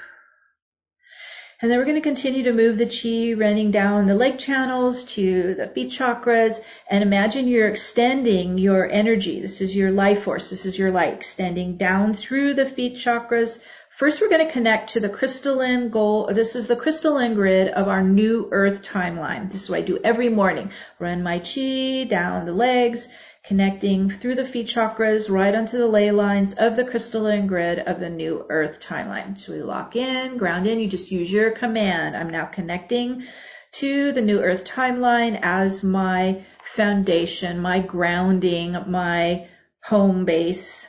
And 1.63 1.71
then 1.71 1.79
we're 1.79 1.85
going 1.85 1.95
to 1.95 2.01
continue 2.01 2.43
to 2.43 2.53
move 2.53 2.79
the 2.79 2.87
chi 2.87 3.41
running 3.41 3.71
down 3.71 4.09
the 4.09 4.17
leg 4.17 4.41
channels 4.41 5.05
to 5.15 5.55
the 5.55 5.69
feet 5.69 5.93
chakras 5.93 6.61
and 6.91 7.05
imagine 7.05 7.47
you're 7.47 7.69
extending 7.69 8.59
your 8.59 8.91
energy. 8.91 9.41
This 9.41 9.61
is 9.61 9.77
your 9.77 9.93
life 9.93 10.25
force. 10.25 10.51
This 10.51 10.67
is 10.67 10.77
your 10.77 10.91
light 10.91 11.15
extending 11.15 11.77
down 11.77 12.15
through 12.15 12.55
the 12.55 12.69
feet 12.69 12.97
chakras. 12.97 13.61
First, 13.97 14.21
we're 14.21 14.29
going 14.29 14.47
to 14.47 14.53
connect 14.53 14.95
to 14.95 15.01
the 15.01 15.09
crystalline 15.09 15.91
goal. 15.91 16.27
This 16.27 16.57
is 16.57 16.67
the 16.67 16.77
crystalline 16.77 17.35
grid 17.35 17.69
of 17.69 17.87
our 17.87 18.03
new 18.03 18.49
earth 18.51 18.83
timeline. 18.83 19.51
This 19.51 19.63
is 19.63 19.71
what 19.71 19.79
I 19.79 19.83
do 19.83 20.01
every 20.03 20.29
morning. 20.29 20.73
Run 20.99 21.23
my 21.23 21.39
chi 21.39 22.05
down 22.05 22.47
the 22.47 22.53
legs 22.53 23.09
connecting 23.47 24.11
through 24.11 24.35
the 24.35 24.45
feet 24.45 24.67
chakras 24.67 25.31
right 25.31 25.55
onto 25.55 25.79
the 25.79 25.87
ley 25.87 26.11
lines 26.11 26.55
of 26.55 26.75
the 26.75 26.85
crystalline 26.85 27.47
grid 27.47 27.79
of 27.79 28.01
the 28.01 28.11
new 28.11 28.45
earth 28.49 28.81
timeline. 28.81 29.39
So 29.39 29.53
we 29.53 29.63
lock 29.63 29.95
in, 29.95 30.37
ground 30.37 30.67
in, 30.67 30.81
you 30.81 30.89
just 30.89 31.13
use 31.13 31.31
your 31.31 31.53
command. 31.53 32.17
I'm 32.17 32.31
now 32.31 32.47
connecting 32.47 33.25
to 33.73 34.11
the 34.13 34.21
new 34.21 34.41
earth 34.41 34.65
timeline 34.65 35.39
as 35.41 35.85
my 35.85 36.45
foundation, 36.65 37.61
my 37.61 37.79
grounding, 37.79 38.77
my 38.89 39.47
home 39.81 40.25
base. 40.25 40.89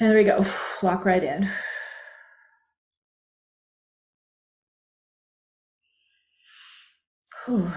And 0.00 0.10
there 0.10 0.16
we 0.16 0.24
go. 0.24 0.44
Lock 0.82 1.04
right 1.04 1.22
in. 1.22 1.48
Whew. 7.46 7.70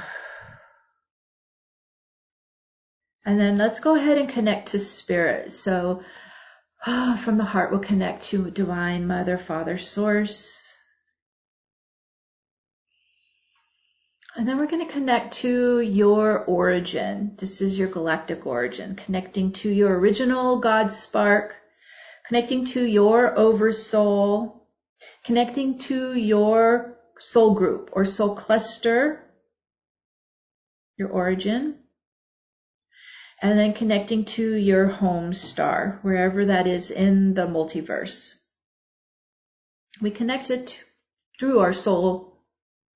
And 3.26 3.40
then 3.40 3.56
let's 3.56 3.80
go 3.80 3.96
ahead 3.96 4.18
and 4.18 4.30
connect 4.30 4.70
to 4.70 4.80
spirit. 4.80 5.54
So 5.54 6.04
oh, 6.86 7.18
from 7.18 7.38
the 7.38 7.44
heart, 7.44 7.72
we'll 7.72 7.80
connect 7.80 8.24
to 8.26 8.50
divine 8.52 9.08
mother, 9.08 9.38
father, 9.38 9.78
source. 9.78 10.68
And 14.36 14.48
then 14.48 14.58
we're 14.58 14.68
going 14.68 14.86
to 14.86 14.94
connect 14.94 15.34
to 15.36 15.82
your 15.82 16.46
origin. 16.46 17.36
This 17.38 17.62
is 17.62 17.78
your 17.78 17.90
galactic 17.90 18.46
origin, 18.46 18.96
connecting 18.96 19.52
to 19.54 19.70
your 19.70 19.98
original 20.00 20.58
God 20.60 20.90
spark, 20.92 21.56
connecting 22.28 22.66
to 22.68 22.82
your 22.82 23.38
oversoul, 23.38 24.68
connecting 25.26 25.80
to 25.80 26.14
your 26.14 26.98
soul 27.20 27.54
group 27.54 27.90
or 27.92 28.06
soul 28.06 28.36
cluster, 28.36 29.30
your 30.98 31.10
origin, 31.10 31.81
and 33.42 33.58
then 33.58 33.74
connecting 33.74 34.26
to 34.26 34.56
your 34.56 34.86
home 34.88 35.34
star, 35.34 36.00
wherever 36.04 36.46
that 36.46 36.68
is 36.68 36.92
in 36.92 37.34
the 37.34 37.48
multiverse. 37.48 38.36
We 40.00 40.12
connect 40.12 40.52
it 40.52 40.84
through 41.40 41.60
our 41.60 41.74
soul 41.74 42.38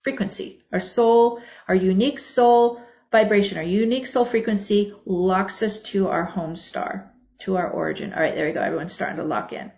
frequency. 0.04 0.62
Our 0.72 0.80
soul, 0.80 1.42
our 1.68 1.74
unique 1.76 2.20
soul 2.20 2.82
vibration, 3.12 3.58
our 3.58 3.64
unique 3.64 4.06
soul 4.06 4.24
frequency 4.24 4.94
locks 5.06 5.64
us 5.64 5.82
to 5.84 6.10
our 6.10 6.24
home 6.24 6.56
star, 6.56 7.12
to 7.40 7.58
our 7.58 7.70
origin. 7.70 8.14
All 8.14 8.22
right, 8.22 8.36
there 8.36 8.46
we 8.46 8.54
go. 8.54 8.62
Everyone's 8.62 8.94
starting 8.94 9.18
to 9.18 9.24
lock 9.24 9.52
in. 9.52 9.72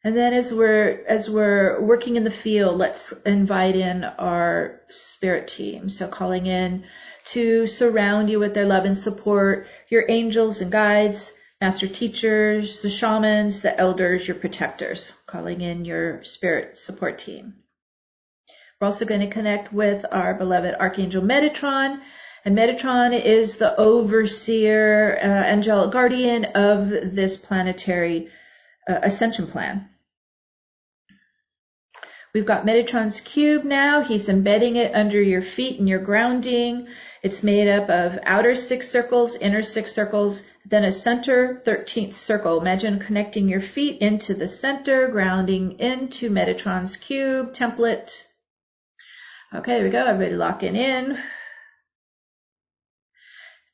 And 0.07 0.15
then 0.15 0.34
as 0.34 0.53
we're 0.53 1.03
as 1.05 1.29
we're 1.29 1.81
working 1.81 2.15
in 2.15 2.23
the 2.23 2.31
field, 2.31 2.77
let's 2.77 3.11
invite 3.25 3.75
in 3.75 4.05
our 4.05 4.79
spirit 4.88 5.49
team. 5.49 5.89
So 5.89 6.07
calling 6.07 6.45
in 6.45 6.85
to 7.34 7.67
surround 7.67 8.29
you 8.29 8.39
with 8.39 8.53
their 8.53 8.63
love 8.65 8.85
and 8.85 8.95
support, 8.95 9.67
your 9.89 10.05
angels 10.07 10.61
and 10.61 10.71
guides, 10.71 11.34
master 11.59 11.89
teachers, 11.89 12.81
the 12.81 12.89
shamans, 12.89 13.59
the 13.59 13.77
elders, 13.77 14.25
your 14.25 14.38
protectors, 14.38 15.11
calling 15.25 15.59
in 15.59 15.84
your 15.84 16.23
spirit 16.23 16.77
support 16.77 17.17
team. 17.19 17.55
We're 18.79 18.88
also 18.88 19.03
going 19.03 19.27
to 19.27 19.27
connect 19.27 19.73
with 19.73 20.05
our 20.09 20.34
beloved 20.35 20.73
Archangel 20.79 21.21
Metatron. 21.21 21.99
And 22.45 22.57
Metatron 22.57 23.11
is 23.11 23.57
the 23.57 23.75
overseer, 23.75 25.19
uh, 25.21 25.27
angelic 25.27 25.91
guardian 25.91 26.45
of 26.55 26.89
this 26.89 27.35
planetary 27.35 28.29
uh, 28.88 28.99
ascension 29.03 29.47
plan. 29.47 29.89
We've 32.33 32.45
got 32.45 32.65
Metatron's 32.65 33.21
cube 33.21 33.63
now. 33.63 34.01
He's 34.01 34.29
embedding 34.29 34.75
it 34.75 34.93
under 34.93 35.21
your 35.21 35.41
feet 35.41 35.79
and 35.79 35.87
your 35.87 35.99
grounding. 35.99 36.87
It's 37.23 37.41
made 37.43 37.67
up 37.67 37.89
of 37.89 38.19
outer 38.23 38.55
six 38.55 38.89
circles, 38.89 39.35
inner 39.35 39.63
six 39.63 39.91
circles, 39.91 40.43
then 40.65 40.83
a 40.83 40.91
center 40.91 41.61
13th 41.65 42.13
circle. 42.13 42.59
Imagine 42.59 42.99
connecting 42.99 43.47
your 43.47 43.61
feet 43.61 44.01
into 44.01 44.33
the 44.33 44.47
center, 44.47 45.07
grounding 45.07 45.79
into 45.79 46.29
Metatron's 46.29 46.97
cube 46.97 47.53
template. 47.53 48.23
Okay, 49.55 49.75
there 49.75 49.83
we 49.85 49.89
go. 49.89 50.05
Everybody 50.05 50.35
locking 50.35 50.75
in 50.75 51.17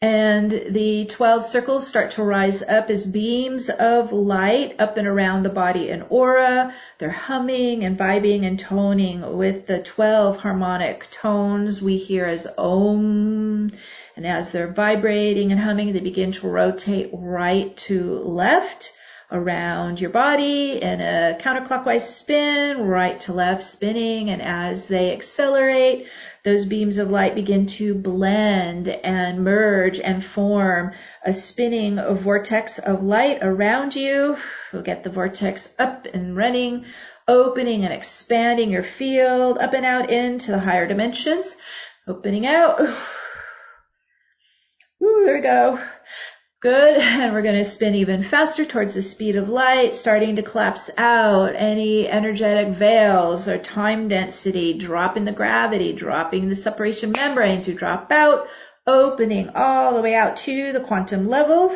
and 0.03 0.51
the 0.51 1.05
12 1.05 1.45
circles 1.45 1.87
start 1.87 2.11
to 2.11 2.23
rise 2.23 2.61
up 2.61 2.89
as 2.89 3.05
beams 3.05 3.69
of 3.69 4.11
light 4.11 4.75
up 4.77 4.97
and 4.97 5.07
around 5.07 5.43
the 5.43 5.49
body 5.49 5.89
and 5.91 6.03
aura. 6.09 6.75
They're 6.97 7.09
humming 7.09 7.85
and 7.85 7.97
vibing 7.97 8.43
and 8.45 8.59
toning 8.59 9.37
with 9.37 9.65
the 9.65 9.81
12 9.81 10.39
harmonic 10.39 11.09
tones 11.09 11.81
we 11.81 11.95
hear 11.95 12.25
as 12.25 12.45
Om. 12.57 13.71
And 14.17 14.27
as 14.27 14.51
they're 14.51 14.73
vibrating 14.73 15.53
and 15.53 15.61
humming, 15.61 15.93
they 15.93 16.01
begin 16.01 16.33
to 16.33 16.49
rotate 16.49 17.11
right 17.13 17.75
to 17.87 18.19
left 18.23 18.91
around 19.31 20.01
your 20.01 20.09
body 20.09 20.81
in 20.81 20.99
a 20.99 21.37
counterclockwise 21.39 22.01
spin, 22.01 22.81
right 22.81 23.21
to 23.21 23.31
left 23.31 23.63
spinning. 23.63 24.29
And 24.31 24.41
as 24.41 24.89
they 24.89 25.13
accelerate, 25.13 26.07
those 26.43 26.65
beams 26.65 26.97
of 26.97 27.09
light 27.09 27.35
begin 27.35 27.67
to 27.67 27.95
blend 27.95 28.89
and 28.89 29.43
merge 29.43 29.99
and 29.99 30.23
form 30.23 30.91
a 31.25 31.33
spinning 31.33 31.95
vortex 32.17 32.79
of 32.79 33.01
light 33.01 33.39
around 33.41 33.95
you. 33.95 34.37
We'll 34.73 34.81
get 34.81 35.05
the 35.05 35.09
vortex 35.09 35.73
up 35.79 36.05
and 36.13 36.35
running, 36.35 36.85
opening 37.29 37.85
and 37.85 37.93
expanding 37.93 38.71
your 38.71 38.83
field 38.83 39.57
up 39.57 39.73
and 39.73 39.85
out 39.85 40.11
into 40.11 40.51
the 40.51 40.59
higher 40.59 40.85
dimensions. 40.85 41.55
Opening 42.05 42.45
out. 42.45 42.81
Ooh, 45.01 45.23
there 45.25 45.35
we 45.35 45.41
go. 45.41 45.79
Good. 46.63 46.97
And 47.23 47.33
we're 47.33 47.41
going 47.41 47.57
to 47.57 47.65
spin 47.65 47.95
even 47.95 48.23
faster 48.23 48.63
towards 48.63 48.95
the 48.95 49.01
speed 49.01 49.35
of 49.35 49.49
light, 49.49 49.95
starting 49.95 50.37
to 50.37 50.43
collapse 50.43 50.89
out 50.97 51.55
any 51.55 52.07
energetic 52.07 52.73
veils 52.73 53.49
or 53.49 53.57
time 53.57 54.07
density, 54.07 54.73
dropping 54.77 55.25
the 55.25 55.33
gravity, 55.33 55.91
dropping 55.91 56.47
the 56.47 56.55
separation 56.55 57.11
membranes. 57.11 57.67
We 57.67 57.73
drop 57.73 58.11
out, 58.13 58.47
opening 58.87 59.49
all 59.55 59.95
the 59.95 60.01
way 60.01 60.15
out 60.15 60.37
to 60.37 60.71
the 60.71 60.79
quantum 60.79 61.27
level. 61.27 61.75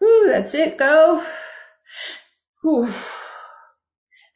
Woo, 0.00 0.28
that's 0.28 0.54
it. 0.54 0.78
Go. 0.78 1.24
Whew. 2.62 2.88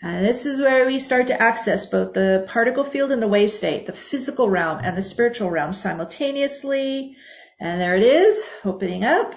And 0.02 0.26
this 0.26 0.44
is 0.44 0.60
where 0.60 0.86
we 0.86 0.98
start 0.98 1.28
to 1.28 1.40
access 1.40 1.86
both 1.86 2.14
the 2.14 2.46
particle 2.48 2.84
field 2.84 3.12
and 3.12 3.22
the 3.22 3.28
wave 3.28 3.52
state, 3.52 3.86
the 3.86 3.92
physical 3.92 4.50
realm 4.50 4.80
and 4.82 4.98
the 4.98 5.02
spiritual 5.02 5.50
realm 5.50 5.72
simultaneously. 5.72 7.16
And 7.60 7.80
there 7.80 7.94
it 7.94 8.02
is, 8.02 8.50
opening 8.64 9.04
up. 9.04 9.36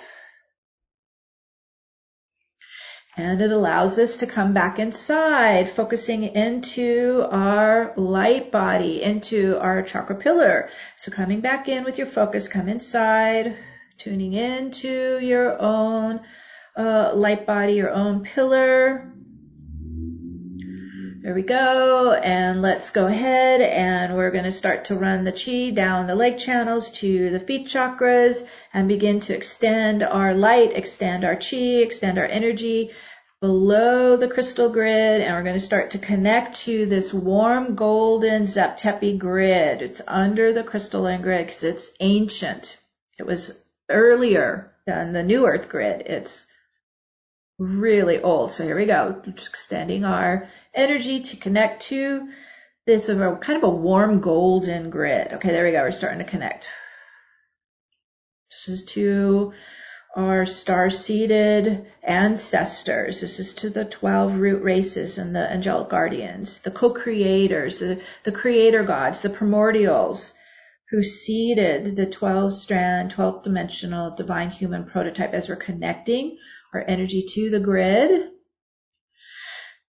And 3.17 3.41
it 3.41 3.51
allows 3.51 3.97
us 3.97 4.17
to 4.17 4.27
come 4.27 4.53
back 4.53 4.77
inside, 4.77 5.71
focusing 5.71 6.23
into 6.23 7.25
our 7.31 7.93
light 7.95 8.51
body, 8.51 9.01
into 9.01 9.57
our 9.57 9.83
chakra 9.83 10.15
pillar. 10.15 10.69
So 10.97 11.13
coming 11.13 11.39
back 11.39 11.69
in 11.69 11.85
with 11.85 11.97
your 11.97 12.07
focus, 12.07 12.49
come 12.49 12.67
inside, 12.67 13.55
tuning 13.97 14.33
into 14.33 15.17
your 15.19 15.61
own 15.61 16.19
uh, 16.75 17.13
light 17.15 17.47
body, 17.47 17.73
your 17.73 17.91
own 17.91 18.23
pillar. 18.23 19.14
There 21.25 21.33
we 21.33 21.41
go. 21.41 22.13
And 22.13 22.61
let's 22.61 22.91
go 22.91 23.07
ahead 23.07 23.59
and 23.59 24.15
we're 24.15 24.29
going 24.29 24.43
to 24.43 24.51
start 24.51 24.85
to 24.85 24.95
run 24.95 25.23
the 25.23 25.31
chi 25.31 25.71
down 25.71 26.05
the 26.05 26.13
leg 26.13 26.37
channels 26.37 26.91
to 26.99 27.31
the 27.31 27.39
feet 27.39 27.65
chakras 27.67 28.47
and 28.71 28.87
begin 28.87 29.21
to 29.21 29.35
extend 29.35 30.03
our 30.03 30.35
light, 30.35 30.73
extend 30.77 31.25
our 31.25 31.35
chi, 31.35 31.81
extend 31.81 32.19
our 32.19 32.27
energy 32.27 32.91
below 33.41 34.17
the 34.17 34.27
crystal 34.27 34.69
grid 34.69 35.21
and 35.21 35.33
we're 35.33 35.41
going 35.41 35.59
to 35.59 35.59
start 35.59 35.89
to 35.89 35.97
connect 35.97 36.57
to 36.57 36.85
this 36.85 37.11
warm 37.11 37.73
golden 37.73 38.45
Zep-Tepi 38.45 39.17
grid. 39.17 39.81
It's 39.81 40.03
under 40.07 40.53
the 40.53 40.63
crystalline 40.63 41.23
grid 41.23 41.47
because 41.47 41.63
it's 41.63 41.89
ancient. 42.01 42.77
It 43.17 43.25
was 43.25 43.63
earlier 43.89 44.75
than 44.85 45.11
the 45.11 45.23
new 45.23 45.47
earth 45.47 45.69
grid. 45.69 46.03
It's 46.05 46.45
really 47.57 48.21
old. 48.21 48.51
So 48.51 48.63
here 48.63 48.77
we 48.77 48.85
go. 48.85 49.21
Just 49.33 49.49
extending 49.49 50.05
our 50.05 50.47
energy 50.73 51.21
to 51.21 51.37
connect 51.37 51.83
to 51.83 52.29
this 52.85 53.09
of 53.09 53.21
a 53.21 53.35
kind 53.37 53.57
of 53.57 53.63
a 53.63 53.69
warm 53.69 54.19
golden 54.19 54.89
grid. 54.89 55.33
Okay, 55.33 55.49
there 55.49 55.65
we 55.65 55.71
go. 55.71 55.81
We're 55.81 55.91
starting 55.91 56.19
to 56.19 56.25
connect. 56.25 56.67
This 58.51 58.67
is 58.67 58.85
to 58.85 59.53
our 60.15 60.45
star-seeded 60.45 61.87
ancestors. 62.03 63.21
This 63.21 63.39
is 63.39 63.53
to 63.55 63.69
the 63.69 63.85
12 63.85 64.37
root 64.37 64.63
races 64.63 65.17
and 65.17 65.35
the 65.35 65.51
angelic 65.51 65.89
guardians, 65.89 66.59
the 66.59 66.71
co-creators, 66.71 67.79
the, 67.79 68.01
the 68.23 68.31
creator 68.31 68.83
gods, 68.83 69.21
the 69.21 69.29
primordials 69.29 70.31
who 70.89 71.03
seeded 71.03 71.95
the 71.95 72.05
12 72.05 72.53
strand, 72.53 73.11
12 73.11 73.43
dimensional 73.43 74.15
divine 74.15 74.51
human 74.51 74.85
prototype 74.85 75.33
as 75.33 75.49
we're 75.49 75.55
connecting 75.55 76.37
our 76.75 76.85
energy 76.87 77.25
to 77.33 77.49
the 77.49 77.59
grid 77.59 78.29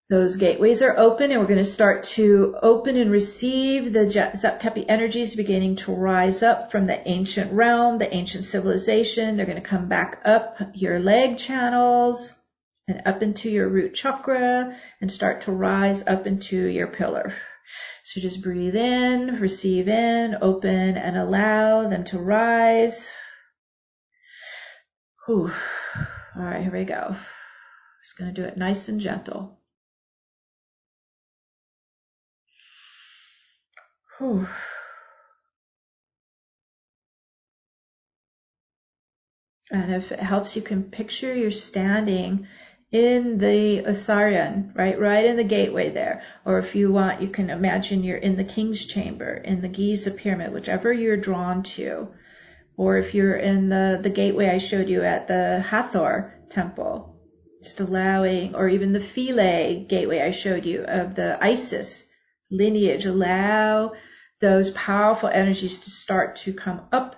those 0.08 0.36
gateways 0.36 0.82
are 0.82 0.96
open 0.96 1.32
and 1.32 1.40
we're 1.40 1.48
going 1.48 1.58
to 1.58 1.64
start 1.64 2.04
to 2.04 2.56
open 2.62 2.96
and 2.96 3.10
receive 3.10 3.92
the 3.92 4.08
Zep-Tepi 4.08 4.84
energies 4.88 5.34
beginning 5.34 5.76
to 5.76 5.92
rise 5.92 6.44
up 6.44 6.70
from 6.70 6.86
the 6.86 7.08
ancient 7.08 7.52
realm, 7.52 7.98
the 7.98 8.14
ancient 8.14 8.44
civilization. 8.44 9.36
They're 9.36 9.46
going 9.46 9.60
to 9.60 9.68
come 9.68 9.88
back 9.88 10.22
up 10.24 10.58
your 10.74 11.00
leg 11.00 11.38
channels 11.38 12.40
and 12.86 13.02
up 13.04 13.20
into 13.20 13.50
your 13.50 13.68
root 13.68 13.94
chakra 13.94 14.76
and 15.00 15.10
start 15.10 15.40
to 15.42 15.52
rise 15.52 16.06
up 16.06 16.28
into 16.28 16.56
your 16.56 16.86
pillar. 16.86 17.34
So 18.04 18.20
just 18.20 18.42
breathe 18.42 18.76
in, 18.76 19.40
receive 19.40 19.88
in, 19.88 20.36
open 20.40 20.96
and 20.96 21.16
allow 21.16 21.88
them 21.88 22.04
to 22.04 22.18
rise. 22.20 23.08
Whew. 25.26 25.50
All 26.38 26.44
right, 26.44 26.62
here 26.62 26.72
we 26.72 26.84
go. 26.84 27.16
Just 28.04 28.18
going 28.18 28.34
to 28.34 28.42
do 28.42 28.46
it 28.46 28.58
nice 28.58 28.88
and 28.88 29.00
gentle. 29.00 29.58
Whew. 34.18 34.46
And 39.70 39.94
if 39.94 40.12
it 40.12 40.20
helps, 40.20 40.54
you 40.56 40.62
can 40.62 40.84
picture 40.84 41.34
you're 41.34 41.50
standing 41.50 42.46
in 42.92 43.38
the 43.38 43.86
Osirian, 43.86 44.72
right? 44.74 45.00
Right 45.00 45.24
in 45.24 45.36
the 45.36 45.44
gateway 45.44 45.88
there. 45.88 46.22
Or 46.44 46.58
if 46.58 46.74
you 46.74 46.92
want, 46.92 47.22
you 47.22 47.28
can 47.28 47.48
imagine 47.48 48.04
you're 48.04 48.16
in 48.18 48.36
the 48.36 48.44
king's 48.44 48.84
chamber, 48.84 49.34
in 49.34 49.62
the 49.62 49.68
Giza 49.68 50.10
pyramid, 50.10 50.52
whichever 50.52 50.92
you're 50.92 51.16
drawn 51.16 51.62
to. 51.62 52.08
Or 52.76 52.98
if 52.98 53.14
you're 53.14 53.36
in 53.36 53.68
the, 53.68 53.98
the 54.02 54.10
gateway 54.10 54.48
I 54.48 54.58
showed 54.58 54.88
you 54.88 55.02
at 55.02 55.28
the 55.28 55.60
Hathor 55.60 56.34
temple, 56.50 57.18
just 57.62 57.80
allowing, 57.80 58.54
or 58.54 58.68
even 58.68 58.92
the 58.92 59.00
Philae 59.00 59.86
gateway 59.88 60.20
I 60.20 60.30
showed 60.30 60.66
you 60.66 60.82
of 60.82 61.14
the 61.14 61.38
Isis 61.40 62.04
lineage, 62.50 63.06
allow 63.06 63.94
those 64.40 64.70
powerful 64.72 65.28
energies 65.28 65.80
to 65.80 65.90
start 65.90 66.36
to 66.36 66.52
come 66.52 66.82
up 66.92 67.16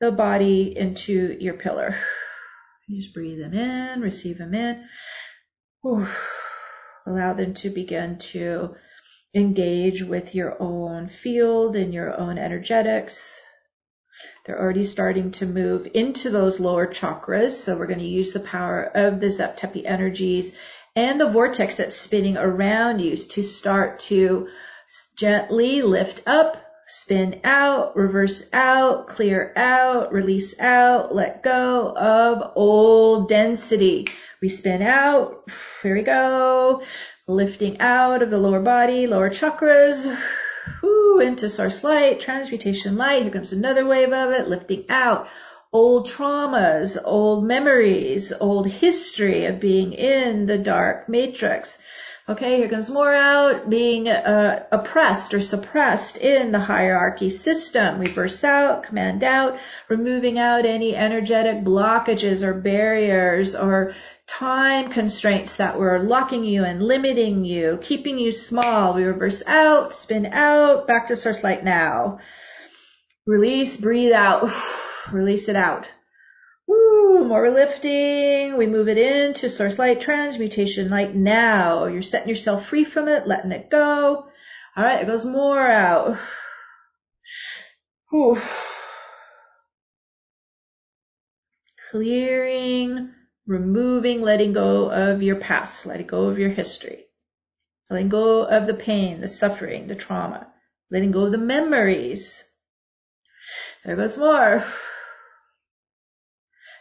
the 0.00 0.12
body 0.12 0.76
into 0.76 1.36
your 1.40 1.54
pillar. 1.54 1.96
Just 2.88 3.12
breathe 3.12 3.40
them 3.40 3.52
in, 3.52 4.00
receive 4.00 4.38
them 4.38 4.54
in. 4.54 4.84
Allow 7.06 7.32
them 7.34 7.54
to 7.54 7.70
begin 7.70 8.18
to 8.18 8.76
engage 9.34 10.02
with 10.02 10.34
your 10.34 10.56
own 10.62 11.06
field 11.06 11.76
and 11.76 11.92
your 11.92 12.18
own 12.18 12.38
energetics. 12.38 13.40
They're 14.48 14.58
already 14.58 14.86
starting 14.86 15.32
to 15.32 15.44
move 15.44 15.86
into 15.92 16.30
those 16.30 16.58
lower 16.58 16.86
chakras. 16.86 17.50
So 17.50 17.76
we're 17.76 17.86
going 17.86 17.98
to 17.98 18.06
use 18.06 18.32
the 18.32 18.40
power 18.40 18.82
of 18.82 19.20
the 19.20 19.30
Zep 19.30 19.60
Tepi 19.60 19.84
energies 19.84 20.56
and 20.96 21.20
the 21.20 21.28
vortex 21.28 21.76
that's 21.76 21.94
spinning 21.94 22.38
around 22.38 23.00
you 23.00 23.18
to 23.18 23.42
start 23.42 24.00
to 24.08 24.48
gently 25.18 25.82
lift 25.82 26.22
up 26.26 26.64
spin 26.86 27.42
out, 27.44 27.94
reverse 27.94 28.48
out, 28.54 29.08
clear 29.08 29.52
out, 29.54 30.14
release 30.14 30.58
out, 30.58 31.14
let 31.14 31.42
go 31.42 31.94
of 31.94 32.52
old 32.56 33.28
density. 33.28 34.06
We 34.40 34.48
spin 34.48 34.80
out. 34.80 35.44
Here 35.82 35.94
we 35.94 36.00
go. 36.00 36.82
Lifting 37.26 37.82
out 37.82 38.22
of 38.22 38.30
the 38.30 38.38
lower 38.38 38.60
body, 38.60 39.06
lower 39.06 39.28
chakras. 39.28 40.06
Into 41.18 41.48
source 41.48 41.82
light, 41.82 42.20
transmutation 42.20 42.96
light. 42.96 43.22
Here 43.22 43.32
comes 43.32 43.52
another 43.52 43.84
wave 43.84 44.12
of 44.12 44.30
it. 44.30 44.48
Lifting 44.48 44.84
out 44.88 45.28
old 45.72 46.06
traumas, 46.06 46.96
old 47.04 47.44
memories, 47.44 48.32
old 48.40 48.68
history 48.68 49.46
of 49.46 49.58
being 49.58 49.92
in 49.92 50.46
the 50.46 50.58
dark 50.58 51.08
matrix. 51.08 51.76
Okay, 52.28 52.58
here 52.58 52.68
comes 52.68 52.90
more 52.90 53.12
out, 53.12 53.70
being 53.70 54.08
uh, 54.08 54.64
oppressed 54.70 55.32
or 55.32 55.40
suppressed 55.40 56.18
in 56.18 56.52
the 56.52 56.58
hierarchy 56.58 57.30
system. 57.30 57.98
We 57.98 58.12
burst 58.12 58.44
out, 58.44 58.82
command 58.82 59.24
out, 59.24 59.58
removing 59.88 60.38
out 60.38 60.66
any 60.66 60.94
energetic 60.94 61.64
blockages 61.64 62.42
or 62.42 62.52
barriers 62.52 63.54
or 63.54 63.94
time 64.28 64.90
constraints 64.90 65.56
that 65.56 65.78
were 65.78 65.98
locking 65.98 66.44
you 66.44 66.62
and 66.62 66.82
limiting 66.82 67.44
you, 67.44 67.78
keeping 67.82 68.18
you 68.18 68.30
small. 68.30 68.94
We 68.94 69.04
reverse 69.04 69.42
out, 69.46 69.94
spin 69.94 70.26
out, 70.26 70.86
back 70.86 71.08
to 71.08 71.16
source 71.16 71.42
light 71.42 71.64
now. 71.64 72.20
Release, 73.26 73.76
breathe 73.76 74.12
out, 74.12 74.50
release 75.12 75.48
it 75.48 75.56
out. 75.56 75.88
Woo, 76.66 77.24
more 77.24 77.50
lifting. 77.50 78.58
We 78.58 78.66
move 78.66 78.88
it 78.88 78.98
into 78.98 79.48
source 79.48 79.78
light, 79.78 80.02
transmutation 80.02 80.90
light 80.90 81.14
now. 81.14 81.86
You're 81.86 82.02
setting 82.02 82.28
yourself 82.28 82.66
free 82.66 82.84
from 82.84 83.08
it, 83.08 83.26
letting 83.26 83.52
it 83.52 83.70
go. 83.70 84.28
All 84.76 84.84
right, 84.84 85.02
it 85.02 85.06
goes 85.06 85.24
more 85.24 85.66
out. 85.66 86.18
Whew. 88.10 88.38
Clearing, 91.90 93.14
removing, 93.48 94.20
letting 94.20 94.52
go 94.52 94.90
of 94.90 95.22
your 95.22 95.36
past, 95.36 95.86
letting 95.86 96.06
go 96.06 96.28
of 96.28 96.38
your 96.38 96.50
history, 96.50 97.06
letting 97.90 98.10
go 98.10 98.44
of 98.44 98.66
the 98.66 98.74
pain, 98.74 99.20
the 99.20 99.26
suffering, 99.26 99.88
the 99.88 99.94
trauma, 99.94 100.46
letting 100.90 101.10
go 101.10 101.24
of 101.24 101.32
the 101.32 101.38
memories. 101.38 102.44
There 103.84 103.96
goes 103.96 104.18
more. 104.18 104.62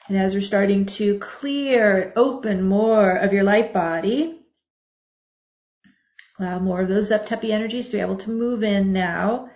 And 0.10 0.18
as 0.18 0.34
we're 0.34 0.42
starting 0.42 0.86
to 0.98 1.20
clear 1.20 2.14
open 2.16 2.64
more 2.64 3.16
of 3.16 3.34
your 3.34 3.44
light 3.44 3.74
body, 3.74 4.40
allow 6.40 6.60
more 6.60 6.82
of 6.82 6.90
those 6.90 7.08
Zep 7.08 7.28
Tepi 7.28 7.50
energies 7.50 7.88
to 7.88 7.98
be 7.98 8.02
able 8.02 8.18
to 8.18 8.30
move 8.30 8.64
in 8.64 8.94
now 8.94 9.50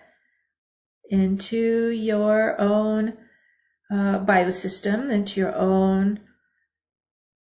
into 1.09 1.89
your 1.89 2.59
own 2.59 3.17
uh, 3.91 4.19
biosystem, 4.19 5.11
into 5.11 5.41
your 5.41 5.53
own, 5.53 6.21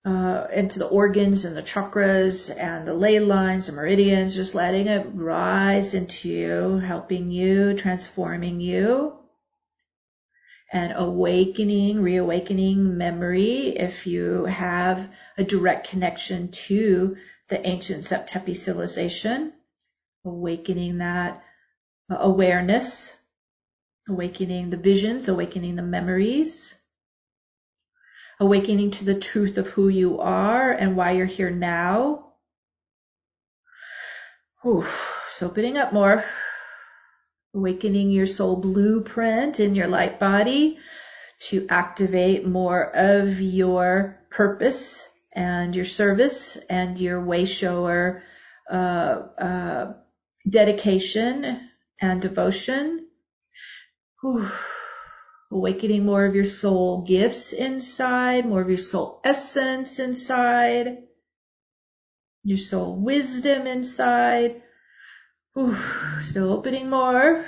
uh, 0.09 0.47
into 0.55 0.78
the 0.78 0.86
organs 0.86 1.44
and 1.44 1.55
the 1.55 1.62
chakras 1.62 2.48
and 2.56 2.89
the 2.89 2.94
ley 2.94 3.20
lines 3.20 3.68
and 3.68 3.76
meridians, 3.76 4.35
just 4.35 4.55
letting 4.55 4.86
it 4.86 5.06
rise 5.12 5.93
into 5.93 6.30
you, 6.30 6.78
helping 6.78 7.30
you, 7.30 7.74
transforming 7.74 8.59
you 8.59 9.14
and 10.72 10.94
awakening, 10.97 12.01
reawakening 12.01 12.97
memory 12.97 13.68
if 13.68 14.06
you 14.06 14.47
have 14.47 15.10
a 15.36 15.44
direct 15.44 15.90
connection 15.90 16.51
to 16.52 17.18
the 17.48 17.66
ancient 17.66 18.05
Zep 18.05 18.26
Tepi 18.26 18.56
civilization, 18.56 19.52
awakening 20.24 20.98
that 20.98 21.43
awareness, 22.09 23.14
awakening 24.09 24.70
the 24.70 24.78
visions, 24.78 25.28
awakening 25.28 25.76
the 25.76 25.82
memories, 25.82 26.77
awakening 28.40 28.93
to 28.93 29.05
the 29.05 29.19
truth 29.19 29.59
of 29.59 29.69
who 29.69 29.89
you 29.89 30.20
are 30.20 30.73
and 30.73 30.97
why 30.97 31.12
you're 31.12 31.27
here 31.27 31.51
now. 31.51 32.32
Whew. 34.62 34.86
So 35.36 35.47
opening 35.47 35.78
up 35.78 35.93
more 35.93 36.24
awakening 37.55 38.10
your 38.10 38.27
soul 38.27 38.56
blueprint 38.56 39.59
in 39.60 39.74
your 39.74 39.89
light 39.89 40.20
body 40.20 40.78
to 41.40 41.66
activate 41.69 42.47
more 42.47 42.94
of 42.94 43.40
your 43.40 44.20
purpose 44.31 45.09
and 45.32 45.74
your 45.74 45.85
service 45.85 46.56
and 46.69 46.98
your 46.98 47.24
way 47.24 47.44
shower 47.44 48.23
uh, 48.70 48.74
uh, 49.39 49.93
dedication 50.48 51.69
and 52.01 52.20
devotion. 52.20 53.06
Whew. 54.20 54.48
Awakening 55.50 56.04
more 56.04 56.26
of 56.26 56.34
your 56.34 56.44
soul 56.44 57.02
gifts 57.02 57.52
inside, 57.52 58.46
more 58.46 58.60
of 58.60 58.68
your 58.68 58.78
soul 58.78 59.20
essence 59.24 59.98
inside, 59.98 60.98
your 62.44 62.58
soul 62.58 62.96
wisdom 62.96 63.66
inside, 63.66 64.62
Oof, 65.58 66.20
still 66.22 66.52
opening 66.52 66.88
more. 66.88 67.44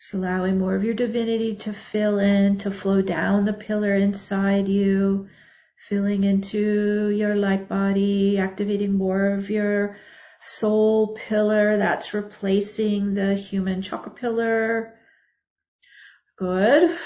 Just 0.00 0.14
allowing 0.14 0.58
more 0.58 0.74
of 0.74 0.84
your 0.84 0.94
divinity 0.94 1.54
to 1.56 1.72
fill 1.72 2.18
in, 2.18 2.58
to 2.58 2.70
flow 2.70 3.00
down 3.00 3.44
the 3.44 3.52
pillar 3.52 3.94
inside 3.94 4.68
you, 4.68 5.28
filling 5.88 6.24
into 6.24 7.08
your 7.08 7.34
light 7.34 7.66
body, 7.68 8.38
activating 8.38 8.92
more 8.92 9.32
of 9.32 9.48
your 9.48 9.96
soul 10.42 11.14
pillar 11.14 11.78
that's 11.78 12.12
replacing 12.12 13.14
the 13.14 13.34
human 13.34 13.80
chakra 13.80 14.12
pillar. 14.12 14.94
Good. 16.36 16.96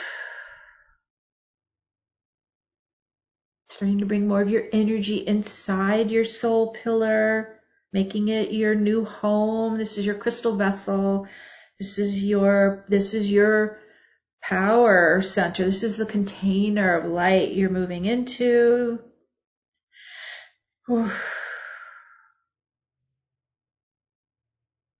Starting 3.70 4.00
to 4.00 4.06
bring 4.06 4.26
more 4.26 4.42
of 4.42 4.50
your 4.50 4.64
energy 4.72 5.26
inside 5.26 6.10
your 6.10 6.24
soul 6.24 6.72
pillar, 6.72 7.60
making 7.92 8.28
it 8.28 8.52
your 8.52 8.74
new 8.74 9.04
home. 9.04 9.78
This 9.78 9.96
is 9.96 10.04
your 10.04 10.16
crystal 10.16 10.56
vessel. 10.56 11.28
This 11.78 11.98
is 11.98 12.22
your, 12.22 12.84
this 12.88 13.14
is 13.14 13.30
your 13.30 13.78
power 14.52 15.22
center. 15.22 15.64
This 15.64 15.82
is 15.82 15.96
the 15.96 16.04
container 16.04 16.98
of 16.98 17.10
light 17.10 17.52
you're 17.52 17.70
moving 17.70 18.04
into. 18.04 18.98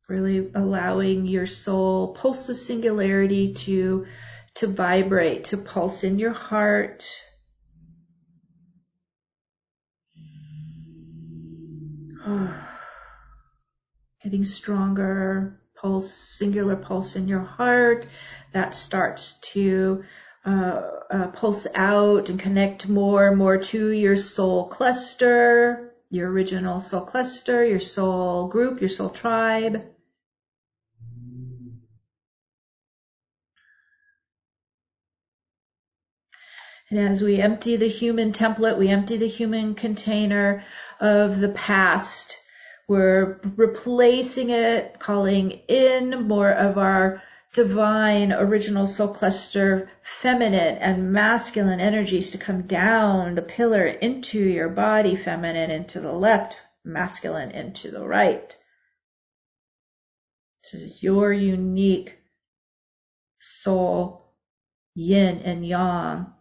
really 0.08 0.50
allowing 0.54 1.26
your 1.26 1.44
soul 1.46 2.14
pulse 2.14 2.48
of 2.48 2.56
singularity 2.56 3.52
to 3.52 4.06
to 4.54 4.66
vibrate, 4.68 5.44
to 5.44 5.58
pulse 5.58 6.02
in 6.02 6.18
your 6.18 6.32
heart. 6.32 7.06
Getting 14.24 14.46
stronger, 14.46 15.60
pulse, 15.76 16.14
singular 16.14 16.76
pulse 16.76 17.16
in 17.16 17.28
your 17.28 17.40
heart 17.40 18.06
that 18.52 18.74
starts 18.74 19.38
to 19.52 20.04
uh, 20.44 20.82
uh, 21.10 21.28
pulse 21.28 21.66
out 21.74 22.28
and 22.28 22.38
connect 22.38 22.88
more 22.88 23.28
and 23.28 23.38
more 23.38 23.58
to 23.58 23.90
your 23.90 24.16
soul 24.16 24.66
cluster, 24.68 25.94
your 26.10 26.30
original 26.30 26.80
soul 26.80 27.02
cluster, 27.02 27.64
your 27.64 27.80
soul 27.80 28.48
group, 28.48 28.80
your 28.80 28.90
soul 28.90 29.10
tribe. 29.10 29.84
And 36.90 37.00
as 37.00 37.22
we 37.22 37.40
empty 37.40 37.76
the 37.76 37.88
human 37.88 38.32
template, 38.32 38.76
we 38.76 38.88
empty 38.88 39.16
the 39.16 39.26
human 39.26 39.74
container 39.74 40.62
of 41.00 41.40
the 41.40 41.48
past. 41.48 42.36
We're 42.86 43.40
replacing 43.56 44.50
it, 44.50 44.98
calling 44.98 45.52
in 45.68 46.28
more 46.28 46.50
of 46.50 46.76
our 46.76 47.22
divine 47.52 48.32
original 48.32 48.86
soul 48.86 49.08
cluster 49.08 49.90
feminine 50.02 50.78
and 50.78 51.12
masculine 51.12 51.80
energies 51.80 52.30
to 52.30 52.38
come 52.38 52.62
down 52.62 53.34
the 53.34 53.42
pillar 53.42 53.86
into 53.86 54.38
your 54.38 54.68
body, 54.68 55.16
feminine 55.16 55.70
into 55.70 56.00
the 56.00 56.12
left, 56.12 56.56
masculine 56.84 57.50
into 57.50 57.90
the 57.90 58.06
right. 58.06 58.56
This 60.62 60.80
is 60.80 61.02
your 61.02 61.32
unique 61.32 62.16
soul, 63.38 64.32
yin 64.94 65.40
and 65.40 65.66
yang 65.66 66.32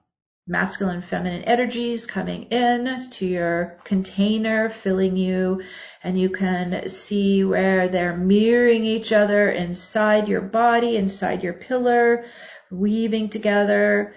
masculine 0.51 1.01
feminine 1.01 1.43
energies 1.43 2.05
coming 2.05 2.43
in 2.43 3.09
to 3.09 3.25
your 3.25 3.79
container, 3.85 4.69
filling 4.69 5.15
you, 5.15 5.63
and 6.03 6.19
you 6.19 6.29
can 6.29 6.89
see 6.89 7.45
where 7.45 7.87
they're 7.87 8.17
mirroring 8.17 8.83
each 8.83 9.13
other 9.13 9.49
inside 9.49 10.27
your 10.27 10.41
body, 10.41 10.97
inside 10.97 11.41
your 11.41 11.53
pillar, 11.53 12.25
weaving 12.69 13.29
together 13.29 14.13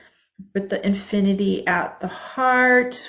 with 0.53 0.69
the 0.71 0.85
infinity 0.85 1.65
at 1.69 2.01
the 2.01 2.09
heart, 2.09 3.09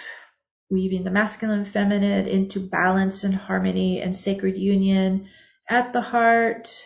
weaving 0.69 1.03
the 1.03 1.11
masculine 1.11 1.59
and 1.59 1.67
feminine 1.67 2.27
into 2.27 2.59
balance 2.59 3.23
and 3.23 3.33
harmony 3.33 4.01
and 4.01 4.15
sacred 4.15 4.55
union 4.55 5.27
at 5.67 5.93
the 5.93 6.01
heart. 6.01 6.79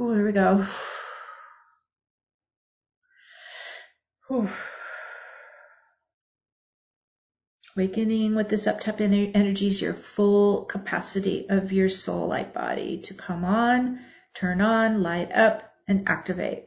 Ooh, 0.00 0.14
here 0.14 0.24
we 0.24 0.32
go. 0.32 0.64
Awakening 7.76 8.36
with 8.36 8.48
this 8.48 8.68
up-top 8.68 9.00
energy 9.00 9.66
is 9.66 9.82
your 9.82 9.92
full 9.92 10.66
capacity 10.66 11.46
of 11.48 11.72
your 11.72 11.88
soul 11.88 12.28
light 12.28 12.54
body 12.54 12.98
to 13.02 13.14
come 13.14 13.44
on, 13.44 13.98
turn 14.34 14.60
on, 14.60 15.02
light 15.02 15.32
up, 15.32 15.72
and 15.88 16.08
activate 16.08 16.66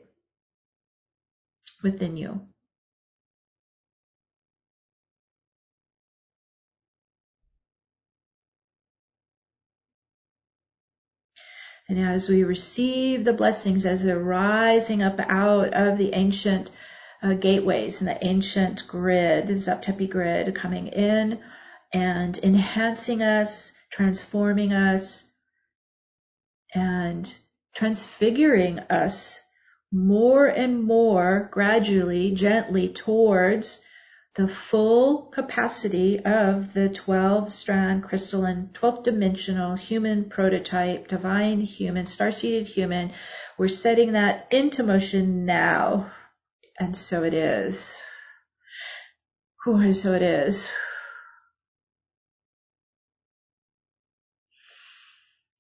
within 1.82 2.18
you. 2.18 2.42
And 11.88 11.98
as 12.00 12.28
we 12.28 12.44
receive 12.44 13.24
the 13.24 13.34
blessings 13.34 13.86
as 13.86 14.04
they're 14.04 14.20
rising 14.20 15.02
up 15.02 15.20
out 15.20 15.74
of 15.74 15.98
the 15.98 16.14
ancient 16.14 16.70
uh, 17.24 17.34
gateways 17.34 18.02
and 18.02 18.10
the 18.10 18.26
ancient 18.26 18.86
grid, 18.88 19.48
the 19.48 19.58
Zep-Tepi 19.58 20.10
grid 20.10 20.54
coming 20.54 20.88
in 20.88 21.40
and 21.94 22.38
enhancing 22.40 23.24
us, 23.24 23.72
transforming 23.90 24.74
us, 24.74 25.24
and 26.76 27.34
transfiguring 27.74 28.80
us 28.80 29.40
more 29.92 30.48
and 30.48 30.84
more 30.84 31.50
gradually, 31.52 32.32
gently 32.32 32.90
towards 32.90 33.82
the 34.36 34.48
full 34.48 35.28
capacity 35.28 36.20
of 36.26 36.74
the 36.74 36.90
12 36.90 37.54
strand 37.54 38.04
crystalline 38.04 38.72
12th 38.74 39.04
dimensional 39.04 39.76
human 39.76 40.26
prototype, 40.26 41.08
divine 41.08 41.62
human, 41.62 42.08
star 42.08 42.32
seeded 42.32 42.68
human. 42.68 43.12
We're 43.60 43.68
setting 43.68 44.14
that 44.14 44.48
into 44.50 44.82
motion 44.82 45.46
now. 45.46 46.12
And 46.80 46.96
so 46.98 47.24
it 47.24 47.34
is. 47.34 47.98
and 49.64 49.94
so 49.94 50.14
it 50.14 50.22
is. 50.22 50.68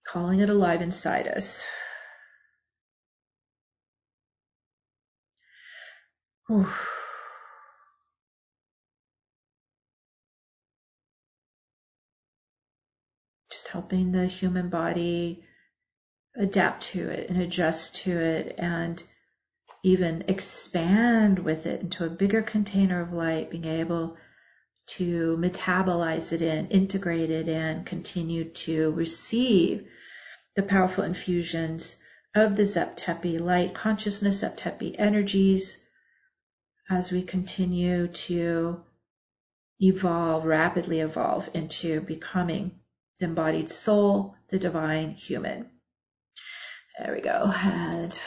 Calling 0.06 0.41
it 0.41 0.49
alive 0.49 0.81
inside 0.81 1.27
us. 1.27 1.64
Just 13.49 13.68
helping 13.69 14.11
the 14.11 14.26
human 14.27 14.69
body 14.69 15.44
adapt 16.35 16.84
to 16.84 17.10
it 17.10 17.30
and 17.30 17.41
adjust 17.41 17.95
to 17.98 18.11
it 18.11 18.56
and 18.57 19.02
even 19.84 20.24
expand 20.28 21.40
with 21.40 21.66
it 21.66 21.82
into 21.82 22.06
a 22.06 22.10
bigger 22.10 22.42
container 22.42 23.02
of 23.02 23.12
light, 23.14 23.52
being 23.52 23.66
able 23.66 24.18
to 24.86 25.38
metabolize 25.38 26.32
it 26.32 26.42
in, 26.42 26.68
integrate 26.68 27.30
it 27.30 27.48
in, 27.48 27.84
continue 27.84 28.46
to 28.46 28.92
receive 28.92 29.88
the 30.56 30.64
powerful 30.64 31.04
infusions 31.04 31.96
of 32.36 32.56
the 32.56 32.66
Zep-Tepi 32.66 33.40
light 33.40 33.74
consciousness, 33.74 34.40
Zep-Tepi 34.40 34.96
energies 34.98 35.78
as 36.90 37.12
we 37.12 37.24
continue 37.24 38.08
to 38.08 38.84
evolve, 39.80 40.46
rapidly 40.46 41.00
evolve 41.00 41.50
into 41.54 42.02
becoming 42.02 42.80
the 43.20 43.26
embodied 43.26 43.70
soul, 43.70 44.36
the 44.50 44.60
divine 44.60 45.12
human. 45.12 45.70
There 47.00 47.14
we 47.14 47.22
go. 47.22 47.52
And 47.54 48.18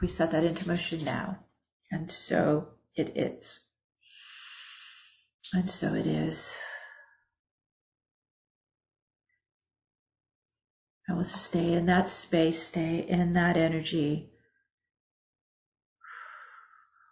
we 0.00 0.08
set 0.08 0.32
that 0.32 0.44
into 0.44 0.68
motion 0.68 1.04
now. 1.04 1.38
And 1.90 2.10
so 2.10 2.68
it 2.94 3.16
is. 3.16 3.60
And 5.52 5.70
so 5.70 5.94
it 5.94 6.06
is. 6.06 6.56
I 11.08 11.12
want 11.12 11.26
to 11.26 11.38
stay 11.38 11.72
in 11.72 11.86
that 11.86 12.08
space, 12.08 12.60
stay 12.60 12.98
in 12.98 13.34
that 13.34 13.56
energy. 13.56 14.30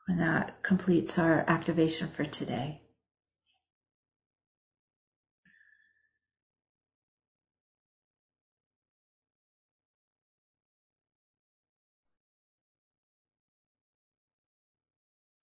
And 0.09 0.21
that 0.21 0.63
completes 0.63 1.19
our 1.19 1.45
activation 1.49 2.09
for 2.09 2.25
today. 2.25 2.84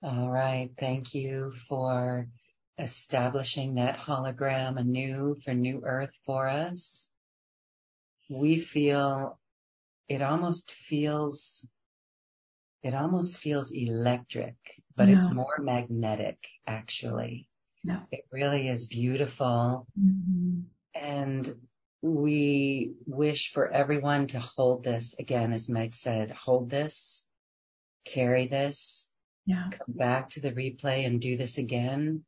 All 0.03 0.29
right. 0.29 0.71
Thank 0.79 1.13
you 1.13 1.51
for 1.69 2.27
establishing 2.79 3.75
that 3.75 3.99
hologram 3.99 4.79
anew 4.79 5.35
for 5.43 5.53
New 5.53 5.83
Earth 5.85 6.13
for 6.25 6.47
us. 6.47 7.09
We 8.29 8.59
feel 8.59 9.39
it 10.09 10.21
almost 10.21 10.71
feels 10.71 11.67
it 12.81 12.95
almost 12.95 13.37
feels 13.37 13.71
electric, 13.71 14.55
but 14.95 15.07
no. 15.07 15.15
it's 15.15 15.31
more 15.31 15.59
magnetic 15.59 16.39
actually. 16.65 17.47
No. 17.83 18.01
It 18.11 18.25
really 18.31 18.67
is 18.67 18.87
beautiful. 18.87 19.85
Mm-hmm. 19.99 20.61
And 20.95 21.55
we 22.01 22.93
wish 23.05 23.51
for 23.53 23.69
everyone 23.69 24.27
to 24.27 24.39
hold 24.39 24.83
this 24.83 25.15
again, 25.19 25.53
as 25.53 25.69
Meg 25.69 25.93
said, 25.93 26.31
hold 26.31 26.71
this, 26.71 27.27
carry 28.05 28.47
this, 28.47 29.10
yeah. 29.45 29.69
come 29.71 29.95
back 29.95 30.29
to 30.29 30.41
the 30.41 30.51
replay 30.51 31.05
and 31.05 31.19
do 31.21 31.37
this 31.37 31.57
again. 31.57 32.23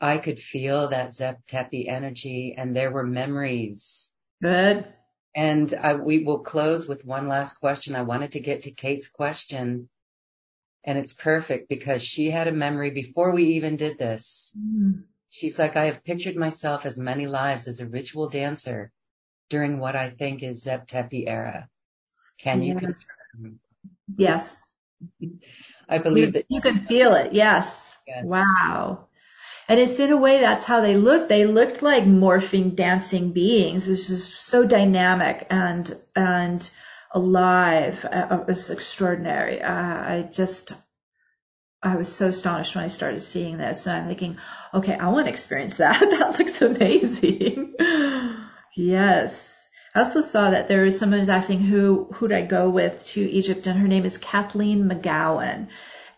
I 0.00 0.18
could 0.18 0.40
feel 0.40 0.88
that 0.88 1.14
Zep-Tepi 1.14 1.88
energy 1.88 2.54
and 2.58 2.74
there 2.74 2.90
were 2.90 3.06
memories. 3.06 4.12
Good. 4.42 4.84
And 5.34 5.72
I, 5.72 5.94
we 5.94 6.24
will 6.24 6.40
close 6.40 6.88
with 6.88 7.04
one 7.04 7.28
last 7.28 7.60
question. 7.60 7.94
I 7.94 8.02
wanted 8.02 8.32
to 8.32 8.40
get 8.40 8.62
to 8.62 8.72
Kate's 8.72 9.08
question 9.08 9.88
and 10.84 10.98
it's 10.98 11.12
perfect 11.12 11.68
because 11.68 12.02
she 12.02 12.30
had 12.30 12.48
a 12.48 12.52
memory 12.52 12.90
before 12.90 13.32
we 13.32 13.44
even 13.54 13.76
did 13.76 13.98
this. 13.98 14.56
Mm. 14.58 15.04
She's 15.30 15.58
like, 15.58 15.76
I 15.76 15.86
have 15.86 16.04
pictured 16.04 16.36
myself 16.36 16.84
as 16.84 16.98
many 16.98 17.26
lives 17.26 17.68
as 17.68 17.80
a 17.80 17.88
ritual 17.88 18.28
dancer 18.28 18.90
during 19.48 19.78
what 19.78 19.96
I 19.96 20.10
think 20.10 20.42
is 20.42 20.62
Zep-Tepi 20.62 21.28
era. 21.28 21.68
Can 22.38 22.62
yes. 22.62 22.68
you 22.68 22.74
confirm? 22.74 23.60
Yes. 24.16 24.56
I 25.88 25.98
believe 25.98 26.32
that 26.34 26.46
you 26.48 26.60
can 26.60 26.80
feel 26.80 27.14
it. 27.14 27.32
Yes. 27.32 27.96
yes. 28.06 28.24
Wow. 28.26 29.08
And 29.68 29.78
it's 29.78 29.98
in 29.98 30.10
a 30.10 30.16
way 30.16 30.40
that's 30.40 30.64
how 30.64 30.80
they 30.80 30.96
looked. 30.96 31.28
They 31.28 31.46
looked 31.46 31.82
like 31.82 32.04
morphing, 32.04 32.74
dancing 32.74 33.32
beings. 33.32 33.88
It 33.88 33.92
was 33.92 34.06
just 34.08 34.32
so 34.32 34.66
dynamic 34.66 35.46
and, 35.50 35.94
and 36.16 36.68
alive. 37.12 38.04
Uh, 38.04 38.38
it 38.40 38.46
was 38.46 38.70
extraordinary. 38.70 39.62
Uh, 39.62 39.72
I 39.72 40.28
just, 40.30 40.72
I 41.82 41.96
was 41.96 42.14
so 42.14 42.28
astonished 42.28 42.74
when 42.74 42.84
I 42.84 42.88
started 42.88 43.20
seeing 43.20 43.56
this 43.56 43.86
and 43.86 43.96
I'm 43.96 44.08
thinking, 44.08 44.38
okay, 44.74 44.94
I 44.94 45.08
want 45.08 45.26
to 45.26 45.30
experience 45.30 45.76
that. 45.78 46.00
that 46.00 46.38
looks 46.38 46.60
amazing. 46.60 47.74
yes. 48.76 49.61
I 49.94 50.00
also 50.00 50.22
saw 50.22 50.50
that 50.50 50.68
there 50.68 50.82
was 50.82 50.98
someone 50.98 51.18
who's 51.18 51.28
asking 51.28 51.60
who, 51.60 52.08
who'd 52.14 52.32
I 52.32 52.42
go 52.42 52.70
with 52.70 53.04
to 53.06 53.20
Egypt 53.20 53.66
and 53.66 53.78
her 53.78 53.88
name 53.88 54.06
is 54.06 54.16
Kathleen 54.16 54.84
McGowan. 54.88 55.68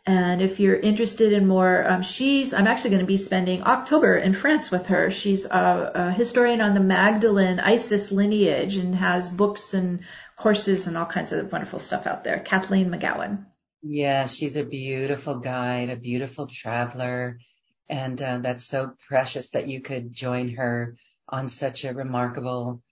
And 0.06 0.42
if 0.42 0.60
you're 0.60 0.76
interested 0.76 1.32
in 1.32 1.46
more, 1.48 1.90
um, 1.90 2.02
she's, 2.02 2.52
I'm 2.52 2.66
actually 2.66 2.90
going 2.90 3.00
to 3.00 3.06
be 3.06 3.16
spending 3.16 3.62
October 3.62 4.16
in 4.16 4.34
France 4.34 4.70
with 4.70 4.86
her. 4.86 5.10
She's 5.10 5.46
a, 5.46 5.92
a, 5.94 6.12
historian 6.12 6.60
on 6.60 6.74
the 6.74 6.80
Magdalene 6.80 7.58
Isis 7.58 8.12
lineage 8.12 8.76
and 8.76 8.94
has 8.94 9.30
books 9.30 9.72
and 9.72 10.00
courses 10.36 10.86
and 10.86 10.98
all 10.98 11.06
kinds 11.06 11.32
of 11.32 11.50
wonderful 11.50 11.78
stuff 11.78 12.06
out 12.06 12.22
there. 12.22 12.38
Kathleen 12.38 12.90
McGowan. 12.90 13.46
Yeah, 13.82 14.26
she's 14.26 14.56
a 14.56 14.64
beautiful 14.64 15.40
guide, 15.40 15.88
a 15.88 15.96
beautiful 15.96 16.46
traveler. 16.46 17.38
And 17.88 18.20
uh, 18.20 18.38
that's 18.38 18.66
so 18.66 18.92
precious 19.08 19.50
that 19.50 19.66
you 19.66 19.80
could 19.80 20.12
join 20.12 20.50
her 20.50 20.96
on 21.28 21.48
such 21.48 21.84
a 21.84 21.94
remarkable 21.94 22.82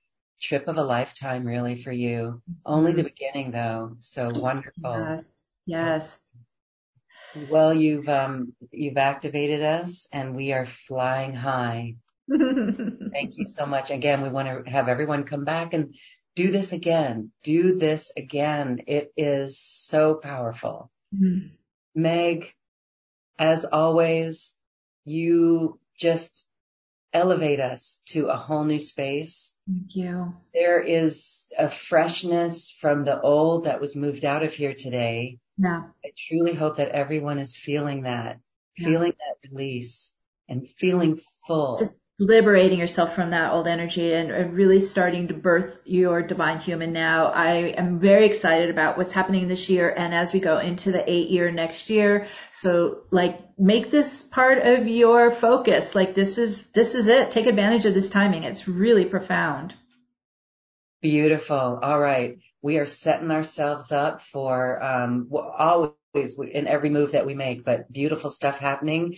trip 0.42 0.68
of 0.68 0.76
a 0.76 0.82
lifetime, 0.82 1.46
really, 1.46 1.76
for 1.76 1.92
you. 1.92 2.42
Only 2.66 2.92
the 2.92 3.02
mm-hmm. 3.02 3.08
beginning, 3.08 3.50
though. 3.52 3.96
So 4.00 4.30
wonderful. 4.30 5.22
Yes. 5.64 6.18
yes. 7.34 7.48
Well, 7.50 7.72
you've 7.72 8.08
um, 8.08 8.52
you've 8.70 8.98
activated 8.98 9.62
us, 9.62 10.08
and 10.12 10.34
we 10.34 10.52
are 10.52 10.66
flying 10.66 11.34
high. 11.34 11.96
Thank 12.28 13.38
you 13.38 13.44
so 13.44 13.66
much. 13.66 13.90
Again, 13.90 14.22
we 14.22 14.30
want 14.30 14.64
to 14.64 14.70
have 14.70 14.88
everyone 14.88 15.24
come 15.24 15.44
back 15.44 15.72
and 15.72 15.94
do 16.34 16.50
this 16.50 16.72
again. 16.72 17.30
Do 17.42 17.78
this 17.78 18.12
again. 18.16 18.80
It 18.86 19.12
is 19.16 19.58
so 19.58 20.14
powerful. 20.14 20.90
Mm-hmm. 21.14 21.48
Meg, 21.94 22.54
as 23.38 23.64
always, 23.64 24.52
you 25.04 25.78
just 25.98 26.46
elevate 27.12 27.60
us 27.60 28.02
to 28.06 28.26
a 28.26 28.36
whole 28.36 28.64
new 28.64 28.80
space. 28.80 29.51
Thank 29.66 29.94
you. 29.94 30.34
There 30.52 30.80
is 30.80 31.46
a 31.56 31.68
freshness 31.68 32.70
from 32.70 33.04
the 33.04 33.20
old 33.20 33.64
that 33.64 33.80
was 33.80 33.94
moved 33.94 34.24
out 34.24 34.42
of 34.42 34.52
here 34.52 34.74
today 34.74 35.38
yeah. 35.58 35.82
I 36.04 36.10
truly 36.16 36.54
hope 36.54 36.76
that 36.76 36.88
everyone 36.88 37.38
is 37.38 37.56
feeling 37.56 38.02
that, 38.02 38.40
yeah. 38.76 38.86
feeling 38.86 39.12
that 39.12 39.48
release 39.48 40.14
and 40.48 40.66
feeling 40.68 41.20
full. 41.46 41.78
Just 41.78 41.94
liberating 42.18 42.78
yourself 42.78 43.14
from 43.14 43.30
that 43.30 43.52
old 43.52 43.66
energy 43.66 44.12
and, 44.12 44.30
and 44.30 44.54
really 44.54 44.78
starting 44.78 45.28
to 45.28 45.34
birth 45.34 45.78
your 45.84 46.22
divine 46.22 46.60
human 46.60 46.92
now. 46.92 47.26
I 47.26 47.74
am 47.76 47.98
very 47.98 48.26
excited 48.26 48.70
about 48.70 48.96
what's 48.96 49.12
happening 49.12 49.48
this 49.48 49.68
year 49.68 49.92
and 49.96 50.14
as 50.14 50.32
we 50.32 50.40
go 50.40 50.58
into 50.58 50.92
the 50.92 51.10
eight 51.10 51.30
year 51.30 51.50
next 51.50 51.90
year. 51.90 52.26
So 52.50 53.02
like 53.10 53.58
make 53.58 53.90
this 53.90 54.22
part 54.22 54.58
of 54.58 54.86
your 54.86 55.32
focus. 55.32 55.94
Like 55.94 56.14
this 56.14 56.38
is, 56.38 56.66
this 56.66 56.94
is 56.94 57.08
it. 57.08 57.30
Take 57.30 57.46
advantage 57.46 57.86
of 57.86 57.94
this 57.94 58.10
timing. 58.10 58.44
It's 58.44 58.68
really 58.68 59.04
profound. 59.04 59.74
Beautiful. 61.00 61.80
All 61.82 61.98
right 61.98 62.38
we 62.62 62.78
are 62.78 62.86
setting 62.86 63.30
ourselves 63.30 63.90
up 63.92 64.22
for 64.22 64.82
um, 64.82 65.28
always 65.32 66.38
in 66.38 66.68
every 66.68 66.90
move 66.90 67.12
that 67.12 67.26
we 67.26 67.34
make, 67.34 67.64
but 67.64 67.92
beautiful 67.92 68.30
stuff 68.30 68.58
happening. 68.58 69.16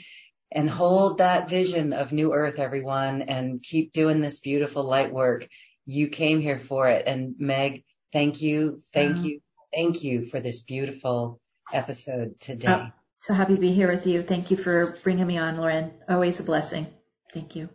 And 0.54 0.70
hold 0.70 1.18
that 1.18 1.48
vision 1.48 1.92
of 1.92 2.12
new 2.12 2.32
earth, 2.32 2.60
everyone, 2.60 3.22
and 3.22 3.60
keep 3.60 3.92
doing 3.92 4.20
this 4.20 4.38
beautiful 4.38 4.84
light 4.84 5.12
work. 5.12 5.48
You 5.84 6.08
came 6.08 6.40
here 6.40 6.60
for 6.60 6.88
it. 6.88 7.08
And 7.08 7.34
Meg, 7.38 7.84
thank 8.12 8.40
you, 8.40 8.80
thank 8.92 9.24
you, 9.24 9.40
thank 9.74 10.04
you 10.04 10.26
for 10.26 10.38
this 10.38 10.62
beautiful 10.62 11.40
episode 11.72 12.40
today. 12.40 12.68
Oh, 12.68 12.90
so 13.18 13.34
happy 13.34 13.56
to 13.56 13.60
be 13.60 13.72
here 13.72 13.90
with 13.90 14.06
you. 14.06 14.22
Thank 14.22 14.52
you 14.52 14.56
for 14.56 14.96
bringing 15.02 15.26
me 15.26 15.38
on, 15.38 15.56
Lauren. 15.56 15.92
Always 16.08 16.38
a 16.38 16.44
blessing. 16.44 16.86
Thank 17.32 17.56
you. 17.56 17.68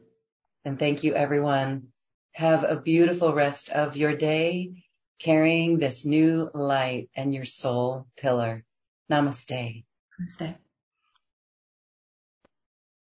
And 0.64 0.80
thank 0.80 1.04
you, 1.04 1.16
everyone. 1.16 1.88
Have 2.34 2.64
a 2.64 2.80
beautiful 2.80 3.34
rest 3.34 3.70
of 3.70 3.98
your 3.98 4.16
day 4.16 4.86
carrying 5.20 5.80
this 5.80 6.06
new 6.06 6.50
light 6.54 7.10
and 7.14 7.34
your 7.34 7.46
soul 7.46 8.08
pillar. 8.16 8.64
Namaste. 9.12 9.84
Namaste. 10.22 10.56